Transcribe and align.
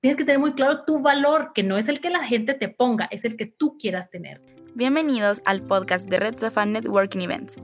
tienes 0.00 0.16
que 0.16 0.24
tener 0.24 0.38
muy 0.38 0.52
claro 0.52 0.84
tu 0.84 1.00
valor, 1.02 1.52
que 1.54 1.62
no 1.62 1.76
es 1.76 1.88
el 1.88 2.00
que 2.00 2.10
la 2.10 2.24
gente 2.24 2.54
te 2.54 2.68
ponga, 2.68 3.08
es 3.10 3.24
el 3.24 3.36
que 3.36 3.46
tú 3.46 3.76
quieras 3.78 4.10
tener. 4.10 4.40
Bienvenidos 4.74 5.40
al 5.44 5.62
podcast 5.62 6.08
de 6.08 6.18
Red 6.18 6.38
Sofa 6.38 6.64
Networking 6.64 7.20
Events. 7.20 7.56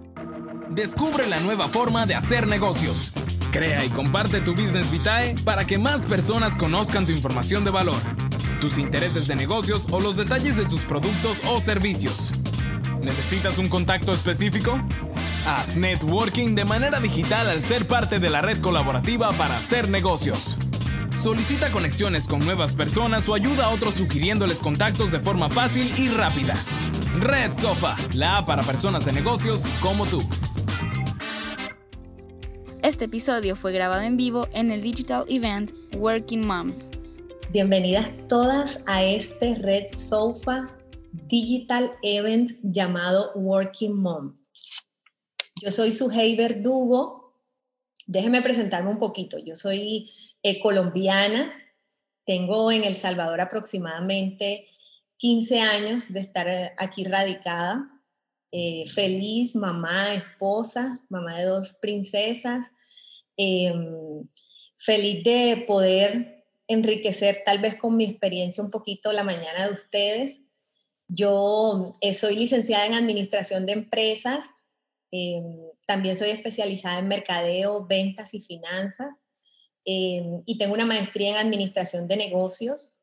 Descubre 0.71 1.27
la 1.29 1.39
nueva 1.41 1.69
forma 1.69 2.07
de 2.07 2.15
hacer 2.15 2.49
negocios. 2.49 3.13
Crea 3.53 3.85
y 3.85 3.89
comparte 3.91 4.41
tu 4.41 4.53
Business 4.53 4.91
Vitae 4.91 5.37
para 5.45 5.65
que 5.65 5.79
más 5.79 6.05
personas 6.07 6.57
conozcan 6.57 7.07
tu 7.07 7.13
información 7.13 7.65
de 7.65 7.71
valor, 7.71 8.01
tus 8.61 8.79
intereses 8.79 9.29
de 9.29 9.37
negocios 9.37 9.87
o 9.93 10.01
los 10.01 10.17
detalles 10.17 10.57
de 10.57 10.65
tus 10.65 10.83
productos 10.83 11.41
o 11.47 11.61
servicios. 11.61 12.33
¿Necesitas 13.01 13.59
un 13.59 13.69
contacto 13.69 14.13
específico? 14.13 14.81
Haz 15.47 15.77
networking 15.77 16.57
de 16.57 16.65
manera 16.65 16.99
digital 16.99 17.49
al 17.49 17.61
ser 17.61 17.87
parte 17.87 18.19
de 18.19 18.31
la 18.31 18.43
red 18.43 18.61
colaborativa 18.61 19.31
para 19.35 19.57
hacer 19.57 19.89
negocios. 19.89 20.59
Solicita 21.25 21.73
conexiones 21.73 22.29
con 22.29 22.41
nuevas 22.41 22.75
personas 22.75 23.27
o 23.31 23.35
ayuda 23.35 23.65
a 23.65 23.71
otros 23.71 23.95
sugiriéndoles 23.95 24.59
contactos 24.59 25.11
de 25.11 25.19
forma 25.19 25.49
fácil 25.49 25.91
y 25.97 26.09
rápida. 26.09 26.55
Red 27.19 27.53
Sofa, 27.53 27.97
la 28.13 28.37
app 28.37 28.47
para 28.47 28.63
personas 28.63 29.07
de 29.07 29.15
negocios 29.15 29.65
como 29.81 30.05
tú. 30.05 30.23
Este 32.83 33.07
episodio 33.07 33.57
fue 33.57 33.73
grabado 33.73 34.03
en 34.03 34.19
vivo 34.19 34.49
en 34.53 34.71
el 34.71 34.83
digital 34.83 35.25
event 35.29 35.73
Working 35.97 36.47
Moms. 36.47 36.91
Bienvenidas 37.51 38.13
todas 38.29 38.81
a 38.85 39.03
este 39.03 39.55
Red 39.55 39.95
Sofa 39.95 40.67
Digital 41.11 41.93
Event 42.03 42.53
llamado 42.63 43.33
Working 43.35 43.97
Mom. 43.97 44.37
Yo 45.63 45.71
soy 45.71 45.91
Sujei 45.91 46.37
Verdugo. 46.37 47.41
Déjenme 48.07 48.43
presentarme 48.43 48.91
un 48.91 48.99
poquito. 48.99 49.39
Yo 49.39 49.55
soy 49.55 50.11
eh, 50.45 50.61
colombiana. 50.61 51.53
Tengo 52.25 52.71
en 52.71 52.85
El 52.85 52.95
Salvador 52.95 53.41
aproximadamente 53.41 54.69
15 55.17 55.61
años 55.61 56.13
de 56.13 56.21
estar 56.21 56.47
eh, 56.47 56.73
aquí 56.79 57.03
radicada. 57.03 57.91
Eh, 58.53 58.85
feliz, 58.89 59.57
mamá, 59.57 60.15
esposa, 60.15 61.01
mamá 61.09 61.37
de 61.39 61.47
dos 61.47 61.77
princesas. 61.83 62.69
Em, 63.37 64.29
feliz 64.77 65.25
de 65.25 65.65
poder 65.67 66.45
enriquecer 66.69 67.43
tal 67.45 67.59
vez 67.59 67.75
con 67.77 67.97
mi 67.97 68.05
experiencia 68.05 68.63
un 68.63 68.71
poquito 68.71 69.11
la 69.11 69.25
mañana 69.25 69.67
de 69.67 69.75
ustedes. 69.75 70.41
Yo 71.09 71.85
soy 72.13 72.37
licenciada 72.37 72.87
en 72.87 72.95
Administración 72.95 73.67
de 73.67 73.73
Empresas 73.73 74.51
Em, 75.17 75.61
también 75.87 76.17
soy 76.17 76.31
especializada 76.31 76.99
en 76.99 77.07
mercadeo, 77.07 77.87
ventas 77.87 78.35
y 78.35 78.41
finanzas. 78.41 79.23
Em, 79.85 80.43
y 80.47 80.59
tengo 80.59 80.75
una 80.75 80.87
maestría 80.87 81.31
en 81.31 81.47
administración 81.47 82.09
de 82.09 82.17
negocios. 82.17 83.03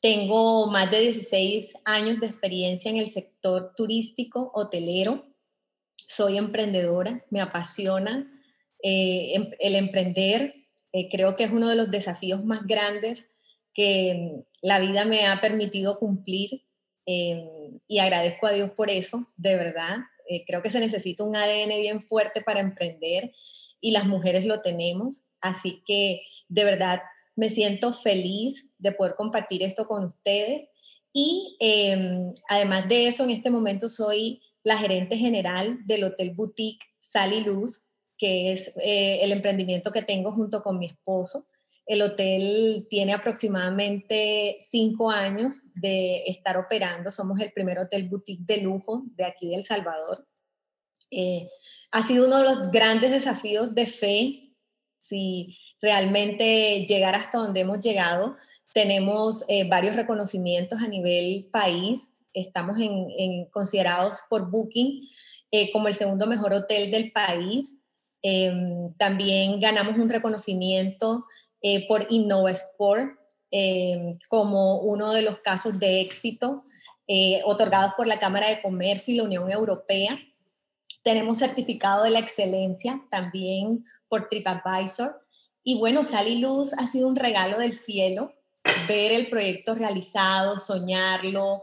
Tengo 0.00 0.66
más 0.68 0.90
de 0.90 1.00
16 1.00 1.74
años 1.84 2.20
de 2.20 2.26
experiencia 2.26 2.90
en 2.90 2.96
el 2.96 3.08
sector 3.10 3.72
turístico, 3.76 4.50
hotelero. 4.54 5.26
Soy 5.96 6.38
emprendedora, 6.38 7.24
me 7.30 7.40
apasiona 7.40 8.30
eh, 8.82 9.34
em, 9.34 9.50
el 9.60 9.76
emprender. 9.76 10.54
Eh, 10.92 11.08
creo 11.10 11.34
que 11.34 11.44
es 11.44 11.50
uno 11.50 11.68
de 11.68 11.76
los 11.76 11.90
desafíos 11.90 12.44
más 12.44 12.66
grandes 12.66 13.28
que 13.74 14.44
la 14.60 14.78
vida 14.80 15.04
me 15.04 15.26
ha 15.26 15.40
permitido 15.40 15.98
cumplir 15.98 16.64
y 17.04 17.98
agradezco 17.98 18.46
a 18.46 18.52
Dios 18.52 18.70
por 18.72 18.90
eso, 18.90 19.26
de 19.36 19.56
verdad. 19.56 19.98
Eh, 20.28 20.44
creo 20.46 20.62
que 20.62 20.70
se 20.70 20.80
necesita 20.80 21.24
un 21.24 21.36
ADN 21.36 21.80
bien 21.80 22.02
fuerte 22.02 22.42
para 22.42 22.60
emprender 22.60 23.32
y 23.80 23.90
las 23.90 24.06
mujeres 24.06 24.44
lo 24.44 24.60
tenemos. 24.60 25.24
Así 25.42 25.82
que 25.86 26.22
de 26.48 26.64
verdad 26.64 27.02
me 27.36 27.50
siento 27.50 27.92
feliz 27.92 28.68
de 28.78 28.92
poder 28.92 29.14
compartir 29.14 29.62
esto 29.62 29.86
con 29.86 30.04
ustedes. 30.04 30.64
Y 31.12 31.56
em, 31.60 32.32
además 32.48 32.88
de 32.88 33.08
eso, 33.08 33.24
en 33.24 33.30
este 33.30 33.50
momento 33.50 33.88
soy 33.88 34.40
la 34.62 34.78
gerente 34.78 35.16
general 35.16 35.78
del 35.84 36.04
Hotel 36.04 36.30
Boutique 36.30 36.86
Sally 36.98 37.40
Luz, 37.40 37.88
que 38.16 38.52
es 38.52 38.72
eh, 38.80 39.18
el 39.22 39.32
emprendimiento 39.32 39.90
que 39.90 40.02
tengo 40.02 40.32
junto 40.32 40.62
con 40.62 40.78
mi 40.78 40.86
esposo. 40.86 41.44
El 41.84 42.02
hotel 42.02 42.86
tiene 42.88 43.12
aproximadamente 43.12 44.56
cinco 44.60 45.10
años 45.10 45.72
de 45.74 46.22
estar 46.26 46.56
operando. 46.56 47.10
Somos 47.10 47.40
el 47.40 47.52
primer 47.52 47.80
hotel 47.80 48.08
boutique 48.08 48.44
de 48.46 48.58
lujo 48.58 49.02
de 49.16 49.24
aquí 49.24 49.48
de 49.48 49.56
El 49.56 49.64
Salvador. 49.64 50.26
Eh, 51.10 51.48
ha 51.90 52.02
sido 52.02 52.26
uno 52.26 52.38
de 52.38 52.44
los 52.44 52.70
grandes 52.70 53.10
desafíos 53.10 53.74
de 53.74 53.86
fe, 53.86 54.51
si 55.02 55.58
realmente 55.80 56.86
llegar 56.86 57.14
hasta 57.14 57.38
donde 57.38 57.60
hemos 57.60 57.80
llegado. 57.80 58.36
Tenemos 58.72 59.44
eh, 59.48 59.68
varios 59.68 59.96
reconocimientos 59.96 60.80
a 60.80 60.88
nivel 60.88 61.48
país. 61.52 62.10
Estamos 62.32 62.78
en, 62.80 63.46
considerados 63.46 64.20
por 64.30 64.50
Booking 64.50 65.08
eh, 65.50 65.70
como 65.72 65.88
el 65.88 65.94
segundo 65.94 66.26
mejor 66.26 66.54
hotel 66.54 66.90
del 66.90 67.12
país. 67.12 67.74
Em, 68.22 68.94
también 68.94 69.58
ganamos 69.58 69.98
un 69.98 70.08
reconocimiento 70.08 71.24
eh, 71.60 71.86
por 71.88 72.06
InnovaSport 72.08 73.18
eh, 73.50 74.18
como 74.28 74.78
uno 74.80 75.12
de 75.12 75.22
los 75.22 75.40
casos 75.40 75.78
de 75.78 76.00
éxito 76.00 76.64
eh, 77.06 77.40
otorgados 77.44 77.94
por 77.94 78.06
la 78.06 78.18
Cámara 78.18 78.48
de 78.48 78.62
Comercio 78.62 79.12
y 79.12 79.16
la 79.18 79.24
Unión 79.24 79.50
Europea. 79.50 80.18
Tenemos 81.02 81.38
certificado 81.38 82.04
de 82.04 82.10
la 82.10 82.20
excelencia 82.20 83.02
también 83.10 83.84
por 84.12 84.28
TripAdvisor. 84.28 85.24
Y 85.64 85.78
bueno, 85.78 86.04
Sal 86.04 86.28
y 86.28 86.38
Luz 86.38 86.74
ha 86.74 86.86
sido 86.86 87.08
un 87.08 87.16
regalo 87.16 87.58
del 87.58 87.72
cielo 87.72 88.34
ver 88.86 89.10
el 89.10 89.30
proyecto 89.30 89.74
realizado, 89.74 90.58
soñarlo, 90.58 91.62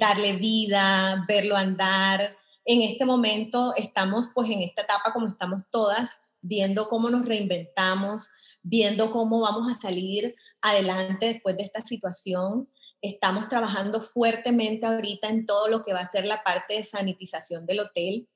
darle 0.00 0.32
vida, 0.32 1.24
verlo 1.28 1.54
andar. 1.56 2.36
En 2.64 2.82
este 2.82 3.04
momento 3.04 3.74
estamos 3.76 4.30
pues 4.34 4.50
en 4.50 4.62
esta 4.62 4.82
etapa 4.82 5.12
como 5.12 5.28
estamos 5.28 5.62
todas, 5.70 6.18
viendo 6.40 6.88
cómo 6.88 7.10
nos 7.10 7.26
reinventamos, 7.26 8.28
viendo 8.64 9.12
cómo 9.12 9.40
vamos 9.40 9.70
a 9.70 9.74
salir 9.74 10.34
adelante 10.62 11.26
después 11.26 11.56
de 11.56 11.62
esta 11.62 11.80
situación. 11.80 12.68
Estamos 13.02 13.48
trabajando 13.48 14.00
fuertemente 14.00 14.84
ahorita 14.84 15.28
en 15.28 15.46
todo 15.46 15.68
lo 15.68 15.80
que 15.82 15.92
va 15.92 16.00
a 16.00 16.10
ser 16.10 16.26
la 16.26 16.42
parte 16.42 16.74
de 16.74 16.82
sanitización 16.82 17.66
del 17.66 17.80
hotel. 17.80 18.28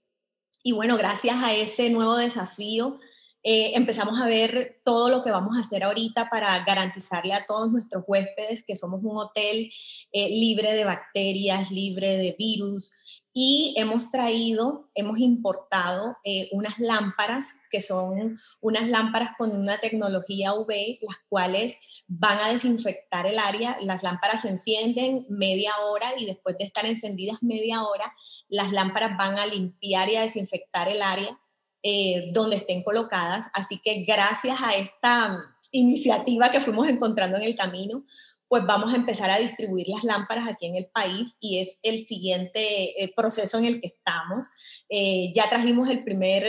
Y 0.62 0.72
bueno, 0.72 0.96
gracias 0.96 1.42
a 1.42 1.54
ese 1.54 1.90
nuevo 1.90 2.16
desafío, 2.16 2.98
eh, 3.43 3.72
empezamos 3.75 4.21
a 4.21 4.26
ver 4.26 4.81
todo 4.84 5.09
lo 5.10 5.22
que 5.22 5.31
vamos 5.31 5.56
a 5.56 5.60
hacer 5.60 5.84
ahorita 5.84 6.28
para 6.28 6.65
garantizarle 6.65 7.34
a 7.34 7.47
todos 7.47 7.71
nuestros 7.71 8.04
huéspedes 8.06 8.65
que 8.66 8.76
somos 8.76 9.00
un 9.03 9.16
hotel 9.16 9.71
eh, 10.12 10.28
libre 10.28 10.75
de 10.75 10.84
bacterias, 10.84 11.71
libre 11.71 12.16
de 12.16 12.34
virus, 12.38 12.93
y 13.41 13.75
hemos 13.76 14.10
traído, 14.10 14.88
hemos 14.97 15.21
importado 15.21 16.16
eh, 16.25 16.49
unas 16.50 16.81
lámparas 16.81 17.53
que 17.71 17.81
son 17.81 18.37
unas 18.60 18.88
lámparas 18.88 19.31
con 19.38 19.56
una 19.56 19.78
tecnología 19.78 20.55
UV, 20.55 20.99
las 21.03 21.19
cuales 21.28 21.78
van 22.09 22.37
a 22.38 22.53
desinfectar 22.53 23.26
el 23.26 23.38
área. 23.38 23.76
Las 23.82 24.03
lámparas 24.03 24.43
se 24.43 24.49
encienden 24.49 25.25
media 25.28 25.70
hora 25.84 26.19
y 26.19 26.26
después 26.26 26.59
de 26.59 26.65
estar 26.65 26.84
encendidas 26.84 27.41
media 27.41 27.84
hora, 27.84 28.12
las 28.49 28.72
lámparas 28.72 29.16
van 29.16 29.38
a 29.38 29.47
limpiar 29.47 30.09
y 30.09 30.16
a 30.16 30.22
desinfectar 30.22 30.88
el 30.88 31.00
área 31.00 31.38
eh, 31.82 32.28
donde 32.32 32.56
estén 32.56 32.82
colocadas. 32.82 33.46
Así 33.52 33.80
que 33.82 34.02
gracias 34.04 34.58
a 34.60 34.72
esta 34.72 35.38
iniciativa 35.72 36.50
que 36.50 36.60
fuimos 36.60 36.88
encontrando 36.88 37.36
en 37.36 37.44
el 37.44 37.54
camino, 37.54 38.04
pues 38.48 38.64
vamos 38.66 38.92
a 38.92 38.96
empezar 38.96 39.30
a 39.30 39.38
distribuir 39.38 39.88
las 39.88 40.04
lámparas 40.04 40.48
aquí 40.48 40.66
en 40.66 40.76
el 40.76 40.86
país 40.86 41.36
y 41.40 41.58
es 41.58 41.78
el 41.82 41.98
siguiente 41.98 43.02
eh, 43.02 43.12
proceso 43.14 43.58
en 43.58 43.66
el 43.66 43.80
que 43.80 43.88
estamos. 43.88 44.48
Eh, 44.88 45.32
ya 45.34 45.48
trajimos 45.50 45.88
el 45.88 46.02
primer, 46.02 46.44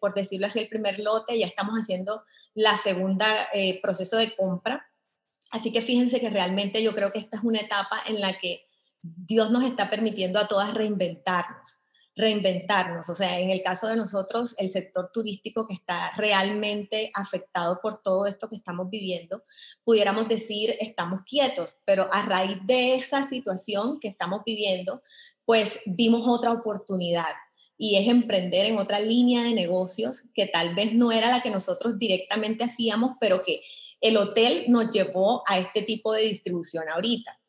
por 0.00 0.14
decirlo 0.14 0.46
así, 0.46 0.60
el 0.60 0.68
primer 0.68 0.98
lote, 1.00 1.38
ya 1.38 1.46
estamos 1.46 1.74
haciendo 1.74 2.22
la 2.54 2.76
segunda 2.76 3.26
proceso 3.82 4.16
de 4.16 4.34
compra. 4.34 4.86
Así 5.50 5.72
que 5.72 5.82
fíjense 5.82 6.20
que 6.20 6.30
realmente 6.30 6.82
yo 6.82 6.94
creo 6.94 7.10
que 7.10 7.18
esta 7.18 7.36
es 7.36 7.42
una 7.42 7.60
etapa 7.60 8.00
en 8.06 8.20
la 8.20 8.38
que 8.38 8.66
Dios 9.02 9.50
nos 9.50 9.64
está 9.64 9.90
permitiendo 9.90 10.38
a 10.38 10.46
todas 10.46 10.72
reinventarnos 10.74 11.79
reinventarnos. 12.20 13.08
O 13.08 13.14
sea, 13.14 13.40
en 13.40 13.50
el 13.50 13.62
caso 13.62 13.88
de 13.88 13.96
nosotros, 13.96 14.54
el 14.58 14.70
sector 14.70 15.10
turístico 15.12 15.66
que 15.66 15.74
está 15.74 16.10
realmente 16.16 17.10
afectado 17.14 17.80
por 17.82 18.02
todo 18.02 18.26
esto 18.26 18.48
que 18.48 18.56
estamos 18.56 18.88
viviendo, 18.90 19.42
pudiéramos 19.84 20.28
decir, 20.28 20.76
estamos 20.80 21.20
quietos, 21.24 21.76
pero 21.84 22.06
a 22.12 22.22
raíz 22.22 22.58
de 22.64 22.94
esa 22.94 23.28
situación 23.28 23.98
que 23.98 24.08
estamos 24.08 24.42
viviendo, 24.44 25.02
pues 25.44 25.80
vimos 25.86 26.28
otra 26.28 26.52
oportunidad 26.52 27.34
y 27.76 27.96
es 27.96 28.08
emprender 28.08 28.66
en 28.66 28.76
otra 28.76 29.00
línea 29.00 29.42
de 29.42 29.54
negocios 29.54 30.24
que 30.34 30.46
tal 30.46 30.74
vez 30.74 30.92
no 30.92 31.12
era 31.12 31.30
la 31.30 31.40
que 31.40 31.50
nosotros 31.50 31.98
directamente 31.98 32.62
hacíamos, 32.62 33.12
pero 33.18 33.40
que 33.40 33.62
el 34.02 34.18
hotel 34.18 34.66
nos 34.68 34.90
llevó 34.90 35.42
a 35.46 35.58
este 35.58 35.82
tipo 35.82 36.12
de 36.12 36.22
distribución 36.22 36.88
ahorita. 36.88 37.39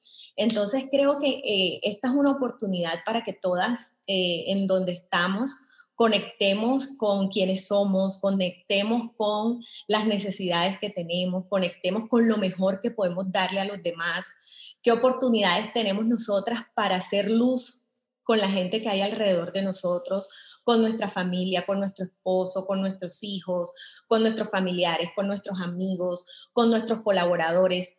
Entonces 0.41 0.85
creo 0.89 1.19
que 1.19 1.41
eh, 1.45 1.79
esta 1.83 2.07
es 2.07 2.13
una 2.15 2.31
oportunidad 2.31 3.03
para 3.05 3.23
que 3.23 3.33
todas 3.33 3.93
eh, 4.07 4.45
en 4.47 4.65
donde 4.65 4.93
estamos 4.93 5.55
conectemos 5.93 6.87
con 6.97 7.27
quienes 7.27 7.67
somos, 7.67 8.17
conectemos 8.17 9.11
con 9.15 9.63
las 9.87 10.07
necesidades 10.07 10.79
que 10.79 10.89
tenemos, 10.89 11.45
conectemos 11.47 12.09
con 12.09 12.27
lo 12.27 12.37
mejor 12.37 12.79
que 12.79 12.89
podemos 12.89 13.31
darle 13.31 13.59
a 13.59 13.65
los 13.65 13.83
demás, 13.83 14.33
qué 14.81 14.91
oportunidades 14.91 15.71
tenemos 15.73 16.07
nosotras 16.07 16.61
para 16.73 16.95
hacer 16.95 17.29
luz 17.29 17.83
con 18.23 18.39
la 18.39 18.49
gente 18.49 18.81
que 18.81 18.89
hay 18.89 19.01
alrededor 19.01 19.51
de 19.51 19.61
nosotros, 19.61 20.27
con 20.63 20.81
nuestra 20.81 21.07
familia, 21.07 21.67
con 21.67 21.77
nuestro 21.77 22.05
esposo, 22.05 22.65
con 22.65 22.81
nuestros 22.81 23.21
hijos, 23.21 23.71
con 24.07 24.23
nuestros 24.23 24.49
familiares, 24.49 25.11
con 25.15 25.27
nuestros 25.27 25.61
amigos, 25.61 26.49
con 26.51 26.71
nuestros 26.71 27.01
colaboradores. 27.01 27.93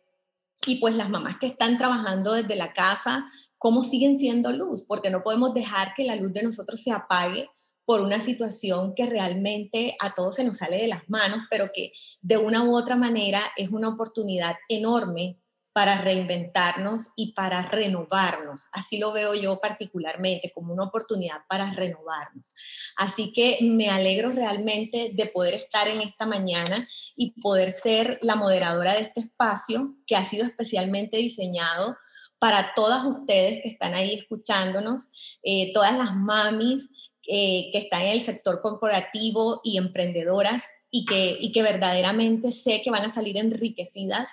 Y 0.65 0.75
pues 0.75 0.95
las 0.95 1.09
mamás 1.09 1.37
que 1.39 1.47
están 1.47 1.77
trabajando 1.77 2.33
desde 2.33 2.55
la 2.55 2.73
casa, 2.73 3.25
¿cómo 3.57 3.81
siguen 3.81 4.17
siendo 4.17 4.51
luz? 4.51 4.85
Porque 4.87 5.09
no 5.09 5.23
podemos 5.23 5.53
dejar 5.53 5.93
que 5.93 6.05
la 6.05 6.15
luz 6.15 6.31
de 6.33 6.43
nosotros 6.43 6.81
se 6.81 6.91
apague 6.91 7.49
por 7.85 8.01
una 8.01 8.21
situación 8.21 8.93
que 8.95 9.05
realmente 9.05 9.95
a 9.99 10.13
todos 10.13 10.35
se 10.35 10.45
nos 10.45 10.57
sale 10.57 10.77
de 10.77 10.87
las 10.87 11.07
manos, 11.09 11.39
pero 11.49 11.69
que 11.73 11.91
de 12.21 12.37
una 12.37 12.63
u 12.63 12.75
otra 12.75 12.95
manera 12.95 13.41
es 13.57 13.69
una 13.69 13.89
oportunidad 13.89 14.55
enorme 14.69 15.37
para 15.73 15.99
reinventarnos 15.99 17.09
y 17.15 17.33
para 17.33 17.63
renovarnos. 17.63 18.67
Así 18.71 18.99
lo 18.99 19.11
veo 19.11 19.33
yo 19.33 19.59
particularmente, 19.59 20.51
como 20.53 20.71
una 20.71 20.83
oportunidad 20.83 21.37
para 21.49 21.73
renovarnos. 21.73 22.51
Así 22.95 23.33
que 23.33 23.57
me 23.61 23.89
alegro 23.89 24.31
realmente 24.31 25.11
de 25.13 25.25
poder 25.25 25.55
estar 25.55 25.87
en 25.87 26.01
esta 26.01 26.27
mañana 26.27 26.75
y 27.15 27.31
poder 27.41 27.71
ser 27.71 28.19
la 28.21 28.35
moderadora 28.35 28.93
de 28.93 29.01
este 29.01 29.21
espacio 29.21 29.95
que 30.05 30.15
ha 30.15 30.23
sido 30.23 30.45
especialmente 30.45 31.17
diseñado 31.17 31.97
para 32.37 32.73
todas 32.75 33.03
ustedes 33.05 33.61
que 33.63 33.69
están 33.69 33.95
ahí 33.95 34.13
escuchándonos, 34.13 35.07
eh, 35.41 35.71
todas 35.73 35.97
las 35.97 36.13
mamis 36.13 36.89
eh, 37.25 37.69
que 37.71 37.79
están 37.79 38.01
en 38.01 38.09
el 38.09 38.21
sector 38.21 38.61
corporativo 38.61 39.61
y 39.63 39.77
emprendedoras 39.77 40.65
y 40.91 41.05
que, 41.05 41.37
y 41.39 41.51
que 41.51 41.63
verdaderamente 41.63 42.51
sé 42.51 42.81
que 42.83 42.91
van 42.91 43.05
a 43.05 43.09
salir 43.09 43.37
enriquecidas 43.37 44.29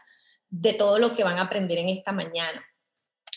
de 0.51 0.75
todo 0.75 0.99
lo 0.99 1.15
que 1.15 1.25
van 1.25 1.39
a 1.39 1.43
aprender 1.43 1.79
en 1.79 1.89
esta 1.89 2.13
mañana. 2.13 2.65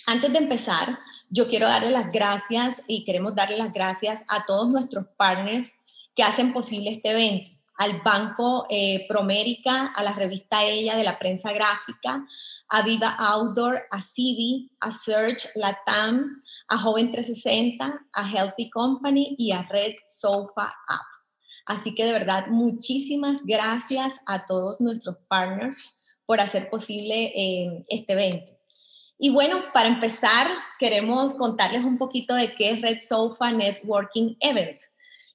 Antes 0.06 0.34
de 0.34 0.40
empezar, 0.40 1.00
yo 1.30 1.48
quiero 1.48 1.68
darle 1.68 1.90
las 1.92 2.12
gracias 2.12 2.84
y 2.88 3.06
queremos 3.06 3.36
darle 3.36 3.58
las 3.58 3.72
gracias 3.72 4.26
a 4.28 4.46
todos 4.46 4.70
nuestros 4.70 5.06
partners 5.18 5.72
que 6.14 6.24
hacen 6.24 6.54
posible 6.54 6.92
este 6.92 7.12
evento, 7.12 7.52
al 7.78 8.02
Banco 8.02 8.68
eh, 8.70 9.06
Promérica, 9.08 9.88
a 9.96 10.04
la 10.04 10.14
revista 10.14 10.64
Ella 10.64 10.96
de 10.96 11.04
la 11.04 11.18
prensa 11.18 11.52
gráfica, 11.54 12.26
a 12.70 12.82
Viva 12.82 13.16
Outdoor, 13.18 13.84
a 13.90 14.02
Civi, 14.02 14.72
a 14.80 14.92
Search 14.92 15.48
Latam, 15.56 16.44
a 16.68 16.78
Joven 16.78 17.12
360, 17.12 18.06
a 18.14 18.30
Healthy 18.30 18.70
Company 18.70 19.36
y 19.38 19.54
a 19.54 19.64
Red 19.64 19.94
Sofa 20.06 20.66
App. 20.66 21.14
Así 21.66 21.96
que 21.96 22.06
de 22.06 22.12
verdad, 22.12 22.48
muchísimas 22.48 23.42
gracias 23.44 24.20
a 24.26 24.46
todos 24.46 24.82
nuestros 24.82 25.16
partners 25.28 25.94
por 26.34 26.42
hacer 26.42 26.68
posible 26.68 27.32
eh, 27.36 27.84
este 27.90 28.14
evento. 28.14 28.52
Y 29.20 29.30
bueno, 29.30 29.66
para 29.72 29.88
empezar, 29.88 30.48
queremos 30.80 31.36
contarles 31.36 31.84
un 31.84 32.00
poquito 32.00 32.34
de 32.34 32.56
qué 32.56 32.72
es 32.72 32.82
Red 32.82 33.02
Sofa 33.08 33.52
Networking 33.52 34.36
Event. 34.40 34.82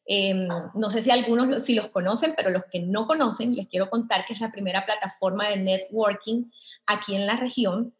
Em, 0.07 0.49
no 0.75 0.91
sé 0.91 1.01
si 1.01 1.13
algunos 1.13 1.65
si 1.65 1.77
los 1.77 1.87
conocen, 1.87 2.35
pero 2.37 2.51
los 2.51 2.65
que 2.69 2.81
no 2.81 3.07
conocen, 3.07 3.55
les 3.55 3.69
quiero 3.69 3.89
contar 3.91 4.25
que 4.27 4.33
es 4.33 4.41
la 4.41 4.51
primera 4.51 4.85
plataforma 4.87 5.49
de 5.49 5.59
networking 5.59 6.51
aquí 6.89 7.15
en 7.15 7.29
la 7.29 7.37
región. 7.37 7.95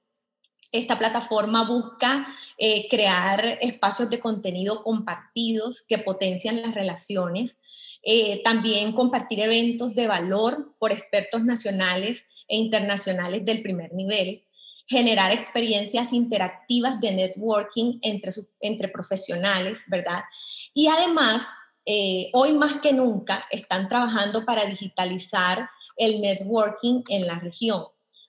Esta 0.73 0.99
plataforma 0.99 1.69
busca 1.69 2.27
eh, 2.59 2.89
crear 2.89 3.59
espacios 3.61 4.11
de 4.11 4.19
contenido 4.19 4.83
compartidos 4.83 5.83
que 5.83 5.99
potencian 5.99 6.61
las 6.63 6.75
relaciones, 6.75 7.59
eh, 8.03 8.43
también 8.43 8.93
compartir 8.93 9.39
eventos 9.39 9.95
de 9.95 10.09
valor 10.09 10.75
por 10.81 10.91
expertos 10.91 11.45
nacionales 11.45 12.25
e 12.49 12.57
internacionales 12.57 13.45
del 13.45 13.63
primer 13.63 13.93
nivel, 13.93 14.45
generar 14.89 15.33
experiencias 15.33 16.13
interactivas 16.13 16.99
de 17.01 17.13
networking 17.13 17.99
entre, 18.03 18.89
profesionales, 18.89 19.85
¿verdad? 19.87 20.25
Y 20.73 20.89
además, 20.89 21.47
eh, 21.85 22.31
hoy 22.33 22.53
más 22.53 22.81
que 22.81 22.95
nunca 22.95 23.43
están 23.51 23.87
trabajando 23.87 24.45
para 24.47 24.65
digitalizar 24.65 25.69
el 25.97 26.21
networking 26.21 27.03
en 27.09 27.27
la 27.27 27.39
región 27.39 27.85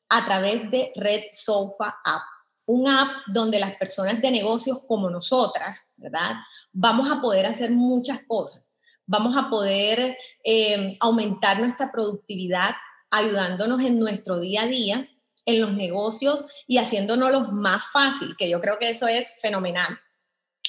a 0.10 0.26
través 0.26 0.70
de 0.70 0.92
Red 0.96 1.24
Sofa 1.32 1.98
App, 2.04 2.24
un 2.66 2.88
app 2.88 3.10
donde 3.28 3.60
las 3.60 3.76
personas 3.76 4.22
de 4.22 4.32
negocios 4.32 4.80
como 4.88 5.10
nosotras, 5.10 5.84
¿verdad? 5.96 6.36
Vamos 6.74 7.10
a 7.10 7.22
poder 7.22 7.46
hacer 7.46 7.72
muchas 7.72 8.22
cosas. 8.28 8.76
Vamos 9.06 9.36
a 9.38 9.50
poder 9.50 10.16
eh, 10.44 10.98
aumentar 11.00 11.60
nuestra 11.60 11.92
productividad 11.92 12.76
ayudándonos 13.12 13.82
en 13.82 14.00
nuestro 14.00 14.40
día 14.40 14.64
a 14.64 14.68
día, 14.68 15.10
en 15.46 15.62
los 15.62 15.74
negocios 15.74 16.46
y 16.68 16.78
haciéndonos 16.78 17.52
más 17.52 17.84
fácil, 17.92 18.36
que 18.38 18.50
yo 18.50 18.60
creo 18.60 18.78
que 18.80 18.90
eso 18.90 19.08
es 19.08 19.34
fenomenal, 19.42 20.00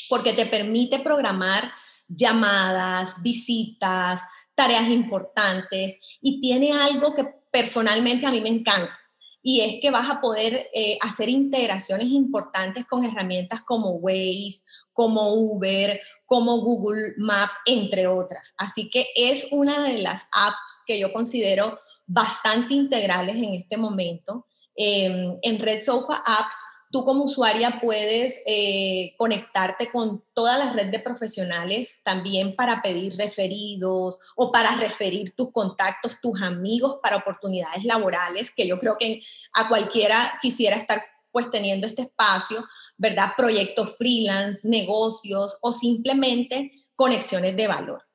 porque 0.08 0.32
te 0.32 0.46
permite 0.46 1.00
programar 1.00 1.72
llamadas, 2.08 3.22
visitas, 3.22 4.20
tareas 4.54 4.88
importantes 4.88 5.96
y 6.20 6.40
tiene 6.40 6.72
algo 6.72 7.14
que 7.14 7.24
personalmente 7.50 8.26
a 8.26 8.30
mí 8.30 8.40
me 8.40 8.48
encanta 8.48 8.98
y 9.42 9.60
es 9.62 9.80
que 9.80 9.90
vas 9.90 10.10
a 10.10 10.20
poder 10.20 10.68
eh, 10.74 10.98
hacer 11.00 11.28
integraciones 11.28 12.08
importantes 12.08 12.84
con 12.84 13.04
herramientas 13.04 13.62
como 13.62 13.92
Waze, 13.92 14.62
como 14.92 15.32
Uber, 15.32 15.98
como 16.26 16.58
Google 16.58 17.14
Map, 17.16 17.48
entre 17.64 18.06
otras. 18.06 18.54
Así 18.58 18.90
que 18.90 19.06
es 19.16 19.46
una 19.50 19.82
de 19.82 19.98
las 19.98 20.28
apps 20.32 20.82
que 20.86 20.98
yo 20.98 21.12
considero 21.12 21.78
bastante 22.10 22.74
integrales 22.74 23.36
en 23.36 23.54
este 23.54 23.76
momento. 23.76 24.46
Em, 24.74 25.38
en 25.42 25.58
Red 25.60 25.80
Sofa 25.80 26.16
App, 26.16 26.46
tú 26.90 27.04
como 27.04 27.22
usuaria 27.22 27.78
puedes 27.80 28.40
eh, 28.46 29.14
conectarte 29.16 29.92
con 29.92 30.24
toda 30.34 30.58
la 30.58 30.72
red 30.72 30.88
de 30.88 30.98
profesionales 30.98 32.00
también 32.02 32.56
para 32.56 32.82
pedir 32.82 33.16
referidos 33.16 34.18
o 34.34 34.50
para 34.50 34.74
referir 34.74 35.36
tus 35.36 35.52
contactos, 35.52 36.16
tus 36.20 36.42
amigos 36.42 36.98
para 37.00 37.16
oportunidades 37.16 37.84
laborales, 37.84 38.50
que 38.50 38.66
yo 38.66 38.78
creo 38.78 38.96
que 38.98 39.20
a 39.52 39.68
cualquiera 39.68 40.36
quisiera 40.42 40.76
estar 40.76 41.00
pues 41.30 41.48
teniendo 41.48 41.86
este 41.86 42.02
espacio, 42.02 42.64
¿verdad? 42.98 43.34
Proyectos 43.36 43.96
freelance, 43.96 44.66
negocios 44.66 45.58
o 45.62 45.72
simplemente 45.72 46.72
conexiones 46.96 47.56
de 47.56 47.68
valor. 47.68 48.09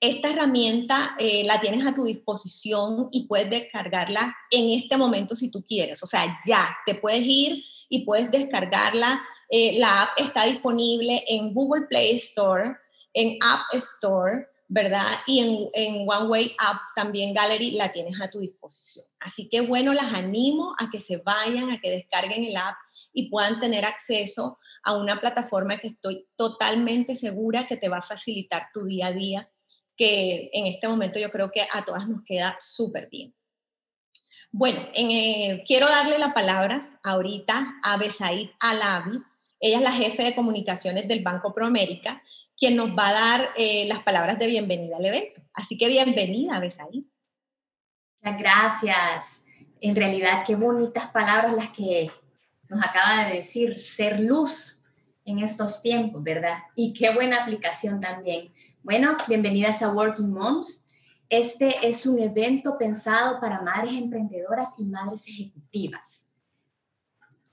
Esta 0.00 0.30
herramienta 0.30 1.16
eh, 1.18 1.42
la 1.44 1.58
tienes 1.58 1.86
a 1.86 1.94
tu 1.94 2.04
disposición 2.04 3.08
y 3.12 3.26
puedes 3.26 3.48
descargarla 3.48 4.36
en 4.50 4.70
este 4.78 4.98
momento 4.98 5.34
si 5.34 5.50
tú 5.50 5.64
quieres. 5.64 6.02
O 6.02 6.06
sea, 6.06 6.38
ya 6.46 6.76
te 6.84 6.94
puedes 6.94 7.22
ir 7.22 7.64
y 7.88 8.04
puedes 8.04 8.30
descargarla. 8.30 9.22
Eh, 9.48 9.78
la 9.78 10.02
app 10.02 10.10
está 10.18 10.44
disponible 10.44 11.24
en 11.28 11.54
Google 11.54 11.86
Play 11.86 12.14
Store, 12.16 12.76
en 13.14 13.38
App 13.40 13.62
Store, 13.72 14.46
¿verdad? 14.68 15.06
Y 15.26 15.38
en, 15.38 15.70
en 15.72 16.06
One 16.06 16.26
Way 16.26 16.56
App 16.58 16.76
también 16.94 17.32
Gallery 17.32 17.70
la 17.70 17.90
tienes 17.90 18.20
a 18.20 18.28
tu 18.28 18.40
disposición. 18.40 19.06
Así 19.20 19.48
que 19.48 19.62
bueno, 19.62 19.94
las 19.94 20.12
animo 20.12 20.74
a 20.78 20.90
que 20.90 21.00
se 21.00 21.18
vayan, 21.18 21.70
a 21.70 21.80
que 21.80 21.90
descarguen 21.90 22.44
el 22.44 22.56
app 22.58 22.76
y 23.14 23.30
puedan 23.30 23.58
tener 23.60 23.86
acceso 23.86 24.58
a 24.82 24.94
una 24.94 25.22
plataforma 25.22 25.78
que 25.78 25.88
estoy 25.88 26.28
totalmente 26.36 27.14
segura 27.14 27.66
que 27.66 27.78
te 27.78 27.88
va 27.88 27.98
a 27.98 28.02
facilitar 28.02 28.68
tu 28.74 28.84
día 28.84 29.06
a 29.06 29.12
día 29.12 29.50
que 29.96 30.50
en 30.52 30.66
este 30.66 30.88
momento 30.88 31.18
yo 31.18 31.30
creo 31.30 31.50
que 31.50 31.62
a 31.72 31.84
todas 31.84 32.08
nos 32.08 32.22
queda 32.22 32.56
súper 32.58 33.08
bien. 33.08 33.34
Bueno, 34.52 34.80
eh, 34.94 35.62
quiero 35.66 35.88
darle 35.88 36.18
la 36.18 36.32
palabra 36.32 36.98
ahorita 37.02 37.78
a 37.82 37.96
Besaid 37.96 38.50
Alavi. 38.60 39.20
Ella 39.60 39.78
es 39.78 39.82
la 39.82 39.92
jefe 39.92 40.22
de 40.24 40.34
comunicaciones 40.34 41.08
del 41.08 41.22
Banco 41.22 41.52
Proamérica, 41.52 42.22
quien 42.56 42.76
nos 42.76 42.90
va 42.90 43.08
a 43.08 43.12
dar 43.12 43.50
eh, 43.56 43.86
las 43.88 44.00
palabras 44.00 44.38
de 44.38 44.46
bienvenida 44.46 44.96
al 44.96 45.04
evento. 45.04 45.42
Así 45.52 45.76
que 45.76 45.88
bienvenida, 45.88 46.60
Besaid. 46.60 47.04
Muchas 48.22 48.38
gracias. 48.38 49.44
En 49.80 49.94
realidad, 49.94 50.42
qué 50.46 50.56
bonitas 50.56 51.06
palabras 51.08 51.52
las 51.54 51.70
que 51.70 52.10
nos 52.68 52.82
acaba 52.82 53.24
de 53.24 53.34
decir, 53.34 53.76
ser 53.78 54.20
luz 54.20 54.84
en 55.24 55.40
estos 55.40 55.82
tiempos, 55.82 56.22
¿verdad? 56.22 56.58
Y 56.74 56.92
qué 56.92 57.12
buena 57.14 57.42
aplicación 57.42 58.00
también. 58.00 58.52
Bueno, 58.86 59.16
bienvenidas 59.26 59.82
a 59.82 59.92
Working 59.92 60.32
Moms. 60.32 60.86
Este 61.28 61.74
es 61.82 62.06
un 62.06 62.20
evento 62.20 62.78
pensado 62.78 63.40
para 63.40 63.60
madres 63.60 63.94
emprendedoras 63.94 64.74
y 64.78 64.84
madres 64.84 65.26
ejecutivas. 65.26 66.24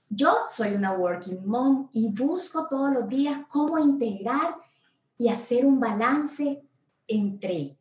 Yo 0.08 0.32
soy 0.46 0.74
una 0.74 0.92
Working 0.92 1.44
Mom 1.44 1.88
y 1.92 2.12
busco 2.12 2.68
todos 2.68 2.92
los 2.92 3.08
días 3.08 3.40
cómo 3.48 3.80
integrar 3.80 4.54
y 5.18 5.28
hacer 5.28 5.66
un 5.66 5.80
balance 5.80 6.62
entre 7.08 7.80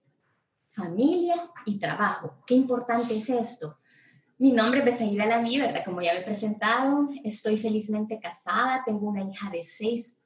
familia 0.70 1.36
y 1.68 1.78
trabajo. 1.78 2.38
Qué 2.48 2.56
importante 2.56 3.16
es 3.16 3.30
esto. 3.30 3.78
Mi 4.40 4.52
nombre 4.52 4.80
es 4.80 4.86
Besaida 4.86 5.28
Lamí, 5.28 5.60
¿verdad? 5.60 5.86
Como 5.86 6.02
ya 6.02 6.14
me 6.16 6.22
he 6.22 6.24
presentado, 6.24 7.08
estoy 7.24 7.58
felizmente 7.58 8.20
casada, 8.20 8.82
tengo 8.84 9.08
una 9.08 9.22
hija 9.22 9.52
de 9.52 9.64
seis 9.64 10.18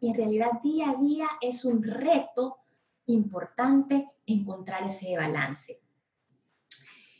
y 0.00 0.08
en 0.08 0.14
realidad 0.14 0.50
día 0.62 0.90
a 0.90 0.94
día 0.94 1.26
es 1.40 1.64
un 1.64 1.82
reto 1.82 2.58
importante 3.06 4.08
encontrar 4.26 4.84
ese 4.84 5.16
balance. 5.16 5.80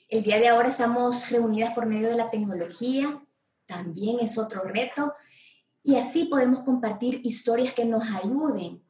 El 0.09 0.23
día 0.23 0.39
de 0.39 0.49
ahora 0.49 0.69
estamos 0.69 1.31
reunidas 1.31 1.75
por 1.75 1.87
medio 1.87 2.11
de 2.11 2.17
la 2.17 2.29
tecnología, 2.29 3.23
también 3.67 4.19
es 4.21 4.39
otro 4.39 4.63
reto, 4.63 5.15
y 5.83 5.97
así 5.97 6.27
podemos 6.27 6.65
compartir 6.65 7.21
historias 7.25 7.73
que 7.73 7.87
nos 7.87 8.11
ayuden, 8.11 8.83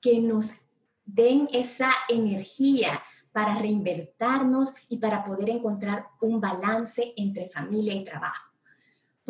que 0.00 0.20
nos 0.20 0.66
den 1.04 1.48
esa 1.52 1.90
energía 2.08 3.02
para 3.32 3.56
reinventarnos 3.56 4.74
y 4.88 4.98
para 4.98 5.22
poder 5.22 5.50
encontrar 5.50 6.06
un 6.20 6.40
balance 6.40 7.12
entre 7.16 7.48
familia 7.48 7.94
y 7.94 8.04
trabajo. 8.04 8.49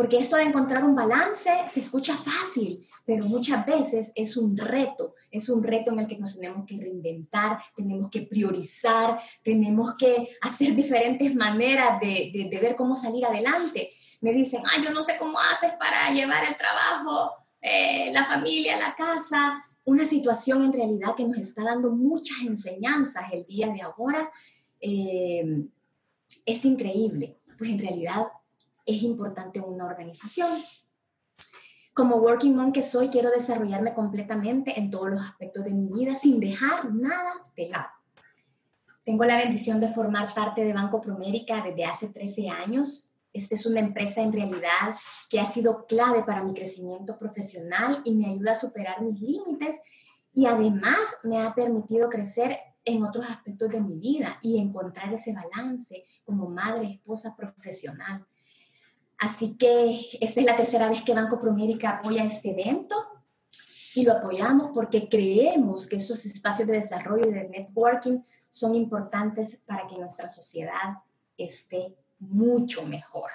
Porque 0.01 0.17
esto 0.17 0.37
de 0.37 0.45
encontrar 0.45 0.83
un 0.83 0.95
balance 0.95 1.51
se 1.67 1.81
escucha 1.81 2.17
fácil, 2.17 2.89
pero 3.05 3.27
muchas 3.27 3.67
veces 3.67 4.13
es 4.15 4.35
un 4.39 4.57
reto, 4.57 5.15
es 5.31 5.51
un 5.51 5.63
reto 5.63 5.93
en 5.93 5.99
el 5.99 6.07
que 6.07 6.17
nos 6.17 6.37
tenemos 6.37 6.65
que 6.67 6.79
reinventar, 6.79 7.59
tenemos 7.77 8.09
que 8.09 8.23
priorizar, 8.23 9.21
tenemos 9.43 9.97
que 9.99 10.39
hacer 10.41 10.75
diferentes 10.75 11.35
maneras 11.35 12.01
de, 12.01 12.49
ver 12.63 12.77
cómo 12.77 12.95
salir 12.95 13.27
adelante. 13.27 13.91
Me 14.23 14.33
dicen, 14.33 14.63
ah, 14.65 14.83
yo 14.83 14.91
no 14.91 15.03
sé 15.03 15.19
cómo 15.19 15.39
haces 15.39 15.73
para 15.73 16.11
llevar 16.11 16.47
el 16.47 16.57
trabajo, 16.57 17.33
eh, 17.61 18.11
la 18.11 18.25
familia, 18.25 18.79
la 18.79 18.97
casa, 18.97 19.63
una 19.85 20.07
situación 20.07 20.65
en 20.65 20.73
realidad 20.73 21.15
que 21.15 21.27
nos 21.27 21.37
está 21.37 21.63
dando 21.63 21.91
muchas 21.91 22.39
enseñanzas 22.47 23.31
el 23.35 23.45
día 23.45 23.69
de 23.69 23.83
ahora. 23.83 24.33
Eh, 24.81 25.63
es 26.47 26.65
increíble, 26.65 27.37
pues 27.59 27.69
en 27.69 27.79
realidad 27.81 28.29
es 28.97 29.03
importante 29.03 29.61
una 29.61 29.87
organización. 29.87 30.51
Como 31.93 32.17
working 32.17 32.55
mom 32.55 32.73
que 32.73 32.83
soy, 32.83 33.09
quiero 33.09 33.31
desarrollarme 33.31 33.95
completamente 33.95 34.79
en 34.79 34.91
todos 34.91 35.11
los 35.11 35.21
aspectos 35.21 35.65
de 35.65 35.75
mi 35.75 35.89
vida 35.89 36.15
sin 36.15 36.41
dejar 36.41 36.93
nada 36.93 37.33
de 37.57 37.69
lado. 37.69 37.91
Tengo 39.05 39.25
la 39.25 39.39
bendición 39.39 39.81
de 39.81 39.89
formar 39.89 40.33
parte 40.35 40.65
de 40.65 40.73
Banco 40.73 41.01
Promérica 41.01 41.63
desde 41.65 41.85
hace 41.85 42.09
13 42.09 42.49
años. 42.49 43.11
Esta 43.33 43.55
es 43.55 43.67
una 43.67 43.81
empresa 43.81 44.23
en 44.23 44.33
realidad 44.33 44.95
que 45.29 45.41
ha 45.41 45.47
sido 45.47 45.85
clave 45.85 46.23
para 46.23 46.45
mi 46.45 46.55
crecimiento 46.55 47.19
profesional 47.19 48.03
y 48.05 48.15
me 48.15 48.27
ayuda 48.27 48.53
a 48.53 48.57
superar 48.57 49.03
mis 49.03 49.21
límites 49.21 49.81
y 50.33 50.47
además 50.47 50.99
me 51.25 51.43
ha 51.43 51.55
permitido 51.55 52.09
crecer 52.09 52.57
en 52.85 53.05
otros 53.05 53.29
aspectos 53.29 53.71
de 53.71 53.81
mi 53.81 53.99
vida 53.99 54.37
y 54.43 54.59
encontrar 54.59 55.13
ese 55.13 55.35
balance 55.35 56.05
como 56.25 56.49
madre, 56.49 56.93
esposa, 56.93 57.35
profesional. 57.37 58.27
Así 59.21 59.59
que 59.59 60.01
esta 60.23 60.41
es 60.41 60.47
la 60.47 60.57
tercera 60.57 60.89
vez 60.89 61.03
que 61.03 61.13
Banco 61.13 61.39
Promérica 61.39 61.91
apoya 61.91 62.25
este 62.25 62.53
evento 62.53 62.97
y 63.95 64.03
lo 64.03 64.13
apoyamos 64.13 64.71
porque 64.73 65.11
creemos 65.11 65.87
que 65.87 65.97
esos 65.97 66.25
espacios 66.25 66.67
de 66.67 66.77
desarrollo 66.77 67.29
y 67.29 67.35
de 67.35 67.49
networking 67.49 68.21
son 68.49 68.75
importantes 68.75 69.59
para 69.67 69.87
que 69.87 69.99
nuestra 69.99 70.31
sociedad 70.31 71.03
esté 71.37 71.95
mucho 72.19 72.87
mejor. 72.87 73.31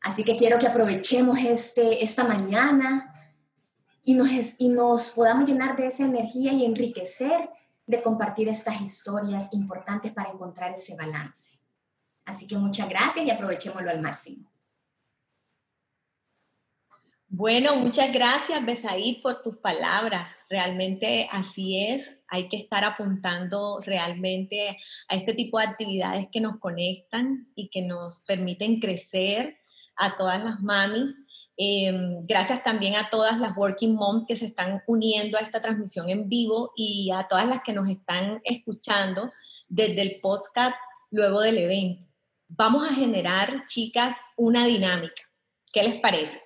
Así 0.00 0.24
que 0.24 0.34
quiero 0.34 0.58
que 0.58 0.66
aprovechemos 0.66 1.38
este, 1.38 2.02
esta 2.02 2.24
mañana 2.24 3.14
y 4.02 4.14
nos, 4.14 4.28
y 4.58 4.68
nos 4.68 5.10
podamos 5.10 5.48
llenar 5.48 5.76
de 5.76 5.86
esa 5.86 6.04
energía 6.04 6.52
y 6.52 6.64
enriquecer 6.64 7.48
de 7.86 8.02
compartir 8.02 8.48
estas 8.48 8.80
historias 8.80 9.52
importantes 9.52 10.12
para 10.12 10.30
encontrar 10.30 10.72
ese 10.72 10.96
balance. 10.96 11.58
Así 12.24 12.48
que 12.48 12.58
muchas 12.58 12.88
gracias 12.88 13.24
y 13.24 13.30
aprovechémoslo 13.30 13.88
al 13.88 14.00
máximo. 14.00 14.50
Bueno, 17.38 17.76
muchas 17.76 18.14
gracias, 18.14 18.64
Besaid, 18.64 19.20
por 19.20 19.42
tus 19.42 19.58
palabras. 19.58 20.38
Realmente 20.48 21.28
así 21.30 21.84
es. 21.84 22.16
Hay 22.28 22.48
que 22.48 22.56
estar 22.56 22.82
apuntando 22.82 23.78
realmente 23.84 24.78
a 25.06 25.16
este 25.16 25.34
tipo 25.34 25.58
de 25.58 25.66
actividades 25.66 26.28
que 26.32 26.40
nos 26.40 26.58
conectan 26.58 27.52
y 27.54 27.68
que 27.68 27.82
nos 27.82 28.24
permiten 28.26 28.80
crecer 28.80 29.58
a 29.96 30.16
todas 30.16 30.42
las 30.42 30.60
mamis. 30.60 31.14
Em, 31.58 32.22
gracias 32.22 32.62
también 32.62 32.94
a 32.94 33.10
todas 33.10 33.38
las 33.38 33.54
Working 33.54 33.96
Moms 33.96 34.26
que 34.26 34.36
se 34.36 34.46
están 34.46 34.82
uniendo 34.86 35.36
a 35.36 35.42
esta 35.42 35.60
transmisión 35.60 36.08
en 36.08 36.30
vivo 36.30 36.72
y 36.74 37.10
a 37.10 37.28
todas 37.28 37.46
las 37.46 37.60
que 37.62 37.74
nos 37.74 37.86
están 37.90 38.40
escuchando 38.44 39.30
desde 39.68 40.00
el 40.00 40.20
podcast 40.22 40.74
luego 41.10 41.42
del 41.42 41.58
evento. 41.58 42.06
Vamos 42.48 42.88
a 42.88 42.94
generar, 42.94 43.66
chicas, 43.66 44.22
una 44.38 44.64
dinámica. 44.64 45.22
¿Qué 45.70 45.82
les 45.82 46.00
parece? 46.00 46.45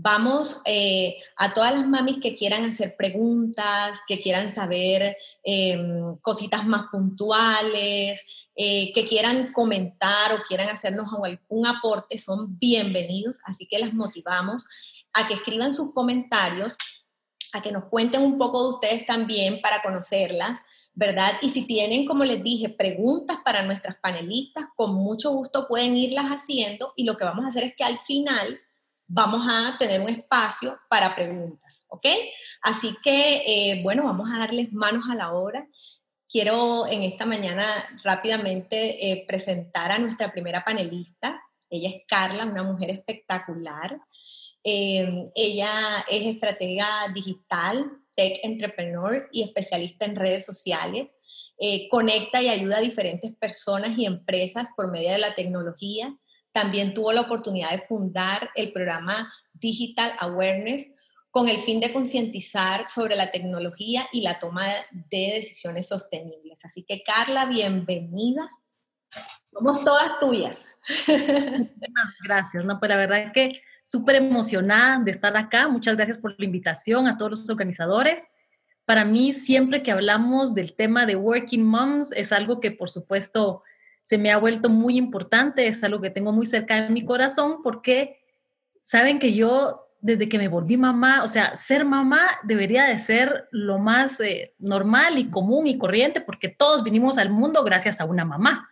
Vamos 0.00 0.62
eh, 0.64 1.16
a 1.36 1.52
todas 1.52 1.74
las 1.74 1.84
mamis 1.84 2.18
que 2.18 2.36
quieran 2.36 2.64
hacer 2.64 2.94
preguntas, 2.96 3.98
que 4.06 4.20
quieran 4.20 4.52
saber 4.52 5.16
em, 5.42 6.14
cositas 6.22 6.64
más 6.64 6.84
puntuales, 6.92 8.22
eh, 8.54 8.92
que 8.92 9.04
quieran 9.04 9.52
comentar 9.52 10.32
o 10.32 10.42
quieran 10.46 10.68
hacernos 10.68 11.08
algún 11.12 11.66
aporte, 11.66 12.16
son 12.16 12.56
bienvenidos. 12.60 13.38
Así 13.44 13.66
que 13.66 13.80
las 13.80 13.92
motivamos 13.92 14.64
a 15.14 15.26
que 15.26 15.34
escriban 15.34 15.72
sus 15.72 15.92
comentarios, 15.92 16.76
a 17.52 17.60
que 17.60 17.72
nos 17.72 17.86
cuenten 17.86 18.22
un 18.22 18.38
poco 18.38 18.62
de 18.62 18.68
ustedes 18.76 19.04
también 19.04 19.60
para 19.60 19.82
conocerlas, 19.82 20.60
¿verdad? 20.94 21.32
Y 21.42 21.50
si 21.50 21.66
tienen, 21.66 22.06
como 22.06 22.22
les 22.22 22.40
dije, 22.44 22.68
preguntas 22.68 23.38
para 23.44 23.64
nuestras 23.64 23.96
panelistas, 23.96 24.66
con 24.76 24.94
mucho 24.94 25.32
gusto 25.32 25.66
pueden 25.66 25.96
irlas 25.96 26.26
haciendo 26.26 26.92
y 26.94 27.02
lo 27.02 27.16
que 27.16 27.24
vamos 27.24 27.44
a 27.44 27.48
hacer 27.48 27.64
es 27.64 27.74
que 27.74 27.82
al 27.82 27.98
final 27.98 28.60
vamos 29.08 29.46
a 29.48 29.76
tener 29.78 30.00
un 30.02 30.10
espacio 30.10 30.78
para 30.88 31.16
preguntas, 31.16 31.84
¿ok? 31.88 32.06
Así 32.62 32.94
que, 33.02 33.42
eh, 33.46 33.80
bueno, 33.82 34.04
vamos 34.04 34.28
a 34.30 34.38
darles 34.38 34.72
manos 34.72 35.04
a 35.10 35.14
la 35.14 35.32
obra. 35.32 35.66
Quiero 36.28 36.86
en 36.86 37.02
esta 37.02 37.24
mañana 37.24 37.66
rápidamente 38.04 39.10
eh, 39.10 39.24
presentar 39.26 39.90
a 39.90 39.98
nuestra 39.98 40.30
primera 40.30 40.62
panelista. 40.62 41.40
Ella 41.70 41.88
es 41.88 42.02
Carla, 42.06 42.44
una 42.44 42.62
mujer 42.62 42.90
espectacular. 42.90 43.98
Eh, 44.62 45.26
ella 45.34 45.70
es 46.10 46.26
estratega 46.26 46.86
digital, 47.14 47.90
tech 48.14 48.38
entrepreneur 48.42 49.26
y 49.32 49.42
especialista 49.42 50.04
en 50.04 50.16
redes 50.16 50.44
sociales. 50.44 51.08
conecta 51.90 52.40
y 52.40 52.48
ayuda 52.48 52.76
a 52.76 52.80
diferentes 52.80 53.34
personas 53.34 53.98
y 53.98 54.06
empresas 54.06 54.68
por 54.76 54.92
medio 54.92 55.10
de 55.10 55.18
la 55.18 55.34
tecnología 55.34 56.16
también 56.60 56.92
tuvo 56.92 57.12
la 57.12 57.20
oportunidad 57.20 57.70
de 57.70 57.86
fundar 57.86 58.50
el 58.56 58.72
programa 58.72 59.32
Digital 59.52 60.12
Awareness 60.18 60.88
con 61.30 61.46
el 61.46 61.58
fin 61.58 61.78
de 61.78 61.92
concientizar 61.92 62.88
sobre 62.88 63.14
la 63.14 63.30
tecnología 63.30 64.08
y 64.12 64.22
la 64.22 64.40
toma 64.40 64.66
de 64.90 65.34
decisiones 65.36 65.86
sostenibles. 65.86 66.64
Así 66.64 66.82
que 66.82 67.04
Carla, 67.04 67.46
bienvenida. 67.46 68.48
Somos 69.52 69.84
todas 69.84 70.18
tuyas. 70.18 70.66
Gracias, 72.24 72.64
no, 72.64 72.80
pues 72.80 72.88
la 72.88 72.96
verdad 72.96 73.20
es 73.20 73.32
que 73.32 73.62
súper 73.84 74.16
emocionada 74.16 74.98
de 74.98 75.12
estar 75.12 75.36
acá. 75.36 75.68
Muchas 75.68 75.94
gracias 75.94 76.18
por 76.18 76.34
la 76.38 76.44
invitación 76.44 77.06
a 77.06 77.16
todos 77.16 77.30
los 77.30 77.50
organizadores. 77.50 78.30
Para 78.84 79.04
mí, 79.04 79.32
siempre 79.32 79.84
que 79.84 79.92
hablamos 79.92 80.54
del 80.54 80.74
tema 80.74 81.06
de 81.06 81.14
Working 81.14 81.64
Moms, 81.64 82.10
es 82.10 82.32
algo 82.32 82.58
que 82.58 82.72
por 82.72 82.90
supuesto 82.90 83.62
se 84.08 84.16
me 84.16 84.32
ha 84.32 84.38
vuelto 84.38 84.70
muy 84.70 84.96
importante, 84.96 85.66
es 85.66 85.84
algo 85.84 86.00
que 86.00 86.08
tengo 86.08 86.32
muy 86.32 86.46
cerca 86.46 86.80
de 86.80 86.88
mi 86.88 87.04
corazón 87.04 87.62
porque 87.62 88.18
saben 88.82 89.18
que 89.18 89.34
yo 89.34 89.84
desde 90.00 90.30
que 90.30 90.38
me 90.38 90.48
volví 90.48 90.78
mamá, 90.78 91.22
o 91.22 91.28
sea, 91.28 91.56
ser 91.56 91.84
mamá 91.84 92.38
debería 92.42 92.84
de 92.84 92.98
ser 93.00 93.48
lo 93.50 93.78
más 93.78 94.18
eh, 94.20 94.54
normal 94.58 95.18
y 95.18 95.28
común 95.28 95.66
y 95.66 95.76
corriente 95.76 96.22
porque 96.22 96.48
todos 96.48 96.82
vinimos 96.82 97.18
al 97.18 97.28
mundo 97.28 97.62
gracias 97.64 98.00
a 98.00 98.06
una 98.06 98.24
mamá. 98.24 98.70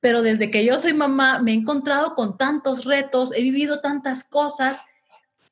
Pero 0.00 0.20
desde 0.22 0.50
que 0.50 0.64
yo 0.64 0.78
soy 0.78 0.94
mamá 0.94 1.40
me 1.40 1.52
he 1.52 1.54
encontrado 1.54 2.16
con 2.16 2.36
tantos 2.36 2.86
retos, 2.86 3.32
he 3.36 3.42
vivido 3.42 3.80
tantas 3.80 4.24
cosas 4.24 4.84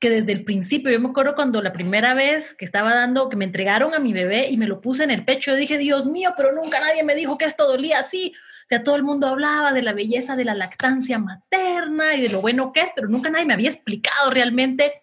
que 0.01 0.09
desde 0.09 0.33
el 0.33 0.43
principio, 0.43 0.91
yo 0.91 0.99
me 0.99 1.07
acuerdo 1.07 1.35
cuando 1.35 1.61
la 1.61 1.71
primera 1.71 2.13
vez 2.13 2.53
que 2.53 2.65
estaba 2.65 2.93
dando, 2.93 3.29
que 3.29 3.37
me 3.37 3.45
entregaron 3.45 3.93
a 3.93 3.99
mi 3.99 4.11
bebé 4.11 4.49
y 4.49 4.57
me 4.57 4.67
lo 4.67 4.81
puse 4.81 5.05
en 5.05 5.11
el 5.11 5.23
pecho, 5.23 5.51
yo 5.51 5.57
dije, 5.57 5.77
Dios 5.77 6.05
mío, 6.05 6.31
pero 6.35 6.51
nunca 6.51 6.81
nadie 6.81 7.01
me 7.01 7.15
dijo 7.15 7.37
que 7.37 7.45
esto 7.45 7.65
dolía 7.65 7.99
así. 7.99 8.33
Sea, 8.65 8.83
todo 8.83 8.95
el 8.95 9.03
mundo 9.03 9.27
hablaba 9.27 9.73
de 9.73 9.83
la 9.83 9.93
belleza 9.93 10.35
de 10.35 10.45
la 10.45 10.55
lactancia 10.55 11.19
materna 11.19 12.15
y 12.15 12.21
de 12.21 12.29
lo 12.29 12.41
bueno 12.41 12.73
que 12.73 12.81
es, 12.81 12.89
pero 12.95 13.07
nunca 13.07 13.29
nadie 13.29 13.45
me 13.45 13.53
había 13.53 13.69
explicado 13.69 14.31
realmente. 14.31 15.01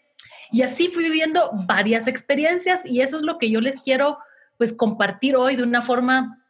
Y 0.50 0.62
así 0.62 0.88
fui 0.88 1.04
viviendo 1.04 1.50
varias 1.66 2.08
experiencias 2.08 2.84
y 2.84 3.00
eso 3.00 3.16
es 3.16 3.22
lo 3.22 3.38
que 3.38 3.50
yo 3.50 3.60
les 3.60 3.80
quiero 3.80 4.18
pues 4.58 4.72
compartir 4.72 5.36
hoy 5.36 5.56
de 5.56 5.62
una 5.62 5.80
forma 5.80 6.44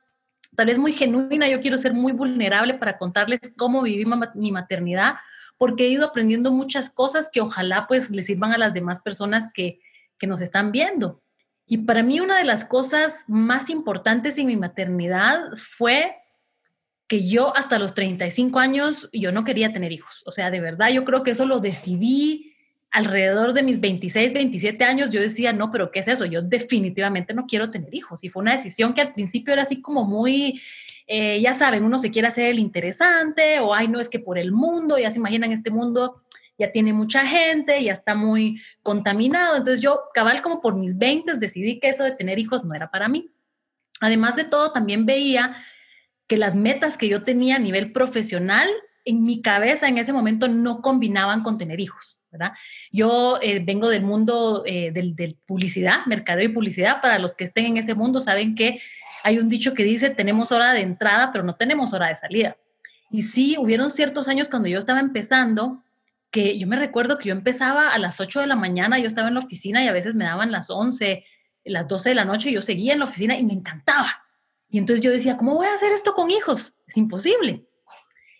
tal 0.57 0.67
vez 0.67 0.79
muy 0.79 0.93
genuina. 0.93 1.49
Yo 1.49 1.61
quiero 1.61 1.79
ser 1.79 1.93
muy 1.93 2.13
vulnerable 2.13 2.75
para 2.75 2.97
contarles 2.97 3.41
cómo 3.57 3.83
viví 3.83 4.05
mi 4.35 4.51
maternidad, 4.51 5.17
porque 5.59 5.85
he 5.85 5.89
ido 5.91 6.07
aprendiendo 6.07 6.51
muchas 6.51 6.91
cosas 6.91 7.31
que 7.31 7.41
ojalá 7.41 7.87
pues 7.87 8.11
les 8.11 8.27
sirvan 8.27 8.53
a 8.53 8.59
las 8.59 8.75
demás 8.75 9.01
personas 9.01 9.53
que, 9.53 9.81
que 10.19 10.27
nos 10.27 10.41
están 10.41 10.73
viendo. 10.73 11.23
Y 11.67 11.79
para 11.79 12.03
mí 12.03 12.21
una 12.21 12.39
de 12.39 12.45
las 12.45 12.65
cosas 12.65 13.25
más 13.29 13.71
importantes 13.71 14.37
en 14.39 14.47
mi 14.47 14.57
maternidad 14.57 15.53
fue 15.57 16.17
que 17.13 17.29
yo 17.29 17.55
hasta 17.55 17.79
los 17.79 17.93
35 17.93 18.59
años 18.59 19.11
yo 19.13 19.33
no 19.33 19.45
quería 19.45 19.71
tener 19.71 19.93
hijos. 19.93 20.23
O 20.25 20.33
sea, 20.33 20.51
de 20.51 20.61
verdad 20.61 20.89
yo 20.89 21.05
creo 21.05 21.23
que 21.23 21.33
eso 21.33 21.45
lo 21.45 21.61
decidí 21.61 22.55
alrededor 22.91 23.53
de 23.53 23.63
mis 23.63 23.83
26, 23.83 24.33
27 24.33 24.83
años, 24.83 25.11
yo 25.11 25.21
decía, 25.21 25.53
no, 25.53 25.71
pero 25.71 25.91
¿qué 25.91 26.01
es 26.01 26.09
eso? 26.09 26.25
Yo 26.25 26.41
definitivamente 26.41 27.35
no 27.35 27.45
quiero 27.45 27.71
tener 27.71 27.95
hijos. 27.95 28.25
Y 28.25 28.31
fue 28.31 28.41
una 28.41 28.57
decisión 28.57 28.95
que 28.95 29.03
al 29.03 29.13
principio 29.13 29.53
era 29.53 29.61
así 29.61 29.83
como 29.83 30.05
muy, 30.05 30.63
eh, 31.07 31.39
ya 31.43 31.53
saben, 31.53 31.85
uno 31.85 31.99
se 31.99 32.11
quiere 32.11 32.29
hacer 32.29 32.49
el 32.49 32.59
interesante 32.59 33.61
o, 33.61 33.75
ay, 33.75 33.89
no, 33.89 34.01
es 34.01 34.09
que 34.09 34.19
por 34.19 34.39
el 34.39 34.51
mundo, 34.51 34.99
ya 34.99 35.11
se 35.11 35.19
imaginan 35.19 35.53
este 35.53 35.71
mundo 35.71 36.23
ya 36.59 36.73
tiene 36.73 36.95
mucha 36.95 37.27
gente, 37.27 37.85
ya 37.85 37.93
está 37.93 38.15
muy 38.15 38.59
contaminado. 38.83 39.59
Entonces 39.59 39.83
yo, 39.83 40.01
cabal, 40.15 40.41
como 40.41 40.63
por 40.63 40.77
mis 40.77 40.97
20 40.97 41.35
decidí 41.39 41.79
que 41.79 41.91
eso 41.91 42.05
de 42.05 42.13
tener 42.13 42.39
hijos 42.39 42.65
no 42.65 42.75
era 42.75 42.91
para 42.91 43.09
mí. 43.09 43.31
Además 44.01 44.35
de 44.37 44.45
todo, 44.45 44.73
también 44.73 45.05
veía 45.05 45.63
que 46.33 46.39
las 46.39 46.55
metas 46.55 46.97
que 46.97 47.11
yo 47.11 47.25
tenía 47.25 47.57
a 47.57 47.59
nivel 47.59 47.93
profesional 47.93 48.67
en 49.05 49.23
mi 49.23 49.43
cabeza 49.43 49.87
en 49.87 49.99
ese 49.99 50.15
momento 50.15 50.49
no 50.49 50.81
combinaban 50.81 51.43
con 51.43 51.59
tener 51.59 51.79
hijos, 51.79 52.23
¿verdad? 52.31 52.53
Yo 52.91 53.39
eh, 53.43 53.61
vengo 53.63 53.91
del 53.91 54.01
mundo 54.01 54.63
eh, 54.65 54.93
del, 54.93 55.37
publicidad, 55.45 56.07
mercadeo 56.07 56.47
y 56.47 56.55
publicidad. 56.55 57.03
Para 57.03 57.19
los 57.19 57.35
que 57.35 57.45
estén 57.45 57.67
en 57.67 57.77
ese 57.77 57.95
mundo, 57.95 58.23
saben 58.23 58.55
que 58.55 58.81
hay 59.25 59.39
un 59.39 59.51
dicho 59.51 59.75
que 59.75 59.85
dice, 59.85 60.09
tenemos 60.09 60.53
hora 60.53 60.73
de 60.73 60.81
entrada, 60.81 61.33
pero 61.33 61.45
no 61.45 61.57
tenemos 61.57 61.93
hora 61.93 62.09
de 62.09 62.15
salida. 62.15 62.57
Y 63.11 63.25
sí, 63.25 63.57
hubieron 63.59 63.91
ciertos 63.91 64.27
años 64.27 64.49
cuando 64.49 64.71
yo 64.71 64.79
estaba 64.79 65.01
empezando, 65.01 65.85
que 66.31 66.59
yo 66.59 66.67
me 66.67 66.77
recuerdo 66.77 67.19
que 67.19 67.29
yo 67.29 67.35
empezaba 67.35 67.91
a 67.91 67.99
las 67.99 68.21
8 68.21 68.41
de 68.41 68.47
la 68.47 68.57
mañana, 68.57 68.99
yo 68.99 69.07
estaba 69.07 69.29
en 69.29 69.35
la 69.35 69.41
oficina 69.41 69.85
y 69.85 69.89
a 69.89 69.93
veces 69.93 70.15
me 70.15 70.25
daban 70.25 70.51
las 70.51 70.71
11, 70.71 71.27
las 71.65 71.89
12 71.89 72.09
de 72.09 72.15
la 72.15 72.25
noche, 72.25 72.49
y 72.49 72.55
yo 72.55 72.63
seguía 72.63 72.95
en 72.95 73.01
la 73.01 73.05
oficina 73.05 73.37
y 73.37 73.45
me 73.45 73.53
encantaba. 73.53 74.23
Y 74.73 74.79
entonces 74.79 75.05
yo 75.05 75.11
decía, 75.11 75.37
¿cómo 75.37 75.55
voy 75.55 75.67
a 75.67 75.75
hacer 75.75 75.93
esto 75.93 76.15
con 76.15 76.31
hijos? 76.31 76.75
Es 76.87 76.97
imposible. 76.97 77.67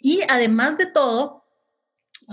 Y 0.01 0.23
además 0.27 0.79
de 0.79 0.87
todo, 0.87 1.45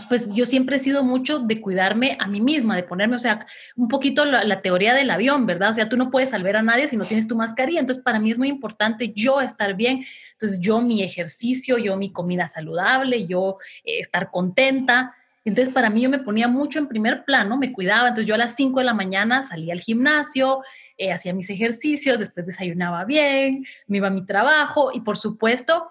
pues 0.08 0.34
yo 0.34 0.46
siempre 0.46 0.77
he 0.77 0.79
sido 0.79 1.03
mucho 1.03 1.39
de 1.39 1.60
cuidarme 1.60 2.15
a 2.18 2.25
mí 2.25 2.39
misma, 2.39 2.77
de 2.77 2.84
ponerme, 2.84 3.18
o 3.18 3.20
sea, 3.20 3.46
un 3.75 3.89
poquito 3.89 4.24
la, 4.24 4.62
teoría 4.62 4.94
del 4.94 5.10
avión, 5.10 5.46
¿verdad? 5.46 5.72
O 5.72 5.74
sea, 5.74 5.89
tú 5.89 5.98
no 5.98 6.12
puedes 6.12 6.29
salvar 6.29 6.56
a 6.56 6.62
nadie 6.62 6.88
si 6.88 6.96
no 6.96 7.03
tienes 7.03 7.27
tu 7.27 7.36
mascarilla. 7.36 7.82
Entonces, 7.82 8.01
para 8.01 8.20
mí 8.20 8.32
es 8.32 8.39
muy 8.39 8.48
importante 8.48 9.12
yo 9.13 9.41
estar 9.41 9.75
bien. 9.75 10.06
Entonces, 10.32 10.62
yo 10.62 10.79
mi 10.79 11.03
ejercicio, 11.03 11.77
yo 11.77 11.98
mi 11.98 12.13
comida 12.13 12.48
saludable, 12.48 13.27
yo 13.27 13.58
eh, 13.84 14.00
estar 14.00 14.32
contenta. 14.32 15.13
Entonces, 15.44 15.74
para 15.74 15.89
mí 15.89 16.00
yo 16.00 16.10
me 16.10 16.20
ponía 16.20 16.48
mucho 16.48 16.79
en 16.79 16.88
primer 16.88 17.25
plano, 17.25 17.58
me 17.58 17.74
cuidaba. 17.74 18.08
Entonces, 18.08 18.27
yo 18.27 18.36
a 18.36 18.38
las 18.38 18.56
5 18.56 18.79
de 18.79 18.86
la 18.86 18.94
mañana 18.94 19.44
salía 19.44 19.74
al 19.74 19.82
gimnasio, 19.82 20.62
eh, 21.00 21.13
hacía 21.13 21.34
mis 21.34 21.50
ejercicios, 21.50 22.20
después 22.20 22.46
desayunaba 22.46 23.06
bien, 23.06 23.65
me 23.88 23.98
iba 23.98 24.08
a 24.08 24.12
mi 24.12 24.25
trabajo 24.25 24.91
y, 24.94 25.00
por 25.00 25.18
supuesto, 25.18 25.89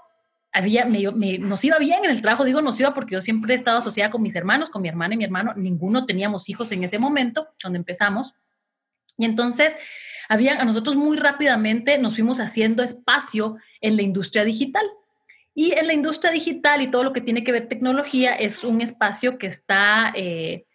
había, 0.53 0.85
me, 0.85 1.39
nos 1.39 1.65
iba 1.65 1.79
bien 1.79 2.05
en 2.05 2.11
el 2.11 2.21
trabajo, 2.21 2.45
digo 2.45 2.61
nos 2.61 2.79
iba 2.79 2.93
porque 2.93 3.15
yo 3.15 3.23
siempre 3.23 3.55
he 3.55 3.57
estado 3.57 3.79
asociada 3.79 4.11
con 4.11 4.21
mis 4.21 4.37
hermanos, 4.37 4.69
con 4.69 4.83
mi 4.83 4.89
hermana 4.89 5.15
y 5.15 5.17
mi 5.17 5.25
hermano, 5.25 5.55
ninguno 5.57 6.05
teníamos 6.05 6.51
hijos 6.51 6.71
en 6.73 6.85
ese 6.85 6.99
momento, 6.99 7.49
cuando 7.63 7.79
empezamos. 7.79 8.35
Y 9.17 9.25
entonces, 9.25 9.75
había, 10.29 10.61
a 10.61 10.65
nosotros 10.67 10.95
muy 10.95 11.17
rápidamente 11.17 11.97
nos 11.97 12.17
fuimos 12.17 12.39
haciendo 12.39 12.83
espacio 12.83 13.57
en 13.81 13.97
la 13.97 14.03
industria 14.03 14.45
digital. 14.45 14.85
Y 15.55 15.73
en 15.73 15.87
la 15.87 15.95
industria 15.95 16.31
digital 16.33 16.83
y 16.83 16.91
todo 16.91 17.03
lo 17.03 17.15
que 17.15 17.23
tiene 17.23 17.45
que 17.45 17.53
ver 17.53 17.67
tecnología 17.67 18.35
es 18.35 18.63
un 18.63 18.83
espacio 18.83 19.39
que 19.39 19.47
está, 19.47 20.13
eh, 20.15 20.67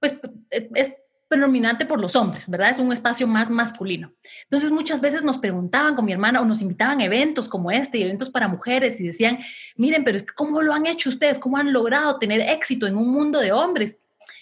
pues, 0.00 0.18
es 0.50 0.94
predominante 1.28 1.86
por 1.86 2.00
los 2.00 2.16
hombres, 2.16 2.48
¿verdad? 2.48 2.70
Es 2.70 2.78
un 2.78 2.92
espacio 2.92 3.26
más 3.26 3.50
masculino. 3.50 4.12
Entonces 4.44 4.70
muchas 4.70 5.00
veces 5.00 5.24
nos 5.24 5.38
preguntaban 5.38 5.94
con 5.94 6.04
mi 6.04 6.12
hermana 6.12 6.40
o 6.40 6.44
nos 6.44 6.62
invitaban 6.62 7.00
a 7.00 7.04
eventos 7.04 7.48
como 7.48 7.70
este, 7.70 8.02
eventos 8.02 8.30
para 8.30 8.48
mujeres 8.48 9.00
y 9.00 9.06
decían, 9.06 9.38
miren, 9.76 10.04
pero 10.04 10.16
es 10.16 10.24
¿cómo 10.24 10.62
lo 10.62 10.72
han 10.72 10.86
hecho 10.86 11.08
ustedes? 11.08 11.38
¿Cómo 11.38 11.56
han 11.56 11.72
logrado 11.72 12.18
tener 12.18 12.40
éxito 12.40 12.86
en 12.86 12.96
un 12.96 13.10
mundo 13.10 13.40
de 13.40 13.52
hombres? 13.52 13.98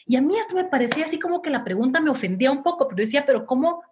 Y 0.07 0.17
a 0.17 0.23
mí 0.23 0.37
esto 0.39 0.55
me 0.55 0.65
parecía 0.65 1.07
así 1.07 1.19
como 1.19 1.43
que 1.43 1.51
la 1.51 1.65
pregunta 1.65 2.01
me 2.01 2.11
ofendía 2.11 2.51
un 2.51 2.63
poco, 2.63 2.89
pero 2.89 2.99
yo 2.99 3.05
decía, 3.05 3.25
pero 3.25 3.47
¿cómo, 3.47 3.83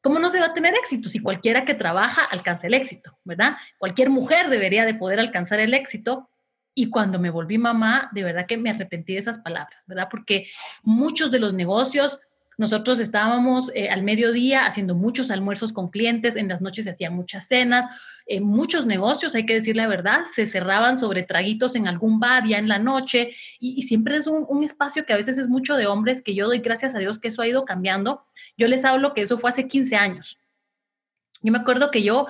¿cómo 0.00 0.18
no 0.18 0.28
se 0.28 0.40
va 0.40 0.46
a 0.46 0.54
tener 0.54 0.74
éxito 0.74 1.08
si 1.08 1.20
cualquiera 1.20 1.64
que 1.64 1.74
trabaja 1.74 2.24
alcanza 2.24 2.66
el 2.66 2.74
éxito, 2.74 3.18
¿verdad? 3.24 3.56
Cualquier 3.78 4.10
mujer 4.10 4.48
debería 4.48 4.84
de 4.84 4.94
poder 4.94 5.20
alcanzar 5.20 5.60
el 5.60 5.74
éxito 5.74 6.28
y 6.74 6.88
cuando 6.88 7.18
me 7.18 7.30
volví 7.30 7.58
mamá, 7.58 8.10
de 8.12 8.22
verdad 8.22 8.46
que 8.46 8.56
me 8.56 8.70
arrepentí 8.70 9.12
de 9.12 9.20
esas 9.20 9.38
palabras, 9.38 9.86
¿verdad? 9.86 10.08
Porque 10.10 10.46
muchos 10.82 11.30
de 11.30 11.38
los 11.38 11.54
negocios 11.54 12.20
nosotros 12.58 12.98
estábamos 12.98 13.70
eh, 13.74 13.88
al 13.88 14.02
mediodía 14.02 14.66
haciendo 14.66 14.94
muchos 14.94 15.30
almuerzos 15.30 15.72
con 15.72 15.88
clientes, 15.88 16.36
en 16.36 16.48
las 16.48 16.62
noches 16.62 16.84
se 16.84 16.90
hacían 16.90 17.14
muchas 17.14 17.46
cenas, 17.46 17.86
eh, 18.26 18.40
muchos 18.40 18.86
negocios, 18.86 19.34
hay 19.34 19.46
que 19.46 19.54
decir 19.54 19.74
la 19.74 19.88
verdad, 19.88 20.20
se 20.32 20.46
cerraban 20.46 20.96
sobre 20.96 21.24
traguitos 21.24 21.74
en 21.74 21.88
algún 21.88 22.20
bar 22.20 22.46
ya 22.46 22.58
en 22.58 22.68
la 22.68 22.78
noche 22.78 23.34
y, 23.58 23.82
siempre 23.82 24.16
es 24.16 24.26
un, 24.26 24.62
espacio 24.62 25.04
que 25.04 25.12
a 25.12 25.16
veces 25.16 25.38
es 25.38 25.48
mucho 25.48 25.76
de 25.76 25.86
hombres, 25.86 26.22
que 26.22 26.34
yo 26.34 26.46
doy 26.46 26.60
gracias 26.60 26.94
a 26.94 26.98
Dios 26.98 27.18
que 27.18 27.28
eso 27.28 27.42
ha 27.42 27.48
ido 27.48 27.64
cambiando. 27.64 28.24
Yo 28.56 28.68
les 28.68 28.84
hablo 28.84 29.12
que 29.12 29.22
eso 29.22 29.36
fue 29.36 29.50
hace 29.50 29.66
15 29.66 29.96
años. 29.96 30.38
Yo 31.42 31.52
me 31.52 31.58
acuerdo 31.58 31.90
que 31.90 32.02
yo 32.02 32.28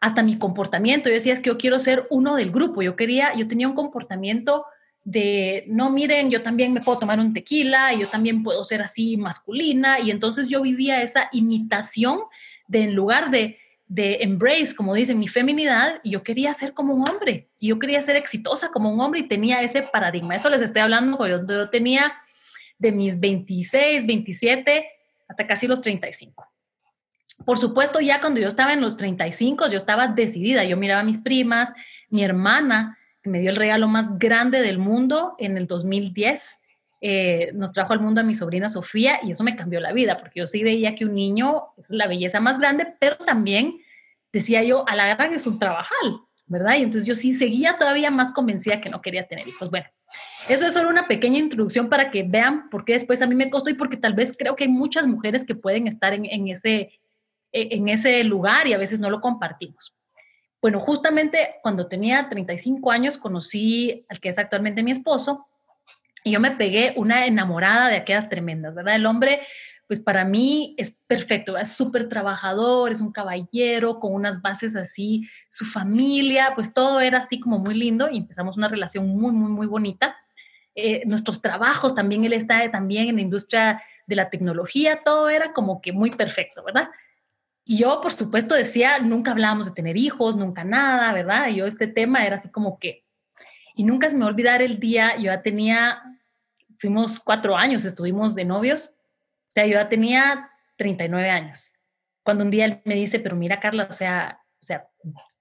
hasta 0.00 0.22
mi 0.22 0.38
comportamiento, 0.38 1.08
yo 1.08 1.14
decía 1.14 1.32
es 1.32 1.40
que 1.40 1.50
yo 1.50 1.58
quiero 1.58 1.78
ser 1.78 2.06
uno 2.10 2.36
del 2.36 2.50
grupo, 2.50 2.82
yo 2.82 2.96
quería, 2.96 3.34
yo 3.34 3.46
tenía 3.48 3.68
un 3.68 3.74
comportamiento 3.74 4.64
de, 5.04 5.64
no, 5.68 5.90
miren, 5.90 6.30
yo 6.30 6.42
también 6.42 6.72
me 6.72 6.80
puedo 6.80 6.98
tomar 6.98 7.20
un 7.20 7.34
tequila 7.34 7.92
y 7.92 8.00
yo 8.00 8.08
también 8.08 8.42
puedo 8.42 8.64
ser 8.64 8.82
así 8.82 9.16
masculina. 9.16 10.00
Y 10.00 10.10
entonces 10.10 10.48
yo 10.48 10.62
vivía 10.62 11.02
esa 11.02 11.28
imitación 11.32 12.20
de 12.66 12.84
en 12.84 12.94
lugar 12.94 13.30
de, 13.30 13.58
de 13.86 14.22
embrace, 14.22 14.74
como 14.74 14.94
dicen, 14.94 15.18
mi 15.18 15.28
feminidad, 15.28 16.00
yo 16.04 16.22
quería 16.22 16.54
ser 16.54 16.72
como 16.72 16.94
un 16.94 17.04
hombre, 17.08 17.50
y 17.58 17.68
yo 17.68 17.78
quería 17.78 18.00
ser 18.00 18.16
exitosa 18.16 18.70
como 18.70 18.90
un 18.90 19.00
hombre 19.00 19.20
y 19.20 19.28
tenía 19.28 19.62
ese 19.62 19.82
paradigma. 19.82 20.34
Eso 20.34 20.48
les 20.48 20.62
estoy 20.62 20.82
hablando 20.82 21.16
cuando 21.16 21.54
yo 21.54 21.70
tenía 21.70 22.12
de 22.78 22.92
mis 22.92 23.20
26, 23.20 24.06
27 24.06 24.88
hasta 25.28 25.46
casi 25.46 25.66
los 25.66 25.80
35. 25.80 26.46
Por 27.44 27.58
supuesto, 27.58 28.00
ya 28.00 28.20
cuando 28.20 28.40
yo 28.40 28.48
estaba 28.48 28.72
en 28.72 28.80
los 28.80 28.96
35, 28.96 29.68
yo 29.68 29.76
estaba 29.76 30.08
decidida. 30.08 30.64
Yo 30.64 30.76
miraba 30.76 31.00
a 31.00 31.04
mis 31.04 31.18
primas, 31.18 31.72
mi 32.08 32.24
hermana, 32.24 32.96
me 33.24 33.40
dio 33.40 33.50
el 33.50 33.56
regalo 33.56 33.88
más 33.88 34.18
grande 34.18 34.60
del 34.60 34.78
mundo 34.78 35.34
en 35.38 35.56
el 35.56 35.66
2010. 35.66 36.60
Eh, 37.00 37.50
nos 37.54 37.72
trajo 37.72 37.92
al 37.92 38.00
mundo 38.00 38.20
a 38.20 38.24
mi 38.24 38.34
sobrina 38.34 38.68
Sofía 38.68 39.18
y 39.22 39.30
eso 39.30 39.44
me 39.44 39.56
cambió 39.56 39.80
la 39.80 39.92
vida, 39.92 40.18
porque 40.18 40.40
yo 40.40 40.46
sí 40.46 40.62
veía 40.62 40.94
que 40.94 41.04
un 41.04 41.14
niño 41.14 41.64
es 41.76 41.90
la 41.90 42.06
belleza 42.06 42.40
más 42.40 42.58
grande, 42.58 42.86
pero 42.98 43.16
también 43.16 43.78
decía 44.32 44.62
yo, 44.62 44.88
a 44.88 44.96
la 44.96 45.14
gran 45.14 45.32
es 45.32 45.46
un 45.46 45.58
trabajal, 45.58 46.20
¿verdad? 46.46 46.76
Y 46.78 46.82
entonces 46.82 47.06
yo 47.06 47.14
sí 47.14 47.34
seguía 47.34 47.76
todavía 47.78 48.10
más 48.10 48.32
convencida 48.32 48.80
que 48.80 48.90
no 48.90 49.02
quería 49.02 49.26
tener 49.26 49.46
hijos. 49.46 49.70
Bueno, 49.70 49.86
eso 50.48 50.66
es 50.66 50.74
solo 50.74 50.88
una 50.88 51.06
pequeña 51.06 51.38
introducción 51.38 51.88
para 51.88 52.10
que 52.10 52.22
vean 52.22 52.68
por 52.70 52.84
qué 52.84 52.94
después 52.94 53.20
a 53.22 53.26
mí 53.26 53.34
me 53.34 53.50
costó 53.50 53.70
y 53.70 53.74
porque 53.74 53.96
tal 53.96 54.14
vez 54.14 54.34
creo 54.38 54.56
que 54.56 54.64
hay 54.64 54.70
muchas 54.70 55.06
mujeres 55.06 55.44
que 55.44 55.54
pueden 55.54 55.86
estar 55.86 56.12
en, 56.12 56.48
ese, 56.48 57.00
en 57.52 57.88
ese 57.88 58.24
lugar 58.24 58.66
y 58.66 58.72
a 58.72 58.78
veces 58.78 59.00
no 59.00 59.10
lo 59.10 59.20
compartimos. 59.20 59.94
Bueno, 60.64 60.80
justamente 60.80 61.56
cuando 61.60 61.88
tenía 61.88 62.26
35 62.30 62.90
años 62.90 63.18
conocí 63.18 64.06
al 64.08 64.18
que 64.18 64.30
es 64.30 64.38
actualmente 64.38 64.82
mi 64.82 64.92
esposo 64.92 65.46
y 66.24 66.30
yo 66.30 66.40
me 66.40 66.52
pegué 66.52 66.94
una 66.96 67.26
enamorada 67.26 67.88
de 67.88 67.96
aquellas 67.96 68.30
tremendas, 68.30 68.74
¿verdad? 68.74 68.96
El 68.96 69.04
hombre, 69.04 69.42
pues 69.86 70.00
para 70.00 70.24
mí 70.24 70.74
es 70.78 70.92
perfecto, 71.06 71.58
es 71.58 71.72
súper 71.72 72.08
trabajador, 72.08 72.90
es 72.90 73.02
un 73.02 73.12
caballero 73.12 74.00
con 74.00 74.14
unas 74.14 74.40
bases 74.40 74.74
así, 74.74 75.28
su 75.50 75.66
familia, 75.66 76.52
pues 76.54 76.72
todo 76.72 76.98
era 76.98 77.18
así 77.18 77.38
como 77.38 77.58
muy 77.58 77.74
lindo 77.74 78.08
y 78.08 78.16
empezamos 78.16 78.56
una 78.56 78.68
relación 78.68 79.06
muy, 79.06 79.32
muy, 79.32 79.50
muy 79.50 79.66
bonita. 79.66 80.16
Eh, 80.74 81.02
nuestros 81.04 81.42
trabajos 81.42 81.94
también, 81.94 82.24
él 82.24 82.32
está 82.32 82.70
también 82.70 83.10
en 83.10 83.16
la 83.16 83.20
industria 83.20 83.82
de 84.06 84.16
la 84.16 84.30
tecnología, 84.30 85.02
todo 85.04 85.28
era 85.28 85.52
como 85.52 85.82
que 85.82 85.92
muy 85.92 86.10
perfecto, 86.10 86.64
¿verdad? 86.64 86.88
Y 87.64 87.78
yo, 87.78 88.00
por 88.02 88.12
supuesto, 88.12 88.54
decía, 88.54 88.98
nunca 88.98 89.30
hablábamos 89.30 89.66
de 89.66 89.72
tener 89.72 89.96
hijos, 89.96 90.36
nunca 90.36 90.64
nada, 90.64 91.12
¿verdad? 91.12 91.48
Y 91.48 91.56
yo 91.56 91.66
este 91.66 91.86
tema 91.86 92.26
era 92.26 92.36
así 92.36 92.50
como 92.50 92.78
que, 92.78 93.04
y 93.74 93.84
nunca 93.84 94.08
se 94.08 94.16
me 94.16 94.20
va 94.20 94.26
a 94.26 94.30
olvidar 94.30 94.60
el 94.60 94.78
día, 94.78 95.16
yo 95.16 95.24
ya 95.24 95.40
tenía, 95.40 96.02
fuimos 96.78 97.18
cuatro 97.18 97.56
años, 97.56 97.84
estuvimos 97.84 98.34
de 98.34 98.44
novios, 98.44 98.94
o 98.98 99.48
sea, 99.48 99.66
yo 99.66 99.72
ya 99.72 99.88
tenía 99.88 100.50
39 100.76 101.30
años. 101.30 101.72
Cuando 102.22 102.44
un 102.44 102.50
día 102.50 102.66
él 102.66 102.82
me 102.84 102.94
dice, 102.94 103.18
pero 103.18 103.34
mira, 103.34 103.60
Carla, 103.60 103.86
o 103.88 103.92
sea, 103.92 104.40
o 104.60 104.64
sea, 104.64 104.86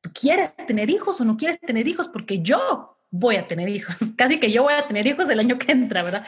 ¿tú 0.01 0.11
quieres 0.13 0.55
tener 0.55 0.89
hijos 0.89 1.19
o 1.19 1.25
no 1.25 1.35
quieres 1.35 1.59
tener 1.59 1.87
hijos? 1.87 2.07
Porque 2.07 2.41
yo 2.41 2.97
voy 3.09 3.35
a 3.35 3.47
tener 3.47 3.69
hijos, 3.69 3.95
casi 4.17 4.39
que 4.39 4.51
yo 4.51 4.63
voy 4.63 4.73
a 4.73 4.87
tener 4.87 5.05
hijos 5.07 5.29
el 5.29 5.39
año 5.39 5.59
que 5.59 5.71
entra, 5.71 6.03
¿verdad? 6.03 6.25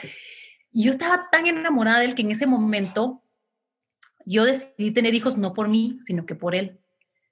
Y 0.72 0.84
yo 0.84 0.92
estaba 0.92 1.30
tan 1.32 1.48
enamorada 1.48 2.00
de 2.00 2.06
él 2.06 2.16
que 2.16 2.22
en 2.22 2.32
ese 2.32 2.48
momento 2.48 3.22
yo 4.26 4.46
decidí 4.46 4.92
tener 4.92 5.14
hijos 5.14 5.38
no 5.38 5.54
por 5.54 5.68
mí, 5.68 6.00
sino 6.06 6.26
que 6.26 6.36
por 6.36 6.56
él. 6.56 6.80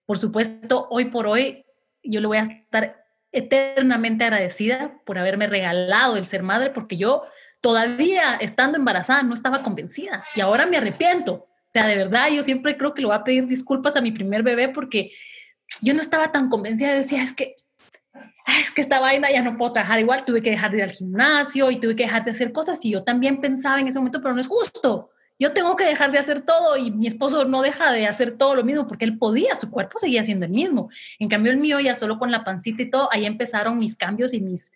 Por 0.05 0.17
supuesto, 0.17 0.87
hoy 0.89 1.05
por 1.05 1.27
hoy 1.27 1.65
yo 2.03 2.21
le 2.21 2.27
voy 2.27 2.37
a 2.37 2.43
estar 2.43 3.03
eternamente 3.31 4.23
agradecida 4.23 4.99
por 5.05 5.17
haberme 5.17 5.47
regalado 5.47 6.17
el 6.17 6.25
ser 6.25 6.43
madre, 6.43 6.69
porque 6.69 6.97
yo 6.97 7.23
todavía 7.61 8.35
estando 8.35 8.77
embarazada 8.77 9.23
no 9.23 9.33
estaba 9.33 9.63
convencida 9.63 10.23
y 10.35 10.41
ahora 10.41 10.65
me 10.65 10.77
arrepiento. 10.77 11.33
O 11.33 11.71
sea, 11.71 11.87
de 11.87 11.95
verdad, 11.95 12.29
yo 12.29 12.43
siempre 12.43 12.77
creo 12.77 12.93
que 12.93 13.01
le 13.01 13.07
voy 13.07 13.15
a 13.15 13.23
pedir 13.23 13.47
disculpas 13.47 13.95
a 13.97 14.01
mi 14.01 14.11
primer 14.11 14.43
bebé 14.43 14.69
porque 14.69 15.11
yo 15.81 15.93
no 15.93 16.01
estaba 16.01 16.31
tan 16.31 16.49
convencida. 16.49 16.91
Yo 16.91 16.97
decía, 16.97 17.23
es 17.23 17.33
que 17.33 17.55
es 18.45 18.71
que 18.71 18.81
esta 18.81 18.99
vaina 18.99 19.31
ya 19.31 19.41
no 19.41 19.57
puedo 19.57 19.71
trabajar 19.71 19.99
igual, 19.99 20.25
tuve 20.25 20.41
que 20.41 20.51
dejar 20.51 20.71
de 20.71 20.77
ir 20.77 20.83
al 20.83 20.91
gimnasio 20.91 21.71
y 21.71 21.79
tuve 21.79 21.95
que 21.95 22.03
dejar 22.03 22.25
de 22.25 22.31
hacer 22.31 22.51
cosas 22.51 22.83
y 22.83 22.91
yo 22.91 23.03
también 23.03 23.39
pensaba 23.41 23.79
en 23.79 23.87
ese 23.87 23.99
momento, 23.99 24.21
pero 24.21 24.33
no 24.33 24.41
es 24.41 24.47
justo. 24.47 25.09
Yo 25.43 25.51
tengo 25.51 25.75
que 25.75 25.83
dejar 25.83 26.13
de 26.13 26.19
hacer 26.19 26.39
todo 26.39 26.77
y 26.77 26.89
mi 26.89 27.05
esposo 27.05 27.43
no 27.43 27.61
deja 27.61 27.91
de 27.91 28.07
hacer 28.07 28.37
todo 28.37 28.55
lo 28.55 28.63
mismo 28.63 28.87
porque 28.87 29.03
él 29.03 29.17
podía, 29.17 29.57
su 29.57 29.69
cuerpo 29.69 29.99
seguía 29.99 30.23
siendo 30.23 30.45
el 30.45 30.53
mismo. 30.53 30.89
En 31.19 31.27
cambio 31.27 31.51
el 31.51 31.57
mío 31.57 31.81
ya 31.81 31.95
solo 31.95 32.17
con 32.17 32.31
la 32.31 32.45
pancita 32.45 32.81
y 32.81 32.89
todo, 32.89 33.09
ahí 33.11 33.25
empezaron 33.25 33.77
mis 33.77 33.93
cambios 33.93 34.33
y 34.33 34.39
mis 34.39 34.71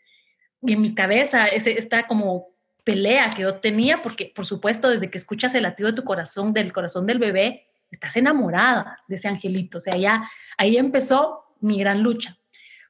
y 0.61 0.73
en 0.73 0.81
mi 0.81 0.93
cabeza 0.93 1.47
ese, 1.47 1.79
esta 1.79 2.05
como 2.05 2.49
pelea 2.83 3.29
que 3.29 3.43
yo 3.43 3.55
tenía 3.55 4.01
porque 4.01 4.33
por 4.35 4.45
supuesto 4.45 4.89
desde 4.89 5.09
que 5.09 5.17
escuchas 5.17 5.55
el 5.55 5.63
latido 5.63 5.89
de 5.89 5.95
tu 5.95 6.03
corazón, 6.03 6.51
del 6.51 6.73
corazón 6.73 7.05
del 7.05 7.19
bebé, 7.19 7.69
estás 7.89 8.17
enamorada 8.17 8.99
de 9.07 9.15
ese 9.15 9.29
angelito, 9.29 9.77
o 9.77 9.79
sea, 9.79 9.95
ya 9.95 10.29
ahí 10.57 10.75
empezó 10.75 11.45
mi 11.61 11.79
gran 11.79 12.03
lucha. 12.03 12.37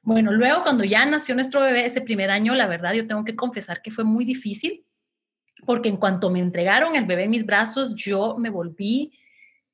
Bueno, 0.02 0.32
luego 0.32 0.64
cuando 0.64 0.82
ya 0.82 1.06
nació 1.06 1.36
nuestro 1.36 1.60
bebé 1.60 1.86
ese 1.86 2.00
primer 2.00 2.32
año, 2.32 2.56
la 2.56 2.66
verdad 2.66 2.92
yo 2.94 3.06
tengo 3.06 3.24
que 3.24 3.36
confesar 3.36 3.82
que 3.82 3.92
fue 3.92 4.02
muy 4.02 4.24
difícil, 4.24 4.84
porque 5.68 5.90
en 5.90 5.98
cuanto 5.98 6.30
me 6.30 6.38
entregaron 6.38 6.96
el 6.96 7.04
bebé 7.04 7.24
en 7.24 7.30
mis 7.30 7.44
brazos, 7.44 7.94
yo 7.94 8.36
me 8.38 8.48
volví, 8.48 9.12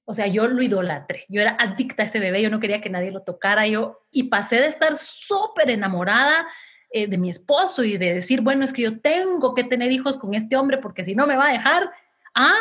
o 0.05 0.13
sea, 0.13 0.27
yo 0.27 0.49
lo 0.49 0.61
idolatré, 0.61 1.25
yo 1.29 1.41
era 1.41 1.57
adicta 1.57 2.03
a 2.03 2.07
ese 2.07 2.19
bebé, 2.19 2.43
yo 2.43 2.51
no 2.51 2.59
quería 2.59 2.81
que 2.81 2.91
nadie 2.91 3.13
lo 3.13 3.23
tocara, 3.23 3.65
yo, 3.69 4.05
y 4.11 4.25
pasé 4.25 4.57
de 4.57 4.67
estar 4.67 4.97
súper 4.97 5.71
enamorada 5.71 6.49
eh, 6.91 7.07
de 7.07 7.17
mi 7.17 7.31
esposo 7.31 7.85
y 7.85 7.97
de 7.97 8.13
decir, 8.13 8.41
bueno, 8.41 8.65
es 8.65 8.73
que 8.73 8.83
yo 8.83 8.99
tengo 8.99 9.55
que 9.55 9.63
tener 9.63 9.93
hijos 9.93 10.17
con 10.17 10.35
este 10.35 10.57
hombre 10.57 10.79
porque 10.79 11.05
si 11.05 11.15
no 11.15 11.29
me 11.29 11.37
va 11.37 11.51
a 11.51 11.53
dejar, 11.53 11.89
a 12.35 12.53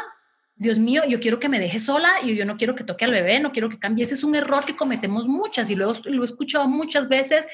Dios 0.53 0.77
mío, 0.77 1.01
yo 1.09 1.19
quiero 1.19 1.39
que 1.39 1.49
me 1.49 1.59
deje 1.59 1.79
sola 1.79 2.11
y 2.21 2.35
yo 2.35 2.45
no 2.45 2.55
quiero 2.55 2.75
que 2.75 2.83
toque 2.83 3.05
al 3.05 3.11
bebé, 3.13 3.39
no 3.39 3.51
quiero 3.51 3.67
que 3.67 3.79
cambie. 3.79 4.05
Ese 4.05 4.13
es 4.13 4.23
un 4.23 4.35
error 4.35 4.63
que 4.63 4.75
cometemos 4.75 5.27
muchas 5.27 5.71
y 5.71 5.75
luego 5.75 5.93
lo 6.05 6.21
he 6.21 6.25
escuchado 6.25 6.67
muchas 6.67 7.09
veces. 7.09 7.47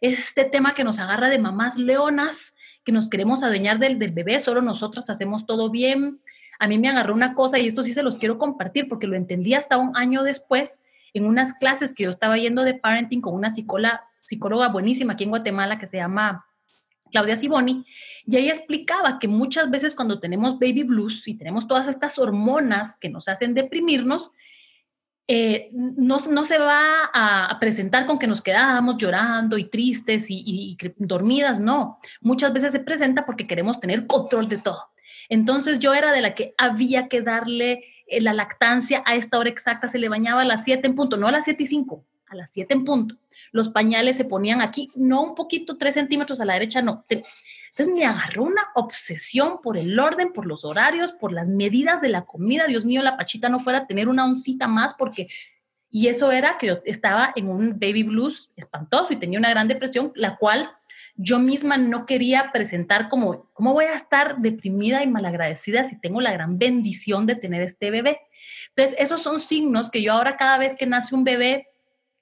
Este 0.00 0.44
tema 0.44 0.72
que 0.72 0.82
nos 0.82 0.98
agarra 0.98 1.28
de 1.28 1.38
mamás 1.38 1.76
leonas, 1.76 2.54
que 2.86 2.92
nos 2.92 3.10
queremos 3.10 3.42
adueñar 3.42 3.80
del, 3.80 3.96
bebé, 3.96 4.38
solo 4.38 4.62
nosotras 4.62 5.10
hacemos 5.10 5.44
todo 5.44 5.70
bien. 5.70 6.20
A 6.60 6.68
mí 6.68 6.78
me 6.78 6.88
agarró 6.88 7.14
una 7.14 7.34
cosa 7.34 7.58
y 7.58 7.66
esto 7.66 7.82
sí 7.82 7.92
se 7.92 8.04
los 8.04 8.16
quiero 8.16 8.38
compartir 8.38 8.88
porque 8.88 9.08
lo 9.08 9.16
entendí 9.16 9.54
hasta 9.54 9.76
un 9.76 9.96
año 9.96 10.22
después 10.22 10.84
en 11.12 11.26
unas 11.26 11.52
clases 11.54 11.92
que 11.92 12.04
yo 12.04 12.10
estaba 12.10 12.38
yendo 12.38 12.62
de 12.62 12.74
parenting 12.74 13.20
con 13.20 13.34
una 13.34 13.50
psicóloga, 13.50 14.04
psicóloga 14.22 14.68
buenísima 14.68 15.14
aquí 15.14 15.24
en 15.24 15.30
Guatemala 15.30 15.80
que 15.80 15.88
se 15.88 15.96
llama 15.96 16.46
Claudia 17.10 17.34
Siboni, 17.34 17.84
y 18.24 18.36
ella 18.36 18.52
explicaba 18.52 19.18
que 19.18 19.26
muchas 19.26 19.68
veces 19.68 19.94
cuando 19.94 20.20
tenemos 20.20 20.60
baby 20.60 20.84
blues 20.84 21.26
y 21.26 21.34
tenemos 21.34 21.66
todas 21.66 21.88
estas 21.88 22.18
hormonas 22.20 22.96
que 23.00 23.08
nos 23.08 23.26
hacen 23.26 23.52
deprimirnos, 23.54 24.30
eh, 25.28 25.70
no, 25.72 26.18
no, 26.30 26.44
se 26.44 26.58
va 26.58 27.10
a, 27.12 27.58
presentar 27.58 28.06
con 28.06 28.18
que 28.18 28.26
nos 28.26 28.42
quedamos 28.42 28.96
llorando 28.96 29.58
y 29.58 29.64
tristes 29.64 30.26
y, 30.28 30.76
dormidas, 30.98 31.58
no. 31.58 31.98
Muchas 32.20 32.52
veces 32.52 32.72
se 32.72 32.80
presenta 32.80 33.26
porque 33.26 33.46
queremos 33.46 33.80
tener 33.80 34.06
control 34.06 34.48
de 34.48 34.58
todo. 34.58 34.84
Entonces 35.28 35.80
yo 35.80 35.94
era 35.94 36.12
de 36.12 36.22
la 36.22 36.34
que 36.34 36.54
había 36.56 37.08
que 37.08 37.22
darle 37.22 37.84
eh, 38.06 38.20
la 38.20 38.32
lactancia 38.32 39.02
a 39.04 39.16
esta 39.16 39.38
hora 39.38 39.50
exacta, 39.50 39.88
se 39.88 39.98
le 39.98 40.08
bañaba 40.08 40.42
a 40.42 40.44
las 40.44 40.64
7 40.64 40.86
en 40.86 40.94
punto, 40.94 41.16
no 41.16 41.26
a 41.26 41.32
las 41.32 41.44
7 41.44 41.62
y 41.64 41.66
5, 41.66 42.04
a 42.28 42.36
las 42.36 42.50
7 42.52 42.74
en 42.74 42.84
punto 42.84 43.16
los 43.56 43.68
pañales 43.70 44.16
se 44.16 44.24
ponían 44.24 44.60
aquí, 44.60 44.88
no 44.96 45.22
un 45.22 45.34
poquito, 45.34 45.76
tres 45.76 45.94
centímetros 45.94 46.40
a 46.40 46.44
la 46.44 46.52
derecha, 46.52 46.82
no. 46.82 47.04
Entonces 47.76 47.94
me 47.94 48.06
agarró 48.06 48.44
una 48.44 48.62
obsesión 48.74 49.60
por 49.62 49.76
el 49.76 49.98
orden, 50.00 50.32
por 50.32 50.46
los 50.46 50.64
horarios, 50.64 51.12
por 51.12 51.30
las 51.30 51.46
medidas 51.46 52.00
de 52.00 52.08
la 52.08 52.24
comida. 52.24 52.66
Dios 52.66 52.86
mío, 52.86 53.02
la 53.02 53.18
pachita 53.18 53.50
no 53.50 53.60
fuera 53.60 53.80
a 53.80 53.86
tener 53.86 54.08
una 54.08 54.24
oncita 54.24 54.66
más 54.66 54.94
porque... 54.94 55.28
Y 55.90 56.08
eso 56.08 56.32
era 56.32 56.56
que 56.58 56.80
estaba 56.84 57.32
en 57.36 57.48
un 57.48 57.78
baby 57.78 58.02
blues 58.02 58.50
espantoso 58.56 59.12
y 59.12 59.16
tenía 59.16 59.38
una 59.38 59.50
gran 59.50 59.68
depresión, 59.68 60.10
la 60.14 60.36
cual 60.36 60.70
yo 61.16 61.38
misma 61.38 61.76
no 61.76 62.06
quería 62.06 62.50
presentar 62.50 63.08
como, 63.08 63.50
¿cómo 63.52 63.72
voy 63.72 63.84
a 63.84 63.94
estar 63.94 64.38
deprimida 64.38 65.02
y 65.02 65.06
malagradecida 65.06 65.84
si 65.84 66.00
tengo 66.00 66.20
la 66.20 66.32
gran 66.32 66.58
bendición 66.58 67.26
de 67.26 67.36
tener 67.36 67.62
este 67.62 67.90
bebé? 67.90 68.20
Entonces, 68.70 68.96
esos 68.98 69.22
son 69.22 69.38
signos 69.38 69.90
que 69.90 70.02
yo 70.02 70.14
ahora 70.14 70.36
cada 70.36 70.58
vez 70.58 70.74
que 70.74 70.86
nace 70.86 71.14
un 71.14 71.24
bebé 71.24 71.68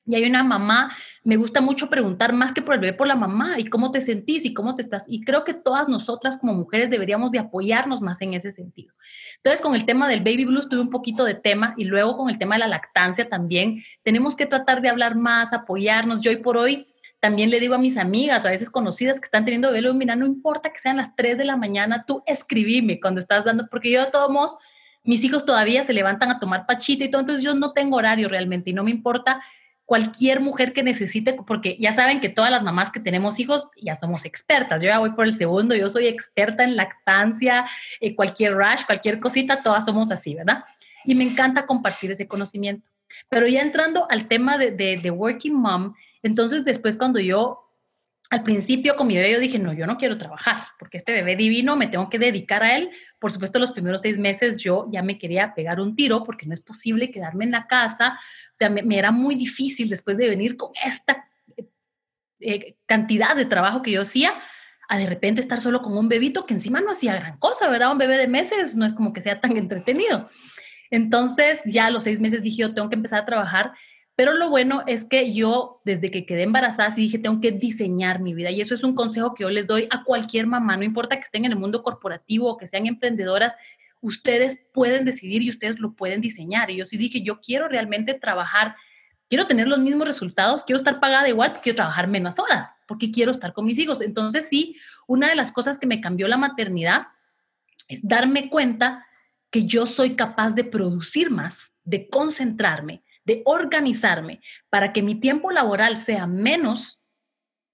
y 0.06 0.14
hay 0.14 0.24
una 0.24 0.44
mamá, 0.44 0.92
me 1.22 1.36
gusta 1.36 1.62
mucho 1.62 1.88
preguntar 1.88 2.34
más 2.34 2.52
que 2.52 2.60
por 2.60 2.74
el 2.74 2.80
bebé, 2.80 2.92
por 2.92 3.06
la 3.06 3.14
mamá 3.14 3.58
y 3.58 3.64
cómo 3.64 3.90
te 3.90 4.02
sentís 4.02 4.44
y 4.44 4.52
cómo 4.52 4.74
te 4.74 4.82
estás. 4.82 5.06
Y 5.08 5.22
creo 5.22 5.44
que 5.44 5.54
todas 5.54 5.88
nosotras 5.88 6.36
como 6.36 6.52
mujeres 6.52 6.90
deberíamos 6.90 7.30
de 7.30 7.38
apoyarnos 7.38 8.02
más 8.02 8.20
en 8.20 8.34
ese 8.34 8.50
sentido. 8.50 8.92
Entonces, 9.36 9.62
con 9.62 9.74
el 9.74 9.86
tema 9.86 10.06
del 10.06 10.20
baby 10.20 10.44
blues 10.44 10.68
tuve 10.68 10.80
un 10.80 10.90
poquito 10.90 11.24
de 11.24 11.34
tema 11.34 11.74
y 11.78 11.84
luego 11.84 12.18
con 12.18 12.28
el 12.28 12.38
tema 12.38 12.56
de 12.56 12.60
la 12.60 12.68
lactancia 12.68 13.28
también 13.30 13.82
tenemos 14.02 14.36
que 14.36 14.44
tratar 14.44 14.82
de 14.82 14.90
hablar 14.90 15.16
más, 15.16 15.54
apoyarnos. 15.54 16.20
Yo 16.20 16.30
hoy 16.30 16.36
por 16.36 16.58
hoy 16.58 16.86
también 17.20 17.48
le 17.48 17.58
digo 17.58 17.74
a 17.74 17.78
mis 17.78 17.96
amigas, 17.96 18.44
a 18.44 18.50
veces 18.50 18.68
conocidas 18.68 19.18
que 19.18 19.24
están 19.24 19.46
teniendo 19.46 19.72
bebé, 19.72 19.90
mira, 19.94 20.14
no 20.14 20.26
importa 20.26 20.70
que 20.70 20.78
sean 20.78 20.98
las 20.98 21.16
3 21.16 21.38
de 21.38 21.46
la 21.46 21.56
mañana, 21.56 22.04
tú 22.06 22.22
escribime 22.26 23.00
cuando 23.00 23.18
estás 23.18 23.46
dando, 23.46 23.66
porque 23.70 23.90
yo 23.90 24.04
de 24.04 24.10
todos 24.10 24.30
modos, 24.30 24.58
mis 25.04 25.24
hijos 25.24 25.46
todavía 25.46 25.82
se 25.84 25.94
levantan 25.94 26.30
a 26.30 26.38
tomar 26.38 26.66
pachita 26.66 27.04
y 27.04 27.10
todo, 27.10 27.22
entonces 27.22 27.42
yo 27.42 27.54
no 27.54 27.72
tengo 27.72 27.96
horario 27.96 28.28
realmente 28.28 28.68
y 28.68 28.72
no 28.74 28.84
me 28.84 28.90
importa 28.90 29.40
cualquier 29.84 30.40
mujer 30.40 30.72
que 30.72 30.82
necesite, 30.82 31.34
porque 31.46 31.76
ya 31.78 31.92
saben 31.92 32.20
que 32.20 32.28
todas 32.28 32.50
las 32.50 32.62
mamás 32.62 32.90
que 32.90 33.00
tenemos 33.00 33.38
hijos 33.38 33.68
ya 33.80 33.94
somos 33.94 34.24
expertas. 34.24 34.82
Yo 34.82 34.88
ya 34.88 34.98
voy 34.98 35.10
por 35.10 35.26
el 35.26 35.32
segundo, 35.32 35.74
yo 35.74 35.90
soy 35.90 36.06
experta 36.06 36.64
en 36.64 36.76
lactancia, 36.76 37.66
eh, 38.00 38.14
cualquier 38.14 38.56
rash, 38.56 38.84
cualquier 38.86 39.20
cosita, 39.20 39.62
todas 39.62 39.84
somos 39.84 40.10
así, 40.10 40.34
¿verdad? 40.34 40.64
Y 41.04 41.14
me 41.14 41.24
encanta 41.24 41.66
compartir 41.66 42.10
ese 42.10 42.26
conocimiento. 42.26 42.90
Pero 43.28 43.46
ya 43.46 43.60
entrando 43.60 44.06
al 44.10 44.26
tema 44.26 44.56
de, 44.56 44.70
de, 44.70 44.96
de 44.96 45.10
Working 45.10 45.54
Mom, 45.54 45.94
entonces 46.22 46.64
después 46.64 46.96
cuando 46.96 47.20
yo 47.20 47.63
al 48.30 48.42
principio 48.42 48.96
con 48.96 49.06
mi 49.06 49.16
bebé 49.16 49.32
yo 49.32 49.38
dije, 49.38 49.58
no, 49.58 49.72
yo 49.72 49.86
no 49.86 49.96
quiero 49.96 50.18
trabajar, 50.18 50.66
porque 50.78 50.96
este 50.96 51.12
bebé 51.12 51.36
divino 51.36 51.76
me 51.76 51.86
tengo 51.86 52.08
que 52.08 52.18
dedicar 52.18 52.62
a 52.62 52.76
él. 52.76 52.90
Por 53.18 53.30
supuesto, 53.30 53.58
los 53.58 53.72
primeros 53.72 54.02
seis 54.02 54.18
meses 54.18 54.56
yo 54.58 54.88
ya 54.90 55.02
me 55.02 55.18
quería 55.18 55.54
pegar 55.54 55.80
un 55.80 55.94
tiro 55.94 56.24
porque 56.24 56.46
no 56.46 56.54
es 56.54 56.60
posible 56.60 57.10
quedarme 57.10 57.44
en 57.44 57.52
la 57.52 57.66
casa. 57.66 58.18
O 58.52 58.54
sea, 58.54 58.70
me, 58.70 58.82
era 58.98 59.10
muy 59.10 59.34
difícil 59.34 59.88
después 59.88 60.16
de 60.16 60.28
venir 60.28 60.56
con 60.56 60.70
esta 60.84 61.28
eh, 62.40 62.76
cantidad 62.86 63.36
de 63.36 63.44
trabajo 63.44 63.82
que 63.82 63.92
yo 63.92 64.02
hacía, 64.02 64.32
a 64.88 64.98
de 64.98 65.06
repente 65.06 65.40
estar 65.40 65.60
solo 65.60 65.80
con 65.80 65.96
un 65.96 66.08
bebito 66.08 66.44
que 66.44 66.54
encima 66.54 66.80
no 66.80 66.90
hacía 66.90 67.16
gran 67.16 67.38
cosa, 67.38 67.68
¿verdad? 67.68 67.92
Un 67.92 67.98
bebé 67.98 68.18
de 68.18 68.28
meses 68.28 68.74
no 68.74 68.84
es 68.84 68.92
como 68.92 69.12
que 69.12 69.20
sea 69.20 69.40
tan 69.40 69.56
entretenido. 69.56 70.28
Entonces, 70.90 71.60
ya 71.64 71.86
a 71.86 71.90
los 71.90 72.04
seis 72.04 72.20
meses 72.20 72.42
dije, 72.42 72.62
yo 72.62 72.74
tengo 72.74 72.88
que 72.88 72.96
empezar 72.96 73.22
a 73.22 73.26
trabajar 73.26 73.72
pero 74.16 74.32
lo 74.32 74.48
bueno 74.48 74.82
es 74.86 75.04
que 75.04 75.34
yo, 75.34 75.80
desde 75.84 76.10
que 76.10 76.24
quedé 76.24 76.44
embarazada, 76.44 76.90
sí 76.90 77.02
dije, 77.02 77.18
tengo 77.18 77.40
que 77.40 77.50
diseñar 77.50 78.20
mi 78.20 78.32
vida. 78.32 78.50
Y 78.50 78.60
eso 78.60 78.74
es 78.74 78.84
un 78.84 78.94
consejo 78.94 79.34
que 79.34 79.42
yo 79.42 79.50
les 79.50 79.66
doy 79.66 79.88
a 79.90 80.04
cualquier 80.04 80.46
mamá, 80.46 80.76
no 80.76 80.84
importa 80.84 81.16
que 81.16 81.22
estén 81.22 81.44
en 81.44 81.52
el 81.52 81.58
mundo 81.58 81.82
corporativo 81.82 82.48
o 82.48 82.56
que 82.56 82.66
sean 82.66 82.86
emprendedoras, 82.86 83.54
ustedes 84.00 84.60
pueden 84.72 85.04
decidir 85.04 85.42
y 85.42 85.50
ustedes 85.50 85.80
lo 85.80 85.94
pueden 85.94 86.20
diseñar. 86.20 86.70
Y 86.70 86.76
yo 86.76 86.84
sí 86.84 86.96
dije, 86.96 87.22
yo 87.22 87.40
quiero 87.40 87.68
realmente 87.68 88.14
trabajar, 88.14 88.76
quiero 89.28 89.46
tener 89.46 89.66
los 89.66 89.78
mismos 89.78 90.06
resultados, 90.06 90.62
quiero 90.62 90.76
estar 90.76 91.00
pagada 91.00 91.28
igual, 91.28 91.60
quiero 91.62 91.76
trabajar 91.76 92.06
menos 92.06 92.38
horas, 92.38 92.76
porque 92.86 93.10
quiero 93.10 93.30
estar 93.30 93.52
con 93.52 93.64
mis 93.64 93.78
hijos. 93.78 94.00
Entonces 94.00 94.48
sí, 94.48 94.76
una 95.08 95.28
de 95.28 95.36
las 95.36 95.52
cosas 95.52 95.78
que 95.78 95.86
me 95.86 96.00
cambió 96.00 96.28
la 96.28 96.36
maternidad 96.36 97.08
es 97.88 98.00
darme 98.06 98.50
cuenta 98.50 99.06
que 99.50 99.64
yo 99.64 99.86
soy 99.86 100.16
capaz 100.16 100.54
de 100.54 100.64
producir 100.64 101.30
más, 101.30 101.72
de 101.84 102.08
concentrarme, 102.08 103.03
de 103.24 103.42
organizarme 103.44 104.40
para 104.70 104.92
que 104.92 105.02
mi 105.02 105.18
tiempo 105.18 105.50
laboral 105.50 105.96
sea 105.96 106.26
menos, 106.26 107.00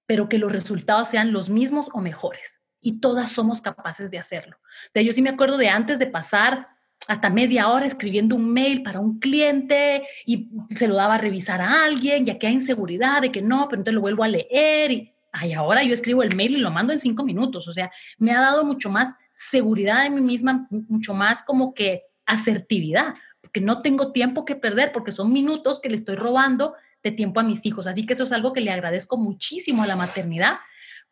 pero 0.07 0.29
que 0.29 0.39
los 0.39 0.53
resultados 0.53 1.09
sean 1.09 1.33
los 1.33 1.51
mismos 1.51 1.89
o 1.93 2.01
mejores. 2.01 2.63
Y 2.81 3.01
todas 3.01 3.33
somos 3.33 3.61
capaces 3.61 4.11
de 4.11 4.19
hacerlo. 4.19 4.57
O 4.57 4.91
sea, 4.93 5.03
yo 5.03 5.13
sí 5.13 5.23
me 5.23 5.31
acuerdo 5.31 5.59
de 5.59 5.69
antes 5.69 5.99
de 5.99 6.07
pasar 6.07 6.67
hasta 7.09 7.29
media 7.29 7.69
hora 7.69 7.87
escribiendo 7.87 8.37
un 8.37 8.53
mail 8.53 8.83
para 8.83 9.01
un 9.01 9.19
cliente 9.19 10.07
y 10.25 10.49
se 10.71 10.87
lo 10.87 10.95
daba 10.95 11.15
a 11.15 11.19
revisar 11.19 11.61
a 11.61 11.85
alguien, 11.85 12.25
ya 12.25 12.39
que 12.39 12.47
hay 12.47 12.55
inseguridad 12.55 13.23
de 13.23 13.33
que 13.33 13.43
no, 13.43 13.69
pero 13.69 13.81
entonces 13.81 13.95
lo 13.95 14.01
vuelvo 14.01 14.23
a 14.23 14.29
leer 14.29 14.91
y 14.93 15.13
ay, 15.33 15.53
ahora 15.53 15.83
yo 15.83 15.95
escribo 15.95 16.23
el 16.23 16.35
mail 16.35 16.57
y 16.57 16.61
lo 16.61 16.71
mando 16.71 16.93
en 16.93 16.99
cinco 16.99 17.25
minutos. 17.25 17.69
O 17.69 17.73
sea, 17.73 17.91
me 18.19 18.33
ha 18.33 18.41
dado 18.41 18.65
mucho 18.65 18.91
más 18.91 19.15
seguridad 19.31 20.07
en 20.07 20.15
mí 20.15 20.21
misma, 20.21 20.67
mucho 20.71 21.15
más 21.15 21.43
como 21.43 21.75
que 21.75 22.03
asertividad, 22.27 23.15
porque 23.51 23.61
no 23.61 23.83
tengo 23.83 24.13
tiempo 24.13 24.45
que 24.45 24.55
perder, 24.55 24.93
porque 24.93 25.11
son 25.11 25.33
minutos 25.33 25.81
que 25.81 25.89
le 25.89 25.97
estoy 25.97 26.15
robando 26.15 26.75
de 27.03 27.11
tiempo 27.11 27.41
a 27.41 27.43
mis 27.43 27.67
hijos. 27.67 27.89
Así 27.89 28.07
que 28.07 28.13
eso 28.13 28.23
es 28.23 28.31
algo 28.31 28.53
que 28.53 28.61
le 28.61 28.71
agradezco 28.71 29.17
muchísimo 29.17 29.83
a 29.83 29.89
la 29.89 29.97
maternidad, 29.97 30.59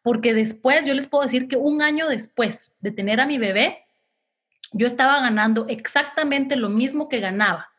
porque 0.02 0.32
después, 0.34 0.86
yo 0.86 0.94
les 0.94 1.08
puedo 1.08 1.24
decir 1.24 1.48
que 1.48 1.56
un 1.56 1.82
año 1.82 2.06
después 2.06 2.76
de 2.78 2.92
tener 2.92 3.20
a 3.20 3.26
mi 3.26 3.38
bebé, 3.38 3.78
yo 4.70 4.86
estaba 4.86 5.20
ganando 5.20 5.66
exactamente 5.66 6.54
lo 6.54 6.68
mismo 6.68 7.08
que 7.08 7.18
ganaba 7.18 7.70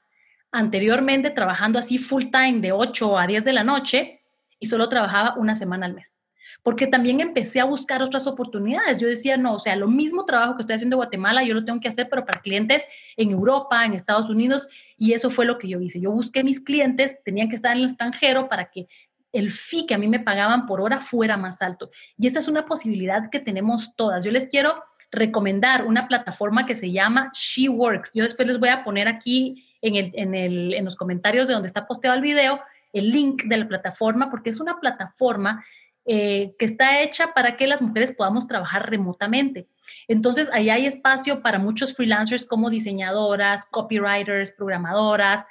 anteriormente 0.52 1.30
trabajando 1.30 1.80
así 1.80 1.98
full 1.98 2.26
time 2.26 2.60
de 2.60 2.74
8 2.74 3.18
a 3.18 3.28
10 3.28 3.46
de 3.46 3.54
la 3.54 3.64
noche 3.64 4.24
y 4.60 4.68
solo 4.68 4.90
trabajaba 4.90 5.36
una 5.38 5.56
semana 5.56 5.86
al 5.86 5.94
mes 5.94 6.24
porque 6.64 6.88
también 6.88 7.22
empecé 7.22 7.60
a 7.60 7.66
buscar 7.66 8.02
otras 8.04 8.28
oportunidades. 8.28 9.00
Yo 9.00 9.08
decía, 9.08 9.38
no, 9.38 9.54
o 9.56 9.60
sea, 9.60 9.76
lo 9.76 9.88
mismo 9.88 10.26
trabajo 10.26 10.56
que 10.56 10.64
estoy 10.64 10.76
haciendo 10.76 10.96
en 10.96 11.00
Guatemala, 11.00 11.44
yo 11.44 11.54
lo 11.54 11.66
tengo 11.66 11.80
que 11.80 11.88
hacer, 11.88 12.08
pero 12.10 12.26
para 12.26 12.42
clientes 12.42 12.86
en 13.16 13.32
Europa, 13.32 13.86
en 13.86 13.94
Estados 13.94 14.30
Unidos, 14.30 14.68
y 14.98 15.14
eso 15.14 15.30
fue 15.30 15.46
lo 15.46 15.58
que 15.58 15.70
yo 15.70 15.80
hice. 15.80 16.00
Yo 16.02 16.12
busqué 16.12 16.44
mis 16.44 16.60
clientes, 16.60 17.18
tenían 17.24 17.50
que 17.50 17.56
estar 17.56 17.72
en 17.72 17.80
el 17.80 17.86
extranjero 17.86 18.50
para 18.50 18.70
que 18.70 18.88
el 19.32 19.52
fee 19.52 19.86
que 19.86 19.94
a 19.94 19.98
mí 19.98 20.08
me 20.08 20.20
pagaban 20.20 20.66
por 20.66 20.82
hora 20.82 21.00
fuera 21.02 21.38
más 21.38 21.62
alto. 21.62 21.92
Y 22.18 22.28
esta 22.28 22.40
es 22.40 22.48
una 22.48 22.66
posibilidad 22.66 23.30
que 23.30 23.40
tenemos 23.40 23.96
todas. 23.96 24.24
Yo 24.24 24.32
les 24.32 24.48
quiero 24.48 24.84
recomendar 25.12 25.86
una 25.86 26.08
plataforma 26.08 26.66
que 26.66 26.76
se 26.76 26.92
llama 26.92 27.32
SheWorks. 27.34 28.12
Yo 28.14 28.24
después 28.24 28.48
les 28.48 28.60
voy 28.60 28.70
a 28.70 28.84
poner 28.84 29.08
aquí 29.08 29.66
en, 29.82 29.96
el, 29.96 30.12
en, 30.14 30.36
el, 30.36 30.74
en 30.74 30.86
los 30.86 30.96
comentarios 30.96 31.48
de 31.48 31.54
donde 31.54 31.68
está 31.68 31.88
posteado 31.88 32.16
el 32.16 32.22
video 32.22 32.60
el 32.94 33.10
link 33.10 33.44
de 33.44 33.58
la 33.58 33.68
plataforma, 33.68 34.30
porque 34.30 34.50
es 34.50 34.60
una 34.60 34.80
plataforma 34.80 35.64
eh, 36.06 36.56
que 36.58 36.66
está 36.66 37.02
hecha 37.02 37.34
para 37.34 37.58
que 37.58 37.68
las 37.68 37.82
mujeres 37.82 38.12
podamos 38.12 38.48
trabajar 38.48 38.90
remotamente. 38.90 39.68
Entonces, 40.08 40.50
ahí 40.54 40.70
hay 40.70 40.86
espacio 40.86 41.42
para 41.42 41.60
muchos 41.60 41.94
freelancers 41.94 42.46
como 42.46 42.70
diseñadoras, 42.70 43.66
copywriters, 43.66 44.52
programadoras, 44.52 45.46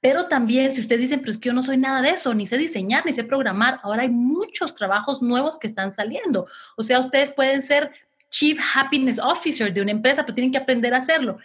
pero 0.00 0.28
también 0.28 0.72
si 0.72 0.80
ustedes 0.80 1.02
dicen, 1.02 1.20
pero 1.20 1.32
es 1.32 1.38
que 1.38 1.48
yo 1.48 1.52
no 1.52 1.62
soy 1.62 1.78
nada 1.78 2.02
de 2.02 2.10
eso, 2.10 2.32
ni 2.34 2.46
sé 2.46 2.58
diseñar, 2.58 3.04
ni 3.04 3.12
sé 3.12 3.24
programar, 3.24 3.80
ahora 3.82 4.02
hay 4.02 4.08
muchos 4.08 4.74
trabajos 4.74 5.22
nuevos 5.22 5.58
que 5.58 5.66
están 5.66 5.90
saliendo. 5.90 6.46
O 6.76 6.82
sea, 6.82 7.00
ustedes 7.00 7.32
pueden 7.32 7.62
ser 7.62 7.90
Chief 8.30 8.60
Happiness 8.74 9.18
Officer 9.18 9.72
de 9.72 9.80
una 9.80 9.92
empresa, 9.92 10.22
pero 10.22 10.34
tienen 10.34 10.52
que 10.52 10.58
aprender 10.58 10.94
a 10.94 10.98
hacerlo. 10.98 11.38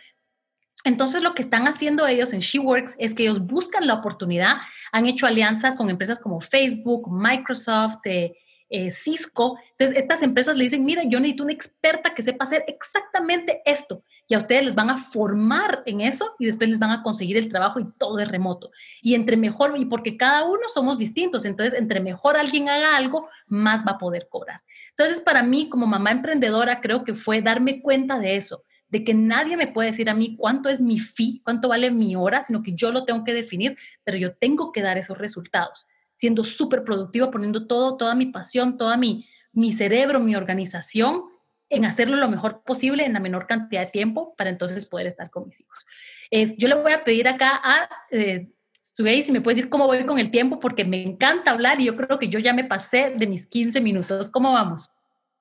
Entonces, 0.83 1.21
lo 1.21 1.35
que 1.35 1.43
están 1.43 1.67
haciendo 1.67 2.07
ellos 2.07 2.33
en 2.33 2.39
SheWorks 2.39 2.95
es 2.97 3.13
que 3.13 3.23
ellos 3.23 3.45
buscan 3.45 3.85
la 3.85 3.95
oportunidad, 3.95 4.57
han 4.91 5.07
hecho 5.07 5.27
alianzas 5.27 5.77
con 5.77 5.89
empresas 5.89 6.19
como 6.19 6.41
Facebook, 6.41 7.07
Microsoft, 7.11 7.99
eh, 8.05 8.33
eh, 8.73 8.89
Cisco. 8.89 9.59
Entonces, 9.71 9.97
estas 9.97 10.23
empresas 10.23 10.55
le 10.55 10.63
dicen, 10.63 10.85
mira, 10.85 11.03
yo 11.03 11.19
necesito 11.19 11.43
una 11.43 11.51
experta 11.51 12.15
que 12.15 12.23
sepa 12.23 12.45
hacer 12.45 12.63
exactamente 12.67 13.61
esto. 13.65 14.03
Y 14.27 14.33
a 14.33 14.37
ustedes 14.37 14.63
les 14.63 14.75
van 14.75 14.89
a 14.89 14.97
formar 14.97 15.83
en 15.85 15.99
eso 15.99 16.35
y 16.39 16.45
después 16.45 16.69
les 16.69 16.79
van 16.79 16.91
a 16.91 17.03
conseguir 17.03 17.35
el 17.35 17.49
trabajo 17.49 17.81
y 17.81 17.91
todo 17.97 18.17
es 18.19 18.29
remoto. 18.29 18.71
Y 19.01 19.13
entre 19.13 19.35
mejor, 19.35 19.73
y 19.77 19.85
porque 19.85 20.15
cada 20.15 20.45
uno 20.45 20.61
somos 20.73 20.97
distintos, 20.97 21.43
entonces 21.43 21.77
entre 21.77 21.99
mejor 21.99 22.37
alguien 22.37 22.69
haga 22.69 22.95
algo, 22.95 23.27
más 23.45 23.85
va 23.85 23.91
a 23.91 23.97
poder 23.97 24.29
cobrar. 24.29 24.61
Entonces, 24.91 25.19
para 25.19 25.43
mí, 25.43 25.67
como 25.67 25.85
mamá 25.85 26.11
emprendedora, 26.11 26.79
creo 26.79 27.03
que 27.03 27.13
fue 27.13 27.41
darme 27.41 27.81
cuenta 27.81 28.19
de 28.19 28.37
eso, 28.37 28.63
de 28.91 29.03
que 29.03 29.13
nadie 29.13 29.57
me 29.57 29.67
puede 29.67 29.89
decir 29.89 30.09
a 30.09 30.13
mí 30.13 30.35
cuánto 30.37 30.69
es 30.69 30.79
mi 30.79 30.99
fee, 30.99 31.41
cuánto 31.43 31.69
vale 31.69 31.89
mi 31.89 32.15
hora, 32.15 32.43
sino 32.43 32.61
que 32.61 32.73
yo 32.73 32.91
lo 32.91 33.05
tengo 33.05 33.23
que 33.23 33.33
definir, 33.33 33.77
pero 34.03 34.17
yo 34.17 34.35
tengo 34.35 34.71
que 34.71 34.81
dar 34.81 34.97
esos 34.97 35.17
resultados, 35.17 35.87
siendo 36.13 36.43
súper 36.43 36.83
productivo, 36.83 37.31
poniendo 37.31 37.67
todo, 37.67 37.97
toda 37.97 38.13
mi 38.15 38.27
pasión, 38.27 38.77
toda 38.77 38.97
mi, 38.97 39.25
mi 39.53 39.71
cerebro, 39.71 40.19
mi 40.19 40.35
organización 40.35 41.23
en 41.69 41.85
hacerlo 41.85 42.17
lo 42.17 42.27
mejor 42.27 42.63
posible 42.63 43.05
en 43.05 43.13
la 43.13 43.21
menor 43.21 43.47
cantidad 43.47 43.85
de 43.85 43.91
tiempo 43.91 44.35
para 44.35 44.49
entonces 44.49 44.85
poder 44.85 45.07
estar 45.07 45.31
con 45.31 45.45
mis 45.45 45.61
hijos. 45.61 45.85
Es, 46.29 46.57
yo 46.57 46.67
le 46.67 46.75
voy 46.75 46.91
a 46.91 47.05
pedir 47.05 47.29
acá 47.29 47.61
a 47.63 47.89
eh, 48.11 48.49
si 48.81 49.31
me 49.31 49.41
puede 49.41 49.55
decir 49.55 49.69
cómo 49.69 49.87
voy 49.87 50.05
con 50.05 50.19
el 50.19 50.31
tiempo, 50.31 50.59
porque 50.59 50.83
me 50.83 51.01
encanta 51.01 51.51
hablar 51.51 51.79
y 51.79 51.85
yo 51.85 51.95
creo 51.95 52.19
que 52.19 52.27
yo 52.27 52.39
ya 52.39 52.51
me 52.51 52.65
pasé 52.65 53.13
de 53.15 53.27
mis 53.27 53.47
15 53.47 53.79
minutos. 53.79 54.27
¿Cómo 54.27 54.51
vamos? 54.51 54.91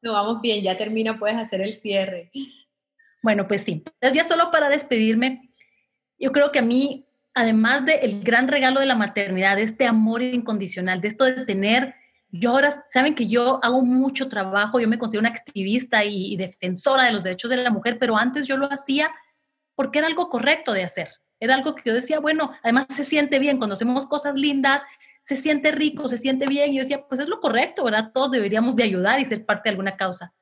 No, 0.03 0.13
vamos 0.13 0.41
bien, 0.41 0.63
ya 0.63 0.77
termina, 0.77 1.19
puedes 1.19 1.37
hacer 1.37 1.63
el 1.63 1.75
cierre. 1.75 2.31
Bueno, 3.23 3.47
pues 3.47 3.63
sí. 3.63 3.83
Entonces 3.85 4.15
ya 4.15 4.25
solo 4.25 4.51
para 4.51 4.69
despedirme, 4.69 5.51
yo 6.19 6.33
creo 6.33 6.53
que 6.53 6.59
a 6.59 6.63
mí, 6.63 7.07
además 7.35 7.85
del 7.87 8.23
gran 8.23 8.49
regalo 8.49 8.81
de 8.81 8.87
la 8.87 8.95
maternidad, 8.95 9.57
de 9.57 9.63
este 9.63 9.87
amor 9.87 10.23
incondicional, 10.23 11.01
de 11.01 11.09
esto 11.09 11.25
de 11.25 11.45
tener, 11.45 11.95
yo 12.29 12.51
ahora, 12.51 12.85
saben 12.91 13.15
que 13.15 13.27
yo 13.27 13.59
hago 13.63 13.83
mucho 13.83 14.29
trabajo, 14.29 14.79
yo 14.79 14.89
me 14.89 14.99
considero 14.99 15.21
una 15.21 15.31
activista 15.31 16.05
y, 16.05 16.33
y 16.33 16.37
defensora 16.37 17.05
de 17.05 17.13
los 17.13 17.25
derechos 17.25 17.51
de 17.51 17.57
la 17.57 17.71
mujer, 17.71 17.99
pero 17.99 18.17
antes 18.17 18.47
yo 18.47 18.57
lo 18.57 18.71
hacía 18.73 19.11
porque 19.75 19.99
era 19.99 20.09
algo 20.09 20.29
correcto 20.29 20.73
de 20.73 20.85
hacer. 20.85 21.09
Era 21.41 21.55
algo 21.55 21.75
que 21.75 21.83
yo 21.87 21.95
decía, 21.95 22.21
bueno, 22.21 22.53
además 22.63 22.87
se 22.91 23.05
siente 23.05 23.39
bien 23.39 23.57
cuando 23.57 23.75
hacemos 23.75 24.07
cosas 24.07 24.37
lindas, 24.37 24.83
se 25.21 25.37
siente 25.37 25.73
rico, 25.73 26.09
se 26.09 26.19
siente 26.19 26.47
bien. 26.47 26.73
Y 26.73 26.77
yo 26.77 26.83
decía, 26.83 27.01
pues 27.09 27.21
es 27.21 27.29
lo 27.29 27.41
correcto, 27.41 27.85
¿verdad? 27.85 28.11
Todos 28.13 28.31
deberíamos 28.31 28.77
de 28.77 28.83
ayudar 28.83 29.21
y 29.21 29.25
ser 29.25 29.47
parte 29.47 29.69
de 29.69 29.71
alguna 29.71 29.97
causa. 29.97 30.35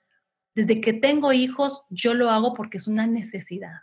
Desde 0.58 0.80
que 0.80 0.92
tengo 0.92 1.32
hijos, 1.32 1.84
yo 1.88 2.14
lo 2.14 2.30
hago 2.30 2.52
porque 2.52 2.78
es 2.78 2.88
una 2.88 3.06
necesidad. 3.06 3.82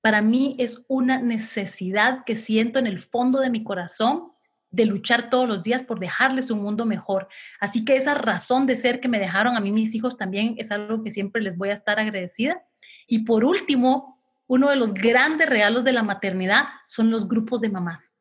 Para 0.00 0.22
mí 0.22 0.56
es 0.58 0.86
una 0.88 1.18
necesidad 1.18 2.24
que 2.24 2.34
siento 2.34 2.78
en 2.78 2.86
el 2.86 2.98
fondo 2.98 3.40
de 3.40 3.50
mi 3.50 3.62
corazón 3.62 4.32
de 4.70 4.86
luchar 4.86 5.28
todos 5.28 5.46
los 5.46 5.62
días 5.62 5.82
por 5.82 6.00
dejarles 6.00 6.50
un 6.50 6.62
mundo 6.62 6.86
mejor. 6.86 7.28
Así 7.60 7.84
que 7.84 7.96
esa 7.96 8.14
razón 8.14 8.64
de 8.64 8.76
ser 8.76 9.00
que 9.00 9.08
me 9.08 9.18
dejaron 9.18 9.54
a 9.54 9.60
mí 9.60 9.70
mis 9.70 9.94
hijos 9.94 10.16
también 10.16 10.54
es 10.56 10.72
algo 10.72 11.04
que 11.04 11.10
siempre 11.10 11.42
les 11.42 11.58
voy 11.58 11.68
a 11.68 11.74
estar 11.74 12.00
agradecida. 12.00 12.64
Y 13.06 13.26
por 13.26 13.44
último, 13.44 14.18
uno 14.46 14.70
de 14.70 14.76
los 14.76 14.94
grandes 14.94 15.50
regalos 15.50 15.84
de 15.84 15.92
la 15.92 16.02
maternidad 16.02 16.68
son 16.86 17.10
los 17.10 17.28
grupos 17.28 17.60
de 17.60 17.68
mamás. 17.68 18.16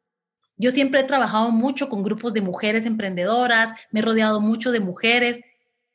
Yo 0.57 0.71
siempre 0.71 0.99
he 0.99 1.05
trabajado 1.05 1.51
mucho 1.51 1.87
con 1.87 2.03
grupos 2.03 2.33
de 2.33 2.41
mujeres 2.41 2.85
emprendedoras, 2.85 3.71
me 3.91 4.01
he 4.01 4.03
rodeado 4.03 4.41
mucho 4.41 4.73
de 4.73 4.81
mujeres 4.81 5.41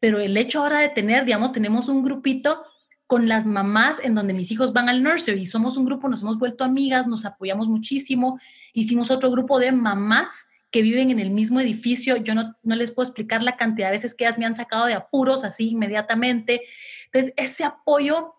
pero 0.00 0.20
el 0.20 0.36
hecho 0.36 0.60
ahora 0.60 0.80
de 0.80 0.88
tener, 0.88 1.24
digamos, 1.24 1.52
tenemos 1.52 1.88
un 1.88 2.02
grupito 2.02 2.64
con 3.06 3.28
las 3.28 3.46
mamás 3.46 3.98
en 4.02 4.14
donde 4.14 4.34
mis 4.34 4.50
hijos 4.50 4.72
van 4.72 4.88
al 4.88 5.02
nursery 5.02 5.42
y 5.42 5.46
somos 5.46 5.76
un 5.76 5.84
grupo, 5.84 6.08
nos 6.08 6.22
hemos 6.22 6.38
vuelto 6.38 6.64
amigas, 6.64 7.06
nos 7.06 7.24
apoyamos 7.24 7.68
muchísimo. 7.68 8.40
Hicimos 8.72 9.10
otro 9.10 9.30
grupo 9.30 9.58
de 9.60 9.70
mamás 9.72 10.32
que 10.70 10.82
viven 10.82 11.10
en 11.10 11.20
el 11.20 11.30
mismo 11.30 11.60
edificio. 11.60 12.16
Yo 12.16 12.34
no, 12.34 12.56
no 12.62 12.74
les 12.74 12.90
puedo 12.90 13.06
explicar 13.06 13.42
la 13.42 13.56
cantidad 13.56 13.88
de 13.88 13.92
veces 13.92 14.14
que 14.14 14.24
ellas 14.24 14.38
me 14.38 14.44
han 14.44 14.56
sacado 14.56 14.86
de 14.86 14.94
apuros 14.94 15.44
así 15.44 15.70
inmediatamente. 15.70 16.62
Entonces, 17.06 17.32
ese 17.36 17.64
apoyo 17.64 18.34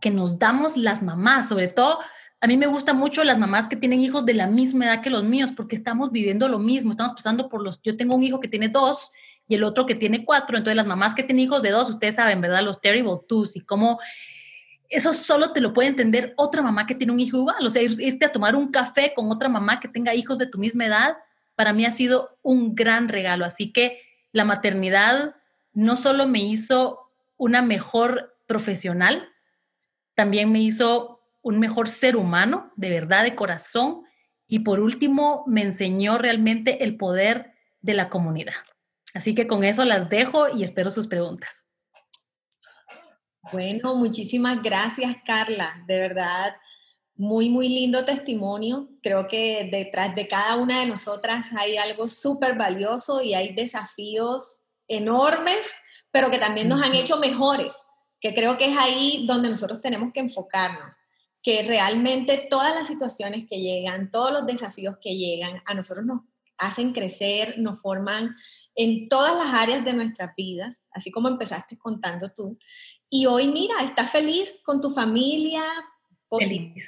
que 0.00 0.10
nos 0.10 0.38
damos 0.38 0.76
las 0.76 1.02
mamás, 1.02 1.48
sobre 1.48 1.68
todo, 1.68 1.98
a 2.42 2.46
mí 2.46 2.58
me 2.58 2.66
gusta 2.66 2.92
mucho 2.92 3.24
las 3.24 3.38
mamás 3.38 3.68
que 3.68 3.76
tienen 3.76 4.02
hijos 4.02 4.26
de 4.26 4.34
la 4.34 4.46
misma 4.46 4.84
edad 4.84 5.00
que 5.00 5.08
los 5.08 5.24
míos, 5.24 5.52
porque 5.56 5.76
estamos 5.76 6.12
viviendo 6.12 6.46
lo 6.46 6.58
mismo, 6.58 6.90
estamos 6.90 7.14
pasando 7.14 7.48
por 7.48 7.62
los, 7.62 7.80
yo 7.82 7.96
tengo 7.96 8.14
un 8.14 8.22
hijo 8.22 8.38
que 8.38 8.48
tiene 8.48 8.68
dos 8.68 9.12
y 9.46 9.54
el 9.54 9.64
otro 9.64 9.86
que 9.86 9.94
tiene 9.94 10.24
cuatro. 10.24 10.56
Entonces, 10.56 10.76
las 10.76 10.86
mamás 10.86 11.14
que 11.14 11.22
tienen 11.22 11.44
hijos 11.44 11.62
de 11.62 11.70
dos, 11.70 11.88
ustedes 11.90 12.14
saben, 12.14 12.40
¿verdad? 12.40 12.62
Los 12.62 12.80
terrible 12.80 13.12
twos 13.28 13.56
y 13.56 13.60
cómo 13.60 13.98
eso 14.88 15.12
solo 15.12 15.52
te 15.52 15.60
lo 15.60 15.72
puede 15.72 15.88
entender 15.88 16.34
otra 16.36 16.62
mamá 16.62 16.86
que 16.86 16.94
tiene 16.94 17.12
un 17.12 17.20
hijo 17.20 17.38
igual. 17.38 17.66
O 17.66 17.70
sea, 17.70 17.82
irte 17.82 18.26
a 18.26 18.32
tomar 18.32 18.54
un 18.54 18.70
café 18.70 19.12
con 19.14 19.30
otra 19.30 19.48
mamá 19.48 19.80
que 19.80 19.88
tenga 19.88 20.14
hijos 20.14 20.38
de 20.38 20.46
tu 20.46 20.58
misma 20.58 20.86
edad, 20.86 21.16
para 21.56 21.72
mí 21.72 21.84
ha 21.84 21.90
sido 21.90 22.38
un 22.42 22.74
gran 22.74 23.08
regalo. 23.08 23.44
Así 23.44 23.72
que 23.72 24.00
la 24.32 24.44
maternidad 24.44 25.34
no 25.72 25.96
solo 25.96 26.26
me 26.26 26.40
hizo 26.40 27.10
una 27.36 27.62
mejor 27.62 28.36
profesional, 28.46 29.28
también 30.14 30.52
me 30.52 30.60
hizo 30.60 31.20
un 31.42 31.58
mejor 31.58 31.88
ser 31.88 32.16
humano, 32.16 32.72
de 32.76 32.90
verdad, 32.90 33.24
de 33.24 33.34
corazón. 33.34 34.02
Y 34.46 34.60
por 34.60 34.80
último, 34.80 35.44
me 35.46 35.62
enseñó 35.62 36.18
realmente 36.18 36.84
el 36.84 36.96
poder 36.96 37.52
de 37.80 37.94
la 37.94 38.08
comunidad. 38.08 38.54
Así 39.14 39.34
que 39.34 39.46
con 39.46 39.64
eso 39.64 39.84
las 39.84 40.10
dejo 40.10 40.48
y 40.48 40.64
espero 40.64 40.90
sus 40.90 41.06
preguntas. 41.06 41.66
Bueno, 43.52 43.94
muchísimas 43.94 44.62
gracias 44.62 45.16
Carla, 45.24 45.84
de 45.86 45.98
verdad, 45.98 46.56
muy, 47.14 47.48
muy 47.48 47.68
lindo 47.68 48.04
testimonio. 48.04 48.88
Creo 49.02 49.28
que 49.28 49.68
detrás 49.70 50.14
de 50.14 50.26
cada 50.26 50.56
una 50.56 50.80
de 50.80 50.86
nosotras 50.86 51.48
hay 51.56 51.76
algo 51.76 52.08
súper 52.08 52.56
valioso 52.56 53.22
y 53.22 53.34
hay 53.34 53.54
desafíos 53.54 54.62
enormes, 54.88 55.72
pero 56.10 56.30
que 56.30 56.38
también 56.38 56.68
nos 56.68 56.82
han 56.82 56.94
hecho 56.94 57.18
mejores, 57.18 57.76
que 58.20 58.34
creo 58.34 58.58
que 58.58 58.72
es 58.72 58.78
ahí 58.78 59.24
donde 59.28 59.48
nosotros 59.48 59.80
tenemos 59.80 60.12
que 60.12 60.20
enfocarnos, 60.20 60.96
que 61.42 61.62
realmente 61.62 62.46
todas 62.50 62.74
las 62.74 62.86
situaciones 62.86 63.44
que 63.48 63.58
llegan, 63.58 64.10
todos 64.10 64.32
los 64.32 64.46
desafíos 64.46 64.96
que 65.00 65.16
llegan, 65.16 65.62
a 65.66 65.74
nosotros 65.74 66.06
nos 66.06 66.22
hacen 66.58 66.92
crecer, 66.92 67.58
nos 67.58 67.80
forman 67.80 68.34
en 68.74 69.08
todas 69.08 69.36
las 69.36 69.62
áreas 69.62 69.84
de 69.84 69.92
nuestras 69.92 70.34
vidas, 70.36 70.80
así 70.92 71.10
como 71.10 71.28
empezaste 71.28 71.78
contando 71.78 72.30
tú. 72.30 72.58
Y 73.08 73.26
hoy, 73.26 73.48
mira, 73.48 73.74
estás 73.82 74.10
feliz 74.10 74.58
con 74.64 74.80
tu 74.80 74.90
familia, 74.90 75.62
positiva. 76.28 76.82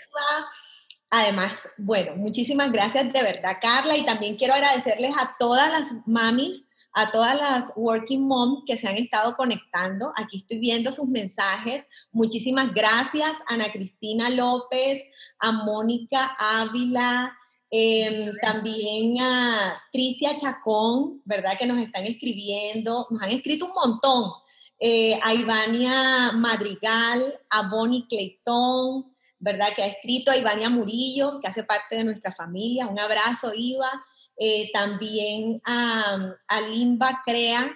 Además, 1.11 1.68
bueno, 1.79 2.16
muchísimas 2.16 2.72
gracias 2.72 3.12
de 3.12 3.22
verdad, 3.22 3.59
Carla, 3.61 3.96
y 3.96 4.05
también 4.05 4.37
quiero 4.37 4.55
agradecerles 4.55 5.14
a 5.16 5.37
todas 5.38 5.70
las 5.70 5.94
mamis, 6.05 6.64
a 6.94 7.11
todas 7.11 7.37
las 7.37 7.72
working 7.77 8.27
moms 8.27 8.64
que 8.66 8.77
se 8.77 8.88
han 8.88 8.96
estado 8.96 9.37
conectando. 9.37 10.12
Aquí 10.16 10.38
estoy 10.38 10.59
viendo 10.59 10.90
sus 10.90 11.07
mensajes. 11.07 11.87
Muchísimas 12.11 12.72
gracias, 12.75 13.37
Ana 13.46 13.70
Cristina 13.70 14.31
López, 14.31 15.05
a 15.38 15.53
Mónica 15.53 16.35
Ávila, 16.38 17.37
Em, 17.70 18.33
también 18.40 19.16
a 19.20 19.83
Tricia 19.90 20.37
Chacón, 20.37 21.20
¿verdad? 21.24 21.59
Que 21.59 21.66
nos 21.66 21.79
están 21.79 22.05
escribiendo, 22.07 23.07
nos 23.11 23.22
han 23.22 23.31
escrito 23.31 23.66
un 23.66 23.74
montón. 23.74 24.31
Eh, 24.79 25.18
a 25.22 25.33
Ivania 25.33 26.33
Madrigal, 26.33 27.40
a 27.50 27.68
Bonnie 27.68 28.07
Clayton, 28.09 29.16
¿verdad? 29.38 29.68
Que 29.74 29.83
ha 29.83 29.87
escrito 29.87 30.31
a 30.31 30.37
Ivania 30.37 30.68
Murillo, 30.68 31.40
que 31.40 31.48
hace 31.48 31.64
parte 31.64 31.96
de 31.96 32.05
nuestra 32.05 32.33
familia. 32.33 32.87
Un 32.87 32.98
abrazo, 32.98 33.52
Iva. 33.55 33.90
Eh, 34.38 34.70
también 34.72 35.62
a, 35.64 36.37
a, 36.48 36.61
Limba 36.61 37.22
Crea, 37.24 37.74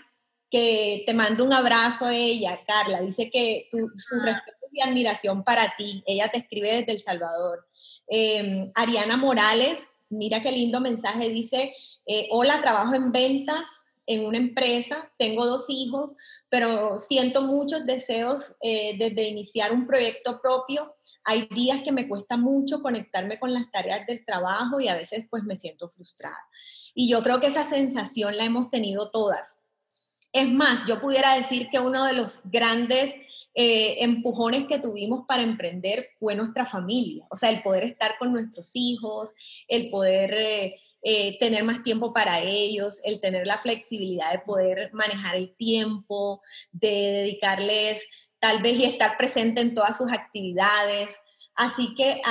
que 0.50 1.05
te 1.07 1.14
mando 1.14 1.44
un 1.44 1.55
abrazo 1.55 2.07
a 2.07 2.14
ella, 2.14 2.61
Carla. 2.66 3.00
Dice 3.00 3.31
que 3.31 3.66
tu, 3.70 3.90
su 3.94 4.16
ah. 4.16 4.26
respeto 4.26 4.66
y 4.70 4.83
admiración 4.83 5.42
para 5.42 5.74
ti. 5.76 6.03
Ella 6.07 6.29
te 6.29 6.38
escribe 6.38 6.68
desde 6.76 6.92
El 6.92 7.00
Salvador. 7.00 7.66
Em, 8.11 8.70
Ariana 8.75 9.16
Morales, 9.16 9.87
Mira 10.11 10.42
qué 10.42 10.51
lindo 10.51 10.81
mensaje. 10.81 11.31
Dice, 11.31 11.73
eh, 12.05 12.29
hola, 12.31 12.61
trabajo 12.61 12.94
en 12.94 13.12
ventas 13.12 13.83
en 14.07 14.27
una 14.27 14.38
empresa, 14.38 15.09
tengo 15.16 15.46
dos 15.46 15.66
hijos, 15.68 16.16
pero 16.49 16.99
siento 16.99 17.42
muchos 17.42 17.87
deseos 17.87 18.57
eh, 18.61 18.96
desde 18.99 19.29
iniciar 19.29 19.73
un 19.73 19.87
proyecto 19.87 20.40
propio. 20.42 20.96
Hay 21.25 21.46
días 21.55 21.83
que 21.85 21.92
me 21.92 22.09
cuesta 22.09 22.37
mucho 22.37 22.83
conectarme 22.83 23.38
con 23.38 23.55
las 23.55 23.70
tareas 23.70 24.05
del 24.05 24.25
trabajo 24.25 24.81
y 24.81 24.88
a 24.88 24.96
veces 24.96 25.27
pues 25.31 25.44
me 25.44 25.55
siento 25.55 25.88
frustrada. 25.88 26.44
Y 26.92 27.09
yo 27.09 27.23
creo 27.23 27.40
que 27.40 27.46
esa 27.46 27.62
sensación 27.62 28.37
la 28.37 28.44
hemos 28.44 28.68
tenido 28.68 29.11
todas. 29.11 29.59
Es 30.33 30.49
más, 30.49 30.87
yo 30.88 31.01
pudiera 31.01 31.37
decir 31.37 31.68
que 31.70 31.79
uno 31.79 32.05
de 32.05 32.14
los 32.14 32.40
grandes 32.44 33.14
eh, 33.53 34.05
empujones 34.05 34.67
que 34.67 34.79
tuvimos 34.79 35.27
para 35.27 35.43
emprender 35.43 36.09
fue 36.21 36.37
nuestra 36.37 36.65
familia, 36.65 37.27
o 37.31 37.37
sea, 37.37 37.51
el 37.51 37.63
poder 37.63 37.83
estar 37.83 38.17
con 38.19 38.33
nuestros 38.33 38.71
hijos, 38.75 39.31
el 39.67 39.91
poder 39.91 40.33
eh, 40.35 40.77
eh, 41.03 41.37
tener 41.41 41.65
más 41.65 41.83
tiempo 41.83 42.13
para 42.13 42.41
ellos, 42.43 43.01
el 43.05 43.21
tener 43.21 43.49
la 43.49 43.59
flexibilidad 43.59 44.31
de 44.31 44.39
poder 44.39 44.91
manejar 44.93 45.35
el 45.35 45.57
tiempo, 45.57 46.43
de 46.71 46.89
dedicarles 46.89 48.07
tal 48.39 48.63
vez 48.63 48.79
y 48.79 48.85
estar 48.85 49.17
presente 49.19 49.61
en 49.61 49.75
todas 49.75 49.97
sus 49.97 50.13
actividades. 50.13 51.09
Así 51.55 51.95
que, 51.95 52.23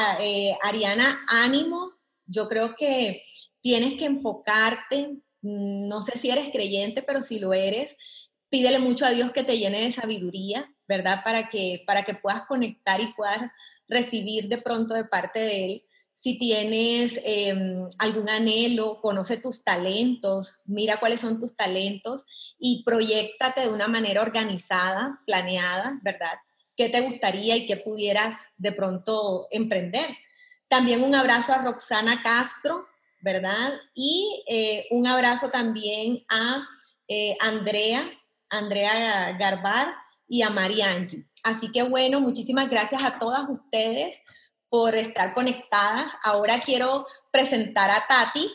Ariana, 0.63 1.23
ánimo, 1.27 1.91
yo 2.25 2.47
creo 2.47 2.75
que 2.77 3.23
tienes 3.61 3.95
que 3.95 4.05
enfocarte, 4.05 5.17
no 5.41 6.01
sé 6.01 6.17
si 6.17 6.31
eres 6.31 6.49
creyente, 6.51 7.03
pero 7.03 7.21
si 7.21 7.39
lo 7.39 7.53
eres, 7.53 7.97
pídele 8.49 8.79
mucho 8.79 9.05
a 9.05 9.11
Dios 9.11 9.31
que 9.31 9.43
te 9.43 9.57
llene 9.57 9.83
de 9.83 9.91
sabiduría, 9.91 10.73
¿verdad? 10.89 11.21
Para 11.23 11.47
que, 11.47 11.83
para 11.85 12.01
que 12.01 12.15
puedas 12.15 12.47
conectar 12.47 12.99
y 12.99 13.13
puedas 13.13 13.39
recibir 13.87 14.49
de 14.49 14.57
pronto 14.57 14.95
de 14.95 15.05
parte 15.05 15.39
de 15.39 15.65
Él. 15.65 15.83
Si 16.13 16.37
tienes 16.37 17.21
em, 17.23 17.87
algún 17.99 18.27
anhelo, 18.27 18.99
conoce 18.99 19.37
tus 19.37 19.63
talentos, 19.63 20.59
mira 20.65 20.97
cuáles 20.97 21.21
son 21.21 21.39
tus 21.39 21.55
talentos 21.55 22.25
y 22.57 22.83
proyectate 22.83 23.61
de 23.61 23.69
una 23.69 23.87
manera 23.87 24.21
organizada, 24.21 25.21
planeada, 25.25 25.99
¿verdad? 26.01 26.39
¿Qué 26.75 26.89
te 26.89 27.01
gustaría 27.01 27.55
y 27.55 27.67
qué 27.67 27.77
pudieras 27.77 28.47
de 28.57 28.71
pronto 28.71 29.47
emprender? 29.51 30.09
También 30.67 31.03
un 31.03 31.13
abrazo 31.13 31.53
a 31.53 31.63
Roxana 31.63 32.21
Castro, 32.23 32.87
¿verdad? 33.21 33.73
Y 33.93 34.43
eh, 34.47 34.87
un 34.89 35.07
abrazo 35.07 35.49
también 35.49 36.25
a 36.29 36.67
eh, 37.07 37.37
Andrea, 37.41 38.09
Andrea 38.49 39.37
Garbar 39.37 39.93
y 40.29 40.43
a 40.43 40.49
Mariangi. 40.51 41.25
Así 41.43 41.71
que 41.71 41.83
bueno, 41.83 42.21
muchísimas 42.21 42.69
gracias 42.69 43.03
a 43.03 43.17
todas 43.17 43.49
ustedes 43.49 44.21
por 44.69 44.95
estar 44.95 45.33
conectadas. 45.33 46.11
Ahora 46.23 46.61
quiero 46.63 47.05
presentar 47.31 47.89
a 47.89 48.05
Tati, 48.07 48.47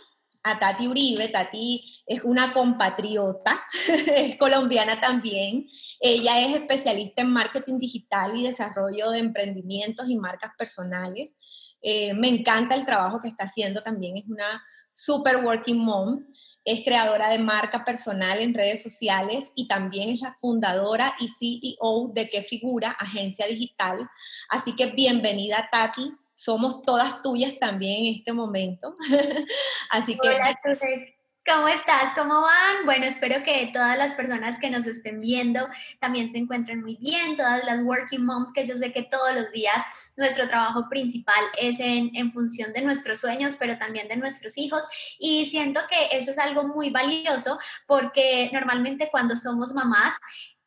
a 0.44 0.58
Tati 0.58 0.86
Uribe. 0.86 1.28
Tati 1.28 2.02
es 2.06 2.22
una 2.22 2.52
compatriota, 2.52 3.60
es 4.16 4.36
colombiana 4.36 5.00
también. 5.00 5.66
Ella 6.00 6.40
es 6.40 6.56
especialista 6.56 7.22
en 7.22 7.32
marketing 7.32 7.78
digital 7.78 8.36
y 8.36 8.44
desarrollo 8.44 9.10
de 9.10 9.18
emprendimientos 9.18 10.08
y 10.08 10.16
marcas 10.16 10.52
personales. 10.56 11.34
Eh, 11.82 12.14
me 12.14 12.28
encanta 12.28 12.74
el 12.74 12.86
trabajo 12.86 13.20
que 13.20 13.28
está 13.28 13.44
haciendo 13.44 13.82
también, 13.82 14.16
es 14.16 14.24
una 14.26 14.64
super 14.90 15.44
working 15.44 15.76
mom 15.76 16.24
es 16.64 16.82
creadora 16.82 17.28
de 17.28 17.38
marca 17.38 17.84
personal 17.84 18.40
en 18.40 18.54
redes 18.54 18.82
sociales 18.82 19.52
y 19.54 19.68
también 19.68 20.08
es 20.08 20.22
la 20.22 20.36
fundadora 20.40 21.14
y 21.18 21.28
CEO 21.28 22.10
de 22.12 22.28
Qué 22.28 22.42
Figura, 22.42 22.90
agencia 22.90 23.46
digital. 23.46 24.08
Así 24.48 24.74
que 24.74 24.86
bienvenida 24.86 25.68
Tati, 25.70 26.12
somos 26.34 26.82
todas 26.82 27.22
tuyas 27.22 27.52
también 27.60 28.06
en 28.06 28.14
este 28.16 28.32
momento. 28.32 28.94
Así 29.90 30.16
que... 30.18 31.14
¿Cómo 31.46 31.68
estás? 31.68 32.14
¿Cómo 32.16 32.40
van? 32.40 32.86
Bueno, 32.86 33.04
espero 33.04 33.44
que 33.44 33.68
todas 33.70 33.98
las 33.98 34.14
personas 34.14 34.58
que 34.58 34.70
nos 34.70 34.86
estén 34.86 35.20
viendo 35.20 35.68
también 36.00 36.30
se 36.32 36.38
encuentren 36.38 36.80
muy 36.80 36.96
bien, 36.96 37.36
todas 37.36 37.62
las 37.66 37.82
working 37.82 38.24
moms, 38.24 38.50
que 38.50 38.66
yo 38.66 38.78
sé 38.78 38.94
que 38.94 39.02
todos 39.02 39.34
los 39.34 39.52
días 39.52 39.76
nuestro 40.16 40.48
trabajo 40.48 40.88
principal 40.88 41.44
es 41.60 41.80
en, 41.80 42.10
en 42.14 42.32
función 42.32 42.72
de 42.72 42.80
nuestros 42.80 43.20
sueños, 43.20 43.56
pero 43.58 43.76
también 43.76 44.08
de 44.08 44.16
nuestros 44.16 44.56
hijos. 44.56 44.88
Y 45.18 45.44
siento 45.44 45.82
que 45.90 46.16
eso 46.16 46.30
es 46.30 46.38
algo 46.38 46.66
muy 46.66 46.88
valioso 46.88 47.58
porque 47.86 48.48
normalmente 48.50 49.10
cuando 49.12 49.36
somos 49.36 49.74
mamás, 49.74 50.14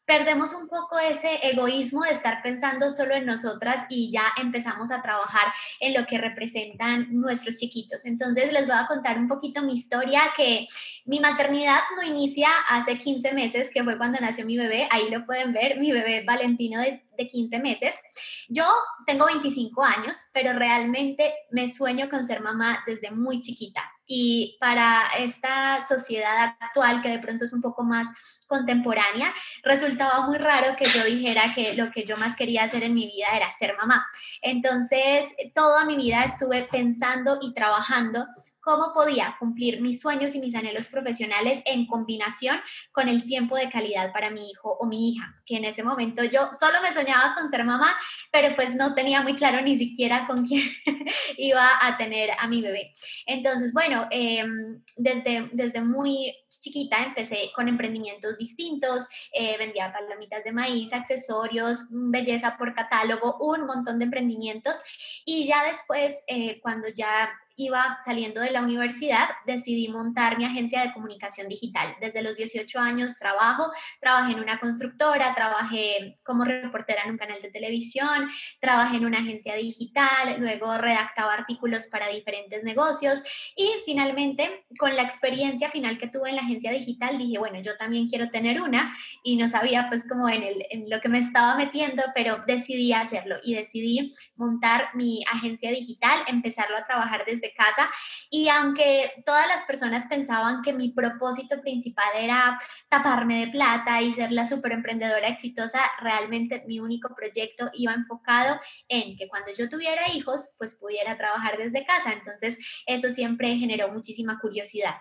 perdemos 0.08 0.54
un 0.54 0.70
poco 0.70 0.98
ese 0.98 1.38
egoísmo 1.44 2.02
de 2.04 2.12
estar 2.12 2.42
pensando 2.42 2.90
solo 2.90 3.14
en 3.14 3.26
nosotras 3.26 3.86
y 3.90 4.10
ya 4.10 4.24
empezamos 4.42 4.90
a 4.90 5.02
trabajar 5.02 5.54
en 5.82 5.94
lo 5.94 6.08
que 6.08 6.18
representan 6.18 7.08
nuestros 7.12 7.58
chiquitos. 7.58 8.06
Entonces 8.06 8.54
les 8.54 8.66
voy 8.66 8.78
a 8.80 8.88
contar 8.88 9.18
un 9.18 9.28
poquito 9.28 9.62
mi 9.64 9.74
historia, 9.74 10.22
que 10.36 10.66
mi 11.06 11.20
maternidad 11.20 11.80
no 11.98 12.04
inicia 12.04 12.48
hace 12.70 12.98
15 12.98 13.34
meses, 13.34 13.70
que 13.70 13.84
fue 13.84 13.98
cuando 13.98 14.18
nació 14.20 14.46
mi 14.46 14.58
bebé, 14.58 14.88
ahí 14.92 15.10
lo 15.10 15.26
pueden 15.26 15.52
ver, 15.52 15.78
mi 15.78 15.92
bebé 15.92 16.24
Valentino 16.26 16.80
de, 16.80 17.04
de 17.18 17.28
15 17.28 17.60
meses. 17.60 18.00
Yo 18.48 18.64
tengo 19.06 19.26
25 19.26 19.84
años, 19.84 20.28
pero 20.32 20.54
realmente 20.54 21.34
me 21.52 21.68
sueño 21.68 22.10
con 22.10 22.24
ser 22.24 22.40
mamá 22.40 22.82
desde 22.88 23.12
muy 23.12 23.42
chiquita. 23.42 23.84
Y 24.08 24.58
para 24.60 25.04
esta 25.20 25.82
sociedad 25.82 26.56
actual, 26.60 27.02
que 27.02 27.10
de 27.10 27.20
pronto 27.20 27.46
es 27.46 27.54
un 27.54 27.62
poco 27.62 27.84
más 27.84 28.08
contemporánea, 28.48 29.34
resultaba 29.64 30.26
muy 30.26 30.38
raro 30.38 30.76
que 30.78 30.86
yo 30.86 31.04
dijera 31.04 31.54
que 31.54 31.74
lo 31.74 31.92
que 31.92 32.06
yo 32.06 32.18
más 32.18 32.36
quería 32.36 32.64
hacer 32.64 32.84
en 32.84 32.94
mi 32.94 33.06
vida 33.06 33.28
era 33.36 33.52
ser 33.52 33.76
mamá. 33.78 34.08
Entonces, 34.42 35.36
toda 35.54 35.86
mi 35.86 35.98
vida 35.98 36.24
estuve 36.24 36.64
pensando 36.64 37.38
y 37.42 37.54
trabajando 37.54 38.26
cómo 38.68 38.94
podía 38.94 39.38
cumplir 39.40 39.80
mis 39.80 40.02
sueños 40.02 40.36
y 40.36 40.42
mis 40.42 40.54
anhelos 40.54 40.90
profesionales 40.90 41.64
en 41.68 41.88
combinación 41.88 42.60
con 42.92 43.08
el 43.08 43.24
tiempo 43.24 43.56
de 43.56 43.70
calidad 43.70 44.12
para 44.12 44.30
mi 44.30 44.50
hijo 44.50 44.76
o 44.78 44.86
mi 44.86 45.12
hija, 45.12 45.42
que 45.46 45.56
en 45.56 45.64
ese 45.64 45.86
momento 45.86 46.22
yo 46.26 46.50
solo 46.52 46.82
me 46.82 46.92
soñaba 46.92 47.34
con 47.34 47.48
ser 47.48 47.64
mamá, 47.64 47.96
pero 48.30 48.54
pues 48.56 48.76
no 48.76 48.94
tenía 48.94 49.22
muy 49.22 49.36
claro 49.36 49.62
ni 49.62 49.78
siquiera 49.78 50.28
con 50.28 50.46
quién 50.46 50.66
iba 51.38 51.66
a 51.82 51.96
tener 51.96 52.32
a 52.38 52.50
mi 52.50 52.62
bebé. 52.62 52.92
Entonces, 53.26 53.72
bueno, 53.72 54.06
em, 54.12 54.84
desde, 54.98 55.50
desde 55.54 55.82
muy 55.82 56.36
chiquita 56.60 57.06
empecé 57.06 57.52
con 57.56 57.70
emprendimientos 57.70 58.38
distintos, 58.38 59.08
eh, 59.32 59.56
vendía 59.58 59.94
palomitas 59.94 60.44
de 60.44 60.52
maíz, 60.52 60.92
accesorios, 60.92 61.86
belleza 61.90 62.58
por 62.58 62.76
catálogo, 62.76 63.38
un 63.40 63.66
montón 63.66 63.98
de 64.00 64.06
emprendimientos 64.06 64.82
y 65.24 65.48
ya 65.48 65.64
después, 65.66 66.26
eh, 66.28 66.60
cuando 66.60 66.90
ya 66.90 67.32
iba 67.58 67.98
saliendo 68.06 68.40
de 68.40 68.52
la 68.52 68.62
universidad, 68.62 69.28
decidí 69.46 69.90
montar 69.90 70.38
mi 70.38 70.46
agencia 70.46 70.82
de 70.82 70.94
comunicación 70.94 71.50
digital. 71.50 71.96
Desde 72.00 72.22
los 72.22 72.36
18 72.36 72.80
años 72.80 73.18
trabajo, 73.18 73.72
trabajé 74.00 74.34
en 74.34 74.40
una 74.40 74.60
constructora, 74.60 75.34
trabajé 75.34 76.20
como 76.24 76.46
reportera 76.46 77.02
en 77.04 77.12
un 77.12 77.18
canal 77.18 77.42
de 77.42 77.50
televisión, 77.50 78.30
trabajé 78.62 78.98
en 78.98 79.06
una 79.06 79.20
agencia 79.20 79.56
digital, 79.56 80.38
luego 80.40 80.78
redactaba 80.78 81.34
artículos 81.34 81.88
para 81.88 82.08
diferentes 82.10 82.64
negocios 82.64 83.24
y 83.56 83.68
finalmente 83.86 84.66
con 84.78 84.96
la 84.96 85.02
experiencia 85.02 85.70
final 85.70 85.98
que 85.98 86.08
tuve 86.08 86.30
en 86.30 86.36
la 86.36 86.44
agencia 86.44 86.72
digital 86.72 87.18
dije, 87.18 87.40
bueno, 87.40 87.60
yo 87.62 87.76
también 87.78 88.08
quiero 88.08 88.30
tener 88.30 88.62
una 88.62 88.94
y 89.24 89.36
no 89.36 89.50
sabía 89.50 89.88
pues 89.90 90.08
como 90.08 90.30
en, 90.30 90.44
el, 90.44 90.66
en 90.70 90.90
lo 90.90 91.02
que 91.02 91.10
me 91.10 91.18
estaba 91.18 91.56
metiendo, 91.56 92.04
pero 92.14 92.44
decidí 92.46 92.94
hacerlo 92.94 93.38
y 93.44 93.56
decidí 93.56 94.14
montar 94.36 94.90
mi 94.94 95.24
agencia 95.34 95.72
digital, 95.72 96.20
empezarlo 96.28 96.78
a 96.78 96.86
trabajar 96.86 97.24
desde 97.26 97.47
casa. 97.54 97.90
Y 98.30 98.50
aunque 98.50 99.12
todas 99.26 99.48
las 99.48 99.64
personas 99.64 100.06
pensaban 100.08 100.62
que 100.62 100.74
mi 100.74 100.92
propósito 100.92 101.62
principal 101.62 102.10
era 102.16 102.58
taparme 102.90 103.46
de 103.46 103.52
plata 103.52 104.02
y 104.02 104.14
ser 104.14 104.32
la 104.32 104.46
super 104.46 104.72
emprendedora 104.72 105.28
exitosa, 105.28 105.80
realmente 106.00 106.64
mi 106.68 106.80
único 106.80 107.14
proyecto 107.16 107.70
iba 107.74 107.94
enfocado 107.94 108.60
en 108.88 109.18
que 109.18 109.28
cuando 109.28 109.52
yo 109.54 109.70
tuviera 109.70 110.10
hijos, 110.14 110.56
pues 110.58 110.76
pudiera 110.76 111.18
trabajar 111.18 111.58
desde 111.58 111.86
casa. 111.86 112.14
Entonces, 112.14 112.58
eso 112.86 113.12
siempre 113.12 113.56
generó 113.56 113.90
muchísima 113.90 114.40
curiosidad. 114.40 114.96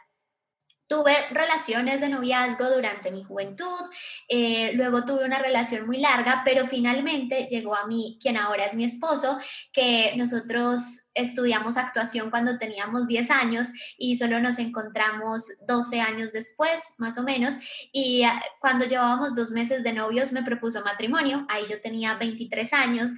Tuve 0.89 1.15
relaciones 1.31 2.01
de 2.01 2.09
noviazgo 2.09 2.71
durante 2.71 3.11
mi 3.11 3.25
juventud, 3.25 3.67
eh, 4.29 4.73
luego 4.75 5.05
tuve 5.05 5.25
una 5.25 5.39
relación 5.39 5.87
muy 5.87 5.99
larga, 5.99 6.43
pero 6.45 6.67
finalmente 6.67 7.49
llegó 7.51 7.75
a 7.75 7.87
mí 7.87 8.19
quien 8.21 8.37
ahora 8.37 8.65
es 8.65 8.75
mi 8.75 8.85
esposo, 8.85 9.39
que 9.73 10.15
nosotros 10.17 11.11
estudiamos 11.15 11.77
actuación 11.77 12.31
cuando 12.31 12.59
teníamos 12.59 13.09
10 13.09 13.31
años 13.31 13.69
y 13.99 14.17
solo 14.17 14.39
nos 14.39 14.59
encontramos 14.59 15.49
12 15.67 16.01
años 16.01 16.33
después, 16.33 16.95
más 16.99 17.19
o 17.19 17.23
menos, 17.23 17.59
y 17.93 18.23
ah, 18.23 18.41
cuando 18.61 18.87
llevábamos 18.87 19.35
dos 19.35 19.51
meses 19.51 19.83
de 19.83 19.93
novios 19.93 20.33
me 20.33 20.43
propuso 20.43 20.83
matrimonio, 20.83 21.47
ahí 21.49 21.65
yo 21.69 21.81
tenía 21.81 22.15
23 22.15 22.73
años 22.75 23.13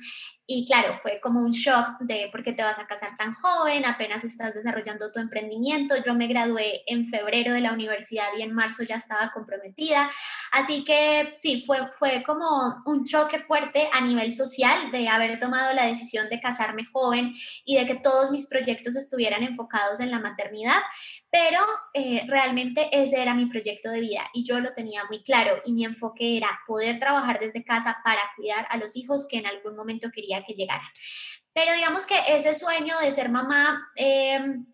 Y 0.51 0.65
claro, 0.65 0.99
fue 1.03 1.21
como 1.21 1.41
un 1.41 1.51
shock 1.51 2.01
de 2.01 2.31
por 2.33 2.43
qué 2.43 2.55
te 2.55 2.63
vas 2.63 2.79
a 2.79 2.87
casar 2.87 3.19
tan 3.19 3.35
joven, 3.35 3.85
apenas 3.85 4.25
estás 4.25 4.55
desarrollando 4.55 5.13
tu 5.13 5.21
emprendimiento. 5.21 5.95
Yo 6.03 6.15
me 6.15 6.27
gradué 6.27 6.85
en 6.87 7.07
febrero 7.07 7.53
de 7.53 7.61
la 7.61 7.71
universidad 7.71 8.29
y 8.35 8.41
en 8.41 8.55
marzo 8.55 8.83
ya 8.83 8.97
estaba 8.97 9.31
comprometida. 9.31 10.11
Así 10.51 10.87
que 10.87 11.35
sí, 11.37 11.65
fue, 11.67 11.81
fue 11.99 12.23
como 12.25 12.83
un 12.87 13.05
choque 13.05 13.39
fuerte 13.39 13.91
a 13.93 14.01
nivel 14.01 14.33
social 14.33 14.91
de 14.91 15.07
haber 15.11 15.39
tomado 15.39 15.75
la 15.75 15.85
decisión 15.85 16.31
de 16.31 16.41
casarme 16.41 16.87
joven 16.87 17.35
y 17.67 17.77
de 17.77 17.87
que 17.87 17.97
todos 17.97 18.31
mis 18.31 18.47
proyectos 18.47 18.97
estuvieran 18.97 19.43
enfocados 19.43 20.01
en 20.01 20.11
la 20.11 20.19
maternidad, 20.19 20.81
pero 21.31 21.61
eh, 21.93 22.23
realmente 22.27 22.89
ese 22.93 23.21
era 23.21 23.35
mi 23.35 23.47
proyecto 23.47 23.91
de 23.91 24.01
vida 24.01 24.29
y 24.33 24.45
yo 24.45 24.61
lo 24.61 24.73
tenía 24.73 25.05
muy 25.05 25.23
claro 25.23 25.61
y 25.65 25.73
mi 25.73 25.85
enfoque 25.85 26.37
era 26.37 26.61
poder 26.67 26.99
trabajar 26.99 27.39
desde 27.39 27.65
casa 27.65 27.99
para 28.03 28.23
cuidar 28.37 28.67
a 28.71 28.79
los 28.79 28.97
hijos 28.97 29.27
que 29.29 29.39
en 29.39 29.47
algún 29.47 29.77
momento 29.77 30.11
quería 30.13 30.43
que 30.47 30.55
llegaran. 30.55 30.89
Pero 31.53 31.73
digamos 31.75 32.07
que 32.07 32.17
ese 32.29 32.55
sueño 32.55 32.99
de 33.01 33.13
ser 33.13 33.29
mamá... 33.31 33.91
Em, 33.97 34.67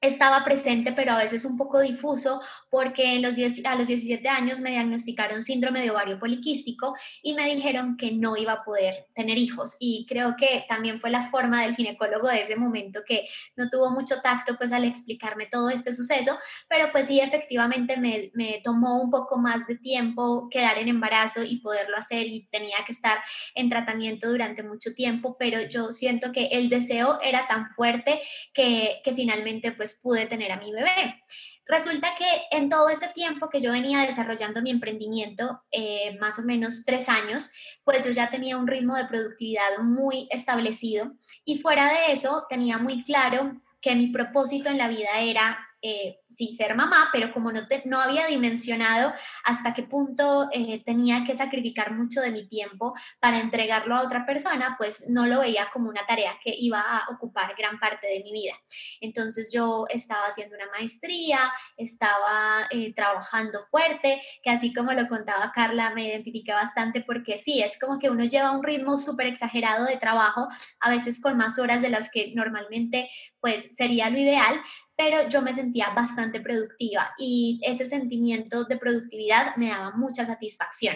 estaba 0.00 0.44
presente, 0.44 0.92
pero 0.92 1.12
a 1.12 1.18
veces 1.18 1.44
un 1.44 1.58
poco 1.58 1.80
difuso, 1.80 2.40
porque 2.70 3.16
en 3.16 3.22
los 3.22 3.34
a 3.66 3.74
los 3.74 3.88
17 3.88 4.26
años 4.28 4.60
me 4.60 4.70
diagnosticaron 4.70 5.42
síndrome 5.42 5.80
de 5.82 5.90
ovario 5.90 6.18
poliquístico 6.18 6.94
y 7.22 7.34
me 7.34 7.44
dijeron 7.54 7.96
que 7.96 8.12
no 8.12 8.36
iba 8.36 8.52
a 8.52 8.64
poder 8.64 9.08
tener 9.14 9.36
hijos. 9.36 9.76
Y 9.78 10.06
creo 10.08 10.36
que 10.38 10.64
también 10.68 11.00
fue 11.00 11.10
la 11.10 11.30
forma 11.30 11.62
del 11.62 11.76
ginecólogo 11.76 12.28
de 12.28 12.40
ese 12.40 12.56
momento 12.56 13.00
que 13.06 13.26
no 13.56 13.68
tuvo 13.68 13.90
mucho 13.90 14.20
tacto 14.22 14.56
pues 14.56 14.72
al 14.72 14.84
explicarme 14.84 15.46
todo 15.46 15.68
este 15.68 15.94
suceso, 15.94 16.38
pero 16.68 16.90
pues 16.92 17.06
sí, 17.06 17.20
efectivamente 17.20 17.98
me, 17.98 18.30
me 18.34 18.60
tomó 18.64 19.02
un 19.02 19.10
poco 19.10 19.38
más 19.38 19.66
de 19.66 19.76
tiempo 19.76 20.48
quedar 20.50 20.78
en 20.78 20.88
embarazo 20.88 21.44
y 21.44 21.58
poderlo 21.60 21.96
hacer 21.96 22.26
y 22.26 22.46
tenía 22.50 22.76
que 22.86 22.92
estar 22.92 23.18
en 23.54 23.68
tratamiento 23.68 24.30
durante 24.30 24.62
mucho 24.62 24.94
tiempo, 24.94 25.36
pero 25.38 25.60
yo 25.62 25.92
siento 25.92 26.32
que 26.32 26.46
el 26.46 26.70
deseo 26.70 27.18
era 27.22 27.46
tan 27.46 27.70
fuerte 27.70 28.20
que, 28.54 29.00
que 29.04 29.12
finalmente 29.12 29.72
pues 29.72 29.89
pude 30.02 30.26
tener 30.26 30.52
a 30.52 30.58
mi 30.58 30.72
bebé. 30.72 31.22
Resulta 31.66 32.14
que 32.16 32.56
en 32.56 32.68
todo 32.68 32.88
este 32.88 33.08
tiempo 33.08 33.48
que 33.48 33.60
yo 33.60 33.70
venía 33.70 34.00
desarrollando 34.00 34.60
mi 34.60 34.70
emprendimiento, 34.70 35.62
eh, 35.70 36.18
más 36.18 36.38
o 36.38 36.42
menos 36.42 36.84
tres 36.84 37.08
años, 37.08 37.52
pues 37.84 38.04
yo 38.04 38.10
ya 38.10 38.28
tenía 38.28 38.56
un 38.56 38.66
ritmo 38.66 38.96
de 38.96 39.06
productividad 39.06 39.78
muy 39.82 40.26
establecido 40.32 41.12
y 41.44 41.58
fuera 41.58 41.86
de 41.86 42.12
eso 42.12 42.44
tenía 42.48 42.78
muy 42.78 43.04
claro 43.04 43.60
que 43.80 43.94
mi 43.94 44.08
propósito 44.08 44.68
en 44.68 44.78
la 44.78 44.88
vida 44.88 45.20
era 45.20 45.58
eh, 45.82 46.20
sí 46.28 46.54
ser 46.54 46.74
mamá, 46.74 47.08
pero 47.12 47.32
como 47.32 47.50
no, 47.52 47.60
no 47.84 48.00
había 48.00 48.26
dimensionado 48.26 49.12
hasta 49.44 49.72
qué 49.72 49.82
punto 49.82 50.48
eh, 50.52 50.82
tenía 50.84 51.24
que 51.26 51.34
sacrificar 51.34 51.92
mucho 51.92 52.20
de 52.20 52.32
mi 52.32 52.46
tiempo 52.46 52.94
para 53.18 53.40
entregarlo 53.40 53.96
a 53.96 54.02
otra 54.02 54.26
persona, 54.26 54.76
pues 54.78 55.08
no 55.08 55.26
lo 55.26 55.40
veía 55.40 55.70
como 55.72 55.88
una 55.88 56.06
tarea 56.06 56.38
que 56.44 56.54
iba 56.54 56.80
a 56.80 57.08
ocupar 57.10 57.54
gran 57.56 57.78
parte 57.78 58.06
de 58.08 58.22
mi 58.22 58.32
vida. 58.32 58.52
Entonces 59.00 59.50
yo 59.52 59.86
estaba 59.88 60.26
haciendo 60.26 60.56
una 60.56 60.70
maestría, 60.70 61.38
estaba 61.76 62.68
eh, 62.70 62.92
trabajando 62.94 63.64
fuerte, 63.70 64.20
que 64.42 64.50
así 64.50 64.74
como 64.74 64.92
lo 64.92 65.08
contaba 65.08 65.52
Carla, 65.54 65.92
me 65.94 66.08
identifiqué 66.08 66.52
bastante 66.52 67.02
porque 67.02 67.38
sí, 67.38 67.62
es 67.62 67.78
como 67.78 67.98
que 67.98 68.10
uno 68.10 68.24
lleva 68.24 68.52
un 68.52 68.62
ritmo 68.62 68.98
súper 68.98 69.26
exagerado 69.26 69.86
de 69.86 69.96
trabajo, 69.96 70.48
a 70.80 70.90
veces 70.90 71.20
con 71.20 71.36
más 71.36 71.58
horas 71.58 71.82
de 71.82 71.90
las 71.90 72.10
que 72.10 72.32
normalmente 72.34 73.10
pues 73.40 73.74
sería 73.74 74.10
lo 74.10 74.18
ideal, 74.18 74.60
pero 75.00 75.26
yo 75.30 75.40
me 75.40 75.54
sentía 75.54 75.88
bastante 75.96 76.42
productiva 76.42 77.14
y 77.16 77.58
ese 77.62 77.86
sentimiento 77.86 78.64
de 78.64 78.76
productividad 78.76 79.56
me 79.56 79.70
daba 79.70 79.92
mucha 79.92 80.26
satisfacción. 80.26 80.94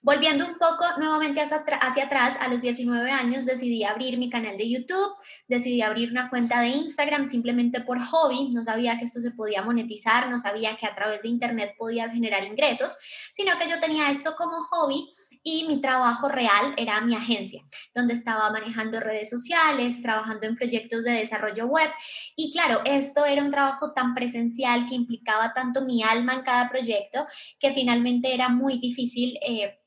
Volviendo 0.00 0.46
un 0.46 0.54
poco 0.54 0.86
nuevamente 0.96 1.42
hacia, 1.42 2.04
atrás, 2.04 2.38
a 2.40 2.48
los 2.48 2.62
19 2.62 3.10
años 3.10 3.44
decidí 3.44 3.84
abrir 3.84 4.16
mi 4.16 4.30
canal 4.30 4.56
de 4.56 4.70
YouTube, 4.70 5.12
decidí 5.48 5.82
abrir 5.82 6.10
una 6.10 6.30
cuenta 6.30 6.62
de 6.62 6.68
Instagram 6.68 7.26
simplemente 7.26 7.82
por 7.82 8.02
hobby, 8.02 8.52
no 8.54 8.64
sabía 8.64 8.96
que 8.96 9.04
esto 9.04 9.20
se 9.20 9.32
podía 9.32 9.60
monetizar, 9.60 10.30
no 10.30 10.38
sabía 10.38 10.78
que 10.78 10.86
a 10.86 10.94
través 10.94 11.24
de 11.24 11.28
Internet 11.28 11.74
podías 11.76 12.12
generar 12.12 12.44
ingresos, 12.44 12.96
sino 13.34 13.58
que 13.58 13.68
yo 13.68 13.80
tenía 13.80 14.10
esto 14.10 14.34
como 14.34 14.64
hobby 14.70 15.12
y 15.42 15.66
mi 15.66 15.80
trabajo 15.80 16.28
real 16.28 16.74
era 16.76 17.00
mi 17.00 17.14
agencia, 17.14 17.62
donde 17.94 18.14
estaba 18.14 18.50
manejando 18.50 19.00
redes 19.00 19.30
sociales, 19.30 20.02
trabajando 20.02 20.46
en 20.46 20.56
proyectos 20.56 21.04
de 21.04 21.12
desarrollo 21.12 21.66
web. 21.66 21.90
Y 22.36 22.52
claro, 22.52 22.80
esto 22.84 23.24
era 23.26 23.42
un 23.42 23.50
trabajo 23.50 23.92
tan 23.92 24.14
presencial 24.14 24.86
que 24.88 24.94
implicaba 24.94 25.52
tanto 25.54 25.84
mi 25.84 26.02
alma 26.02 26.34
en 26.34 26.42
cada 26.42 26.68
proyecto 26.68 27.26
que 27.58 27.72
finalmente 27.72 28.34
era 28.34 28.48
muy 28.48 28.78
difícil. 28.78 29.38
Eh, 29.46 29.78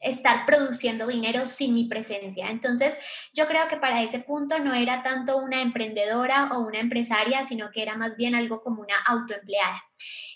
estar 0.00 0.46
produciendo 0.46 1.06
dinero 1.06 1.46
sin 1.46 1.74
mi 1.74 1.84
presencia. 1.84 2.48
Entonces, 2.48 2.98
yo 3.34 3.46
creo 3.46 3.68
que 3.68 3.76
para 3.76 4.02
ese 4.02 4.20
punto 4.20 4.58
no 4.58 4.72
era 4.72 5.02
tanto 5.02 5.36
una 5.36 5.60
emprendedora 5.60 6.52
o 6.54 6.60
una 6.60 6.80
empresaria, 6.80 7.44
sino 7.44 7.70
que 7.70 7.82
era 7.82 7.96
más 7.96 8.16
bien 8.16 8.34
algo 8.34 8.62
como 8.62 8.80
una 8.80 8.96
autoempleada. 9.06 9.82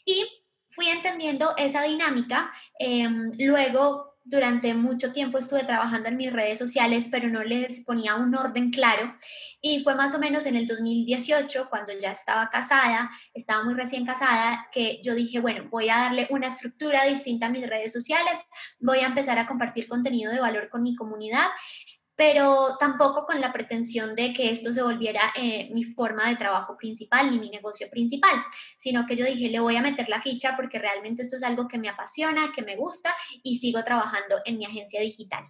Y 0.04 0.26
fui 0.68 0.88
entendiendo 0.88 1.54
esa 1.56 1.82
dinámica. 1.82 2.52
Em, 2.78 3.30
luego 3.38 4.13
durante 4.24 4.72
mucho 4.74 5.12
tiempo 5.12 5.38
estuve 5.38 5.64
trabajando 5.64 6.08
en 6.08 6.16
mis 6.16 6.32
redes 6.32 6.58
sociales, 6.58 7.08
pero 7.10 7.28
no 7.28 7.44
les 7.44 7.84
ponía 7.84 8.16
un 8.16 8.34
orden 8.34 8.70
claro. 8.70 9.14
Y 9.60 9.82
fue 9.82 9.94
más 9.94 10.14
o 10.14 10.18
menos 10.18 10.46
en 10.46 10.56
el 10.56 10.66
2018, 10.66 11.68
cuando 11.68 11.92
ya 11.98 12.12
estaba 12.12 12.48
casada, 12.48 13.10
estaba 13.34 13.64
muy 13.64 13.74
recién 13.74 14.06
casada, 14.06 14.66
que 14.72 15.00
yo 15.04 15.14
dije, 15.14 15.40
bueno, 15.40 15.68
voy 15.70 15.90
a 15.90 15.96
darle 15.96 16.26
una 16.30 16.48
estructura 16.48 17.04
distinta 17.04 17.46
a 17.46 17.50
mis 17.50 17.66
redes 17.66 17.92
sociales, 17.92 18.44
voy 18.80 19.00
a 19.00 19.06
empezar 19.06 19.38
a 19.38 19.46
compartir 19.46 19.88
contenido 19.88 20.32
de 20.32 20.40
valor 20.40 20.70
con 20.70 20.82
mi 20.82 20.96
comunidad 20.96 21.46
pero 22.16 22.76
tampoco 22.78 23.26
con 23.26 23.40
la 23.40 23.52
pretensión 23.52 24.14
de 24.14 24.32
que 24.32 24.50
esto 24.50 24.72
se 24.72 24.82
volviera 24.82 25.32
eh, 25.36 25.70
mi 25.72 25.84
forma 25.84 26.28
de 26.28 26.36
trabajo 26.36 26.76
principal 26.76 27.30
ni 27.30 27.38
mi 27.38 27.50
negocio 27.50 27.88
principal, 27.90 28.44
sino 28.78 29.06
que 29.06 29.16
yo 29.16 29.24
dije, 29.24 29.50
le 29.50 29.60
voy 29.60 29.76
a 29.76 29.82
meter 29.82 30.08
la 30.08 30.22
ficha 30.22 30.54
porque 30.56 30.78
realmente 30.78 31.22
esto 31.22 31.36
es 31.36 31.42
algo 31.42 31.66
que 31.68 31.78
me 31.78 31.88
apasiona, 31.88 32.52
que 32.54 32.62
me 32.62 32.76
gusta 32.76 33.14
y 33.42 33.58
sigo 33.58 33.82
trabajando 33.82 34.36
en 34.44 34.58
mi 34.58 34.64
agencia 34.64 35.00
digital. 35.00 35.44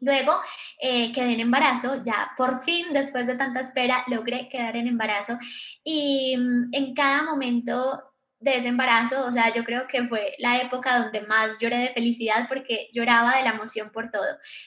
Luego 0.00 0.32
eh, 0.80 1.12
quedé 1.12 1.34
en 1.34 1.40
embarazo, 1.40 2.02
ya 2.02 2.32
por 2.36 2.62
fin, 2.62 2.86
después 2.92 3.26
de 3.26 3.36
tanta 3.36 3.60
espera, 3.60 4.02
logré 4.06 4.48
quedar 4.48 4.76
en 4.76 4.86
embarazo 4.86 5.38
y 5.84 6.36
mm, 6.38 6.70
en 6.72 6.94
cada 6.94 7.22
momento 7.24 8.09
de 8.40 8.56
ese 8.56 8.68
embarazo, 8.68 9.26
o 9.26 9.32
sea, 9.32 9.52
yo 9.52 9.64
creo 9.64 9.86
que 9.86 10.08
fue 10.08 10.34
la 10.38 10.62
época 10.62 10.98
donde 10.98 11.20
más 11.20 11.58
lloré 11.60 11.76
de 11.76 11.92
felicidad 11.92 12.48
porque 12.48 12.88
lloraba 12.92 13.36
de 13.36 13.44
la 13.44 13.50
emoción 13.50 13.90
por 13.92 14.10
todo. 14.10 14.24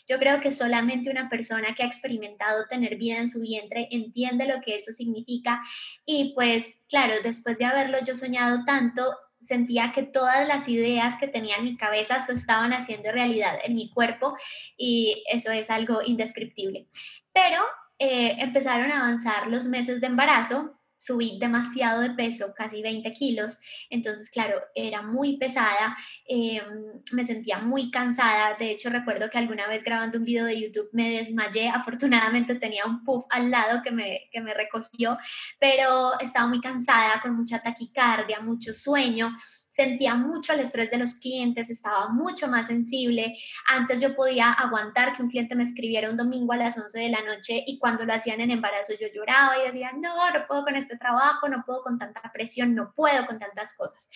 Yo 0.07 0.19
creo 0.19 0.39
que 0.39 0.51
solamente 0.51 1.09
una 1.09 1.27
persona 1.27 1.73
que 1.75 1.81
ha 1.81 1.87
experimentado 1.87 2.67
tener 2.69 2.97
vida 2.97 3.17
en 3.17 3.29
su 3.29 3.41
vientre 3.41 3.87
entiende 3.89 4.45
lo 4.45 4.61
que 4.61 4.75
eso 4.75 4.91
significa 4.91 5.59
y 6.05 6.33
pues 6.35 6.83
claro, 6.87 7.15
después 7.23 7.57
de 7.57 7.65
haberlo 7.65 7.97
yo 8.05 8.13
soñado 8.13 8.63
tanto, 8.63 9.03
sentía 9.39 9.91
que 9.91 10.03
todas 10.03 10.47
las 10.47 10.69
ideas 10.69 11.17
que 11.19 11.27
tenía 11.27 11.57
en 11.57 11.63
mi 11.63 11.75
cabeza 11.75 12.19
se 12.19 12.33
estaban 12.33 12.73
haciendo 12.73 13.11
realidad 13.11 13.57
en 13.63 13.73
mi 13.75 13.89
cuerpo 13.89 14.37
y 14.77 15.23
eso 15.31 15.51
es 15.51 15.71
algo 15.71 16.01
indescriptible. 16.05 16.87
Pero 17.33 17.59
eh, 17.97 18.35
empezaron 18.39 18.91
a 18.91 18.99
avanzar 18.99 19.47
los 19.47 19.65
meses 19.65 19.99
de 19.99 20.07
embarazo, 20.07 20.79
subí 21.03 21.37
demasiado 21.39 22.01
de 22.01 22.11
peso, 22.11 22.53
casi 22.55 22.81
20 22.81 23.11
kilos, 23.13 23.57
entonces 23.89 24.29
claro, 24.29 24.61
era 24.73 25.01
muy 25.01 25.37
pesada, 25.37 25.95
em, 26.25 26.63
me 27.11 27.23
sentía 27.23 27.57
muy 27.59 27.91
cansada, 27.91 28.55
de 28.57 28.71
hecho 28.71 28.89
recuerdo 28.89 29.29
que 29.29 29.37
alguna 29.37 29.67
vez 29.67 29.83
grabando 29.83 30.17
un 30.17 30.25
video 30.25 30.45
de 30.45 30.61
YouTube 30.61 30.89
me 30.93 31.09
desmayé, 31.09 31.69
afortunadamente 31.69 32.55
tenía 32.55 32.85
un 32.85 33.03
puff 33.03 33.25
al 33.31 33.51
lado 33.51 33.81
que 33.83 33.91
me, 33.91 34.29
que 34.31 34.41
me 34.41 34.53
recogió, 34.53 35.17
pero 35.59 36.19
estaba 36.19 36.47
muy 36.47 36.61
cansada, 36.61 37.19
con 37.21 37.35
mucha 37.35 37.61
taquicardia, 37.61 38.39
mucho 38.39 38.71
sueño, 38.71 39.35
sentía 39.73 40.13
mucho 40.13 40.53
el 40.53 40.59
estrés 40.59 40.91
de 40.91 40.99
los 40.99 41.15
clientes, 41.15 41.71
estaba 41.71 42.09
mucho 42.09 42.47
más 42.47 42.67
sensible. 42.67 43.35
Antes 43.67 44.01
yo 44.01 44.15
podía 44.15 44.51
aguantar 44.51 45.15
que 45.15 45.23
un 45.23 45.31
cliente 45.31 45.55
me 45.55 45.63
escribiera 45.63 46.11
un 46.11 46.17
domingo 46.17 46.53
a 46.53 46.57
las 46.57 46.77
11 46.77 46.99
de 46.99 47.09
la 47.09 47.23
noche 47.23 47.63
y 47.65 47.79
cuando 47.79 48.05
lo 48.05 48.13
hacían 48.13 48.39
en 48.39 48.51
embarazo 48.51 48.93
yo 49.01 49.07
lloraba 49.11 49.57
y 49.57 49.65
decía, 49.65 49.91
no, 49.93 50.29
no 50.29 50.45
puedo 50.47 50.63
con 50.63 50.75
este 50.75 50.95
trabajo, 50.95 51.49
no 51.49 51.63
puedo 51.65 51.81
con 51.81 51.97
tanta 51.97 52.21
presión, 52.31 52.75
no 52.75 52.93
puedo 52.93 53.25
con 53.25 53.39
tantas 53.39 53.75
cosas. 53.75 54.11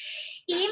Y 0.45 0.67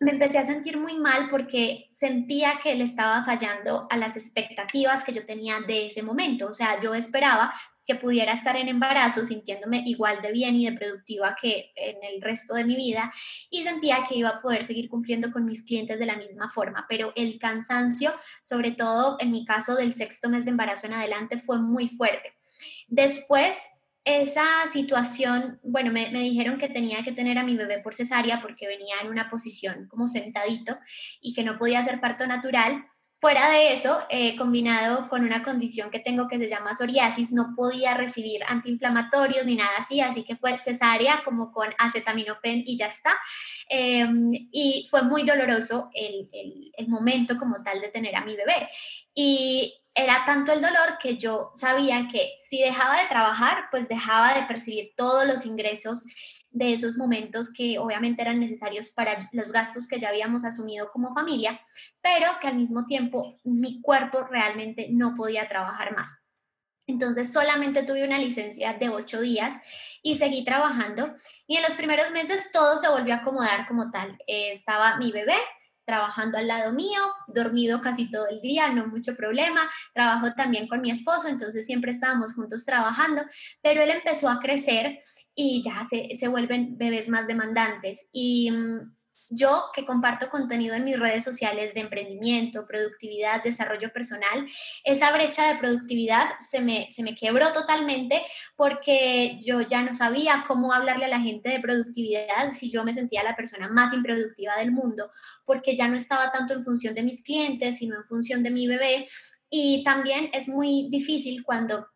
me 0.00 0.12
empecé 0.12 0.38
a 0.38 0.44
sentir 0.44 0.78
muy 0.78 0.96
mal 0.96 1.28
porque 1.28 1.90
sentía 1.92 2.58
que 2.62 2.72
él 2.72 2.80
estaba 2.80 3.22
fallando 3.22 3.86
a 3.90 3.98
las 3.98 4.16
expectativas 4.16 5.04
que 5.04 5.12
yo 5.12 5.26
tenía 5.26 5.60
de 5.60 5.88
ese 5.88 6.02
momento. 6.02 6.46
O 6.46 6.54
sea, 6.54 6.80
yo 6.80 6.94
esperaba 6.94 7.52
que 7.86 7.94
pudiera 7.94 8.32
estar 8.32 8.56
en 8.56 8.68
embarazo 8.68 9.24
sintiéndome 9.24 9.82
igual 9.86 10.20
de 10.20 10.32
bien 10.32 10.56
y 10.56 10.68
de 10.68 10.76
productiva 10.76 11.36
que 11.40 11.72
en 11.76 11.96
el 12.02 12.20
resto 12.20 12.54
de 12.54 12.64
mi 12.64 12.76
vida 12.76 13.12
y 13.48 13.62
sentía 13.62 14.04
que 14.08 14.16
iba 14.16 14.28
a 14.28 14.42
poder 14.42 14.62
seguir 14.62 14.88
cumpliendo 14.88 15.30
con 15.30 15.46
mis 15.46 15.62
clientes 15.62 15.98
de 15.98 16.06
la 16.06 16.16
misma 16.16 16.50
forma, 16.50 16.84
pero 16.88 17.12
el 17.16 17.38
cansancio, 17.38 18.12
sobre 18.42 18.72
todo 18.72 19.16
en 19.20 19.30
mi 19.30 19.44
caso 19.44 19.76
del 19.76 19.94
sexto 19.94 20.28
mes 20.28 20.44
de 20.44 20.50
embarazo 20.50 20.86
en 20.86 20.94
adelante, 20.94 21.38
fue 21.38 21.60
muy 21.60 21.88
fuerte. 21.88 22.34
Después 22.88 23.68
esa 24.04 24.44
situación, 24.72 25.58
bueno, 25.64 25.90
me, 25.90 26.10
me, 26.12 26.20
dijeron 26.20 26.58
que 26.58 26.68
tenía 26.68 27.02
que 27.02 27.10
tener 27.10 27.38
a 27.38 27.44
mi 27.44 27.56
bebé 27.56 27.80
por 27.80 27.94
cesárea 27.94 28.40
porque 28.40 28.68
venía 28.68 28.94
en 29.02 29.08
una 29.08 29.28
posición 29.28 29.88
como 29.88 30.08
sentadito 30.08 30.78
y 31.20 31.34
que 31.34 31.42
no 31.42 31.58
podía 31.58 31.80
hacer 31.80 32.00
parto 32.00 32.24
natural 32.26 32.86
Fuera 33.18 33.48
de 33.50 33.72
eso, 33.72 33.98
eh, 34.10 34.36
combinado 34.36 35.08
con 35.08 35.24
una 35.24 35.42
condición 35.42 35.90
que 35.90 36.00
tengo 36.00 36.28
que 36.28 36.38
se 36.38 36.50
llama 36.50 36.74
psoriasis, 36.74 37.32
no 37.32 37.54
podía 37.56 37.94
recibir 37.94 38.42
antiinflamatorios 38.46 39.46
ni 39.46 39.56
nada 39.56 39.70
así, 39.78 40.02
así 40.02 40.22
que 40.22 40.36
fue 40.36 40.58
cesárea 40.58 41.22
como 41.24 41.50
con 41.50 41.68
acetaminofén 41.78 42.62
y 42.66 42.76
ya 42.76 42.88
está. 42.88 43.14
Em, 43.70 44.30
y 44.52 44.86
fue 44.90 45.02
muy 45.02 45.22
doloroso 45.22 45.88
el, 45.94 46.28
el, 46.30 46.72
el 46.76 46.88
momento 46.88 47.38
como 47.38 47.62
tal 47.62 47.80
de 47.80 47.88
tener 47.88 48.14
a 48.16 48.24
mi 48.24 48.36
bebé. 48.36 48.68
Y 49.14 49.72
era 49.94 50.24
tanto 50.26 50.52
el 50.52 50.60
dolor 50.60 50.98
que 51.00 51.16
yo 51.16 51.50
sabía 51.54 52.06
que 52.12 52.36
si 52.38 52.60
dejaba 52.60 53.00
de 53.00 53.08
trabajar, 53.08 53.68
pues 53.70 53.88
dejaba 53.88 54.34
de 54.34 54.42
percibir 54.42 54.92
todos 54.94 55.26
los 55.26 55.46
ingresos 55.46 56.04
de 56.56 56.72
esos 56.72 56.96
momentos 56.96 57.52
que 57.52 57.78
obviamente 57.78 58.22
eran 58.22 58.40
necesarios 58.40 58.88
para 58.88 59.28
los 59.32 59.52
gastos 59.52 59.86
que 59.86 60.00
ya 60.00 60.08
habíamos 60.08 60.42
asumido 60.42 60.90
como 60.90 61.14
familia, 61.14 61.60
pero 62.00 62.26
que 62.40 62.48
al 62.48 62.56
mismo 62.56 62.86
tiempo 62.86 63.36
mi 63.44 63.82
cuerpo 63.82 64.24
realmente 64.24 64.88
no 64.90 65.14
podía 65.14 65.50
trabajar 65.50 65.94
más. 65.94 66.26
Entonces 66.86 67.30
solamente 67.30 67.82
tuve 67.82 68.04
una 68.04 68.18
licencia 68.18 68.72
de 68.72 68.88
ocho 68.88 69.20
días 69.20 69.60
y 70.02 70.16
seguí 70.16 70.44
trabajando 70.44 71.12
y 71.46 71.56
en 71.56 71.62
los 71.62 71.74
primeros 71.74 72.10
meses 72.12 72.50
todo 72.52 72.78
se 72.78 72.88
volvió 72.88 73.12
a 73.12 73.18
acomodar 73.18 73.68
como 73.68 73.90
tal. 73.90 74.16
Eh, 74.26 74.52
estaba 74.52 74.96
mi 74.96 75.12
bebé, 75.12 75.36
trabajando 75.84 76.38
al 76.38 76.46
lado 76.46 76.72
mío, 76.72 77.00
dormido 77.26 77.82
casi 77.82 78.10
todo 78.10 78.28
el 78.28 78.40
día, 78.40 78.72
no 78.72 78.86
mucho 78.86 79.14
problema. 79.14 79.60
Trabajo 79.92 80.32
también 80.34 80.68
con 80.68 80.80
mi 80.80 80.90
esposo, 80.90 81.28
entonces 81.28 81.66
siempre 81.66 81.90
estábamos 81.90 82.34
juntos 82.34 82.64
trabajando, 82.64 83.22
pero 83.60 83.82
él 83.82 83.90
empezó 83.90 84.30
a 84.30 84.40
crecer 84.40 84.98
y 85.36 85.62
ya 85.62 85.84
se, 85.84 86.16
se 86.18 86.28
vuelven 86.28 86.76
bebés 86.78 87.08
más 87.10 87.26
demandantes. 87.28 88.08
Y 88.12 88.50
mm, 88.50 88.96
yo 89.28 89.64
que 89.74 89.84
comparto 89.84 90.30
contenido 90.30 90.74
en 90.74 90.84
mis 90.84 90.98
redes 90.98 91.24
sociales 91.24 91.74
de 91.74 91.80
emprendimiento, 91.80 92.66
productividad, 92.66 93.42
desarrollo 93.42 93.92
personal, 93.92 94.46
esa 94.84 95.12
brecha 95.12 95.52
de 95.52 95.58
productividad 95.58 96.26
se 96.38 96.60
me, 96.60 96.88
se 96.90 97.02
me 97.02 97.14
quebró 97.14 97.52
totalmente 97.52 98.22
porque 98.56 99.38
yo 99.44 99.60
ya 99.60 99.82
no 99.82 99.94
sabía 99.94 100.44
cómo 100.46 100.72
hablarle 100.72 101.04
a 101.04 101.08
la 101.08 101.20
gente 101.20 101.50
de 101.50 101.60
productividad 101.60 102.50
si 102.52 102.70
yo 102.70 102.84
me 102.84 102.94
sentía 102.94 103.22
la 103.22 103.36
persona 103.36 103.68
más 103.68 103.92
improductiva 103.92 104.56
del 104.56 104.72
mundo, 104.72 105.10
porque 105.44 105.76
ya 105.76 105.88
no 105.88 105.96
estaba 105.96 106.32
tanto 106.32 106.54
en 106.54 106.64
función 106.64 106.94
de 106.94 107.02
mis 107.02 107.22
clientes, 107.22 107.78
sino 107.78 107.96
en 107.96 108.04
función 108.04 108.42
de 108.42 108.50
mi 108.50 108.66
bebé. 108.66 109.06
Y 109.50 109.84
también 109.84 110.30
es 110.32 110.48
muy 110.48 110.88
difícil 110.90 111.42
cuando 111.44 111.86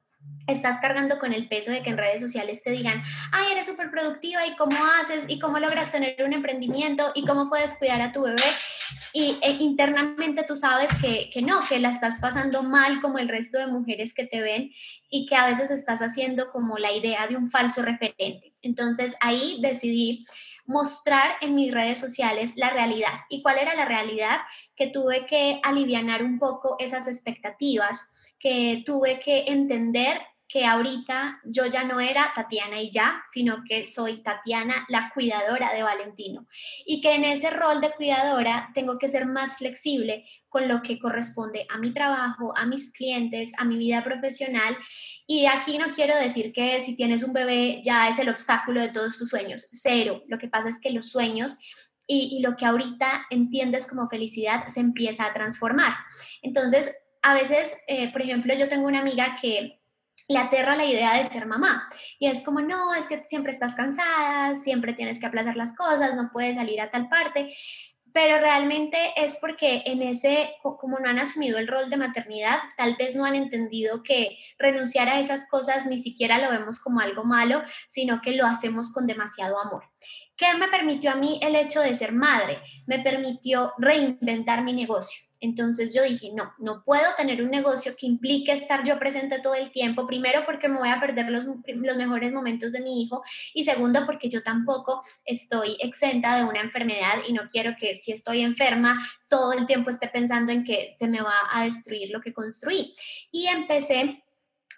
estás 0.47 0.81
cargando 0.81 1.18
con 1.18 1.33
el 1.33 1.49
peso 1.49 1.71
de 1.71 1.83
que 1.83 1.91
en 1.91 1.99
redes 1.99 2.21
sociales 2.21 2.62
te 2.62 2.71
digan, 2.71 3.03
ay, 3.33 3.53
eres 3.53 3.66
súper 3.66 3.91
productiva 3.91 4.47
y 4.47 4.57
cómo 4.57 4.77
haces 5.01 5.25
y 5.29 5.39
cómo 5.39 5.59
logras 5.59 5.93
tener 5.93 6.16
un 6.25 6.33
emprendimiento 6.33 7.12
y 7.14 7.25
cómo 7.25 7.49
puedes 7.49 7.75
cuidar 7.75 8.01
a 8.01 8.12
tu 8.12 8.23
bebé. 8.23 8.43
Y 9.12 9.39
e, 9.43 9.53
internamente 9.61 10.45
tú 10.45 10.57
sabes 10.57 10.91
que, 11.01 11.31
que 11.33 11.43
no, 11.43 11.64
que 11.68 11.79
la 11.79 11.91
estás 11.91 12.18
pasando 12.21 12.62
mal 12.62 13.01
como 13.01 13.18
el 13.18 13.29
resto 13.29 13.59
de 13.59 13.66
mujeres 13.66 14.14
que 14.14 14.27
te 14.27 14.41
ven 14.41 14.71
y 15.09 15.27
que 15.27 15.37
a 15.37 15.47
veces 15.47 15.71
estás 15.71 16.01
haciendo 16.01 16.51
como 16.51 16.79
la 16.79 16.93
idea 16.93 17.27
de 17.27 17.37
un 17.37 17.49
falso 17.49 17.83
referente. 17.83 18.55
Entonces 18.62 19.16
ahí 19.21 19.59
decidí 19.62 20.25
mostrar 20.66 21.33
en 21.41 21.55
mis 21.55 21.73
redes 21.73 21.99
sociales 21.99 22.53
la 22.57 22.71
realidad. 22.71 23.12
¿Y 23.29 23.43
cuál 23.43 23.59
era 23.59 23.75
la 23.75 23.85
realidad? 23.85 24.39
Que 24.77 24.87
tuve 24.87 25.27
que 25.27 25.61
alivianar 25.64 26.23
un 26.23 26.39
poco 26.39 26.77
esas 26.79 27.09
expectativas 27.09 28.03
que 28.41 28.82
tuve 28.84 29.20
que 29.20 29.45
entender 29.47 30.20
que 30.51 30.66
ahorita 30.66 31.41
yo 31.45 31.66
ya 31.66 31.84
no 31.84 32.01
era 32.01 32.32
Tatiana 32.34 32.82
y 32.82 32.91
ya, 32.91 33.22
sino 33.32 33.62
que 33.64 33.86
soy 33.86 34.20
Tatiana, 34.20 34.84
la 34.88 35.12
cuidadora 35.14 35.72
de 35.72 35.84
Valentino. 35.84 36.49
Y 36.84 37.01
que 37.01 37.14
en 37.14 37.24
ese 37.24 37.51
rol 37.51 37.80
de 37.80 37.93
cuidadora 37.93 38.70
tengo 38.74 38.99
que 38.99 39.09
ser 39.09 39.26
más 39.26 39.59
flexible 39.59 40.24
con 40.49 40.66
lo 40.66 40.82
que 40.82 40.99
corresponde 40.99 41.66
a 41.70 41.78
mi 41.78 41.95
trabajo, 41.95 42.53
a 42.57 42.66
mis 42.66 42.93
clientes, 42.93 43.53
a 43.59 43.64
mi 43.64 43.78
vida 43.78 44.03
profesional. 44.03 44.76
Y 45.24 45.47
aquí 45.47 45.78
no 45.78 45.93
quiero 45.93 46.16
decir 46.16 46.53
que 46.53 46.80
si 46.80 46.97
tienes 46.97 47.22
un 47.22 47.32
bebé 47.32 47.80
ya 47.84 48.09
es 48.09 48.18
el 48.18 48.28
obstáculo 48.28 48.80
de 48.80 48.91
todos 48.91 49.18
tus 49.18 49.28
sueños, 49.28 49.68
cero. 49.70 50.24
Lo 50.26 50.38
que 50.38 50.49
pasa 50.49 50.68
es 50.68 50.80
que 50.80 50.91
los 50.91 51.11
sueños 51.11 51.59
y, 52.12 52.41
lo 52.41 52.57
que 52.57 52.66
ahorita 52.66 53.26
entiendes 53.30 53.86
como 53.86 54.09
felicidad 54.09 54.66
se 54.66 54.80
empieza 54.80 55.26
a 55.26 55.32
transformar. 55.32 55.93
Entonces, 56.43 56.93
a 57.23 57.35
veces, 57.35 57.77
eh, 57.87 58.11
por 58.12 58.23
ejemplo, 58.23 58.55
yo 58.55 58.68
tengo 58.68 58.87
una 58.87 59.01
amiga 59.01 59.39
que 59.41 59.81
le 60.29 60.39
aterra 60.39 60.77
la 60.77 60.85
idea 60.85 61.16
de 61.16 61.25
ser 61.25 61.47
mamá. 61.47 61.89
Y 62.18 62.29
es 62.29 62.43
como, 62.43 62.61
no, 62.61 62.95
es 62.95 63.07
que 63.07 63.25
siempre 63.27 63.53
estás 63.53 63.75
cansada, 63.75 64.57
siempre 64.57 64.93
tienes 64.93 65.18
que 65.18 65.27
aplazar 65.27 65.57
las 65.57 65.77
cosas, 65.77 66.14
no 66.14 66.31
puedes 66.33 66.57
salir 66.57 66.81
a 66.81 66.91
tal 66.91 67.09
parte. 67.09 67.55
Pero 68.12 68.39
realmente 68.39 68.97
es 69.16 69.39
porque 69.41 69.83
en 69.87 70.03
ese, 70.03 70.53
como 70.62 70.99
no 70.99 71.09
han 71.09 71.18
asumido 71.18 71.59
el 71.59 71.68
rol 71.68 71.91
de 71.91 71.97
maternidad, 71.97 72.59
tal 72.77 72.97
vez 72.97 73.16
no 73.16 73.25
han 73.25 73.37
entendido 73.37 74.03
que 74.03 74.39
renunciar 74.59 75.09
a 75.09 75.21
esas 75.21 75.49
cosas 75.49 75.87
ni 75.87 75.99
siquiera 75.99 76.39
lo 76.39 76.51
vemos 76.51 76.81
como 76.81 77.01
algo 77.01 77.25
malo, 77.25 77.62
sino 77.89 78.21
que 78.21 78.33
lo 78.33 78.47
hacemos 78.47 78.93
con 78.93 79.07
demasiado 79.07 79.61
amor. 79.61 79.85
¿Qué 80.37 80.47
me 80.59 80.68
permitió 80.68 81.11
a 81.11 81.16
mí 81.16 81.39
el 81.43 81.55
hecho 81.55 81.81
de 81.81 81.95
ser 81.95 82.12
madre? 82.12 82.61
Me 82.87 83.01
permitió 83.01 83.75
reinventar 83.79 84.62
mi 84.62 84.73
negocio 84.73 85.30
entonces 85.41 85.95
yo 85.95 86.03
dije, 86.03 86.30
no, 86.34 86.53
no 86.59 86.82
puedo 86.84 87.05
tener 87.16 87.43
un 87.43 87.51
negocio 87.51 87.95
que 87.99 88.07
implique 88.07 88.53
estar 88.53 88.84
yo 88.84 88.99
presente 88.99 89.41
todo 89.41 89.55
el 89.55 89.72
tiempo, 89.72 90.07
primero 90.07 90.45
porque 90.45 90.68
me 90.68 90.78
voy 90.78 90.88
a 90.88 91.01
perder 91.01 91.30
los, 91.30 91.45
los 91.45 91.97
mejores 91.97 92.32
momentos 92.32 92.72
de 92.72 92.80
mi 92.80 93.03
hijo 93.03 93.22
y 93.55 93.64
segundo 93.64 94.05
porque 94.07 94.28
yo 94.28 94.43
tampoco 94.43 95.01
estoy 95.24 95.76
exenta 95.80 96.36
de 96.36 96.45
una 96.45 96.61
enfermedad 96.61 97.14
y 97.26 97.32
no 97.32 97.49
quiero 97.49 97.74
que 97.78 97.97
si 97.97 98.12
estoy 98.12 98.43
enferma 98.43 98.99
todo 99.28 99.53
el 99.53 99.66
tiempo 99.66 99.91
esté 99.91 100.09
pensando 100.09 100.53
en 100.53 100.64
que 100.64 100.93
se 100.97 101.09
me 101.09 101.20
va 101.22 101.34
a 101.53 101.64
destruir 101.64 102.11
lo 102.11 102.20
que 102.20 102.32
construí. 102.32 102.93
Y 103.30 103.47
empecé 103.47 104.24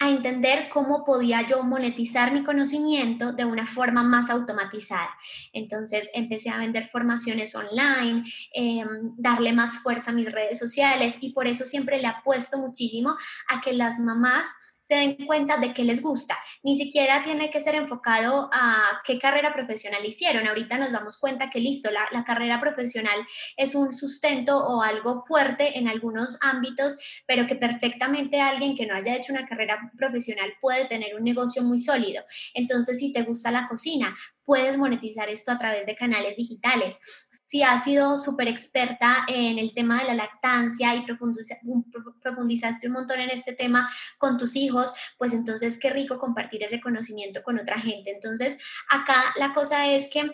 a 0.00 0.08
entender 0.08 0.68
cómo 0.68 1.04
podía 1.04 1.42
yo 1.46 1.62
monetizar 1.62 2.32
mi 2.32 2.42
conocimiento 2.42 3.32
de 3.32 3.44
una 3.44 3.66
forma 3.66 4.02
más 4.02 4.30
automatizada. 4.30 5.10
Entonces 5.52 6.10
empecé 6.14 6.50
a 6.50 6.58
vender 6.58 6.88
formaciones 6.88 7.54
online, 7.54 8.24
em, 8.52 9.14
darle 9.16 9.52
más 9.52 9.78
fuerza 9.78 10.10
a 10.10 10.14
mis 10.14 10.30
redes 10.30 10.58
sociales 10.58 11.18
y 11.20 11.30
por 11.32 11.46
eso 11.46 11.66
siempre 11.66 12.00
le 12.00 12.08
apuesto 12.08 12.58
muchísimo 12.58 13.16
a 13.48 13.60
que 13.60 13.72
las 13.72 13.98
mamás 14.00 14.48
se 14.82 14.96
den 14.96 15.26
cuenta 15.26 15.56
de 15.56 15.72
que 15.72 15.84
les 15.84 16.02
gusta. 16.02 16.36
Ni 16.62 16.74
siquiera 16.74 17.22
tiene 17.22 17.50
que 17.50 17.60
ser 17.60 17.76
enfocado 17.76 18.50
a 18.52 19.00
qué 19.04 19.18
carrera 19.18 19.54
profesional 19.54 20.04
hicieron. 20.04 20.46
Ahorita 20.46 20.76
nos 20.76 20.92
damos 20.92 21.18
cuenta 21.18 21.48
que 21.48 21.60
listo, 21.60 21.90
la, 21.90 22.08
la 22.12 22.24
carrera 22.24 22.60
profesional 22.60 23.26
es 23.56 23.74
un 23.74 23.94
sustento 23.94 24.58
o 24.58 24.82
algo 24.82 25.22
fuerte 25.22 25.78
en 25.78 25.88
algunos 25.88 26.36
ámbitos, 26.42 26.98
pero 27.26 27.46
que 27.46 27.54
perfectamente 27.54 28.40
alguien 28.40 28.76
que 28.76 28.86
no 28.86 28.94
haya 28.94 29.16
hecho 29.16 29.32
una 29.32 29.46
carrera 29.46 29.78
profesional 29.96 30.52
puede 30.60 30.84
tener 30.86 31.14
un 31.14 31.24
negocio 31.24 31.62
muy 31.62 31.80
sólido. 31.80 32.22
Entonces, 32.54 32.98
si 32.98 33.12
te 33.12 33.22
gusta 33.22 33.50
la 33.50 33.68
cocina, 33.68 34.14
puedes 34.44 34.76
monetizar 34.76 35.28
esto 35.28 35.52
a 35.52 35.58
través 35.58 35.86
de 35.86 35.96
canales 35.96 36.36
digitales. 36.36 36.98
Si 37.44 37.62
has 37.62 37.84
sido 37.84 38.18
súper 38.18 38.48
experta 38.48 39.24
en 39.28 39.58
el 39.58 39.74
tema 39.74 40.00
de 40.00 40.08
la 40.08 40.14
lactancia 40.14 40.94
y 40.94 41.04
profundizaste 41.04 42.86
un 42.86 42.92
montón 42.92 43.20
en 43.20 43.30
este 43.30 43.52
tema 43.52 43.90
con 44.18 44.38
tus 44.38 44.56
hijos, 44.56 44.92
pues 45.18 45.32
entonces 45.34 45.78
qué 45.78 45.90
rico 45.90 46.18
compartir 46.18 46.62
ese 46.62 46.80
conocimiento 46.80 47.42
con 47.42 47.58
otra 47.58 47.80
gente. 47.80 48.10
Entonces, 48.10 48.58
acá 48.88 49.14
la 49.36 49.54
cosa 49.54 49.86
es 49.86 50.08
que 50.10 50.30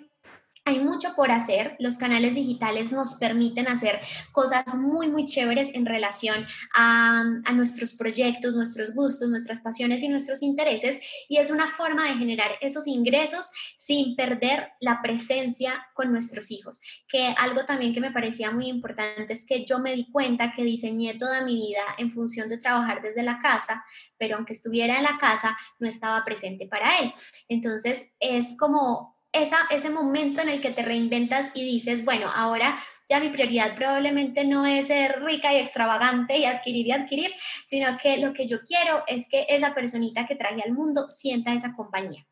hay 0.69 0.81
mucho 0.81 1.15
por 1.17 1.31
hacer. 1.31 1.77
Los 1.79 1.97
canales 1.97 2.35
digitales 2.35 2.93
nos 2.93 3.15
permiten 3.15 3.69
hacer 3.69 4.01
cosas 4.33 4.75
muy, 4.77 5.09
muy 5.09 5.25
chéveres 5.25 5.75
en 5.75 5.87
relación 5.87 6.47
a, 6.75 7.25
nuestros 7.55 7.95
proyectos, 7.95 8.55
nuestros 8.55 8.95
gustos, 8.95 9.29
nuestras 9.29 9.61
pasiones 9.61 10.03
y 10.03 10.09
nuestros 10.09 10.43
intereses. 10.43 11.01
Y 11.29 11.39
es 11.39 11.51
una 11.51 11.69
forma 11.69 12.05
de 12.05 12.19
generar 12.19 12.53
esos 12.61 12.87
ingresos 12.87 13.51
sin 13.77 14.15
perder 14.15 14.69
la 14.81 15.01
presencia 15.03 15.87
con 15.95 16.13
nuestros 16.13 16.51
hijos. 16.51 16.81
Que 17.09 17.35
algo 17.39 17.65
también 17.65 17.95
que 17.95 18.01
me 18.01 18.13
parecía 18.13 18.51
muy 18.51 18.69
importante 18.69 19.33
es 19.33 19.47
que 19.47 19.65
yo 19.65 19.81
me 19.81 19.95
di 19.95 20.11
cuenta 20.13 20.53
que 20.55 20.63
diseñé 20.63 21.15
toda 21.19 21.43
mi 21.43 21.57
vida 21.57 21.83
en 21.97 22.11
función 22.11 22.49
de 22.49 22.59
trabajar 22.59 23.03
desde 23.03 23.23
la 23.23 23.41
casa, 23.41 23.83
pero 24.19 24.37
aunque 24.37 24.53
estuviera 24.53 24.99
en 24.99 25.05
la 25.05 25.19
casa, 25.19 25.57
no 25.81 25.89
estaba 25.89 26.25
presente 26.25 26.67
para 26.67 26.99
él. 26.99 27.13
Entonces 27.49 28.15
es 28.21 28.57
como 28.59 29.18
ese 29.33 29.91
momento 29.91 30.41
en 30.41 30.49
el 30.49 30.61
que 30.61 30.71
te 30.71 30.83
reinventas 30.83 31.53
y 31.55 31.65
dices, 31.65 32.05
bueno, 32.05 32.31
ahora 32.35 32.79
ya 33.09 33.21
mi 33.21 33.31
prioridad 33.31 33.75
probablemente 33.75 34.45
no 34.45 34.67
es 34.67 34.89
ser 34.89 35.23
rica 35.23 35.53
y 35.55 35.59
extravagante 35.59 36.37
y 36.39 36.45
adquirir 36.45 36.87
y 36.87 36.93
adquirir, 36.93 37.31
sino 37.67 37.97
que 37.99 38.19
lo 38.19 38.33
que 38.33 38.47
yo 38.47 38.59
quiero 38.67 39.05
es 39.07 39.29
que 39.31 39.47
esa 39.49 39.75
personita 39.75 40.27
que 40.27 40.37
traje 40.37 40.63
al 40.63 40.73
mundo 40.73 41.09
sienta 41.09 41.55
esa 41.55 41.75
compañía. 41.75 42.27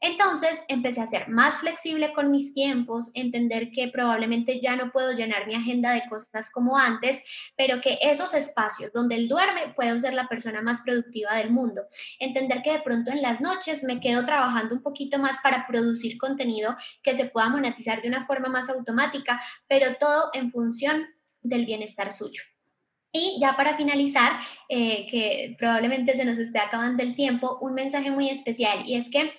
Entonces 0.00 0.64
empecé 0.68 1.00
a 1.00 1.06
ser 1.06 1.28
más 1.28 1.58
flexible 1.58 2.12
con 2.12 2.30
mis 2.30 2.54
tiempos, 2.54 3.10
entender 3.14 3.70
que 3.70 3.88
probablemente 3.88 4.60
ya 4.60 4.76
no 4.76 4.92
puedo 4.92 5.12
llenar 5.12 5.46
mi 5.46 5.54
agenda 5.54 5.92
de 5.92 6.08
cosas 6.08 6.50
como 6.50 6.76
antes, 6.76 7.22
pero 7.56 7.80
que 7.80 7.98
esos 8.02 8.34
espacios 8.34 8.92
donde 8.92 9.16
él 9.16 9.28
duerme 9.28 9.72
puedo 9.74 9.98
ser 9.98 10.14
la 10.14 10.28
persona 10.28 10.62
más 10.62 10.82
productiva 10.82 11.34
del 11.34 11.50
mundo. 11.50 11.82
Entender 12.18 12.62
que 12.62 12.72
de 12.72 12.80
pronto 12.80 13.10
en 13.10 13.22
las 13.22 13.40
noches 13.40 13.84
me 13.84 14.00
quedo 14.00 14.24
trabajando 14.24 14.74
un 14.74 14.82
poquito 14.82 15.18
más 15.18 15.38
para 15.42 15.66
producir 15.66 16.18
contenido 16.18 16.76
que 17.02 17.14
se 17.14 17.26
pueda 17.26 17.48
monetizar 17.48 18.02
de 18.02 18.08
una 18.08 18.26
forma 18.26 18.48
más 18.48 18.68
automática, 18.68 19.40
pero 19.68 19.96
todo 19.98 20.30
en 20.34 20.50
función 20.50 21.06
del 21.42 21.64
bienestar 21.64 22.12
suyo. 22.12 22.42
Y 23.12 23.38
ya 23.40 23.56
para 23.56 23.76
finalizar, 23.76 24.32
eh, 24.68 25.06
que 25.10 25.56
probablemente 25.58 26.14
se 26.14 26.24
nos 26.24 26.38
esté 26.38 26.58
acabando 26.58 27.02
el 27.02 27.14
tiempo, 27.14 27.58
un 27.62 27.72
mensaje 27.72 28.10
muy 28.10 28.28
especial 28.28 28.84
y 28.84 28.96
es 28.96 29.10
que 29.10 29.32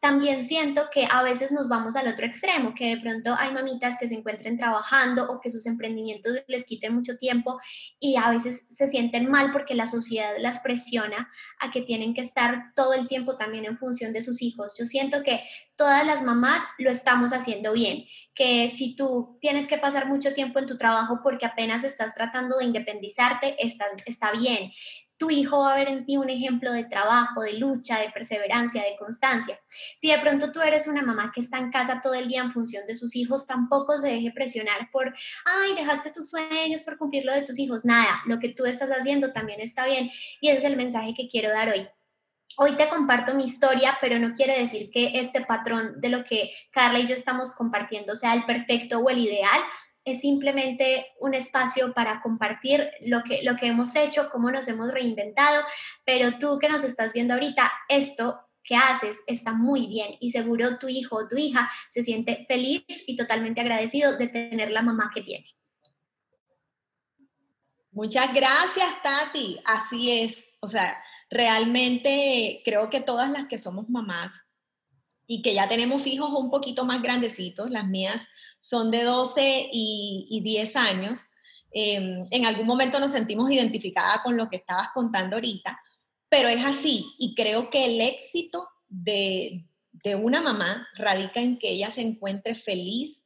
también 0.00 0.42
siento 0.42 0.84
que 0.92 1.06
a 1.10 1.22
veces 1.22 1.52
nos 1.52 1.68
vamos 1.68 1.94
al 1.94 2.08
otro 2.08 2.26
extremo, 2.26 2.74
que 2.74 2.96
de 2.96 3.00
pronto 3.00 3.34
hay 3.38 3.52
mamitas 3.52 3.98
que 4.00 4.08
se 4.08 4.14
encuentren 4.14 4.56
trabajando 4.56 5.30
o 5.30 5.40
que 5.40 5.50
sus 5.50 5.66
emprendimientos 5.66 6.32
les 6.48 6.64
quiten 6.64 6.94
mucho 6.94 7.18
tiempo 7.18 7.60
y 7.98 8.16
a 8.16 8.30
veces 8.30 8.66
se 8.70 8.88
sienten 8.88 9.30
mal 9.30 9.52
porque 9.52 9.74
la 9.74 9.84
sociedad 9.84 10.32
las 10.38 10.60
presiona 10.60 11.30
a 11.60 11.70
que 11.70 11.82
tienen 11.82 12.14
que 12.14 12.22
estar 12.22 12.72
todo 12.74 12.94
el 12.94 13.08
tiempo 13.08 13.36
también 13.36 13.66
en 13.66 13.78
función 13.78 14.14
de 14.14 14.22
sus 14.22 14.40
hijos. 14.40 14.74
Yo 14.78 14.86
siento 14.86 15.22
que 15.22 15.42
todas 15.76 16.06
las 16.06 16.22
mamás 16.22 16.64
lo 16.78 16.90
estamos 16.90 17.34
haciendo 17.34 17.74
bien, 17.74 18.06
que 18.34 18.70
si 18.70 18.96
tú 18.96 19.36
tienes 19.40 19.66
que 19.66 19.76
pasar 19.76 20.08
mucho 20.08 20.32
tiempo 20.32 20.58
en 20.58 20.66
tu 20.66 20.78
trabajo 20.78 21.20
porque 21.22 21.44
apenas 21.44 21.84
estás 21.84 22.14
tratando 22.14 22.56
de 22.56 22.64
independizarte, 22.64 23.54
está, 23.58 23.84
está 24.06 24.32
bien 24.32 24.72
tu 25.20 25.30
hijo 25.30 25.60
va 25.60 25.74
a 25.74 25.76
ver 25.76 25.88
en 25.88 26.06
ti 26.06 26.16
un 26.16 26.30
ejemplo 26.30 26.72
de 26.72 26.86
trabajo, 26.86 27.42
de 27.42 27.52
lucha, 27.52 28.00
de 28.00 28.08
perseverancia, 28.08 28.82
de 28.82 28.96
constancia. 28.96 29.54
Si 29.98 30.10
de 30.10 30.18
pronto 30.18 30.50
tú 30.50 30.62
eres 30.62 30.86
una 30.86 31.02
mamá 31.02 31.30
que 31.34 31.42
está 31.42 31.58
en 31.58 31.70
casa 31.70 32.00
todo 32.02 32.14
el 32.14 32.26
día 32.26 32.40
en 32.40 32.54
función 32.54 32.86
de 32.86 32.94
sus 32.94 33.14
hijos, 33.14 33.46
tampoco 33.46 33.98
se 33.98 34.06
deje 34.06 34.32
presionar 34.32 34.90
por, 34.90 35.14
ay, 35.44 35.74
dejaste 35.74 36.10
tus 36.10 36.30
sueños 36.30 36.82
por 36.84 36.96
cumplir 36.96 37.26
lo 37.26 37.34
de 37.34 37.42
tus 37.42 37.58
hijos. 37.58 37.84
Nada, 37.84 38.22
lo 38.24 38.38
que 38.38 38.48
tú 38.48 38.64
estás 38.64 38.88
haciendo 38.88 39.30
también 39.30 39.60
está 39.60 39.84
bien 39.84 40.10
y 40.40 40.48
ese 40.48 40.60
es 40.60 40.64
el 40.64 40.78
mensaje 40.78 41.12
que 41.14 41.28
quiero 41.28 41.50
dar 41.50 41.68
hoy. 41.68 41.86
Hoy 42.56 42.76
te 42.76 42.88
comparto 42.88 43.34
mi 43.34 43.44
historia, 43.44 43.98
pero 44.00 44.18
no 44.18 44.34
quiere 44.34 44.58
decir 44.58 44.90
que 44.90 45.20
este 45.20 45.42
patrón 45.42 46.00
de 46.00 46.08
lo 46.08 46.24
que 46.24 46.50
Carla 46.70 46.98
y 46.98 47.06
yo 47.06 47.14
estamos 47.14 47.52
compartiendo 47.52 48.16
sea 48.16 48.32
el 48.32 48.44
perfecto 48.44 49.00
o 49.00 49.10
el 49.10 49.18
ideal 49.18 49.60
es 50.04 50.20
simplemente 50.20 51.06
un 51.20 51.34
espacio 51.34 51.92
para 51.92 52.22
compartir 52.22 52.90
lo 53.02 53.22
que, 53.22 53.42
lo 53.42 53.56
que 53.56 53.66
hemos 53.66 53.94
hecho, 53.96 54.30
cómo 54.30 54.50
nos 54.50 54.66
hemos 54.68 54.90
reinventado, 54.90 55.64
pero 56.04 56.38
tú 56.38 56.58
que 56.58 56.68
nos 56.68 56.84
estás 56.84 57.12
viendo 57.12 57.34
ahorita, 57.34 57.70
esto 57.88 58.40
que 58.62 58.76
haces 58.76 59.22
está 59.26 59.52
muy 59.52 59.86
bien 59.88 60.16
y 60.20 60.30
seguro 60.30 60.78
tu 60.78 60.88
hijo 60.88 61.16
o 61.16 61.28
tu 61.28 61.36
hija 61.36 61.70
se 61.90 62.02
siente 62.02 62.44
feliz 62.48 62.84
y 63.06 63.16
totalmente 63.16 63.60
agradecido 63.60 64.16
de 64.16 64.28
tener 64.28 64.70
la 64.70 64.82
mamá 64.82 65.10
que 65.14 65.22
tiene. 65.22 65.46
Muchas 67.92 68.32
gracias, 68.32 69.02
Tati. 69.02 69.60
Así 69.64 70.22
es. 70.22 70.56
O 70.60 70.68
sea, 70.68 70.96
realmente 71.28 72.62
creo 72.64 72.88
que 72.88 73.00
todas 73.00 73.30
las 73.30 73.48
que 73.48 73.58
somos 73.58 73.88
mamás 73.88 74.42
y 75.32 75.42
que 75.42 75.54
ya 75.54 75.68
tenemos 75.68 76.08
hijos 76.08 76.28
un 76.32 76.50
poquito 76.50 76.84
más 76.84 77.02
grandecitos, 77.02 77.70
las 77.70 77.86
mías 77.86 78.26
son 78.58 78.90
de 78.90 79.04
12 79.04 79.68
y, 79.72 80.40
10 80.42 80.74
años, 80.74 81.20
em, 81.70 82.26
en 82.32 82.46
algún 82.46 82.66
momento 82.66 82.98
nos 82.98 83.12
sentimos 83.12 83.48
identificadas 83.48 84.22
con 84.24 84.36
lo 84.36 84.48
que 84.48 84.56
estabas 84.56 84.88
contando 84.92 85.36
ahorita, 85.36 85.80
pero 86.28 86.48
es 86.48 86.64
así 86.64 87.14
y 87.16 87.36
creo 87.36 87.70
que 87.70 87.84
el 87.84 88.00
éxito 88.00 88.66
de, 88.88 89.68
una 90.20 90.40
mamá 90.42 90.88
radica 90.96 91.40
en 91.40 91.60
que 91.60 91.70
ella 91.70 91.92
se 91.92 92.00
encuentre 92.00 92.56
feliz 92.56 93.22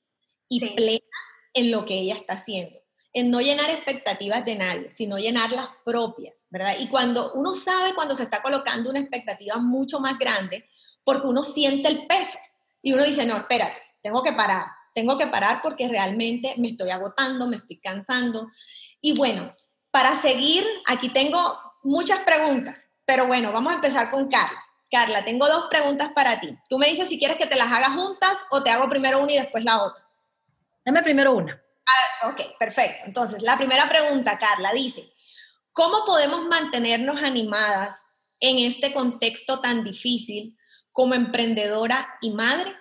y 0.46 0.60
plena 0.60 1.00
en 1.54 1.70
lo 1.70 1.86
que 1.86 1.94
ella 1.94 2.16
está 2.16 2.34
haciendo 2.34 2.78
en 3.14 3.30
no 3.30 3.40
llenar 3.40 3.70
expectativas 3.70 4.44
de 4.44 4.56
nadie, 4.56 4.90
sino 4.90 5.18
llenar 5.18 5.52
las 5.52 5.68
propias, 5.84 6.46
¿verdad? 6.50 6.74
Y 6.80 6.88
cuando 6.88 7.32
uno 7.34 7.54
sabe 7.54 7.94
cuando 7.94 8.16
se 8.16 8.24
está 8.24 8.42
colocando 8.42 8.90
una 8.90 8.98
expectativa 8.98 9.56
mucho 9.58 10.00
más 10.00 10.18
grande, 10.18 10.68
porque 11.04 11.28
uno 11.28 11.44
siente 11.44 11.88
el 11.88 12.06
peso 12.06 12.38
y 12.82 12.92
uno 12.92 13.04
dice, 13.04 13.26
no, 13.26 13.36
espérate, 13.36 13.80
tengo 14.02 14.22
que 14.22 14.32
parar, 14.32 14.66
tengo 14.94 15.16
que 15.16 15.26
parar 15.26 15.60
porque 15.62 15.88
realmente 15.88 16.54
me 16.58 16.70
estoy 16.70 16.90
agotando, 16.90 17.46
me 17.46 17.56
estoy 17.56 17.78
cansando. 17.78 18.48
Y 19.00 19.16
bueno, 19.16 19.54
para 19.90 20.16
seguir, 20.16 20.64
aquí 20.86 21.10
tengo 21.10 21.58
muchas 21.82 22.20
preguntas, 22.20 22.88
pero 23.04 23.26
bueno, 23.26 23.52
vamos 23.52 23.72
a 23.72 23.76
empezar 23.76 24.10
con 24.10 24.28
Carla. 24.28 24.62
Carla, 24.90 25.24
tengo 25.24 25.48
dos 25.48 25.66
preguntas 25.68 26.10
para 26.14 26.38
ti. 26.40 26.56
Tú 26.68 26.78
me 26.78 26.88
dices 26.88 27.08
si 27.08 27.18
quieres 27.18 27.36
que 27.36 27.46
te 27.46 27.56
las 27.56 27.72
haga 27.72 27.90
juntas 27.90 28.46
o 28.50 28.62
te 28.62 28.70
hago 28.70 28.88
primero 28.88 29.20
una 29.20 29.32
y 29.32 29.38
después 29.38 29.64
la 29.64 29.82
otra. 29.82 30.06
Dame 30.84 31.02
primero 31.02 31.34
una. 31.34 31.60
Ah, 31.86 32.28
ok, 32.28 32.58
perfecto. 32.58 33.04
Entonces, 33.06 33.42
la 33.42 33.56
primera 33.56 33.88
pregunta, 33.88 34.38
Carla, 34.38 34.72
dice, 34.72 35.12
¿cómo 35.72 36.04
podemos 36.04 36.46
mantenernos 36.46 37.22
animadas 37.22 38.04
en 38.40 38.58
este 38.58 38.92
contexto 38.92 39.60
tan 39.60 39.84
difícil 39.84 40.56
como 40.94 41.12
emprendedora 41.12 42.16
y 42.22 42.30
madre? 42.30 42.72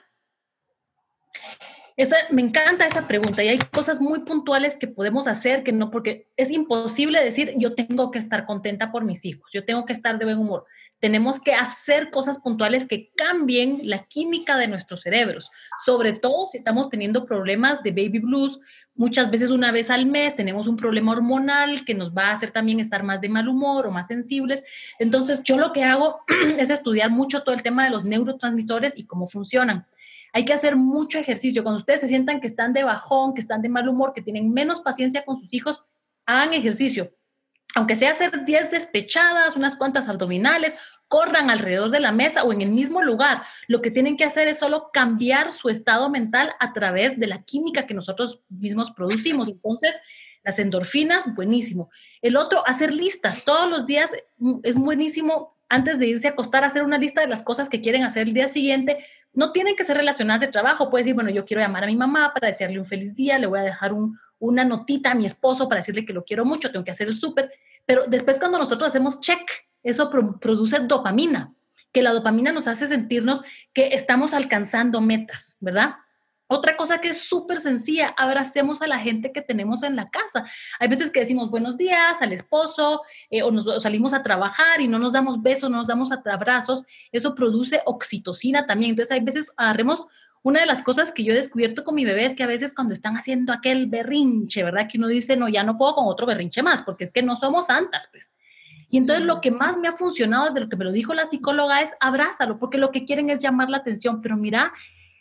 me 2.32 2.42
encanta 2.42 2.86
esa 2.86 3.08
pregunta 3.08 3.44
y 3.44 3.50
hay 3.50 3.60
cosas 3.60 4.02
muy 4.02 4.20
puntuales 4.20 4.78
que 4.78 4.88
podemos 4.88 5.28
hacer 5.28 5.64
que 5.64 5.72
no, 5.72 5.92
porque 5.92 6.28
es 6.38 6.52
imposible 6.52 7.24
decir 7.24 7.54
yo 7.58 7.76
tengo 7.76 8.10
que 8.12 8.20
estar 8.20 8.46
contenta 8.46 8.92
por 8.92 9.04
mis 9.04 9.26
hijos, 9.26 9.52
yo 9.54 9.66
tengo 9.66 9.86
que 9.86 9.94
estar 9.94 10.18
de 10.18 10.26
buen 10.26 10.38
humor. 10.38 10.66
Tenemos 11.00 11.40
que 11.40 11.54
hacer 11.54 12.10
cosas 12.12 12.40
puntuales 12.40 12.88
que 12.88 13.12
cambien 13.16 13.82
la 13.84 14.06
química 14.06 14.58
de 14.58 14.68
nuestros 14.68 15.02
cerebros, 15.02 15.52
sobre 15.86 16.14
todo 16.14 16.48
si 16.48 16.58
estamos 16.58 16.90
teniendo 16.90 17.26
problemas 17.26 17.84
de 17.84 17.92
baby 17.92 18.20
blues. 18.20 18.60
Muchas 18.96 19.32
veces 19.32 19.50
una 19.50 19.72
vez 19.72 19.90
al 19.90 20.06
mes 20.06 20.36
tenemos 20.36 20.68
un 20.68 20.78
problema 20.78 21.14
hormonal 21.14 21.84
que 21.84 21.96
nos 21.96 22.12
va 22.12 22.28
a 22.28 22.32
hacer 22.32 22.52
también 22.52 22.80
estar 22.80 23.04
más 23.04 23.22
de 23.22 23.30
mal 23.30 23.48
humor 23.48 23.88
o 23.88 23.92
más 23.92 24.08
sensibles. 24.08 24.64
Entonces 25.00 25.42
yo 25.44 25.58
lo 25.58 25.72
que 25.72 25.84
hago 25.84 26.20
es 26.58 26.70
estudiar 26.70 27.10
mucho 27.10 27.44
todo 27.44 27.56
el 27.56 27.64
tema 27.64 27.86
de 27.86 27.90
los 27.90 28.06
neurotransmisores 28.06 28.98
y 28.98 29.06
cómo 29.06 29.28
funcionan 29.28 29.88
hay 30.34 30.46
que 30.46 30.54
hacer 30.54 30.76
mucho 30.76 31.20
ejercicio. 31.20 31.62
Cuando 31.62 31.78
ustedes 31.78 32.02
se 32.02 32.08
sientan 32.08 32.42
que 32.42 32.48
están 32.48 32.74
de 32.74 32.84
bajón, 32.84 33.36
que 33.36 33.42
están 33.42 33.62
de 33.62 33.70
mal 33.70 33.88
humor, 33.88 34.14
que 34.14 34.22
tienen 34.22 34.52
menos 34.52 34.82
paciencia 34.82 35.24
con 35.24 35.40
sus 35.40 35.54
hijos, 35.54 35.86
hagan 36.26 36.54
ejercicio. 36.54 37.14
Aunque 37.76 37.96
sea 37.96 38.12
hacer 38.12 38.44
10 38.44 38.72
despechadas, 38.72 39.56
unas 39.56 39.76
cuantas 39.76 40.10
abdominales, 40.10 40.76
corran 41.08 41.50
alrededor 41.50 41.92
de 41.92 42.00
la 42.00 42.12
mesa 42.12 42.44
o 42.44 42.52
en 42.54 42.62
el 42.62 42.72
mismo 42.72 43.02
lugar. 43.02 43.44
Lo 43.68 43.82
que 43.82 43.92
tienen 43.92 44.18
que 44.18 44.24
hacer 44.24 44.48
es 44.48 44.60
solo 44.60 44.90
cambiar 44.92 45.52
su 45.52 45.70
estado 45.70 46.10
mental 46.10 46.54
a 46.60 46.74
través 46.74 47.20
de 47.20 47.28
la 47.28 47.44
química 47.44 47.86
que 47.86 47.94
nosotros 47.94 48.42
mismos 48.50 48.92
producimos. 48.92 49.48
Entonces, 49.48 49.96
las 50.44 50.60
endorfinas, 50.60 51.34
buenísimo. 51.34 51.90
El 52.22 52.36
otro, 52.36 52.68
hacer 52.68 52.94
listas. 52.94 53.46
Todos 53.46 53.70
los 53.70 53.86
días 53.86 54.12
mm, 54.38 54.60
es 54.64 54.76
buenísimo 54.76 55.56
antes 55.70 55.98
de 55.98 56.08
irse 56.08 56.28
a 56.28 56.32
acostar, 56.32 56.64
hacer 56.64 56.84
una 56.84 56.98
lista 56.98 57.22
de 57.22 57.28
las 57.28 57.42
cosas 57.42 57.70
que 57.70 57.82
quieren 57.82 58.04
hacer 58.04 58.28
el 58.28 58.34
día 58.34 58.48
siguiente. 58.48 59.06
No 59.34 59.52
tienen 59.52 59.76
que 59.76 59.84
ser 59.84 59.98
relacionadas 59.98 60.42
de 60.42 60.48
trabajo. 60.48 60.90
Puedes 60.90 61.06
decir, 61.06 61.16
bueno, 61.16 61.32
yo 61.32 61.46
quiero 61.46 61.62
llamar 61.62 61.84
a 61.84 61.88
mi 61.88 61.96
mamá 61.96 62.32
para 62.34 62.48
desearle 62.48 62.78
un 62.78 62.86
feliz 62.86 63.16
día, 63.16 63.40
le 63.40 63.48
voy 63.48 63.60
a 63.60 63.64
dejar 63.64 63.94
una 64.40 64.66
notita 64.66 65.12
a 65.12 65.16
mi 65.16 65.26
esposo 65.26 65.68
para 65.68 65.80
decirle 65.80 66.06
que 66.06 66.14
lo 66.14 66.26
quiero 66.26 66.46
mucho, 66.46 66.72
tengo 66.72 66.86
que 66.86 66.92
hacer 66.92 67.08
el 67.08 67.16
súper. 67.16 67.52
Pero 67.86 68.06
después 68.08 68.38
cuando 68.38 68.58
nosotros 68.58 68.90
hacemos 68.90 69.20
check, 69.20 69.42
eso 69.84 70.10
produce 70.10 70.80
dopamina, 70.80 71.54
que 71.92 72.02
la 72.02 72.14
dopamina 72.14 72.52
nos 72.52 72.68
hace 72.68 72.88
sentirnos 72.88 73.42
que 73.74 73.94
estamos 73.94 74.34
alcanzando 74.34 75.02
metas, 75.02 75.58
¿verdad? 75.60 75.96
Otra 76.48 76.76
cosa 76.78 77.00
que 77.00 77.10
es 77.10 77.20
súper 77.20 77.60
sencilla, 77.60 78.14
abracemos 78.18 78.82
a 78.82 78.88
la 78.88 79.00
gente 79.00 79.32
que 79.32 79.42
tenemos 79.42 79.82
en 79.82 79.96
la 79.96 80.10
casa. 80.10 80.46
Hay 80.80 80.88
veces 80.88 81.10
que 81.10 81.22
decimos 81.22 81.50
buenos 81.50 81.78
días 81.78 82.22
al 82.22 82.34
esposo 82.34 83.02
eh, 83.30 83.42
o 83.44 83.50
nos 83.50 83.82
salimos 83.82 84.14
a 84.14 84.24
trabajar 84.24 84.82
y 84.82 84.88
no 84.88 85.00
nos 85.00 85.14
damos 85.14 85.42
besos, 85.42 85.72
no 85.72 85.78
nos 85.78 85.88
damos 85.88 86.12
abrazos. 86.12 86.84
Eso 87.12 87.34
produce 87.34 87.82
oxitocina 87.86 88.68
también. 88.68 88.92
Entonces 88.92 89.12
hay 89.14 89.22
veces 89.22 89.54
agarremos 89.58 90.06
una 90.44 90.60
de 90.60 90.66
las 90.66 90.84
cosas 90.84 91.14
que 91.14 91.24
yo 91.24 91.34
he 91.34 91.38
descubierto 91.38 91.86
con 91.86 91.96
mi 91.96 92.04
bebé 92.04 92.26
es 92.26 92.36
que 92.36 92.44
a 92.44 92.48
veces 92.48 92.74
cuando 92.74 92.94
están 92.94 93.16
haciendo 93.16 93.54
aquel 93.54 93.88
berrinche, 93.88 94.62
¿verdad? 94.62 94.88
Que 94.92 94.98
uno 94.98 95.08
dice, 95.08 95.38
no, 95.38 95.48
ya 95.48 95.64
no 95.64 95.78
puedo 95.78 95.96
con 95.96 96.08
otro 96.08 96.28
berrinche 96.28 96.62
más, 96.62 96.84
porque 96.84 97.06
es 97.06 97.12
que 97.12 97.24
no 97.24 97.38
somos 97.38 97.68
santas, 97.68 98.10
pues. 98.12 98.36
Y 98.94 98.98
entonces 98.98 99.26
lo 99.26 99.42
que 99.42 99.50
más 99.50 99.76
me 99.76 99.88
ha 99.88 99.94
funcionado 99.94 100.46
desde 100.46 100.60
lo 100.60 100.70
que 100.70 100.76
me 100.76 100.86
lo 100.86 100.92
dijo 100.92 101.16
la 101.16 101.26
psicóloga 101.26 101.82
es 101.82 101.96
abrázalo, 102.00 102.60
porque 102.60 102.78
lo 102.78 102.92
que 102.92 103.06
quieren 103.06 103.32
es 103.32 103.42
llamar 103.42 103.68
la 103.68 103.78
atención, 103.78 104.22
pero 104.22 104.38
mira, 104.38 104.72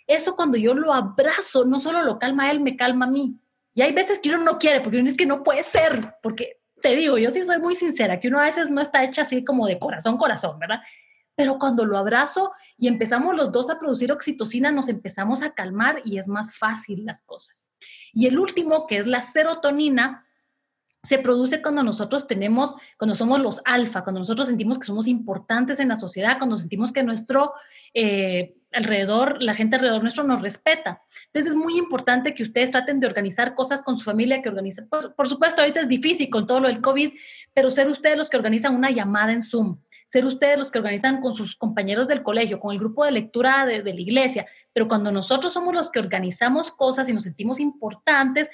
eso 0.07 0.37
cuando 0.37 0.59
yo 0.59 0.75
lo 0.75 0.93
abrazo, 0.93 1.65
no 1.65 1.79
solo 1.79 2.03
lo 2.03 2.19
calma 2.19 2.51
él, 2.51 2.61
me 2.61 2.77
calma 2.77 3.07
a 3.07 3.09
mí. 3.09 3.41
Y 3.73 3.81
hay 3.81 3.95
veces 3.95 4.19
que 4.19 4.29
uno 4.29 4.45
no 4.45 4.59
quiere, 4.59 4.83
porque 4.83 4.99
uno 4.99 5.09
es 5.09 5.17
que 5.17 5.25
no 5.25 5.43
puede 5.43 5.65
ser, 5.65 6.17
porque 6.23 6.61
te 6.83 6.95
digo, 6.95 7.17
yo 7.17 7.31
sí 7.31 7.43
soy 7.45 7.61
muy 7.61 7.75
sincera, 7.75 8.21
que 8.21 8.29
uno 8.29 8.41
a 8.41 8.45
veces 8.45 8.71
no 8.71 8.83
está 8.83 9.05
hecha 9.05 9.23
así 9.23 9.43
como 9.43 9.67
de 9.67 9.79
corazón, 9.79 10.19
corazón, 10.19 10.59
¿verdad? 10.59 10.81
Pero 11.35 11.59
cuando 11.59 11.87
lo 11.87 11.97
abrazo 11.97 12.53
y 12.77 12.89
empezamos 12.89 13.35
los 13.35 13.53
dos 13.53 13.71
a 13.71 13.79
producir 13.79 14.13
oxitocina, 14.13 14.71
nos 14.71 14.91
empezamos 14.91 15.43
a 15.43 15.55
calmar 15.55 16.03
y 16.05 16.19
es 16.19 16.29
más 16.29 16.55
fácil 16.55 17.07
las 17.07 17.23
cosas. 17.23 17.71
Y 18.13 18.27
el 18.27 18.39
último, 18.39 18.87
que 18.87 18.99
es 18.99 19.07
la 19.07 19.23
serotonina, 19.23 20.27
se 21.03 21.19
produce 21.19 21.61
cuando 21.61 21.83
nosotros 21.83 22.27
tenemos, 22.29 22.77
cuando 22.97 23.15
somos 23.15 23.41
los 23.41 23.61
alfa, 23.65 24.05
cuando 24.05 24.21
nosotros 24.21 24.47
sentimos 24.47 24.79
que 24.79 24.87
somos 24.87 25.09
importantes 25.09 25.81
en 25.81 25.89
la 25.89 25.97
sociedad, 25.97 26.39
cuando 26.39 26.59
sentimos 26.59 26.93
que 26.93 27.03
nuestro 27.03 27.53
eh, 27.93 28.55
alrededor, 28.71 29.43
la 29.43 29.55
gente 29.55 29.77
alrededor 29.77 30.03
nuestro 30.03 30.23
nos 30.23 30.43
respeta. 30.43 31.03
Entonces 31.27 31.53
es 31.53 31.57
muy 31.57 31.77
importante 31.77 32.35
que 32.35 32.45
ustedes 32.45 32.71
traten 32.71 33.01
de 33.01 33.09
organizar 33.09 33.57
cosas 33.57 33.83
con 33.83 33.99
su 33.99 34.05
familia, 34.05 34.43
que 34.43 34.49
organicen, 34.49 34.89
por, 34.89 35.29
supuesto 35.29 35.61
ahorita 35.61 35.81
es 35.81 35.89
difícil 35.89 36.31
con 36.31 36.47
todo 36.47 36.61
lo 36.61 36.69
del 36.69 36.81
COVID, 36.81 37.13
pero 37.53 37.69
ser 37.71 37.89
ustedes 37.89 38.17
los 38.17 38.31
que 38.31 38.37
organizan 38.37 38.77
una 38.77 38.93
llamada 38.93 39.33
en 39.33 39.43
Zoom, 39.43 39.79
ser 40.07 40.25
ustedes 40.25 40.57
los 40.57 40.71
que 40.71 40.79
organizan 40.79 41.21
con 41.21 41.35
sus 41.35 41.57
compañeros 41.57 42.07
del 42.07 42.23
colegio, 42.23 42.61
con 42.61 42.73
el 42.73 42.79
grupo 42.79 43.05
de 43.05 43.11
lectura 43.11 43.67
de 43.67 43.83
la 43.83 44.01
iglesia, 44.01 44.47
pero 44.73 44.87
cuando 44.87 45.11
nosotros 45.11 45.53
somos 45.53 45.75
los 45.75 45.91
que 45.91 45.99
organizamos 45.99 46.71
cosas 46.71 47.09
y 47.09 47.13
nos 47.13 47.25
sentimos 47.25 47.59
importantes, 47.59 48.51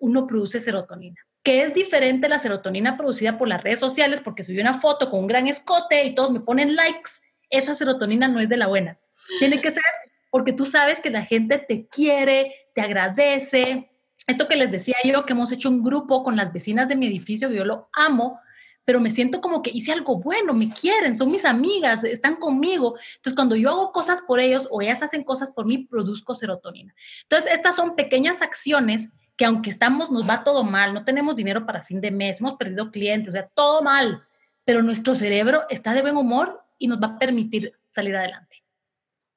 uno 0.00 0.26
produce 0.26 0.60
serotonina. 0.60 1.20
Que 1.42 1.62
es 1.62 1.74
diferente 1.74 2.28
la 2.28 2.38
serotonina 2.38 2.96
producida 2.96 3.38
por 3.38 3.48
las 3.48 3.62
redes 3.62 3.78
sociales, 3.78 4.20
porque 4.20 4.42
subí 4.42 4.60
una 4.60 4.74
foto 4.74 5.10
con 5.10 5.20
un 5.20 5.26
gran 5.26 5.48
escote 5.48 6.04
y 6.04 6.14
todos 6.14 6.30
me 6.30 6.40
ponen 6.40 6.76
likes, 6.76 7.12
esa 7.48 7.74
serotonina 7.74 8.28
no 8.28 8.40
es 8.40 8.48
de 8.48 8.56
la 8.56 8.66
buena. 8.66 8.98
Tiene 9.38 9.60
que 9.60 9.70
ser 9.70 9.82
porque 10.30 10.52
tú 10.52 10.64
sabes 10.64 11.00
que 11.00 11.10
la 11.10 11.24
gente 11.24 11.58
te 11.58 11.88
quiere, 11.88 12.54
te 12.74 12.80
agradece. 12.80 13.90
Esto 14.26 14.46
que 14.46 14.56
les 14.56 14.70
decía 14.70 14.96
yo, 15.04 15.24
que 15.24 15.32
hemos 15.32 15.50
hecho 15.50 15.68
un 15.68 15.82
grupo 15.82 16.22
con 16.22 16.36
las 16.36 16.52
vecinas 16.52 16.88
de 16.88 16.96
mi 16.96 17.06
edificio, 17.06 17.48
que 17.48 17.56
yo 17.56 17.64
lo 17.64 17.88
amo, 17.92 18.38
pero 18.84 19.00
me 19.00 19.10
siento 19.10 19.40
como 19.40 19.62
que 19.62 19.70
hice 19.72 19.92
algo 19.92 20.18
bueno, 20.18 20.52
me 20.54 20.70
quieren, 20.70 21.16
son 21.16 21.30
mis 21.30 21.44
amigas, 21.44 22.04
están 22.04 22.36
conmigo. 22.36 22.96
Entonces, 23.16 23.34
cuando 23.34 23.56
yo 23.56 23.70
hago 23.70 23.92
cosas 23.92 24.22
por 24.22 24.40
ellos 24.40 24.68
o 24.70 24.82
ellas 24.82 25.02
hacen 25.02 25.24
cosas 25.24 25.50
por 25.50 25.66
mí, 25.66 25.78
produzco 25.78 26.34
serotonina. 26.34 26.94
Entonces, 27.22 27.52
estas 27.52 27.74
son 27.74 27.96
pequeñas 27.96 28.40
acciones 28.40 29.10
que 29.40 29.46
aunque 29.46 29.70
estamos, 29.70 30.10
nos 30.10 30.28
va 30.28 30.44
todo 30.44 30.64
mal, 30.64 30.92
no 30.92 31.02
tenemos 31.02 31.34
dinero 31.34 31.64
para 31.64 31.82
fin 31.82 31.98
de 31.98 32.10
mes, 32.10 32.42
hemos 32.42 32.56
perdido 32.58 32.90
clientes, 32.90 33.30
o 33.30 33.32
sea, 33.32 33.48
todo 33.48 33.80
mal, 33.80 34.22
pero 34.66 34.82
nuestro 34.82 35.14
cerebro 35.14 35.62
está 35.70 35.94
de 35.94 36.02
buen 36.02 36.18
humor 36.18 36.62
y 36.76 36.88
nos 36.88 37.00
va 37.02 37.06
a 37.06 37.18
permitir 37.18 37.72
salir 37.90 38.14
adelante. 38.14 38.58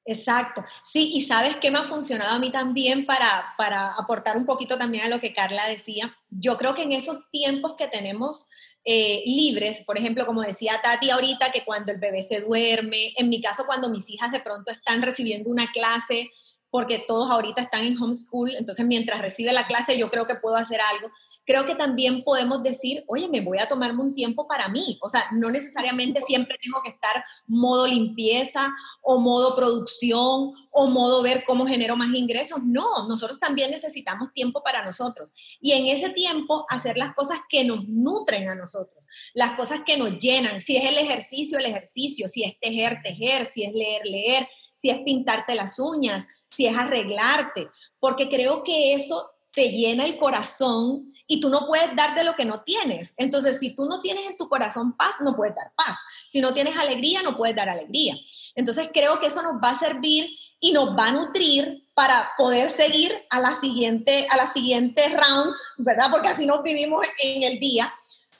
Exacto. 0.04 0.62
Sí, 0.84 1.12
y 1.14 1.22
sabes 1.22 1.56
qué 1.56 1.70
me 1.70 1.78
ha 1.78 1.84
funcionado 1.84 2.32
a 2.32 2.38
mí 2.38 2.52
también 2.52 3.06
para, 3.06 3.54
para 3.56 3.94
aportar 3.94 4.36
un 4.36 4.44
poquito 4.44 4.76
también 4.76 5.04
a 5.04 5.08
lo 5.08 5.20
que 5.20 5.32
Carla 5.32 5.66
decía. 5.68 6.14
Yo 6.28 6.58
creo 6.58 6.74
que 6.74 6.82
en 6.82 6.92
esos 6.92 7.30
tiempos 7.30 7.74
que 7.78 7.88
tenemos 7.88 8.50
eh, 8.84 9.22
libres, 9.24 9.84
por 9.86 9.96
ejemplo, 9.96 10.26
como 10.26 10.42
decía 10.42 10.82
Tati 10.82 11.08
ahorita, 11.08 11.50
que 11.50 11.64
cuando 11.64 11.92
el 11.92 11.98
bebé 11.98 12.22
se 12.22 12.42
duerme, 12.42 13.14
en 13.16 13.30
mi 13.30 13.40
caso 13.40 13.64
cuando 13.64 13.88
mis 13.88 14.10
hijas 14.10 14.30
de 14.30 14.40
pronto 14.40 14.70
están 14.70 15.00
recibiendo 15.00 15.48
una 15.48 15.72
clase, 15.72 16.30
porque 16.74 16.98
todos 17.06 17.30
ahorita 17.30 17.62
están 17.62 17.84
en 17.84 18.02
homeschool, 18.02 18.56
entonces 18.56 18.84
mientras 18.84 19.20
recibe 19.20 19.52
la 19.52 19.64
clase 19.64 19.96
yo 19.96 20.10
creo 20.10 20.26
que 20.26 20.34
puedo 20.34 20.56
hacer 20.56 20.80
algo 20.80 21.08
creo 21.44 21.66
que 21.66 21.74
también 21.74 22.24
podemos 22.24 22.62
decir, 22.62 23.04
oye, 23.06 23.28
me 23.28 23.40
voy 23.40 23.58
a 23.58 23.68
tomarme 23.68 24.02
un 24.02 24.14
tiempo 24.14 24.48
para 24.48 24.68
mí. 24.68 24.98
O 25.02 25.08
sea, 25.08 25.26
no 25.32 25.50
necesariamente 25.50 26.20
siempre 26.20 26.58
tengo 26.62 26.82
que 26.82 26.90
estar 26.90 27.24
modo 27.46 27.86
limpieza 27.86 28.72
o 29.02 29.18
modo 29.18 29.54
producción 29.54 30.52
o 30.70 30.86
modo 30.86 31.22
ver 31.22 31.44
cómo 31.46 31.66
genero 31.66 31.96
más 31.96 32.08
ingresos. 32.14 32.62
No, 32.64 33.06
nosotros 33.08 33.38
también 33.38 33.70
necesitamos 33.70 34.32
tiempo 34.32 34.62
para 34.62 34.84
nosotros. 34.84 35.32
Y 35.60 35.72
en 35.72 35.86
ese 35.86 36.10
tiempo 36.10 36.64
hacer 36.70 36.96
las 36.96 37.14
cosas 37.14 37.40
que 37.48 37.64
nos 37.64 37.86
nutren 37.88 38.48
a 38.48 38.54
nosotros, 38.54 39.06
las 39.34 39.52
cosas 39.52 39.80
que 39.84 39.96
nos 39.96 40.18
llenan. 40.18 40.60
Si 40.60 40.76
es 40.76 40.84
el 40.84 40.98
ejercicio, 40.98 41.58
el 41.58 41.66
ejercicio. 41.66 42.26
Si 42.28 42.44
es 42.44 42.58
tejer, 42.58 43.02
tejer. 43.02 43.46
Si 43.46 43.64
es 43.64 43.74
leer, 43.74 44.06
leer. 44.06 44.48
Si 44.76 44.90
es 44.90 44.98
pintarte 45.00 45.54
las 45.54 45.78
uñas. 45.78 46.26
Si 46.54 46.66
es 46.66 46.76
arreglarte. 46.76 47.68
Porque 47.98 48.28
creo 48.28 48.62
que 48.62 48.94
eso 48.94 49.22
te 49.52 49.70
llena 49.70 50.04
el 50.04 50.18
corazón 50.18 51.12
y 51.26 51.40
tú 51.40 51.48
no 51.48 51.66
puedes 51.66 51.94
dar 51.96 52.14
de 52.14 52.24
lo 52.24 52.34
que 52.34 52.44
no 52.44 52.62
tienes. 52.62 53.14
Entonces, 53.16 53.58
si 53.58 53.74
tú 53.74 53.86
no 53.86 54.00
tienes 54.00 54.26
en 54.26 54.36
tu 54.36 54.48
corazón 54.48 54.96
paz, 54.96 55.14
no 55.20 55.34
puedes 55.34 55.54
dar 55.54 55.72
paz. 55.74 55.96
Si 56.26 56.40
no 56.40 56.52
tienes 56.52 56.76
alegría, 56.76 57.22
no 57.22 57.36
puedes 57.36 57.56
dar 57.56 57.68
alegría. 57.68 58.14
Entonces, 58.54 58.90
creo 58.92 59.20
que 59.20 59.28
eso 59.28 59.42
nos 59.42 59.54
va 59.54 59.70
a 59.70 59.78
servir 59.78 60.28
y 60.60 60.72
nos 60.72 60.96
va 60.96 61.08
a 61.08 61.12
nutrir 61.12 61.86
para 61.94 62.32
poder 62.36 62.70
seguir 62.70 63.12
a 63.30 63.40
la 63.40 63.54
siguiente, 63.54 64.26
a 64.30 64.36
la 64.36 64.46
siguiente 64.46 65.08
round, 65.08 65.54
¿verdad? 65.78 66.08
Porque 66.10 66.28
así 66.28 66.46
nos 66.46 66.62
vivimos 66.62 67.06
en 67.22 67.44
el 67.44 67.58
día. 67.58 67.92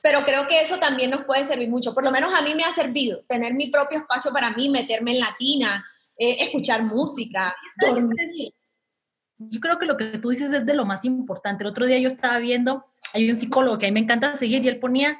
Pero 0.02 0.24
creo 0.24 0.46
que 0.48 0.60
eso 0.60 0.76
también 0.78 1.10
nos 1.10 1.24
puede 1.24 1.44
servir 1.44 1.70
mucho. 1.70 1.94
Por 1.94 2.04
lo 2.04 2.10
menos 2.10 2.34
a 2.34 2.42
mí 2.42 2.54
me 2.54 2.64
ha 2.64 2.72
servido 2.72 3.22
tener 3.26 3.54
mi 3.54 3.68
propio 3.68 3.98
espacio 3.98 4.32
para 4.32 4.50
mí, 4.50 4.68
meterme 4.68 5.12
en 5.12 5.20
latina, 5.20 5.86
eh, 6.18 6.36
escuchar 6.40 6.84
música, 6.84 7.54
dormir 7.80 8.52
yo 9.38 9.60
creo 9.60 9.78
que 9.78 9.86
lo 9.86 9.96
que 9.96 10.18
tú 10.18 10.30
dices 10.30 10.52
es 10.52 10.66
de 10.66 10.74
lo 10.74 10.84
más 10.84 11.04
importante. 11.04 11.64
El 11.64 11.70
otro 11.70 11.86
día 11.86 11.98
yo 11.98 12.08
estaba 12.08 12.38
viendo, 12.38 12.84
hay 13.12 13.30
un 13.30 13.38
psicólogo 13.38 13.78
que 13.78 13.86
a 13.86 13.88
mí 13.88 13.94
me 13.94 14.00
encanta 14.00 14.36
seguir 14.36 14.64
y 14.64 14.68
él 14.68 14.78
ponía, 14.78 15.18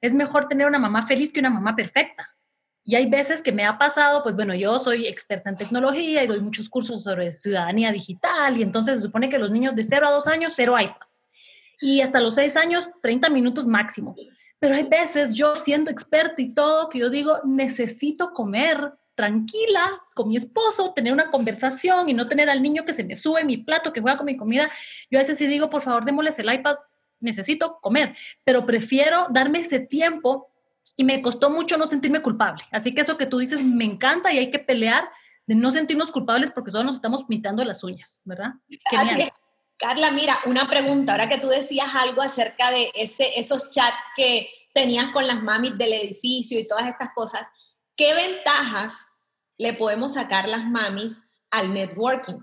es 0.00 0.14
mejor 0.14 0.46
tener 0.46 0.66
una 0.66 0.78
mamá 0.78 1.02
feliz 1.02 1.32
que 1.32 1.40
una 1.40 1.50
mamá 1.50 1.74
perfecta. 1.74 2.32
Y 2.84 2.94
hay 2.94 3.10
veces 3.10 3.42
que 3.42 3.50
me 3.50 3.64
ha 3.64 3.78
pasado, 3.78 4.22
pues 4.22 4.36
bueno, 4.36 4.54
yo 4.54 4.78
soy 4.78 5.08
experta 5.08 5.50
en 5.50 5.56
tecnología 5.56 6.22
y 6.22 6.26
doy 6.28 6.40
muchos 6.40 6.68
cursos 6.68 7.02
sobre 7.02 7.32
ciudadanía 7.32 7.90
digital 7.90 8.56
y 8.56 8.62
entonces 8.62 8.98
se 8.98 9.02
supone 9.02 9.28
que 9.28 9.38
los 9.38 9.50
niños 9.50 9.74
de 9.74 9.82
0 9.82 10.06
a 10.06 10.12
2 10.12 10.26
años, 10.28 10.52
cero 10.54 10.76
iPad. 10.78 10.94
Y 11.80 12.00
hasta 12.00 12.20
los 12.20 12.36
6 12.36 12.56
años, 12.56 12.88
30 13.02 13.28
minutos 13.28 13.66
máximo. 13.66 14.14
Pero 14.60 14.76
hay 14.76 14.84
veces 14.84 15.34
yo 15.34 15.56
siendo 15.56 15.90
experta 15.90 16.40
y 16.40 16.54
todo, 16.54 16.88
que 16.88 17.00
yo 17.00 17.10
digo, 17.10 17.40
necesito 17.44 18.32
comer 18.32 18.92
tranquila 19.16 20.00
con 20.14 20.28
mi 20.28 20.36
esposo, 20.36 20.92
tener 20.94 21.12
una 21.12 21.30
conversación 21.30 22.08
y 22.08 22.14
no 22.14 22.28
tener 22.28 22.48
al 22.48 22.62
niño 22.62 22.84
que 22.84 22.92
se 22.92 23.02
me 23.02 23.16
sube 23.16 23.40
en 23.40 23.48
mi 23.48 23.56
plato, 23.56 23.92
que 23.92 24.00
juega 24.00 24.16
con 24.16 24.26
mi 24.26 24.36
comida. 24.36 24.70
Yo 25.10 25.18
a 25.18 25.22
veces 25.22 25.38
sí 25.38 25.46
digo, 25.48 25.68
por 25.70 25.82
favor, 25.82 26.04
démosles 26.04 26.38
el 26.38 26.52
iPad, 26.52 26.76
necesito 27.18 27.78
comer, 27.80 28.14
pero 28.44 28.64
prefiero 28.64 29.26
darme 29.30 29.60
ese 29.60 29.80
tiempo 29.80 30.48
y 30.96 31.04
me 31.04 31.20
costó 31.20 31.50
mucho 31.50 31.76
no 31.76 31.86
sentirme 31.86 32.22
culpable. 32.22 32.62
Así 32.70 32.94
que 32.94 33.00
eso 33.00 33.16
que 33.16 33.26
tú 33.26 33.38
dices 33.38 33.64
me 33.64 33.84
encanta 33.84 34.32
y 34.32 34.38
hay 34.38 34.50
que 34.50 34.58
pelear 34.58 35.08
de 35.46 35.54
no 35.54 35.70
sentirnos 35.70 36.12
culpables 36.12 36.50
porque 36.50 36.70
solo 36.70 36.84
nos 36.84 36.96
estamos 36.96 37.24
pintando 37.24 37.64
las 37.64 37.82
uñas, 37.82 38.20
¿verdad? 38.24 38.52
Genial. 38.90 39.30
Carla, 39.78 40.10
mira, 40.10 40.38
una 40.46 40.68
pregunta, 40.68 41.12
ahora 41.12 41.28
que 41.28 41.38
tú 41.38 41.48
decías 41.48 41.88
algo 41.94 42.22
acerca 42.22 42.70
de 42.70 42.90
ese, 42.94 43.38
esos 43.38 43.70
chats 43.70 43.96
que 44.16 44.48
tenías 44.72 45.10
con 45.10 45.26
las 45.26 45.42
mamis 45.42 45.76
del 45.76 45.92
edificio 45.92 46.58
y 46.58 46.66
todas 46.66 46.86
estas 46.86 47.10
cosas, 47.14 47.42
¿qué 47.96 48.14
ventajas 48.14 49.06
le 49.58 49.72
podemos 49.74 50.14
sacar 50.14 50.48
las 50.48 50.64
mamis 50.64 51.20
al 51.50 51.72
networking? 51.72 52.40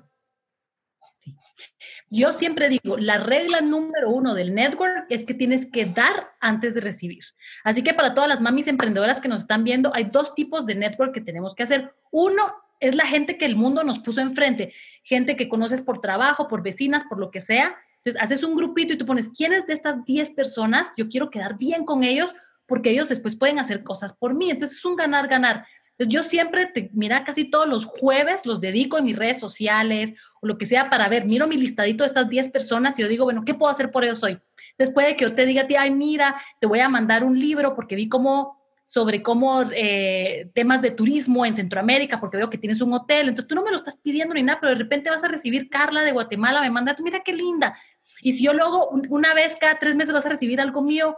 Yo 2.09 2.31
siempre 2.31 2.69
digo, 2.69 2.97
la 2.97 3.17
regla 3.17 3.61
número 3.61 4.11
uno 4.11 4.35
del 4.35 4.53
network 4.53 5.07
es 5.09 5.25
que 5.25 5.33
tienes 5.33 5.65
que 5.71 5.85
dar 5.85 6.31
antes 6.39 6.75
de 6.75 6.81
recibir. 6.81 7.23
Así 7.63 7.81
que 7.81 7.95
para 7.95 8.13
todas 8.13 8.29
las 8.29 8.39
mamis 8.39 8.67
emprendedoras 8.67 9.19
que 9.19 9.27
nos 9.27 9.41
están 9.41 9.63
viendo, 9.63 9.91
hay 9.95 10.05
dos 10.05 10.35
tipos 10.35 10.67
de 10.67 10.75
network 10.75 11.11
que 11.11 11.21
tenemos 11.21 11.55
que 11.55 11.63
hacer. 11.63 11.95
Uno 12.11 12.43
es 12.79 12.95
la 12.95 13.07
gente 13.07 13.37
que 13.37 13.45
el 13.45 13.55
mundo 13.55 13.83
nos 13.83 13.97
puso 13.97 14.21
enfrente, 14.21 14.73
gente 15.03 15.35
que 15.35 15.49
conoces 15.49 15.81
por 15.81 16.01
trabajo, 16.01 16.47
por 16.47 16.61
vecinas, 16.61 17.03
por 17.05 17.17
lo 17.17 17.31
que 17.31 17.41
sea. 17.41 17.75
Entonces, 17.97 18.21
haces 18.21 18.43
un 18.43 18.55
grupito 18.55 18.93
y 18.93 18.97
tú 18.97 19.05
pones, 19.07 19.29
¿quiénes 19.29 19.65
de 19.65 19.73
estas 19.73 20.05
10 20.05 20.31
personas 20.31 20.91
yo 20.95 21.07
quiero 21.07 21.31
quedar 21.31 21.57
bien 21.57 21.83
con 21.83 22.03
ellos? 22.03 22.35
Porque 22.73 22.89
ellos 22.89 23.07
después 23.07 23.35
pueden 23.35 23.59
hacer 23.59 23.83
cosas 23.83 24.13
por 24.13 24.33
mí. 24.33 24.49
Entonces, 24.49 24.79
es 24.79 24.85
un 24.85 24.95
ganar-ganar. 24.95 25.67
Yo 25.99 26.23
siempre, 26.23 26.65
te, 26.65 26.89
mira, 26.93 27.23
casi 27.23 27.45
todos 27.45 27.69
los 27.69 27.85
jueves 27.85 28.47
los 28.47 28.59
dedico 28.59 28.97
en 28.97 29.05
mis 29.05 29.15
redes 29.15 29.39
sociales 29.39 30.15
o 30.41 30.47
lo 30.47 30.57
que 30.57 30.65
sea 30.65 30.89
para 30.89 31.07
ver, 31.07 31.25
miro 31.25 31.45
mi 31.45 31.55
listadito 31.55 32.03
de 32.03 32.07
estas 32.07 32.27
10 32.27 32.49
personas 32.49 32.97
y 32.97 33.03
yo 33.03 33.07
digo, 33.07 33.25
bueno, 33.25 33.45
¿qué 33.45 33.53
puedo 33.53 33.69
hacer 33.69 33.91
por 33.91 34.03
ellos 34.03 34.23
hoy? 34.23 34.39
Entonces 34.71 34.91
puede 34.91 35.15
que 35.15 35.25
yo 35.25 35.35
te 35.35 35.45
diga, 35.45 35.67
tía, 35.67 35.83
ay, 35.83 35.91
mira, 35.91 36.41
te 36.59 36.65
voy 36.65 36.79
a 36.79 36.89
mandar 36.89 37.23
un 37.23 37.39
libro 37.39 37.75
porque 37.75 37.95
vi 37.95 38.09
cómo 38.09 38.59
sobre 38.83 39.21
cómo 39.21 39.61
eh, 39.71 40.49
temas 40.55 40.81
de 40.81 40.89
turismo 40.89 41.45
en 41.45 41.53
Centroamérica, 41.53 42.19
porque 42.19 42.37
veo 42.37 42.49
que 42.49 42.57
tienes 42.57 42.81
un 42.81 42.91
hotel, 42.93 43.29
entonces 43.29 43.47
tú 43.47 43.53
no 43.53 43.63
me 43.63 43.69
lo 43.69 43.77
estás 43.77 43.97
pidiendo 43.97 44.33
ni 44.33 44.41
nada, 44.41 44.59
pero 44.59 44.73
de 44.73 44.79
repente 44.79 45.11
vas 45.11 45.23
a 45.23 45.27
recibir 45.27 45.69
Carla 45.69 46.01
de 46.01 46.11
Guatemala, 46.11 46.59
me 46.59 46.71
manda, 46.71 46.95
mira 47.03 47.21
qué 47.23 47.33
linda. 47.33 47.77
Y 48.21 48.33
si 48.33 48.45
yo 48.45 48.53
luego 48.53 48.89
una 48.89 49.33
vez 49.33 49.55
cada 49.59 49.79
tres 49.79 49.95
meses 49.95 50.13
vas 50.13 50.25
a 50.25 50.29
recibir 50.29 50.59
algo 50.59 50.81
mío, 50.81 51.17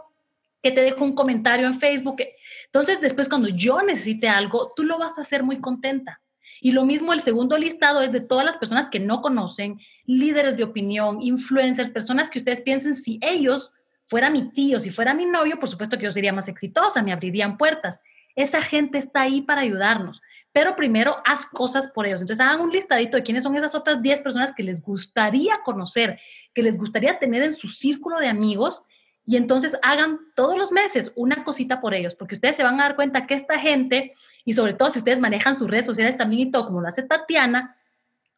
que 0.62 0.72
te 0.72 0.82
dejo 0.82 1.04
un 1.04 1.14
comentario 1.14 1.66
en 1.66 1.78
Facebook. 1.78 2.22
Entonces, 2.66 3.00
después 3.00 3.28
cuando 3.28 3.48
yo 3.48 3.82
necesite 3.82 4.28
algo, 4.28 4.70
tú 4.74 4.82
lo 4.82 4.98
vas 4.98 5.18
a 5.18 5.22
hacer 5.22 5.42
muy 5.42 5.60
contenta. 5.60 6.20
Y 6.60 6.72
lo 6.72 6.84
mismo, 6.84 7.12
el 7.12 7.20
segundo 7.20 7.58
listado 7.58 8.00
es 8.00 8.12
de 8.12 8.20
todas 8.20 8.44
las 8.44 8.56
personas 8.56 8.88
que 8.88 9.00
no 9.00 9.20
conocen, 9.20 9.78
líderes 10.04 10.56
de 10.56 10.64
opinión, 10.64 11.20
influencers, 11.20 11.90
personas 11.90 12.30
que 12.30 12.38
ustedes 12.38 12.60
piensen, 12.62 12.94
si 12.94 13.18
ellos 13.22 13.72
fuera 14.06 14.30
mi 14.30 14.50
tío, 14.50 14.80
si 14.80 14.90
fuera 14.90 15.14
mi 15.14 15.26
novio, 15.26 15.58
por 15.58 15.68
supuesto 15.68 15.98
que 15.98 16.04
yo 16.04 16.12
sería 16.12 16.32
más 16.32 16.48
exitosa, 16.48 17.02
me 17.02 17.12
abrirían 17.12 17.58
puertas. 17.58 18.00
Esa 18.34 18.62
gente 18.62 18.98
está 18.98 19.22
ahí 19.22 19.42
para 19.42 19.62
ayudarnos, 19.62 20.22
pero 20.52 20.76
primero 20.76 21.16
haz 21.24 21.46
cosas 21.46 21.88
por 21.88 22.06
ellos. 22.06 22.20
Entonces 22.20 22.44
hagan 22.44 22.60
un 22.60 22.70
listadito 22.70 23.16
de 23.16 23.22
quiénes 23.22 23.42
son 23.42 23.56
esas 23.56 23.74
otras 23.74 24.02
10 24.02 24.20
personas 24.20 24.52
que 24.52 24.62
les 24.62 24.82
gustaría 24.82 25.60
conocer, 25.64 26.20
que 26.54 26.62
les 26.62 26.76
gustaría 26.76 27.18
tener 27.18 27.42
en 27.42 27.56
su 27.56 27.68
círculo 27.68 28.18
de 28.18 28.28
amigos 28.28 28.84
y 29.26 29.36
entonces 29.36 29.76
hagan 29.82 30.20
todos 30.36 30.56
los 30.56 30.70
meses 30.70 31.12
una 31.16 31.42
cosita 31.42 31.80
por 31.80 31.94
ellos, 31.94 32.14
porque 32.14 32.36
ustedes 32.36 32.56
se 32.56 32.62
van 32.62 32.80
a 32.80 32.84
dar 32.84 32.96
cuenta 32.96 33.26
que 33.26 33.34
esta 33.34 33.58
gente, 33.58 34.14
y 34.44 34.52
sobre 34.52 34.74
todo 34.74 34.90
si 34.90 35.00
ustedes 35.00 35.18
manejan 35.18 35.56
sus 35.56 35.68
redes 35.68 35.84
sociales 35.84 36.16
también 36.16 36.48
y 36.48 36.50
todo, 36.52 36.66
como 36.66 36.80
lo 36.80 36.88
hace 36.88 37.02
Tatiana, 37.02 37.76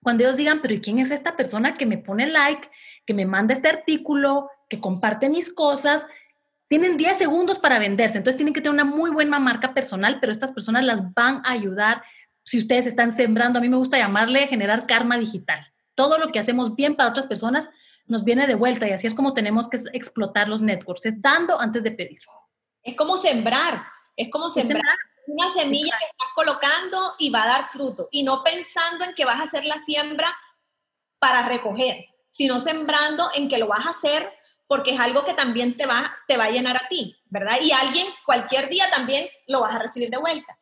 cuando 0.02 0.24
ellos 0.24 0.36
digan, 0.36 0.60
pero 0.62 0.72
¿y 0.72 0.80
quién 0.80 0.98
es 0.98 1.10
esta 1.10 1.36
persona 1.36 1.76
que 1.76 1.84
me 1.84 1.98
pone 1.98 2.26
like, 2.26 2.70
que 3.04 3.12
me 3.12 3.26
manda 3.26 3.52
este 3.52 3.68
artículo, 3.68 4.48
que 4.70 4.80
comparte 4.80 5.28
mis 5.28 5.52
cosas? 5.52 6.06
Tienen 6.68 6.96
10 6.96 7.18
segundos 7.18 7.58
para 7.58 7.78
venderse, 7.78 8.16
entonces 8.16 8.38
tienen 8.38 8.54
que 8.54 8.62
tener 8.62 8.74
una 8.74 8.84
muy 8.84 9.10
buena 9.10 9.38
marca 9.38 9.74
personal, 9.74 10.18
pero 10.20 10.32
estas 10.32 10.52
personas 10.52 10.84
las 10.84 11.12
van 11.12 11.42
a 11.44 11.52
ayudar 11.52 12.02
si 12.44 12.56
ustedes 12.56 12.86
están 12.86 13.12
sembrando, 13.12 13.58
a 13.58 13.62
mí 13.62 13.68
me 13.68 13.76
gusta 13.76 13.98
llamarle 13.98 14.46
generar 14.46 14.86
karma 14.86 15.18
digital. 15.18 15.66
Todo 15.94 16.18
lo 16.18 16.32
que 16.32 16.38
hacemos 16.38 16.74
bien 16.74 16.94
para 16.94 17.10
otras 17.10 17.26
personas 17.26 17.68
nos 18.08 18.24
viene 18.24 18.46
de 18.46 18.54
vuelta 18.54 18.88
y 18.88 18.92
así 18.92 19.06
es 19.06 19.14
como 19.14 19.34
tenemos 19.34 19.68
que 19.68 19.78
explotar 19.92 20.48
los 20.48 20.60
networks, 20.60 21.06
es 21.06 21.20
dando 21.20 21.60
antes 21.60 21.82
de 21.82 21.92
pedir. 21.92 22.18
Es 22.82 22.94
como 22.96 23.16
sembrar, 23.16 23.86
es 24.16 24.30
como 24.30 24.48
sembrar. 24.48 24.82
Una 25.26 25.50
semilla 25.50 25.94
que 25.98 26.06
estás 26.06 26.28
colocando 26.34 27.14
y 27.18 27.28
va 27.28 27.42
a 27.42 27.48
dar 27.48 27.64
fruto 27.68 28.08
y 28.10 28.22
no 28.22 28.42
pensando 28.42 29.04
en 29.04 29.14
que 29.14 29.26
vas 29.26 29.38
a 29.38 29.42
hacer 29.42 29.64
la 29.66 29.78
siembra 29.78 30.34
para 31.18 31.46
recoger, 31.46 32.06
sino 32.30 32.60
sembrando 32.60 33.28
en 33.34 33.48
que 33.50 33.58
lo 33.58 33.66
vas 33.66 33.86
a 33.86 33.90
hacer 33.90 34.32
porque 34.66 34.92
es 34.92 35.00
algo 35.00 35.24
que 35.24 35.34
también 35.34 35.76
te 35.76 35.86
va, 35.86 36.16
te 36.26 36.38
va 36.38 36.44
a 36.44 36.50
llenar 36.50 36.76
a 36.76 36.88
ti, 36.88 37.18
¿verdad? 37.26 37.58
Y 37.60 37.72
alguien 37.72 38.06
cualquier 38.24 38.70
día 38.70 38.88
también 38.90 39.28
lo 39.48 39.60
vas 39.60 39.74
a 39.74 39.80
recibir 39.80 40.08
de 40.08 40.18
vuelta. 40.18 40.56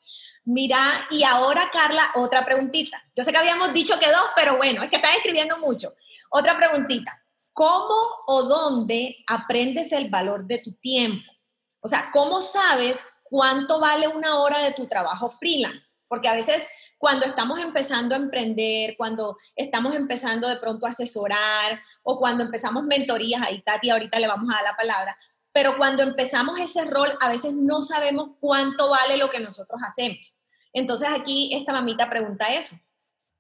Mira, 0.45 0.79
y 1.11 1.25
ahora 1.25 1.71
Carla, 1.73 2.13
otra 2.15 2.45
preguntita. 2.45 3.03
Yo 3.17 3.25
sé 3.25 3.33
que 3.33 3.39
habíamos 3.39 3.73
dicho 3.75 3.99
que 3.99 4.07
dos, 4.07 4.31
pero 4.37 4.57
bueno, 4.57 4.83
es 4.85 4.91
que 4.91 4.97
estás 4.97 5.17
escribiendo 5.17 5.59
mucho. 5.59 5.95
Otra 6.31 6.57
preguntita. 6.57 7.21
¿Cómo 7.57 7.95
o 8.27 8.43
dónde 8.43 9.17
aprendes 9.27 9.91
el 9.93 10.11
valor 10.11 10.45
de 10.45 10.59
tu 10.59 10.75
tiempo? 10.75 11.33
O 11.81 11.89
sea, 11.89 12.11
¿cómo 12.13 12.43
sabes 12.43 13.03
cuánto 13.31 13.81
vale 13.81 14.09
una 14.09 14.41
hora 14.41 14.59
de 14.59 14.75
tu 14.75 14.87
trabajo 14.89 15.31
freelance? 15.31 15.95
Porque 16.07 16.29
a 16.29 16.35
veces 16.35 16.69
cuando 16.99 17.25
estamos 17.25 17.59
empezando 17.61 18.15
a 18.15 18.19
emprender, 18.19 18.95
cuando 18.99 19.39
estamos 19.55 19.95
empezando 19.95 20.49
de 20.49 20.57
pronto 20.57 20.85
a 20.85 20.91
asesorar 20.91 21.81
o 22.03 22.19
cuando 22.19 22.45
empezamos 22.45 22.83
mentorías, 22.83 23.41
ahí 23.41 23.63
Tati 23.63 23.89
ahorita 23.89 24.21
le 24.21 24.29
vamos 24.29 24.51
a 24.53 24.57
dar 24.57 24.65
la 24.65 24.77
palabra, 24.77 25.17
pero 25.51 25.79
cuando 25.79 26.03
empezamos 26.03 26.61
ese 26.61 26.85
rol 26.85 27.09
a 27.23 27.31
veces 27.31 27.55
no 27.55 27.81
sabemos 27.81 28.33
cuánto 28.39 28.91
vale 28.91 29.17
lo 29.17 29.31
que 29.31 29.41
nosotros 29.41 29.81
hacemos. 29.83 30.37
Entonces 30.75 31.09
aquí 31.11 31.55
esta 31.55 31.73
mamita 31.73 32.11
pregunta 32.11 32.53
eso. 32.53 32.77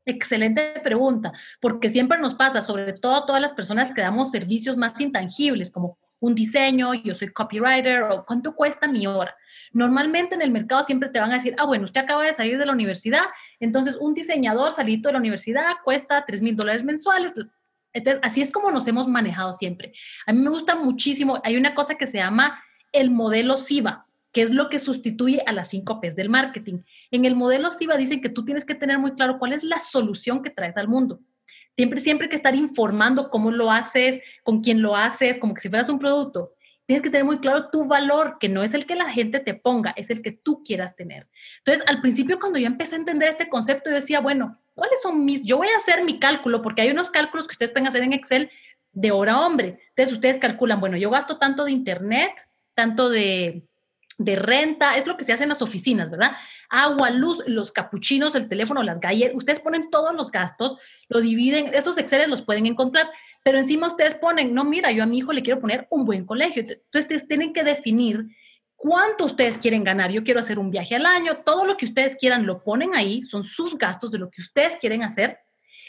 Excelente 0.08 0.80
pregunta, 0.84 1.32
porque 1.60 1.88
siempre 1.88 2.16
nos 2.18 2.32
pasa, 2.32 2.60
sobre 2.60 2.92
todo 2.92 3.16
a 3.16 3.26
todas 3.26 3.42
las 3.42 3.52
personas 3.52 3.92
que 3.92 4.02
damos 4.02 4.30
servicios 4.30 4.76
más 4.76 5.00
intangibles, 5.00 5.68
como 5.68 5.98
un 6.20 6.34
diseño, 6.36 6.94
yo 6.94 7.12
soy 7.12 7.32
copywriter, 7.32 8.04
o 8.04 8.24
cuánto 8.24 8.54
cuesta 8.54 8.86
mi 8.86 9.04
hora. 9.08 9.34
Normalmente 9.72 10.36
en 10.36 10.42
el 10.42 10.52
mercado 10.52 10.84
siempre 10.84 11.08
te 11.08 11.18
van 11.18 11.32
a 11.32 11.34
decir, 11.34 11.56
ah, 11.58 11.64
bueno, 11.64 11.84
usted 11.84 12.02
acaba 12.02 12.24
de 12.24 12.34
salir 12.34 12.56
de 12.56 12.66
la 12.66 12.72
universidad, 12.72 13.24
entonces 13.58 13.96
un 13.96 14.14
diseñador 14.14 14.70
salido 14.70 15.08
de 15.08 15.14
la 15.14 15.18
universidad 15.18 15.72
cuesta 15.82 16.24
3 16.24 16.40
mil 16.40 16.54
dólares 16.54 16.84
mensuales. 16.84 17.34
Entonces, 17.92 18.20
así 18.22 18.40
es 18.40 18.52
como 18.52 18.70
nos 18.70 18.86
hemos 18.86 19.08
manejado 19.08 19.54
siempre. 19.54 19.92
A 20.24 20.32
mí 20.32 20.38
me 20.38 20.50
gusta 20.50 20.76
muchísimo, 20.76 21.40
hay 21.42 21.56
una 21.56 21.74
cosa 21.74 21.96
que 21.96 22.06
se 22.06 22.18
llama 22.18 22.62
el 22.92 23.10
modelo 23.10 23.56
SIVA, 23.56 24.05
que 24.36 24.42
es 24.42 24.50
lo 24.50 24.68
que 24.68 24.78
sustituye 24.78 25.42
a 25.46 25.52
las 25.52 25.70
cinco 25.70 25.98
P's 25.98 26.14
del 26.14 26.28
marketing. 26.28 26.82
En 27.10 27.24
el 27.24 27.34
modelo 27.34 27.70
SIVA 27.70 27.96
dicen 27.96 28.20
que 28.20 28.28
tú 28.28 28.44
tienes 28.44 28.66
que 28.66 28.74
tener 28.74 28.98
muy 28.98 29.12
claro 29.12 29.38
cuál 29.38 29.54
es 29.54 29.64
la 29.64 29.80
solución 29.80 30.42
que 30.42 30.50
traes 30.50 30.76
al 30.76 30.88
mundo. 30.88 31.20
Siempre, 31.74 32.00
siempre 32.00 32.28
que 32.28 32.36
estar 32.36 32.54
informando 32.54 33.30
cómo 33.30 33.50
lo 33.50 33.72
haces, 33.72 34.20
con 34.42 34.60
quién 34.60 34.82
lo 34.82 34.94
haces, 34.94 35.38
como 35.38 35.54
que 35.54 35.62
si 35.62 35.70
fueras 35.70 35.88
un 35.88 35.98
producto. 35.98 36.52
Tienes 36.84 37.00
que 37.00 37.08
tener 37.08 37.24
muy 37.24 37.38
claro 37.38 37.70
tu 37.70 37.88
valor, 37.88 38.36
que 38.38 38.50
no 38.50 38.62
es 38.62 38.74
el 38.74 38.84
que 38.84 38.94
la 38.94 39.08
gente 39.08 39.40
te 39.40 39.54
ponga, 39.54 39.94
es 39.96 40.10
el 40.10 40.20
que 40.20 40.32
tú 40.32 40.62
quieras 40.62 40.96
tener. 40.96 41.26
Entonces, 41.64 41.82
al 41.88 42.02
principio, 42.02 42.38
cuando 42.38 42.58
yo 42.58 42.66
empecé 42.66 42.96
a 42.96 42.98
entender 42.98 43.30
este 43.30 43.48
concepto, 43.48 43.88
yo 43.88 43.94
decía, 43.94 44.20
bueno, 44.20 44.60
¿cuáles 44.74 45.00
son 45.00 45.24
mis? 45.24 45.44
Yo 45.44 45.56
voy 45.56 45.68
a 45.68 45.78
hacer 45.78 46.04
mi 46.04 46.18
cálculo, 46.18 46.60
porque 46.60 46.82
hay 46.82 46.90
unos 46.90 47.08
cálculos 47.08 47.48
que 47.48 47.52
ustedes 47.52 47.70
pueden 47.70 47.88
hacer 47.88 48.02
en 48.02 48.12
Excel 48.12 48.50
de 48.92 49.12
hora 49.12 49.40
hombre. 49.40 49.78
Entonces, 49.88 50.12
ustedes 50.12 50.38
calculan, 50.38 50.78
bueno, 50.78 50.98
yo 50.98 51.08
gasto 51.08 51.38
tanto 51.38 51.64
de 51.64 51.72
internet, 51.72 52.32
tanto 52.74 53.08
de, 53.08 53.62
de 54.18 54.36
renta, 54.36 54.96
es 54.96 55.06
lo 55.06 55.16
que 55.16 55.24
se 55.24 55.32
hace 55.32 55.42
en 55.42 55.50
las 55.50 55.62
oficinas, 55.62 56.10
¿verdad? 56.10 56.32
Agua, 56.68 57.10
luz, 57.10 57.42
los 57.46 57.70
capuchinos, 57.70 58.34
el 58.34 58.48
teléfono, 58.48 58.82
las 58.82 59.00
galletas, 59.00 59.36
ustedes 59.36 59.60
ponen 59.60 59.90
todos 59.90 60.14
los 60.14 60.30
gastos, 60.30 60.76
lo 61.08 61.20
dividen, 61.20 61.70
esos 61.74 61.98
Exceles 61.98 62.28
los 62.28 62.42
pueden 62.42 62.66
encontrar, 62.66 63.10
pero 63.44 63.58
encima 63.58 63.86
ustedes 63.86 64.14
ponen, 64.14 64.54
no, 64.54 64.64
mira, 64.64 64.90
yo 64.92 65.02
a 65.02 65.06
mi 65.06 65.18
hijo 65.18 65.32
le 65.32 65.42
quiero 65.42 65.60
poner 65.60 65.86
un 65.90 66.04
buen 66.04 66.24
colegio, 66.24 66.64
entonces 66.66 67.28
tienen 67.28 67.52
que 67.52 67.62
definir 67.62 68.26
cuánto 68.74 69.24
ustedes 69.24 69.58
quieren 69.58 69.84
ganar, 69.84 70.10
yo 70.10 70.24
quiero 70.24 70.40
hacer 70.40 70.58
un 70.58 70.70
viaje 70.70 70.96
al 70.96 71.06
año, 71.06 71.38
todo 71.44 71.64
lo 71.64 71.76
que 71.76 71.86
ustedes 71.86 72.16
quieran 72.16 72.46
lo 72.46 72.62
ponen 72.62 72.94
ahí, 72.94 73.22
son 73.22 73.44
sus 73.44 73.76
gastos 73.78 74.10
de 74.10 74.18
lo 74.18 74.30
que 74.30 74.40
ustedes 74.40 74.76
quieren 74.76 75.02
hacer, 75.02 75.38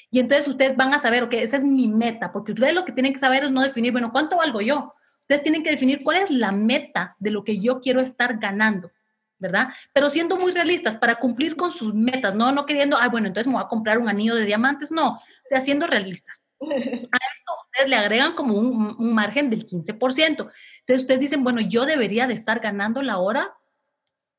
y 0.09 0.19
entonces 0.19 0.47
ustedes 0.47 0.75
van 0.75 0.93
a 0.93 0.99
saber, 0.99 1.23
ok, 1.23 1.33
esa 1.33 1.57
es 1.57 1.63
mi 1.63 1.87
meta, 1.87 2.31
porque 2.31 2.53
ustedes 2.53 2.73
lo 2.73 2.85
que 2.85 2.93
tienen 2.93 3.13
que 3.13 3.19
saber 3.19 3.43
es 3.43 3.51
no 3.51 3.61
definir, 3.61 3.91
bueno, 3.91 4.11
¿cuánto 4.11 4.37
valgo 4.37 4.61
yo? 4.61 4.93
Ustedes 5.27 5.43
tienen 5.43 5.61
que 5.61 5.71
definir 5.71 5.99
cuál 6.05 6.23
es 6.23 6.31
la 6.31 6.53
meta 6.53 7.17
de 7.19 7.31
lo 7.31 7.43
que 7.43 7.59
yo 7.59 7.81
quiero 7.81 7.99
estar 7.99 8.37
ganando, 8.37 8.93
¿verdad? 9.37 9.67
Pero 9.91 10.09
siendo 10.09 10.37
muy 10.37 10.53
realistas 10.53 10.95
para 10.95 11.15
cumplir 11.15 11.57
con 11.57 11.69
sus 11.69 11.93
metas, 11.93 12.33
no, 12.33 12.49
no 12.53 12.65
queriendo, 12.65 12.97
ay, 12.97 13.09
bueno, 13.09 13.27
entonces 13.27 13.45
me 13.47 13.55
voy 13.55 13.63
a 13.65 13.67
comprar 13.67 13.97
un 13.97 14.07
anillo 14.07 14.35
de 14.35 14.45
diamantes, 14.45 14.89
no, 14.89 15.15
o 15.15 15.21
sea, 15.45 15.59
siendo 15.59 15.85
realistas. 15.85 16.45
A 16.61 16.63
esto 16.63 17.53
ustedes 17.65 17.89
le 17.89 17.97
agregan 17.97 18.35
como 18.35 18.53
un, 18.53 18.95
un 18.97 19.13
margen 19.13 19.49
del 19.49 19.65
15%. 19.65 19.99
Entonces 19.99 20.53
ustedes 20.87 21.19
dicen, 21.19 21.43
bueno, 21.43 21.59
yo 21.59 21.85
debería 21.85 22.25
de 22.25 22.33
estar 22.33 22.61
ganando 22.61 23.01
la 23.01 23.17
hora, 23.17 23.53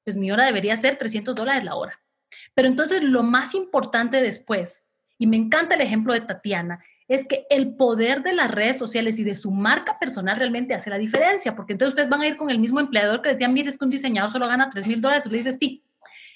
pues 0.05 0.17
mi 0.17 0.33
hora 0.33 0.47
debería 0.47 0.75
ser 0.79 0.97
300 0.97 1.35
dólares 1.35 1.65
la 1.65 1.75
hora. 1.75 2.01
Pero 2.55 2.67
entonces 2.67 3.03
lo 3.03 3.23
más 3.23 3.55
importante 3.55 4.23
después, 4.23 4.89
y 5.19 5.27
me 5.27 5.37
encanta 5.37 5.75
el 5.75 5.83
ejemplo 5.83 6.15
de 6.15 6.23
Tatiana, 6.23 6.83
es 7.09 7.27
que 7.27 7.47
el 7.49 7.75
poder 7.75 8.23
de 8.23 8.35
las 8.35 8.51
redes 8.51 8.77
sociales 8.77 9.19
y 9.19 9.25
de 9.25 9.35
su 9.35 9.51
marca 9.51 9.99
personal 9.99 10.37
realmente 10.37 10.75
hace 10.75 10.91
la 10.91 10.99
diferencia, 10.99 11.57
porque 11.57 11.73
entonces 11.73 11.95
ustedes 11.95 12.11
van 12.11 12.21
a 12.21 12.29
ir 12.29 12.37
con 12.37 12.51
el 12.51 12.59
mismo 12.59 12.81
empleador 12.81 13.23
que 13.23 13.31
decía, 13.31 13.49
mire, 13.49 13.71
es 13.71 13.79
que 13.79 13.85
un 13.87 13.91
diseñador 13.91 14.31
solo 14.31 14.47
gana 14.47 14.69
3 14.71 14.87
mil 14.87 15.01
dólares, 15.01 15.25
y 15.27 15.31
le 15.31 15.39
dice, 15.39 15.53
sí, 15.55 15.83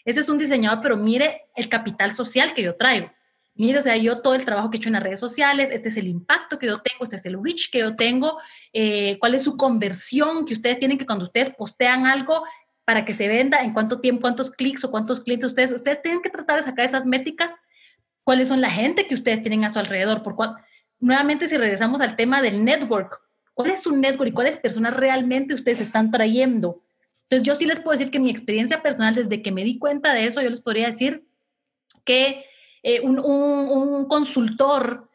ese 0.07 0.20
es 0.20 0.29
un 0.31 0.39
diseñador, 0.39 0.81
pero 0.83 0.97
mire 0.97 1.43
el 1.55 1.68
capital 1.68 2.14
social 2.14 2.55
que 2.55 2.62
yo 2.62 2.75
traigo. 2.75 3.12
Mire, 3.55 3.79
o 3.79 3.83
sea, 3.83 3.99
yo 3.99 4.23
todo 4.23 4.35
el 4.35 4.47
trabajo 4.47 4.70
que 4.70 4.79
he 4.79 4.81
hecho 4.81 4.89
en 4.89 4.95
las 4.95 5.03
redes 5.03 5.20
sociales, 5.20 5.68
este 5.70 5.91
es 5.91 5.97
el 5.99 6.09
impacto 6.09 6.59
que 6.59 6.66
yo 6.66 6.79
tengo, 6.79 7.05
este 7.05 7.16
es 7.16 7.27
el 7.27 7.37
reach 7.43 7.70
que 7.70 7.81
yo 7.81 7.95
tengo, 7.95 8.39
eh, 8.73 9.18
cuál 9.20 9.35
es 9.35 9.43
su 9.43 9.59
conversión 9.59 10.47
que 10.47 10.55
ustedes 10.55 10.79
tienen 10.79 10.97
que 10.97 11.05
cuando 11.05 11.27
ustedes 11.27 11.51
postean 11.51 12.07
algo 12.07 12.45
para 12.87 13.05
que 13.05 13.12
se 13.12 13.29
venda, 13.29 13.59
en 13.59 13.75
cuánto 13.75 14.01
tiempo, 14.01 14.23
cuántos 14.23 14.51
clics 14.51 14.85
o 14.85 14.91
cuántos 14.91 15.20
clientes 15.20 15.51
ustedes, 15.51 15.73
ustedes 15.73 16.01
tienen 16.01 16.23
que 16.23 16.31
tratar 16.31 16.57
de 16.57 16.62
sacar 16.62 16.87
esas 16.87 17.05
métricas 17.05 17.53
cuáles 18.25 18.49
son 18.49 18.61
la 18.61 18.70
gente 18.70 19.07
que 19.07 19.14
ustedes 19.14 19.43
tienen 19.43 19.64
a 19.64 19.70
su 19.70 19.79
alrededor. 19.79 20.23
Por 20.23 20.37
nuevamente, 21.01 21.49
si 21.49 21.57
regresamos 21.57 22.01
al 22.01 22.16
tema 22.16 22.43
del 22.43 22.64
network, 22.64 23.20
¿cuál 23.55 23.70
es 23.70 23.83
su 23.83 23.97
network 23.97 24.31
y 24.31 24.35
cuáles 24.35 24.57
personas 24.57 24.97
realmente 24.97 25.55
ustedes 25.55 25.81
están 25.81 26.11
trayendo? 26.11 26.83
Entonces, 27.25 27.47
yo 27.47 27.55
sí 27.55 27.66
les 27.66 27.81
puedo 27.81 27.97
decir 27.97 28.11
que 28.11 28.20
mi 28.20 28.31
experiencia 28.31 28.83
personal, 28.83 29.14
desde 29.14 29.43
que 29.43 29.53
me 29.53 29.64
di 29.64 29.79
cuenta 29.79 30.12
de 30.14 30.27
eso, 30.27 30.43
yo 30.43 30.51
les 30.51 30.61
podría 30.61 30.87
decir 30.87 31.25
que 32.05 32.45
eh, 32.83 33.01
un, 33.01 33.18
un 33.18 34.07
consultor 34.07 35.09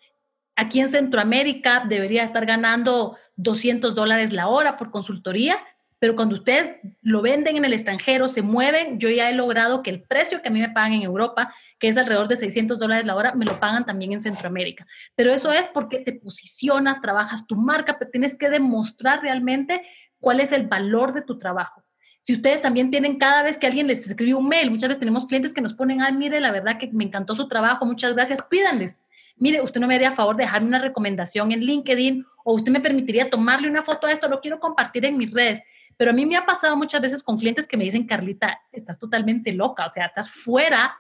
aquí 0.56 0.80
en 0.80 0.90
Centroamérica 0.90 1.86
debería 1.88 2.24
estar 2.24 2.46
ganando 2.46 3.18
200 3.36 3.94
dólares 3.94 4.34
la 4.34 4.48
hora 4.48 4.78
por 4.78 4.90
consultoría 4.90 5.58
pero 6.00 6.16
cuando 6.16 6.36
ustedes 6.36 6.74
lo 7.02 7.22
venden 7.22 7.58
en 7.58 7.66
el 7.66 7.74
extranjero, 7.74 8.30
se 8.30 8.44
mueven, 8.44 9.00
yo 9.00 9.10
ya 9.10 9.30
he 9.30 9.34
logrado 9.34 9.82
que 9.82 9.90
el 9.90 10.04
precio 10.04 10.42
que 10.42 10.50
a 10.50 10.52
mí 10.52 10.60
me 10.60 10.70
pagan 10.70 10.94
en 10.94 11.02
Europa, 11.02 11.54
que 11.80 11.88
es 11.88 11.98
alrededor 11.98 12.28
de 12.28 12.36
600 12.36 12.78
dólares 12.78 13.06
la 13.06 13.16
hora, 13.16 13.34
me 13.34 13.46
lo 13.46 13.60
pagan 13.60 13.86
también 13.86 14.14
en 14.14 14.22
Centroamérica. 14.22 14.86
Pero 15.16 15.34
eso 15.34 15.52
es 15.52 15.68
porque 15.68 16.00
te 16.00 16.14
posicionas, 16.14 17.02
trabajas 17.02 17.48
tu 17.48 17.56
marca, 17.56 17.98
pero 17.98 18.12
tienes 18.12 18.36
que 18.36 18.50
demostrar 18.50 19.22
realmente 19.22 19.82
cuál 20.20 20.40
es 20.40 20.52
el 20.52 20.68
valor 20.68 21.14
de 21.14 21.24
tu 21.24 21.40
trabajo. 21.40 21.84
Si 22.22 22.34
ustedes 22.34 22.62
también 22.62 22.92
tienen 22.92 23.18
cada 23.18 23.42
vez 23.42 23.58
que 23.58 23.66
alguien 23.66 23.88
les 23.88 24.06
escribe 24.06 24.36
un 24.36 24.48
mail, 24.48 24.70
muchas 24.70 24.90
veces 24.90 25.00
tenemos 25.00 25.26
clientes 25.26 25.54
que 25.54 25.62
nos 25.62 25.74
ponen, 25.74 26.02
ay, 26.02 26.14
mire, 26.14 26.40
la 26.40 26.52
verdad 26.52 26.78
que 26.78 26.90
me 26.92 27.06
encantó 27.06 27.34
su 27.34 27.48
trabajo, 27.48 27.86
muchas 27.86 28.14
gracias, 28.14 28.44
pídanles. 28.44 29.00
Mire, 29.38 29.62
usted 29.62 29.80
no 29.80 29.88
me 29.88 29.96
haría 29.96 30.12
favor 30.12 30.36
de 30.36 30.44
dejarme 30.44 30.68
una 30.68 30.80
recomendación 30.80 31.52
en 31.52 31.62
LinkedIn 31.62 32.26
o 32.44 32.54
usted 32.54 32.72
me 32.72 32.82
permitiría 32.82 33.30
tomarle 33.30 33.70
una 33.70 33.82
foto 33.82 34.08
a 34.08 34.12
esto, 34.12 34.28
lo 34.28 34.42
quiero 34.42 34.60
compartir 34.60 35.06
en 35.06 35.18
mis 35.18 35.32
redes 35.32 35.62
pero 35.98 36.12
a 36.12 36.14
mí 36.14 36.26
me 36.26 36.38
ha 36.38 36.46
pasado 36.46 36.78
muchas 36.78 37.02
veces 37.02 37.24
con 37.24 37.38
clientes 37.38 37.68
que 37.68 37.76
me 37.76 37.84
dicen, 37.84 38.06
Carlita, 38.06 38.62
estás 38.72 39.00
totalmente 39.00 39.52
loca, 39.52 39.86
o 39.86 39.90
sea, 39.90 40.06
estás 40.06 40.30
fuera, 40.30 40.96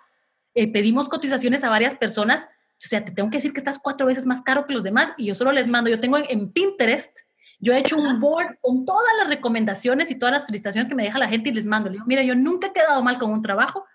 eh, 0.56 0.72
pedimos 0.72 1.08
cotizaciones 1.08 1.64
a 1.64 1.70
varias 1.70 1.96
personas, 1.96 2.46
o 2.46 2.88
sea, 2.88 3.06
te 3.06 3.12
tengo 3.12 3.30
que 3.30 3.38
decir 3.38 3.54
que 3.54 3.60
estás 3.60 3.80
cuatro 3.80 4.08
veces 4.08 4.26
más 4.26 4.42
caro 4.42 4.66
que 4.66 4.74
los 4.74 4.84
demás 4.84 5.14
y 5.18 5.26
yo 5.26 5.36
solo 5.36 5.52
les 5.52 5.68
mando, 5.68 5.90
yo 5.90 6.00
tengo 6.00 6.18
en, 6.18 6.52
Pinterest, 6.52 7.16
yo 7.60 7.74
he 7.74 7.80
hecho 7.80 7.98
un 7.98 8.20
board 8.20 8.58
con 8.62 8.86
todas 8.86 9.14
las 9.20 9.30
recomendaciones 9.30 10.12
y 10.12 10.16
todas 10.16 10.34
las 10.34 10.46
felicitaciones 10.46 10.90
que 10.90 10.96
me 10.96 11.04
deja 11.04 11.18
la 11.18 11.28
gente 11.28 11.50
y 11.50 11.54
les 11.54 11.66
mando. 11.66 11.90
Le 11.90 11.94
digo, 11.94 12.06
mira, 12.06 12.22
yo 12.22 12.36
nunca 12.36 12.68
he 12.68 12.74
quedado 12.74 13.02
mal 13.02 13.18
con 13.18 13.32
un 13.32 13.42
trabajo, 13.42 13.86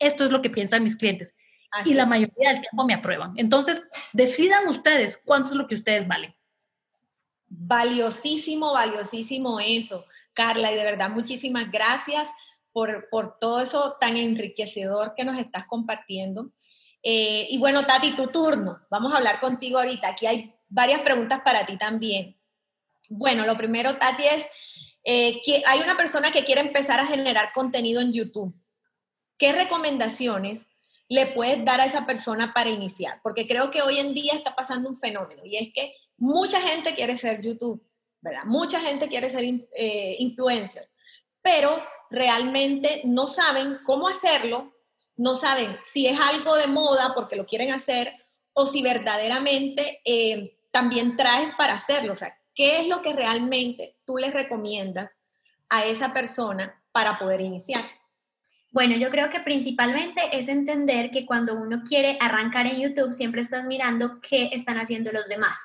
esto 0.00 0.24
es 0.24 0.30
lo 0.30 0.42
que 0.42 0.50
piensan 0.50 0.82
mis 0.82 0.96
clientes. 0.96 1.34
y 1.84 1.94
la 1.94 2.06
mayoría 2.06 2.50
del 2.50 2.60
tiempo 2.60 2.84
me 2.84 2.94
aprueban. 2.94 3.32
Entonces, 3.36 3.82
decidan 4.12 4.68
ustedes 4.68 5.20
cuánto 5.24 5.50
es 5.50 5.56
lo 5.56 5.66
que 5.66 5.74
ustedes 5.74 6.06
valen. 6.06 6.34
Valiosísimo, 7.48 8.72
valiosísimo 8.72 9.58
eso. 9.60 10.04
Carla, 10.34 10.72
y 10.72 10.74
de 10.76 10.84
verdad 10.84 11.10
muchísimas 11.10 11.70
gracias 11.70 12.28
por, 12.72 13.38
todo 13.40 13.60
eso 13.60 13.96
tan 14.00 14.16
enriquecedor 14.16 15.14
que 15.16 15.24
nos 15.24 15.38
estás 15.38 15.66
compartiendo. 15.66 16.50
Eh, 17.02 17.46
y 17.50 17.58
bueno, 17.58 17.86
Tati, 17.86 18.12
tu 18.12 18.26
turno. 18.26 18.80
Vamos 18.90 19.12
a 19.12 19.18
hablar 19.18 19.40
contigo 19.40 19.78
ahorita. 19.78 20.08
Aquí 20.08 20.26
hay 20.26 20.54
varias 20.68 21.00
preguntas 21.02 21.40
para 21.44 21.64
ti 21.64 21.78
también. 21.78 22.36
Bueno, 23.08 23.46
lo 23.46 23.56
primero, 23.56 23.94
Tati, 23.96 24.24
es 24.24 24.46
eh, 25.04 25.40
que 25.44 25.62
hay 25.66 25.80
una 25.80 25.96
persona 25.96 26.32
que 26.32 26.44
quiere 26.44 26.62
empezar 26.62 26.98
a 26.98 27.06
generar 27.06 27.52
contenido 27.54 28.00
en 28.00 28.12
YouTube. 28.12 28.54
¿Qué 29.38 29.52
recomendaciones 29.52 30.66
le 31.08 31.26
puedes 31.26 31.64
dar 31.64 31.80
a 31.80 31.84
esa 31.84 32.06
persona 32.06 32.52
para 32.52 32.70
iniciar? 32.70 33.20
Porque 33.22 33.46
creo 33.46 33.70
que 33.70 33.82
hoy 33.82 33.98
en 33.98 34.14
día 34.14 34.32
está 34.32 34.56
pasando 34.56 34.88
un 34.88 34.96
fenómeno 34.96 35.42
y 35.44 35.56
es 35.56 35.72
que 35.72 35.94
mucha 36.16 36.60
gente 36.60 36.94
quiere 36.94 37.16
ser 37.16 37.40
YouTube 37.42 37.84
Mucha 38.44 38.80
gente 38.80 39.08
quiere 39.08 39.30
ser 39.30 39.42
eh, 39.76 40.16
influencer, 40.18 40.88
pero 41.42 41.82
realmente 42.10 43.02
no 43.04 43.26
saben 43.26 43.78
cómo 43.84 44.08
hacerlo, 44.08 44.74
no 45.16 45.36
saben 45.36 45.76
si 45.84 46.06
es 46.06 46.18
algo 46.18 46.56
de 46.56 46.66
moda 46.66 47.12
porque 47.14 47.36
lo 47.36 47.46
quieren 47.46 47.72
hacer 47.72 48.12
o 48.52 48.66
si 48.66 48.82
verdaderamente 48.82 50.00
eh, 50.04 50.58
también 50.70 51.16
traes 51.16 51.54
para 51.56 51.74
hacerlo. 51.74 52.12
O 52.12 52.16
sea, 52.16 52.38
¿qué 52.54 52.80
es 52.80 52.88
lo 52.88 53.02
que 53.02 53.12
realmente 53.12 53.98
tú 54.06 54.16
les 54.16 54.32
recomiendas 54.32 55.18
a 55.68 55.84
esa 55.84 56.12
persona 56.12 56.82
para 56.92 57.18
poder 57.18 57.40
iniciar? 57.40 57.84
Bueno, 58.70 58.96
yo 58.96 59.08
creo 59.08 59.30
que 59.30 59.38
principalmente 59.38 60.20
es 60.32 60.48
entender 60.48 61.12
que 61.12 61.24
cuando 61.24 61.54
uno 61.54 61.82
quiere 61.86 62.18
arrancar 62.20 62.66
en 62.66 62.80
YouTube, 62.80 63.12
siempre 63.12 63.40
estás 63.40 63.64
mirando 63.64 64.20
qué 64.20 64.50
están 64.52 64.78
haciendo 64.78 65.12
los 65.12 65.28
demás. 65.28 65.58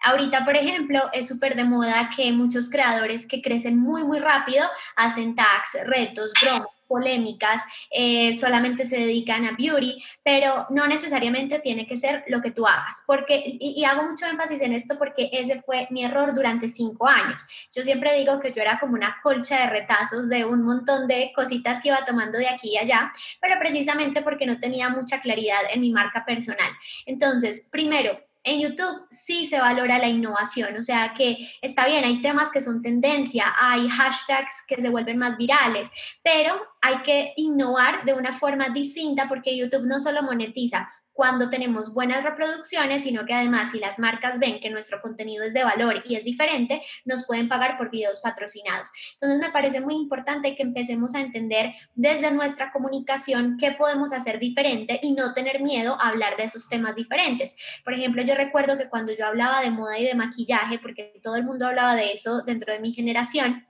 Ahorita, 0.00 0.44
por 0.44 0.56
ejemplo, 0.56 1.00
es 1.12 1.28
súper 1.28 1.56
de 1.56 1.64
moda 1.64 2.10
que 2.14 2.30
muchos 2.32 2.70
creadores 2.70 3.26
que 3.26 3.42
crecen 3.42 3.78
muy, 3.78 4.04
muy 4.04 4.18
rápido 4.18 4.66
hacen 4.96 5.34
tags, 5.34 5.76
retos, 5.86 6.32
bromas 6.40 6.68
polémicas, 6.88 7.62
eh, 7.90 8.34
solamente 8.34 8.84
se 8.86 8.98
dedican 8.98 9.46
a 9.46 9.52
beauty, 9.52 10.02
pero 10.24 10.66
no 10.70 10.86
necesariamente 10.88 11.60
tiene 11.60 11.86
que 11.86 11.96
ser 11.96 12.24
lo 12.28 12.40
que 12.40 12.50
tú 12.50 12.66
hagas. 12.66 13.04
Porque, 13.06 13.58
y, 13.60 13.84
hago 13.84 14.02
mucho 14.04 14.26
énfasis 14.26 14.62
en 14.62 14.72
esto 14.72 14.98
porque 14.98 15.28
ese 15.32 15.62
fue 15.62 15.86
mi 15.90 16.04
error 16.04 16.34
durante 16.34 16.68
cinco 16.68 17.06
años. 17.06 17.46
Yo 17.72 17.82
siempre 17.82 18.18
digo 18.18 18.40
que 18.40 18.52
yo 18.52 18.62
era 18.62 18.80
como 18.80 18.94
una 18.94 19.18
colcha 19.22 19.60
de 19.60 19.66
retazos 19.70 20.28
de 20.28 20.44
un 20.44 20.62
montón 20.62 21.06
de 21.06 21.30
cositas 21.36 21.80
que 21.82 21.88
iba 21.88 22.04
tomando 22.04 22.38
de 22.38 22.48
aquí 22.48 22.70
y 22.72 22.78
allá, 22.78 23.12
pero 23.40 23.58
precisamente 23.58 24.22
porque 24.22 24.46
no 24.46 24.58
tenía 24.58 24.88
mucha 24.88 25.20
claridad 25.20 25.60
en 25.70 25.82
mi 25.82 25.90
marca 25.90 26.24
personal. 26.24 26.70
Entonces, 27.06 27.68
primero, 27.70 28.18
en 28.44 28.60
YouTube 28.60 29.06
sí 29.10 29.46
se 29.46 29.60
valora 29.60 29.98
la 29.98 30.08
innovación, 30.08 30.76
o 30.76 30.82
sea 30.82 31.14
que 31.14 31.36
está 31.60 31.86
bien, 31.86 32.04
hay 32.04 32.20
temas 32.22 32.50
que 32.50 32.60
son 32.60 32.82
tendencia, 32.82 33.54
hay 33.58 33.88
hashtags 33.88 34.64
que 34.66 34.80
se 34.80 34.88
vuelven 34.88 35.18
más 35.18 35.36
virales, 35.36 35.88
pero 36.22 36.54
hay 36.80 36.98
que 37.02 37.32
innovar 37.36 38.04
de 38.04 38.14
una 38.14 38.32
forma 38.32 38.68
distinta 38.68 39.28
porque 39.28 39.56
YouTube 39.56 39.86
no 39.86 40.00
solo 40.00 40.22
monetiza 40.22 40.88
cuando 41.18 41.50
tenemos 41.50 41.92
buenas 41.92 42.22
reproducciones, 42.22 43.02
sino 43.02 43.26
que 43.26 43.34
además 43.34 43.72
si 43.72 43.80
las 43.80 43.98
marcas 43.98 44.38
ven 44.38 44.60
que 44.60 44.70
nuestro 44.70 45.02
contenido 45.02 45.44
es 45.44 45.52
de 45.52 45.64
valor 45.64 46.00
y 46.06 46.14
es 46.14 46.22
diferente, 46.22 46.80
nos 47.04 47.26
pueden 47.26 47.48
pagar 47.48 47.76
por 47.76 47.90
videos 47.90 48.20
patrocinados. 48.20 48.88
Entonces 49.14 49.40
me 49.40 49.50
parece 49.50 49.80
muy 49.80 49.96
importante 49.96 50.54
que 50.54 50.62
empecemos 50.62 51.16
a 51.16 51.20
entender 51.20 51.74
desde 51.96 52.30
nuestra 52.30 52.70
comunicación 52.70 53.56
qué 53.58 53.72
podemos 53.72 54.12
hacer 54.12 54.38
diferente 54.38 55.00
y 55.02 55.12
no 55.12 55.34
tener 55.34 55.60
miedo 55.60 55.96
a 56.00 56.10
hablar 56.10 56.36
de 56.36 56.44
esos 56.44 56.68
temas 56.68 56.94
diferentes. 56.94 57.56
Por 57.82 57.94
ejemplo, 57.94 58.22
yo 58.22 58.36
recuerdo 58.36 58.78
que 58.78 58.88
cuando 58.88 59.12
yo 59.12 59.26
hablaba 59.26 59.60
de 59.62 59.72
moda 59.72 59.98
y 59.98 60.04
de 60.04 60.14
maquillaje, 60.14 60.78
porque 60.78 61.18
todo 61.20 61.34
el 61.34 61.42
mundo 61.42 61.66
hablaba 61.66 61.96
de 61.96 62.12
eso 62.12 62.42
dentro 62.42 62.72
de 62.72 62.78
mi 62.78 62.92
generación, 62.92 63.67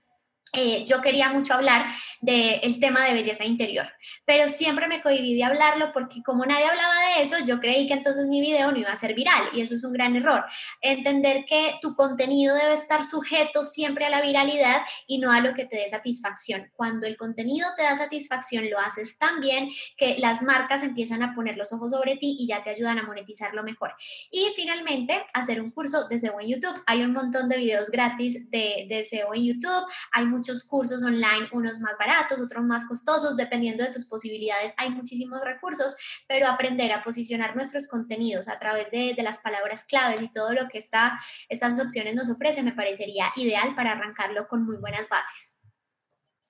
eh, 0.52 0.84
yo 0.86 1.00
quería 1.02 1.28
mucho 1.30 1.54
hablar 1.54 1.86
del 2.20 2.80
tema 2.80 3.04
de 3.04 3.12
belleza 3.12 3.44
interior, 3.44 3.88
pero 4.24 4.48
siempre 4.48 4.88
me 4.88 5.02
cohibí 5.02 5.36
de 5.36 5.44
hablarlo 5.44 5.92
porque 5.92 6.22
como 6.22 6.44
nadie 6.44 6.66
hablaba 6.66 6.94
de 7.16 7.22
eso, 7.22 7.36
yo 7.46 7.60
creí 7.60 7.86
que 7.86 7.94
entonces 7.94 8.26
mi 8.26 8.40
video 8.40 8.72
no 8.72 8.78
iba 8.78 8.90
a 8.90 8.96
ser 8.96 9.14
viral 9.14 9.50
y 9.52 9.60
eso 9.60 9.74
es 9.74 9.84
un 9.84 9.92
gran 9.92 10.16
error. 10.16 10.44
Entender 10.80 11.44
que 11.44 11.78
tu 11.80 11.94
contenido 11.94 12.54
debe 12.54 12.74
estar 12.74 13.04
sujeto 13.04 13.64
siempre 13.64 14.06
a 14.06 14.10
la 14.10 14.20
viralidad 14.20 14.82
y 15.06 15.18
no 15.18 15.30
a 15.30 15.40
lo 15.40 15.54
que 15.54 15.66
te 15.66 15.76
dé 15.76 15.88
satisfacción. 15.88 16.70
Cuando 16.74 17.06
el 17.06 17.16
contenido 17.16 17.68
te 17.76 17.82
da 17.82 17.96
satisfacción, 17.96 18.68
lo 18.70 18.78
haces 18.78 19.18
tan 19.18 19.40
bien 19.40 19.70
que 19.96 20.18
las 20.18 20.42
marcas 20.42 20.82
empiezan 20.82 21.22
a 21.22 21.34
poner 21.34 21.56
los 21.56 21.72
ojos 21.72 21.92
sobre 21.92 22.16
ti 22.16 22.36
y 22.40 22.48
ya 22.48 22.62
te 22.62 22.70
ayudan 22.70 22.98
a 22.98 23.02
monetizarlo 23.02 23.62
mejor. 23.62 23.94
Y 24.30 24.48
finalmente, 24.56 25.24
hacer 25.34 25.60
un 25.60 25.70
curso 25.70 26.08
de 26.08 26.18
SEO 26.18 26.40
en 26.40 26.48
YouTube. 26.48 26.82
Hay 26.86 27.02
un 27.02 27.12
montón 27.12 27.48
de 27.48 27.58
videos 27.58 27.90
gratis 27.90 28.50
de, 28.50 28.86
de 28.88 29.04
SEO 29.04 29.34
en 29.34 29.44
YouTube. 29.44 29.84
Hay 30.12 30.26
muchos 30.38 30.64
cursos 30.64 31.04
online, 31.04 31.48
unos 31.52 31.80
más 31.80 31.98
baratos, 31.98 32.40
otros 32.40 32.64
más 32.64 32.86
costosos, 32.86 33.36
dependiendo 33.36 33.82
de 33.84 33.92
tus 33.92 34.06
posibilidades. 34.06 34.72
Hay 34.76 34.90
muchísimos 34.90 35.40
recursos, 35.42 35.96
pero 36.28 36.46
aprender 36.46 36.92
a 36.92 37.02
posicionar 37.02 37.56
nuestros 37.56 37.88
contenidos 37.88 38.48
a 38.48 38.58
través 38.58 38.90
de, 38.90 39.16
las 39.18 39.40
palabras 39.40 39.84
claves 39.84 40.22
y 40.22 40.32
todo 40.32 40.52
lo 40.52 40.68
que 40.68 40.78
esta, 40.78 41.18
estas 41.48 41.78
opciones 41.80 42.14
nos 42.14 42.30
ofrecen 42.30 42.64
me 42.64 42.72
parecería 42.72 43.32
ideal 43.34 43.74
para 43.74 43.92
arrancarlo 43.92 44.46
con 44.46 44.64
muy 44.64 44.76
buenas 44.76 45.08
bases. 45.08 45.58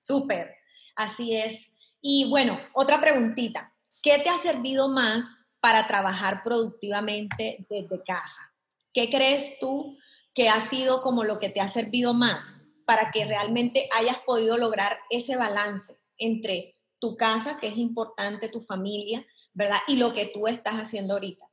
Súper, 0.03 0.55
así 0.95 1.35
es. 1.35 1.71
Y 1.99 2.29
bueno, 2.29 2.59
otra 2.73 3.01
preguntita. 3.01 3.73
¿Qué 4.03 4.19
te 4.19 4.29
ha 4.29 4.37
servido 4.37 4.87
más 4.87 5.47
para 5.59 5.87
trabajar 5.87 6.43
productivamente 6.43 7.65
desde 7.69 8.03
casa? 8.03 8.53
¿Qué 8.93 9.09
crees 9.09 9.57
tú 9.59 9.97
que 10.35 10.47
ha 10.47 10.61
sido 10.61 11.01
como 11.01 11.23
lo 11.23 11.39
que 11.39 11.49
te 11.49 11.59
ha 11.59 11.67
servido 11.67 12.13
más? 12.13 12.58
Para 12.89 13.11
que 13.11 13.23
realmente 13.23 13.87
hayas 13.95 14.17
podido 14.25 14.57
lograr 14.57 14.97
ese 15.11 15.37
balance 15.37 15.93
entre 16.17 16.75
tu 16.97 17.15
casa, 17.15 17.59
que 17.59 17.67
es 17.67 17.77
importante, 17.77 18.49
tu 18.49 18.61
familia, 18.61 19.23
¿verdad? 19.53 19.77
Y 19.87 19.97
lo 19.97 20.11
que 20.11 20.25
tú 20.25 20.47
estás 20.47 20.73
haciendo 20.73 21.13
ahorita. 21.13 21.45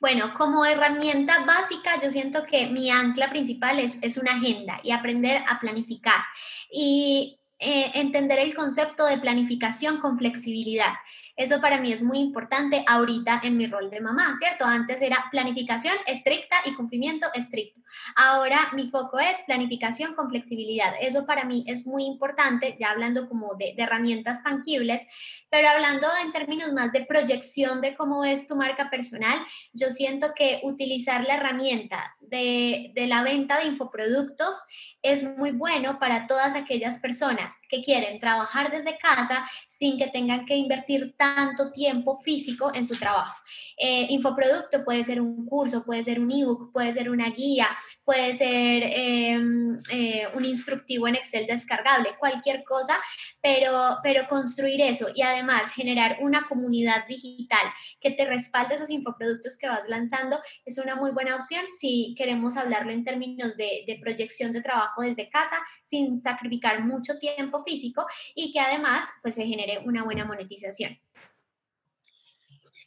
Bueno, 0.00 0.32
como 0.38 0.64
herramienta 0.64 1.44
básica, 1.44 2.00
yo 2.00 2.08
siento 2.08 2.44
que 2.44 2.66
mi 2.66 2.88
ancla 2.88 3.30
principal 3.30 3.80
es, 3.80 4.00
es 4.04 4.16
una 4.16 4.36
agenda 4.36 4.78
y 4.84 4.92
aprender 4.92 5.42
a 5.48 5.58
planificar 5.58 6.22
y 6.70 7.40
eh, 7.58 7.90
entender 7.94 8.38
el 8.38 8.54
concepto 8.54 9.06
de 9.06 9.18
planificación 9.18 9.98
con 9.98 10.16
flexibilidad. 10.16 10.92
Eso 11.36 11.60
para 11.60 11.80
mí 11.80 11.92
es 11.92 12.02
muy 12.02 12.18
importante 12.18 12.84
ahorita 12.86 13.40
en 13.42 13.56
mi 13.56 13.66
rol 13.66 13.90
de 13.90 14.00
mamá, 14.00 14.34
¿cierto? 14.38 14.64
Antes 14.64 15.02
era 15.02 15.26
planificación 15.32 15.94
estricta 16.06 16.56
y 16.64 16.74
cumplimiento 16.74 17.26
estricto. 17.34 17.80
Ahora 18.14 18.58
mi 18.74 18.88
foco 18.88 19.18
es 19.18 19.42
planificación 19.46 20.14
con 20.14 20.30
flexibilidad. 20.30 20.94
Eso 21.00 21.26
para 21.26 21.44
mí 21.44 21.64
es 21.66 21.86
muy 21.86 22.04
importante, 22.04 22.76
ya 22.78 22.90
hablando 22.90 23.28
como 23.28 23.56
de, 23.56 23.74
herramientas 23.76 24.44
tangibles, 24.44 25.06
pero 25.50 25.68
hablando 25.68 26.06
en 26.22 26.32
términos 26.32 26.72
más 26.72 26.92
de 26.92 27.04
proyección 27.04 27.80
de 27.80 27.96
cómo 27.96 28.24
es 28.24 28.46
tu 28.46 28.54
marca 28.54 28.88
personal, 28.88 29.44
yo 29.72 29.90
siento 29.90 30.34
que 30.36 30.60
utilizar 30.62 31.24
la 31.26 31.34
herramienta 31.34 32.16
de, 32.20 32.92
de 32.94 33.06
la 33.08 33.22
venta 33.22 33.58
de 33.58 33.66
infoproductos 33.66 34.62
es 35.04 35.22
muy 35.22 35.52
bueno 35.52 35.98
para 35.98 36.26
todas 36.26 36.56
aquellas 36.56 36.98
personas 36.98 37.58
que 37.68 37.82
quieren 37.82 38.18
trabajar 38.20 38.70
desde 38.70 38.96
casa 38.96 39.46
sin 39.68 39.98
que 39.98 40.06
tengan 40.06 40.46
que 40.46 40.56
invertir 40.56 41.14
tanto 41.18 41.70
tiempo 41.70 42.16
físico 42.16 42.72
en 42.74 42.86
su 42.86 42.96
trabajo. 42.96 43.36
Eh, 43.76 44.06
infoproducto 44.08 44.82
puede 44.82 45.04
ser 45.04 45.20
un 45.20 45.44
curso, 45.44 45.84
puede 45.84 46.02
ser 46.02 46.20
un 46.20 46.32
ebook, 46.32 46.72
puede 46.72 46.92
ser 46.92 47.10
una 47.10 47.28
guía, 47.28 47.68
puede 48.02 48.32
ser 48.32 48.82
em, 48.94 49.78
eh, 49.90 50.26
un 50.34 50.46
instructivo 50.46 51.06
en 51.06 51.16
Excel 51.16 51.46
descargable, 51.46 52.16
cualquier 52.18 52.64
cosa, 52.64 52.96
pero, 53.42 53.98
pero 54.02 54.26
construir 54.26 54.80
eso 54.80 55.08
y 55.14 55.20
además 55.20 55.70
generar 55.72 56.16
una 56.22 56.48
comunidad 56.48 57.06
digital 57.06 57.66
que 58.00 58.10
te 58.10 58.24
respalde 58.24 58.76
esos 58.76 58.88
infoproductos 58.88 59.58
que 59.58 59.68
vas 59.68 59.86
lanzando 59.86 60.40
es 60.64 60.78
una 60.78 60.96
muy 60.96 61.10
buena 61.10 61.36
opción 61.36 61.62
si 61.68 62.14
queremos 62.16 62.56
hablarlo 62.56 62.90
en 62.90 63.04
términos 63.04 63.58
de, 63.58 63.84
de 63.86 63.98
proyección 64.00 64.54
de 64.54 64.62
trabajo 64.62 64.93
desde 65.02 65.28
casa 65.30 65.56
sin 65.84 66.22
sacrificar 66.22 66.84
mucho 66.84 67.18
tiempo 67.18 67.62
físico 67.64 68.06
y 68.34 68.52
que 68.52 68.60
además 68.60 69.06
pues 69.22 69.34
se 69.34 69.46
genere 69.46 69.80
una 69.84 70.04
buena 70.04 70.24
monetización. 70.24 70.98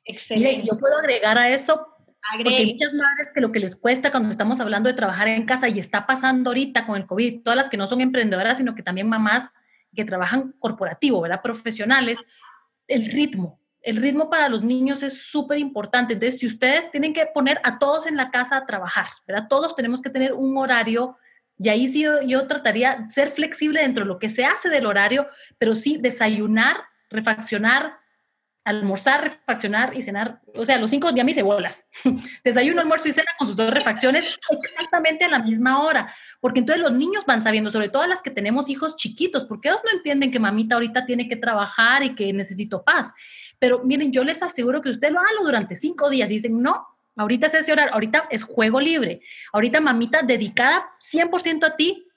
Excelente. 0.05 0.66
yo 0.66 0.78
puedo 0.78 0.97
agregar 0.97 1.38
a 1.38 1.49
eso, 1.49 1.86
porque 2.34 2.55
hay 2.55 2.74
muchas 2.74 2.93
madres 2.93 3.30
que 3.34 3.41
lo 3.41 3.51
que 3.51 3.60
les 3.60 3.76
cuesta 3.76 4.10
cuando 4.10 4.30
estamos 4.30 4.60
hablando 4.60 4.88
de 4.88 4.95
trabajar 4.95 5.28
en 5.28 5.45
casa 5.45 5.68
y 5.68 5.80
está 5.80 6.05
pasando 6.05 6.49
ahorita 6.49 6.86
con 6.86 6.95
el 6.95 7.05
COVID, 7.05 7.43
todas 7.43 7.58
las 7.58 7.70
que 7.70 7.78
no 7.78 7.88
son 7.88 8.01
emprendedoras, 8.01 8.58
sino 8.58 8.74
que 8.74 8.84
también 8.84 9.10
mamás 9.10 9.51
que 9.93 10.05
trabajan 10.05 10.53
corporativo, 10.60 11.22
¿verdad? 11.22 11.41
Profesionales, 11.41 12.26
el 12.88 13.12
ritmo. 13.12 13.60
El 13.82 13.97
ritmo 13.97 14.30
para 14.30 14.49
los 14.49 14.64
niños 14.64 15.01
es 15.03 15.28
súper 15.28 15.60
importante. 15.60 16.14
Entonces, 16.14 16.39
si 16.39 16.45
ustedes 16.45 16.89
tienen 16.91 17.14
que 17.14 17.26
poner 17.28 17.60
a 17.64 17.80
todos 17.80 18.05
en 18.05 18.18
la 18.18 18.32
casa 18.32 18.58
a 18.58 18.66
trabajar, 18.66 19.08
¿verdad? 19.26 19.47
Todos 19.49 19.76
tenemos 19.76 20.01
que 20.01 20.10
tener 20.10 20.34
un 20.34 20.58
horario 20.58 21.18
y 21.60 21.70
ahí 21.70 21.88
sí 21.88 22.03
yo, 22.03 22.22
yo 22.22 22.47
trataría 22.47 23.10
ser 23.10 23.30
flexible 23.30 23.82
dentro 23.82 24.03
de 24.03 24.08
lo 24.08 24.20
que 24.20 24.30
se 24.30 24.45
hace 24.45 24.70
del 24.70 24.86
horario, 24.86 25.28
pero 25.58 25.76
sí 25.76 25.97
desayunar, 25.97 26.78
refaccionar, 27.10 27.99
almorzar, 28.68 29.24
refaccionar 29.24 29.95
y 29.95 30.01
cenar, 30.01 30.41
o 30.53 30.66
sea, 30.66 30.78
los 30.78 30.89
cinco 30.89 31.10
días 31.14 31.24
me 31.24 31.32
hice 31.32 31.41
bolas. 31.41 31.88
Desayuno, 32.43 32.82
almuerzo 32.82 33.08
y 33.08 33.14
cena 33.14 33.32
con 33.39 33.47
sus 33.47 33.55
dos 33.55 33.74
refacciones 33.74 34.30
exactamente 34.49 35.24
a 35.24 35.30
la 35.30 35.39
misma 35.39 35.82
hora, 35.82 36.14
porque 36.41 36.60
entonces 36.60 36.84
los 36.84 36.91
niños 36.91 37.26
van 37.26 37.41
sabiendo, 37.41 37.70
sobre 37.70 37.88
todo 37.88 38.05
las 38.08 38.22
que 38.22 38.30
tenemos 38.30 38.70
hijos 38.70 38.97
chiquitos, 38.97 39.45
porque 39.45 39.70
ellos 39.70 39.80
no 39.86 39.97
entienden 39.97 40.32
que 40.32 40.39
mamita 40.39 40.76
ahorita 40.76 41.05
tiene 41.05 41.30
que 41.30 41.38
trabajar 41.38 42.03
y 42.03 42.14
que 42.14 42.34
necesito 42.34 42.84
paz. 42.84 43.14
Pero 43.58 43.86
miren, 43.86 44.12
yo 44.12 44.26
les 44.26 44.43
aseguro 44.43 44.82
que 44.82 44.89
usted 44.89 45.12
lo 45.12 45.20
haga 45.20 45.30
durante 45.41 45.78
cinco 45.78 46.10
días 46.10 46.30
y 46.30 46.34
dicen, 46.34 46.62
no, 46.62 46.86
ahorita 47.18 47.47
es 47.47 47.55
ese 47.55 47.72
horario, 47.72 47.93
ahorita 47.93 48.28
es 48.30 48.43
juego 48.43 48.80
libre, 48.80 49.22
ahorita 49.51 49.82
mamita 49.82 50.22
dedicada 50.22 50.89
100% 50.99 51.65
a 51.65 51.76
ti. 51.76 52.07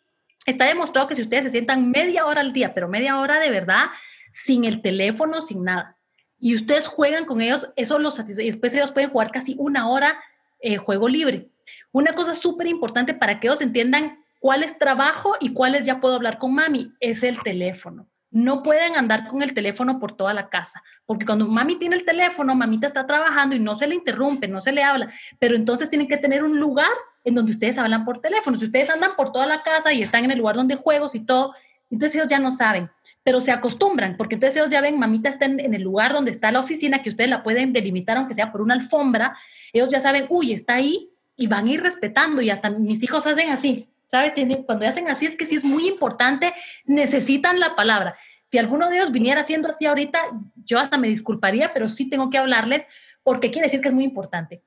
Está 0.46 0.66
demostrado 0.66 1.08
que 1.08 1.14
si 1.14 1.22
ustedes 1.22 1.44
se 1.44 1.50
sientan 1.50 1.90
media 1.90 2.26
hora 2.26 2.40
al 2.40 2.52
día, 2.52 2.72
pero 2.74 2.88
media 2.88 3.18
hora 3.18 3.40
de 3.40 3.50
verdad, 3.50 3.86
sin 4.32 4.64
el 4.64 4.80
teléfono, 4.80 5.40
sin 5.42 5.64
nada, 5.64 5.96
y 6.40 6.54
ustedes 6.54 6.88
juegan 6.88 7.26
con 7.26 7.42
ellos, 7.42 7.70
eso 7.76 7.98
los 7.98 8.14
satisface. 8.14 8.44
Y 8.44 8.46
después 8.46 8.74
ellos 8.74 8.92
pueden 8.92 9.10
jugar 9.10 9.30
casi 9.30 9.54
una 9.58 9.88
hora 9.88 10.18
eh, 10.60 10.78
juego 10.78 11.06
libre. 11.06 11.50
Una 11.92 12.12
cosa 12.14 12.34
súper 12.34 12.66
importante 12.66 13.12
para 13.12 13.38
que 13.38 13.46
ellos 13.46 13.60
entiendan 13.60 14.24
cuál 14.40 14.62
es 14.62 14.78
trabajo 14.78 15.36
y 15.38 15.52
cuál 15.52 15.74
es 15.74 15.84
ya 15.84 16.00
puedo 16.00 16.14
hablar 16.14 16.38
con 16.38 16.54
mami, 16.54 16.92
es 16.98 17.22
el 17.22 17.38
teléfono. 17.40 18.09
No 18.30 18.62
pueden 18.62 18.96
andar 18.96 19.26
con 19.26 19.42
el 19.42 19.54
teléfono 19.54 19.98
por 19.98 20.12
toda 20.16 20.32
la 20.32 20.48
casa, 20.48 20.82
porque 21.04 21.26
cuando 21.26 21.46
mami 21.46 21.76
tiene 21.76 21.96
el 21.96 22.04
teléfono, 22.04 22.54
mamita 22.54 22.86
está 22.86 23.06
trabajando 23.06 23.56
y 23.56 23.58
no 23.58 23.76
se 23.76 23.86
le 23.86 23.96
interrumpe, 23.96 24.46
no 24.46 24.60
se 24.60 24.72
le 24.72 24.82
habla, 24.82 25.12
pero 25.38 25.56
entonces 25.56 25.90
tienen 25.90 26.06
que 26.06 26.16
tener 26.16 26.44
un 26.44 26.58
lugar 26.60 26.92
en 27.24 27.34
donde 27.34 27.52
ustedes 27.52 27.76
hablan 27.76 28.04
por 28.04 28.20
teléfono. 28.20 28.56
Si 28.56 28.64
ustedes 28.64 28.88
andan 28.88 29.10
por 29.16 29.32
toda 29.32 29.46
la 29.46 29.62
casa 29.62 29.92
y 29.92 30.02
están 30.02 30.24
en 30.24 30.30
el 30.30 30.38
lugar 30.38 30.56
donde 30.56 30.76
juegos 30.76 31.14
y 31.14 31.20
todo, 31.20 31.54
entonces 31.90 32.14
ellos 32.14 32.28
ya 32.28 32.38
no 32.38 32.52
saben, 32.52 32.88
pero 33.24 33.40
se 33.40 33.50
acostumbran, 33.50 34.16
porque 34.16 34.36
entonces 34.36 34.56
ellos 34.56 34.70
ya 34.70 34.80
ven, 34.80 34.98
mamita 34.98 35.28
está 35.28 35.46
en, 35.46 35.74
el 35.74 35.82
lugar 35.82 36.12
donde 36.12 36.30
está 36.30 36.52
la 36.52 36.60
oficina, 36.60 37.02
que 37.02 37.10
ustedes 37.10 37.28
la 37.28 37.42
pueden 37.42 37.72
delimitar 37.72 38.16
aunque 38.16 38.34
sea 38.34 38.52
por 38.52 38.62
una 38.62 38.74
alfombra, 38.74 39.36
ellos 39.72 39.88
ya 39.90 40.00
saben, 40.00 40.26
uy, 40.28 40.52
está 40.52 40.74
ahí 40.74 41.10
y 41.36 41.48
van 41.48 41.66
a 41.66 41.70
ir 41.70 41.82
respetando 41.82 42.42
y 42.42 42.50
hasta 42.50 42.70
mis 42.70 43.02
hijos 43.02 43.26
hacen 43.26 43.50
así, 43.50 43.88
¿sabes? 44.10 44.32
Cuando 44.66 44.86
hacen 44.86 45.08
así 45.08 45.26
es 45.26 45.36
que 45.36 45.46
sí 45.46 45.54
es 45.54 45.64
muy 45.64 45.86
importante, 45.86 46.52
necesitan 46.84 47.60
la 47.60 47.76
palabra. 47.76 48.16
Si 48.46 48.58
alguno 48.58 48.88
de 48.88 48.96
ellos 48.96 49.12
viniera 49.12 49.42
haciendo 49.42 49.68
así 49.68 49.86
ahorita, 49.86 50.18
yo 50.64 50.80
hasta 50.80 50.98
me 50.98 51.06
disculparía, 51.06 51.72
pero 51.72 51.88
sí 51.88 52.10
tengo 52.10 52.28
que 52.30 52.38
hablarles 52.38 52.84
porque 53.22 53.50
quiere 53.50 53.66
decir 53.66 53.80
que 53.80 53.88
es 53.88 53.94
muy 53.94 54.04
importante. 54.04 54.62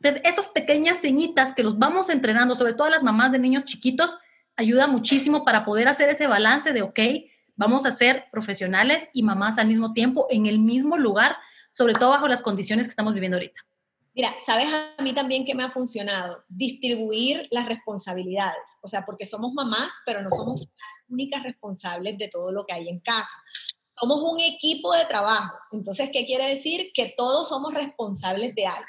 Entonces, 0.00 0.22
esas 0.24 0.48
pequeñas 0.48 0.98
señitas 0.98 1.52
que 1.52 1.64
los 1.64 1.78
vamos 1.78 2.08
entrenando, 2.10 2.54
sobre 2.54 2.74
todo 2.74 2.86
a 2.86 2.90
las 2.90 3.02
mamás 3.02 3.32
de 3.32 3.38
niños 3.40 3.64
chiquitos, 3.64 4.16
ayuda 4.54 4.86
muchísimo 4.86 5.44
para 5.44 5.64
poder 5.64 5.88
hacer 5.88 6.08
ese 6.08 6.28
balance 6.28 6.72
de, 6.72 6.82
ok, 6.82 7.00
vamos 7.56 7.86
a 7.86 7.90
ser 7.90 8.26
profesionales 8.30 9.08
y 9.12 9.24
mamás 9.24 9.58
al 9.58 9.66
mismo 9.66 9.92
tiempo 9.92 10.28
en 10.30 10.46
el 10.46 10.60
mismo 10.60 10.96
lugar, 10.98 11.36
sobre 11.72 11.94
todo 11.94 12.10
bajo 12.10 12.28
las 12.28 12.42
condiciones 12.42 12.86
que 12.86 12.90
estamos 12.90 13.14
viviendo 13.14 13.36
ahorita. 13.36 13.64
Mira, 14.14 14.32
¿sabes 14.44 14.72
a 14.72 15.02
mí 15.02 15.12
también 15.12 15.44
que 15.44 15.56
me 15.56 15.64
ha 15.64 15.70
funcionado? 15.70 16.44
Distribuir 16.48 17.48
las 17.50 17.66
responsabilidades. 17.66 18.78
O 18.82 18.88
sea, 18.88 19.04
porque 19.04 19.26
somos 19.26 19.52
mamás, 19.52 19.92
pero 20.06 20.22
no 20.22 20.30
somos 20.30 20.60
las 20.60 21.08
únicas 21.08 21.42
responsables 21.42 22.16
de 22.16 22.28
todo 22.28 22.52
lo 22.52 22.64
que 22.64 22.74
hay 22.74 22.88
en 22.88 23.00
casa. 23.00 23.34
Somos 23.92 24.22
un 24.22 24.38
equipo 24.38 24.94
de 24.94 25.04
trabajo. 25.06 25.56
Entonces, 25.72 26.10
¿qué 26.12 26.24
quiere 26.26 26.48
decir? 26.48 26.92
Que 26.94 27.12
todos 27.16 27.48
somos 27.48 27.74
responsables 27.74 28.54
de 28.54 28.66
algo. 28.66 28.86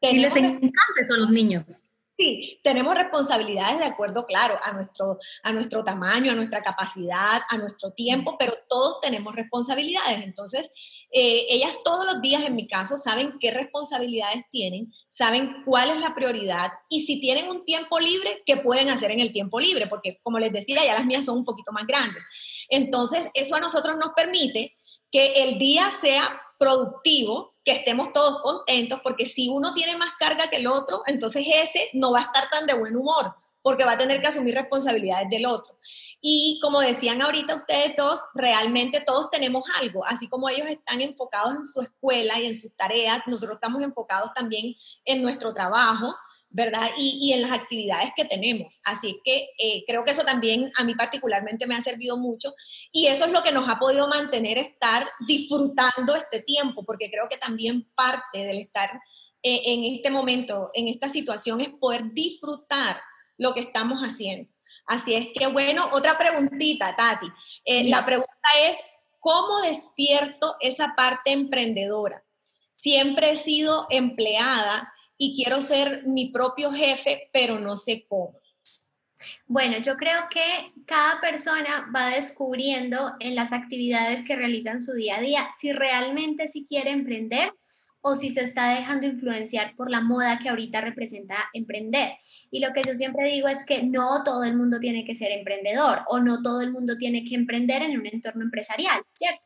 y 0.00 0.18
les 0.18 0.36
encanta 0.36 1.00
eso 1.00 1.14
a 1.14 1.18
los 1.18 1.30
niños. 1.30 1.84
Sí, 2.22 2.60
tenemos 2.62 2.94
responsabilidades 2.96 3.80
de 3.80 3.84
acuerdo, 3.84 4.24
claro, 4.26 4.56
a 4.62 4.72
nuestro, 4.72 5.18
a 5.42 5.52
nuestro 5.52 5.82
tamaño, 5.82 6.30
a 6.30 6.36
nuestra 6.36 6.62
capacidad, 6.62 7.40
a 7.48 7.58
nuestro 7.58 7.90
tiempo, 7.94 8.36
pero 8.38 8.54
todos 8.68 9.00
tenemos 9.00 9.34
responsabilidades. 9.34 10.22
Entonces, 10.22 10.70
eh, 11.10 11.46
ellas 11.50 11.74
todos 11.84 12.06
los 12.06 12.22
días, 12.22 12.44
en 12.44 12.54
mi 12.54 12.68
caso, 12.68 12.96
saben 12.96 13.38
qué 13.40 13.50
responsabilidades 13.50 14.44
tienen, 14.52 14.92
saben 15.08 15.64
cuál 15.64 15.90
es 15.90 15.98
la 15.98 16.14
prioridad 16.14 16.70
y 16.88 17.06
si 17.06 17.20
tienen 17.20 17.50
un 17.50 17.64
tiempo 17.64 17.98
libre, 17.98 18.44
qué 18.46 18.56
pueden 18.58 18.88
hacer 18.88 19.10
en 19.10 19.18
el 19.18 19.32
tiempo 19.32 19.58
libre, 19.58 19.88
porque 19.88 20.20
como 20.22 20.38
les 20.38 20.52
decía, 20.52 20.84
ya 20.84 20.94
las 20.94 21.04
mías 21.04 21.24
son 21.24 21.38
un 21.38 21.44
poquito 21.44 21.72
más 21.72 21.88
grandes. 21.88 22.22
Entonces, 22.68 23.30
eso 23.34 23.56
a 23.56 23.60
nosotros 23.60 23.96
nos 23.96 24.12
permite 24.14 24.76
que 25.10 25.42
el 25.42 25.58
día 25.58 25.90
sea 25.90 26.40
productivo, 26.62 27.56
que 27.64 27.72
estemos 27.72 28.12
todos 28.12 28.40
contentos, 28.40 29.00
porque 29.02 29.26
si 29.26 29.48
uno 29.48 29.74
tiene 29.74 29.96
más 29.96 30.10
carga 30.16 30.48
que 30.48 30.58
el 30.58 30.68
otro, 30.68 31.02
entonces 31.06 31.44
ese 31.52 31.90
no 31.92 32.12
va 32.12 32.20
a 32.20 32.22
estar 32.22 32.48
tan 32.50 32.66
de 32.66 32.74
buen 32.74 32.94
humor, 32.94 33.34
porque 33.62 33.84
va 33.84 33.92
a 33.92 33.98
tener 33.98 34.20
que 34.20 34.28
asumir 34.28 34.54
responsabilidades 34.54 35.28
del 35.28 35.46
otro. 35.46 35.76
Y 36.20 36.60
como 36.62 36.80
decían 36.80 37.20
ahorita 37.20 37.56
ustedes 37.56 37.96
dos, 37.96 38.20
realmente 38.34 39.00
todos 39.04 39.28
tenemos 39.30 39.64
algo, 39.80 40.06
así 40.06 40.28
como 40.28 40.48
ellos 40.48 40.68
están 40.68 41.00
enfocados 41.00 41.56
en 41.56 41.64
su 41.64 41.80
escuela 41.80 42.38
y 42.38 42.46
en 42.46 42.54
sus 42.54 42.76
tareas, 42.76 43.22
nosotros 43.26 43.56
estamos 43.56 43.82
enfocados 43.82 44.30
también 44.32 44.76
en 45.04 45.20
nuestro 45.20 45.52
trabajo 45.52 46.14
¿verdad? 46.52 46.90
Y, 46.98 47.32
en 47.32 47.42
las 47.42 47.52
actividades 47.52 48.12
que 48.14 48.26
tenemos. 48.26 48.78
Así 48.84 49.20
que 49.24 49.48
eh, 49.58 49.84
creo 49.86 50.04
que 50.04 50.10
eso 50.10 50.22
también 50.22 50.70
a 50.76 50.84
mí 50.84 50.94
particularmente 50.94 51.66
me 51.66 51.74
ha 51.74 51.82
servido 51.82 52.18
mucho 52.18 52.54
y 52.92 53.06
eso 53.06 53.24
es 53.24 53.32
lo 53.32 53.42
que 53.42 53.52
nos 53.52 53.68
ha 53.68 53.78
podido 53.78 54.06
mantener 54.08 54.58
estar 54.58 55.08
disfrutando 55.26 56.14
este 56.14 56.42
tiempo, 56.42 56.84
porque 56.84 57.10
creo 57.10 57.28
que 57.28 57.38
también 57.38 57.90
parte 57.94 58.44
del 58.44 58.60
estar 58.60 58.90
eh, 59.42 59.62
en 59.64 59.96
este 59.96 60.10
momento, 60.10 60.70
en 60.74 60.88
esta 60.88 61.08
situación, 61.08 61.60
es 61.60 61.70
poder 61.70 62.12
disfrutar 62.12 63.00
lo 63.38 63.54
que 63.54 63.60
estamos 63.60 64.00
haciendo. 64.02 64.52
Así 64.86 65.14
es 65.14 65.28
que, 65.34 65.46
bueno, 65.46 65.88
otra 65.92 66.18
preguntita, 66.18 66.94
Tati. 66.94 67.26
Eh, 67.64 67.88
la 67.88 68.04
pregunta 68.04 68.30
es, 68.68 68.78
¿cómo 69.20 69.60
despierto 69.62 70.56
esa 70.60 70.94
parte 70.96 71.32
emprendedora? 71.32 72.22
Siempre 72.72 73.30
he 73.30 73.36
sido 73.36 73.86
empleada 73.90 74.92
y 75.22 75.36
quiero 75.36 75.60
ser 75.60 76.04
mi 76.04 76.32
propio 76.32 76.72
jefe, 76.72 77.30
pero 77.32 77.60
no 77.60 77.76
sé 77.76 78.04
cómo. 78.08 78.32
Bueno, 79.46 79.78
yo 79.78 79.94
creo 79.94 80.22
que 80.28 80.72
cada 80.84 81.20
persona 81.20 81.88
va 81.94 82.10
descubriendo 82.10 83.14
en 83.20 83.36
las 83.36 83.52
actividades 83.52 84.24
que 84.24 84.34
realizan 84.34 84.82
su 84.82 84.94
día 84.94 85.18
a 85.18 85.20
día 85.20 85.48
si 85.56 85.70
realmente 85.70 86.48
si 86.48 86.66
quiere 86.66 86.90
emprender 86.90 87.52
o 88.00 88.16
si 88.16 88.34
se 88.34 88.42
está 88.42 88.74
dejando 88.74 89.06
influenciar 89.06 89.76
por 89.76 89.88
la 89.88 90.00
moda 90.00 90.40
que 90.40 90.48
ahorita 90.48 90.80
representa 90.80 91.36
emprender. 91.52 92.14
Y 92.50 92.58
lo 92.58 92.72
que 92.72 92.82
yo 92.84 92.96
siempre 92.96 93.28
digo 93.28 93.46
es 93.46 93.64
que 93.64 93.84
no 93.84 94.24
todo 94.24 94.42
el 94.42 94.56
mundo 94.56 94.80
tiene 94.80 95.04
que 95.04 95.14
ser 95.14 95.30
emprendedor 95.30 96.00
o 96.08 96.18
no 96.18 96.42
todo 96.42 96.62
el 96.62 96.72
mundo 96.72 96.98
tiene 96.98 97.24
que 97.24 97.36
emprender 97.36 97.82
en 97.82 97.96
un 97.96 98.06
entorno 98.06 98.42
empresarial, 98.42 99.00
¿cierto? 99.12 99.40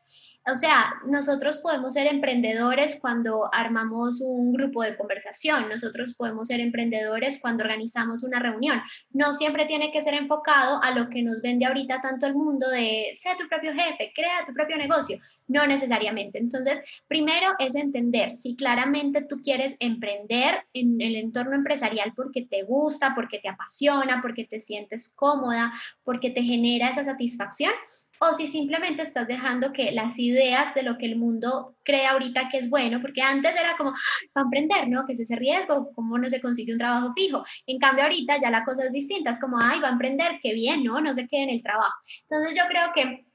O 0.51 0.55
sea, 0.55 1.01
nosotros 1.05 1.57
podemos 1.57 1.93
ser 1.93 2.07
emprendedores 2.07 2.97
cuando 3.01 3.49
armamos 3.53 4.21
un 4.21 4.53
grupo 4.53 4.81
de 4.81 4.95
conversación, 4.95 5.67
nosotros 5.67 6.15
podemos 6.15 6.47
ser 6.47 6.61
emprendedores 6.61 7.39
cuando 7.41 7.63
organizamos 7.63 8.23
una 8.23 8.39
reunión. 8.39 8.81
No 9.11 9.33
siempre 9.33 9.65
tiene 9.65 9.91
que 9.91 10.01
ser 10.01 10.13
enfocado 10.13 10.81
a 10.81 10.91
lo 10.91 11.09
que 11.09 11.21
nos 11.21 11.41
vende 11.41 11.65
ahorita 11.65 11.99
tanto 11.99 12.27
el 12.27 12.35
mundo 12.35 12.69
de 12.69 13.11
ser 13.15 13.35
tu 13.35 13.47
propio 13.49 13.73
jefe, 13.73 14.13
crea 14.15 14.45
tu 14.47 14.53
propio 14.53 14.77
negocio. 14.77 15.17
No 15.49 15.65
necesariamente. 15.65 16.39
Entonces, 16.39 16.81
primero 17.07 17.47
es 17.59 17.75
entender 17.75 18.35
si 18.35 18.55
claramente 18.55 19.21
tú 19.21 19.41
quieres 19.41 19.77
emprender 19.79 20.65
en 20.73 20.99
el 20.99 21.15
entorno 21.15 21.55
empresarial 21.55 22.13
porque 22.15 22.45
te 22.45 22.63
gusta, 22.63 23.15
porque 23.15 23.39
te 23.39 23.49
apasiona, 23.49 24.21
porque 24.21 24.45
te 24.45 24.59
sientes 24.59 25.13
cómoda, 25.15 25.71
porque 26.03 26.31
te 26.31 26.43
genera 26.43 26.89
esa 26.89 27.05
satisfacción 27.05 27.71
o 28.19 28.33
si 28.33 28.47
simplemente 28.47 29.01
estás 29.01 29.27
dejando 29.27 29.73
que 29.73 29.91
las 29.91 30.17
ideas 30.19 30.73
de 30.73 30.83
lo 30.83 30.97
que 30.97 31.05
el 31.05 31.17
mundo 31.17 31.75
cree 31.83 32.07
ahorita 32.07 32.49
que 32.49 32.57
es 32.57 32.69
bueno, 32.69 33.01
porque 33.01 33.21
antes 33.21 33.55
era 33.55 33.75
como, 33.77 33.91
va 33.91 34.41
a 34.41 34.41
emprender, 34.41 34.87
¿no? 34.87 35.05
Que 35.05 35.13
es 35.13 35.19
ese 35.19 35.35
riesgo, 35.35 35.91
cómo 35.93 36.17
no 36.17 36.29
se 36.29 36.41
consigue 36.41 36.73
un 36.73 36.79
trabajo 36.79 37.13
fijo. 37.15 37.43
En 37.65 37.79
cambio, 37.79 38.03
ahorita 38.03 38.37
ya 38.41 38.49
la 38.49 38.63
cosa 38.63 38.85
es 38.85 38.91
distinta, 38.91 39.31
es 39.31 39.39
como, 39.39 39.59
ay, 39.59 39.79
va 39.79 39.89
a 39.89 39.91
emprender, 39.91 40.39
qué 40.41 40.53
bien, 40.53 40.83
¿no? 40.83 40.99
No 41.01 41.13
se 41.13 41.27
quede 41.27 41.43
en 41.43 41.49
el 41.49 41.63
trabajo. 41.63 41.93
Entonces 42.29 42.55
yo 42.55 42.63
creo 42.67 42.91
que 42.93 43.25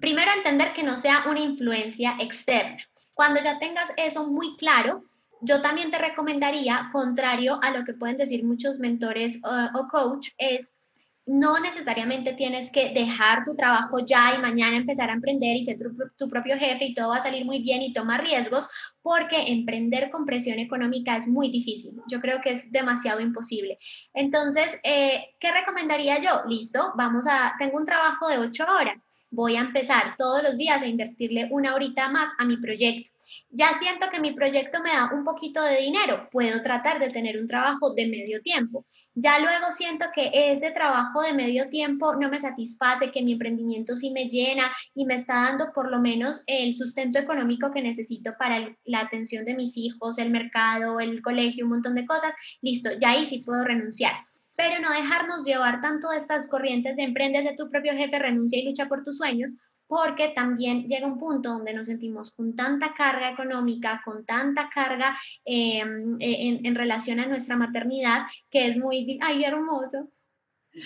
primero 0.00 0.30
entender 0.36 0.72
que 0.72 0.82
no 0.82 0.96
sea 0.96 1.24
una 1.28 1.40
influencia 1.40 2.16
externa. 2.20 2.78
Cuando 3.14 3.40
ya 3.42 3.58
tengas 3.58 3.92
eso 3.96 4.26
muy 4.26 4.56
claro, 4.56 5.04
yo 5.40 5.60
también 5.60 5.90
te 5.90 5.98
recomendaría, 5.98 6.88
contrario 6.92 7.60
a 7.62 7.70
lo 7.70 7.84
que 7.84 7.94
pueden 7.94 8.16
decir 8.16 8.44
muchos 8.44 8.80
mentores 8.80 9.40
o, 9.44 9.78
o 9.78 9.88
coach, 9.88 10.30
es 10.38 10.78
no 11.26 11.58
necesariamente 11.58 12.34
tienes 12.34 12.70
que 12.70 12.90
dejar 12.90 13.44
tu 13.44 13.56
trabajo 13.56 13.98
ya 14.04 14.34
y 14.34 14.40
mañana 14.40 14.76
empezar 14.76 15.08
a 15.08 15.14
emprender 15.14 15.56
y 15.56 15.64
ser 15.64 15.78
tu, 16.16 16.28
propio 16.28 16.58
jefe 16.58 16.84
y 16.84 16.94
todo 16.94 17.08
va 17.08 17.16
a 17.16 17.22
salir 17.22 17.44
muy 17.44 17.62
bien 17.62 17.80
y 17.80 17.92
toma 17.92 18.18
riesgos, 18.18 18.68
porque 19.02 19.52
emprender 19.52 20.10
con 20.10 20.26
presión 20.26 20.58
económica 20.58 21.16
es 21.16 21.26
muy 21.26 21.50
difícil. 21.50 21.94
Yo 22.08 22.20
creo 22.20 22.40
que 22.42 22.50
es 22.50 22.70
demasiado 22.70 23.20
imposible. 23.20 23.78
Entonces, 24.12 24.78
eh, 24.84 25.34
¿qué 25.40 25.50
recomendaría 25.50 26.18
yo? 26.18 26.42
Listo, 26.48 26.92
vamos 26.96 27.26
a, 27.26 27.54
tengo 27.58 27.78
un 27.78 27.86
trabajo 27.86 28.28
de 28.28 28.38
ocho 28.38 28.64
horas. 28.64 29.08
Voy 29.30 29.56
a 29.56 29.60
empezar 29.60 30.14
todos 30.16 30.42
los 30.42 30.58
días 30.58 30.82
a 30.82 30.86
invertirle 30.86 31.48
una 31.50 31.74
horita 31.74 32.08
más 32.10 32.30
a 32.38 32.44
mi 32.44 32.56
proyecto 32.58 33.10
ya 33.50 33.72
siento 33.74 34.06
que 34.10 34.20
mi 34.20 34.32
proyecto 34.32 34.82
me 34.82 34.90
da 34.90 35.10
un 35.12 35.24
poquito 35.24 35.62
de 35.62 35.78
dinero, 35.78 36.28
puedo 36.30 36.60
tratar 36.62 36.98
de 36.98 37.08
tener 37.08 37.38
un 37.40 37.46
trabajo 37.46 37.94
de 37.94 38.06
medio 38.06 38.42
tiempo. 38.42 38.84
Ya 39.14 39.38
luego 39.38 39.70
siento 39.70 40.06
que 40.12 40.30
ese 40.32 40.72
trabajo 40.72 41.22
de 41.22 41.32
medio 41.32 41.68
tiempo 41.68 42.16
no 42.16 42.28
me 42.28 42.40
satisface, 42.40 43.12
que 43.12 43.22
mi 43.22 43.32
emprendimiento 43.32 43.94
sí 43.94 44.10
me 44.10 44.28
llena 44.28 44.72
y 44.94 45.06
me 45.06 45.14
está 45.14 45.34
dando 45.34 45.72
por 45.72 45.90
lo 45.90 46.00
menos 46.00 46.42
el 46.48 46.74
sustento 46.74 47.20
económico 47.20 47.70
que 47.72 47.80
necesito 47.80 48.32
para 48.36 48.76
la 48.84 49.00
atención 49.00 49.44
de 49.44 49.54
mis 49.54 49.76
hijos, 49.76 50.18
el 50.18 50.30
mercado, 50.30 50.98
el 50.98 51.22
colegio, 51.22 51.64
un 51.64 51.70
montón 51.70 51.94
de 51.94 52.06
cosas. 52.06 52.34
Listo, 52.60 52.90
ya 52.98 53.10
ahí 53.10 53.24
sí 53.24 53.38
puedo 53.38 53.64
renunciar 53.64 54.14
pero 54.56 54.78
no 54.80 54.90
dejarnos 54.90 55.44
llevar 55.44 55.80
tanto 55.80 56.10
de 56.10 56.18
estas 56.18 56.48
corrientes 56.48 56.96
de 56.96 57.02
emprendes 57.02 57.44
de 57.44 57.54
tu 57.54 57.68
propio 57.70 57.92
jefe, 57.92 58.18
renuncia 58.18 58.58
y 58.58 58.64
lucha 58.64 58.86
por 58.86 59.04
tus 59.04 59.16
sueños, 59.16 59.50
porque 59.86 60.28
también 60.28 60.86
llega 60.86 61.06
un 61.06 61.18
punto 61.18 61.50
donde 61.50 61.74
nos 61.74 61.86
sentimos 61.86 62.32
con 62.32 62.56
tanta 62.56 62.94
carga 62.94 63.30
económica, 63.30 64.02
con 64.04 64.24
tanta 64.24 64.70
carga 64.72 65.16
em, 65.44 66.16
e, 66.20 66.60
en, 66.64 66.74
relación 66.74 67.20
a 67.20 67.26
nuestra 67.26 67.56
maternidad, 67.56 68.22
que 68.50 68.66
es 68.66 68.78
muy, 68.78 69.18
ay, 69.22 69.44
hermoso, 69.44 70.08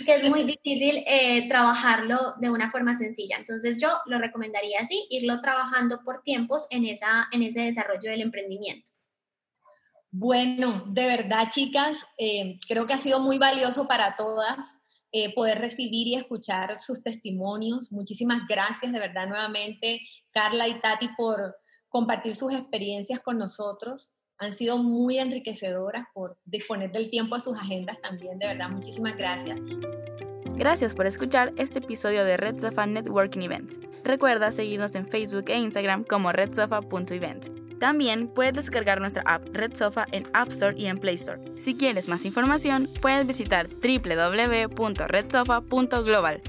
que 0.04 0.14
es 0.14 0.28
muy 0.28 0.44
difícil 0.44 1.02
eh, 1.06 1.48
trabajarlo 1.48 2.34
de 2.40 2.50
una 2.50 2.70
forma 2.70 2.94
sencilla. 2.94 3.36
Entonces 3.38 3.78
yo 3.80 3.88
lo 4.06 4.18
recomendaría 4.18 4.80
así, 4.80 5.06
irlo 5.10 5.40
trabajando 5.40 6.02
por 6.04 6.22
tiempos 6.22 6.66
en, 6.70 6.84
esa, 6.84 7.28
en 7.32 7.42
ese 7.42 7.60
desarrollo 7.60 8.10
del 8.10 8.22
emprendimiento. 8.22 8.90
Bueno, 10.10 10.84
de 10.88 11.04
verdad, 11.04 11.48
chicas, 11.50 12.06
eh, 12.16 12.58
creo 12.66 12.86
que 12.86 12.94
ha 12.94 12.98
sido 12.98 13.20
muy 13.20 13.38
valioso 13.38 13.86
para 13.86 14.16
todas 14.16 14.80
eh, 15.12 15.34
poder 15.34 15.58
recibir 15.58 16.06
y 16.06 16.14
escuchar 16.14 16.80
sus 16.80 17.02
testimonios. 17.02 17.92
Muchísimas 17.92 18.40
gracias 18.48 18.92
de 18.92 18.98
verdad 18.98 19.26
nuevamente, 19.26 20.00
Carla 20.32 20.68
y 20.68 20.80
Tati, 20.80 21.08
por 21.16 21.56
compartir 21.88 22.34
sus 22.34 22.52
experiencias 22.52 23.20
con 23.20 23.38
nosotros. 23.38 24.14
Han 24.38 24.54
sido 24.54 24.78
muy 24.78 25.18
enriquecedoras 25.18 26.06
por 26.14 26.38
disponer 26.44 26.92
del 26.92 27.10
tiempo 27.10 27.34
a 27.34 27.40
sus 27.40 27.58
agendas 27.58 28.00
también. 28.02 28.38
De 28.38 28.46
verdad, 28.46 28.68
muchísimas 28.68 29.16
gracias. 29.16 29.58
Gracias 30.56 30.94
por 30.94 31.06
escuchar 31.06 31.52
este 31.56 31.78
episodio 31.78 32.24
de 32.24 32.36
Red 32.36 32.60
Sofa 32.60 32.84
Networking 32.86 33.42
Events. 33.42 33.80
Recuerda 34.04 34.52
seguirnos 34.52 34.94
en 34.94 35.06
Facebook 35.06 35.44
e 35.48 35.58
Instagram 35.58 36.04
como 36.04 36.32
redsofa.events. 36.32 37.67
También 37.78 38.28
puedes 38.28 38.54
descargar 38.54 39.00
nuestra 39.00 39.22
app 39.26 39.46
Red 39.52 39.74
Sofa 39.74 40.06
en 40.12 40.24
App 40.32 40.48
Store 40.48 40.74
y 40.76 40.86
en 40.86 40.98
Play 40.98 41.16
Store. 41.16 41.40
Si 41.58 41.76
quieres 41.76 42.08
más 42.08 42.24
información, 42.24 42.88
puedes 43.00 43.26
visitar 43.26 43.68
www.redsofa.global. 43.68 46.42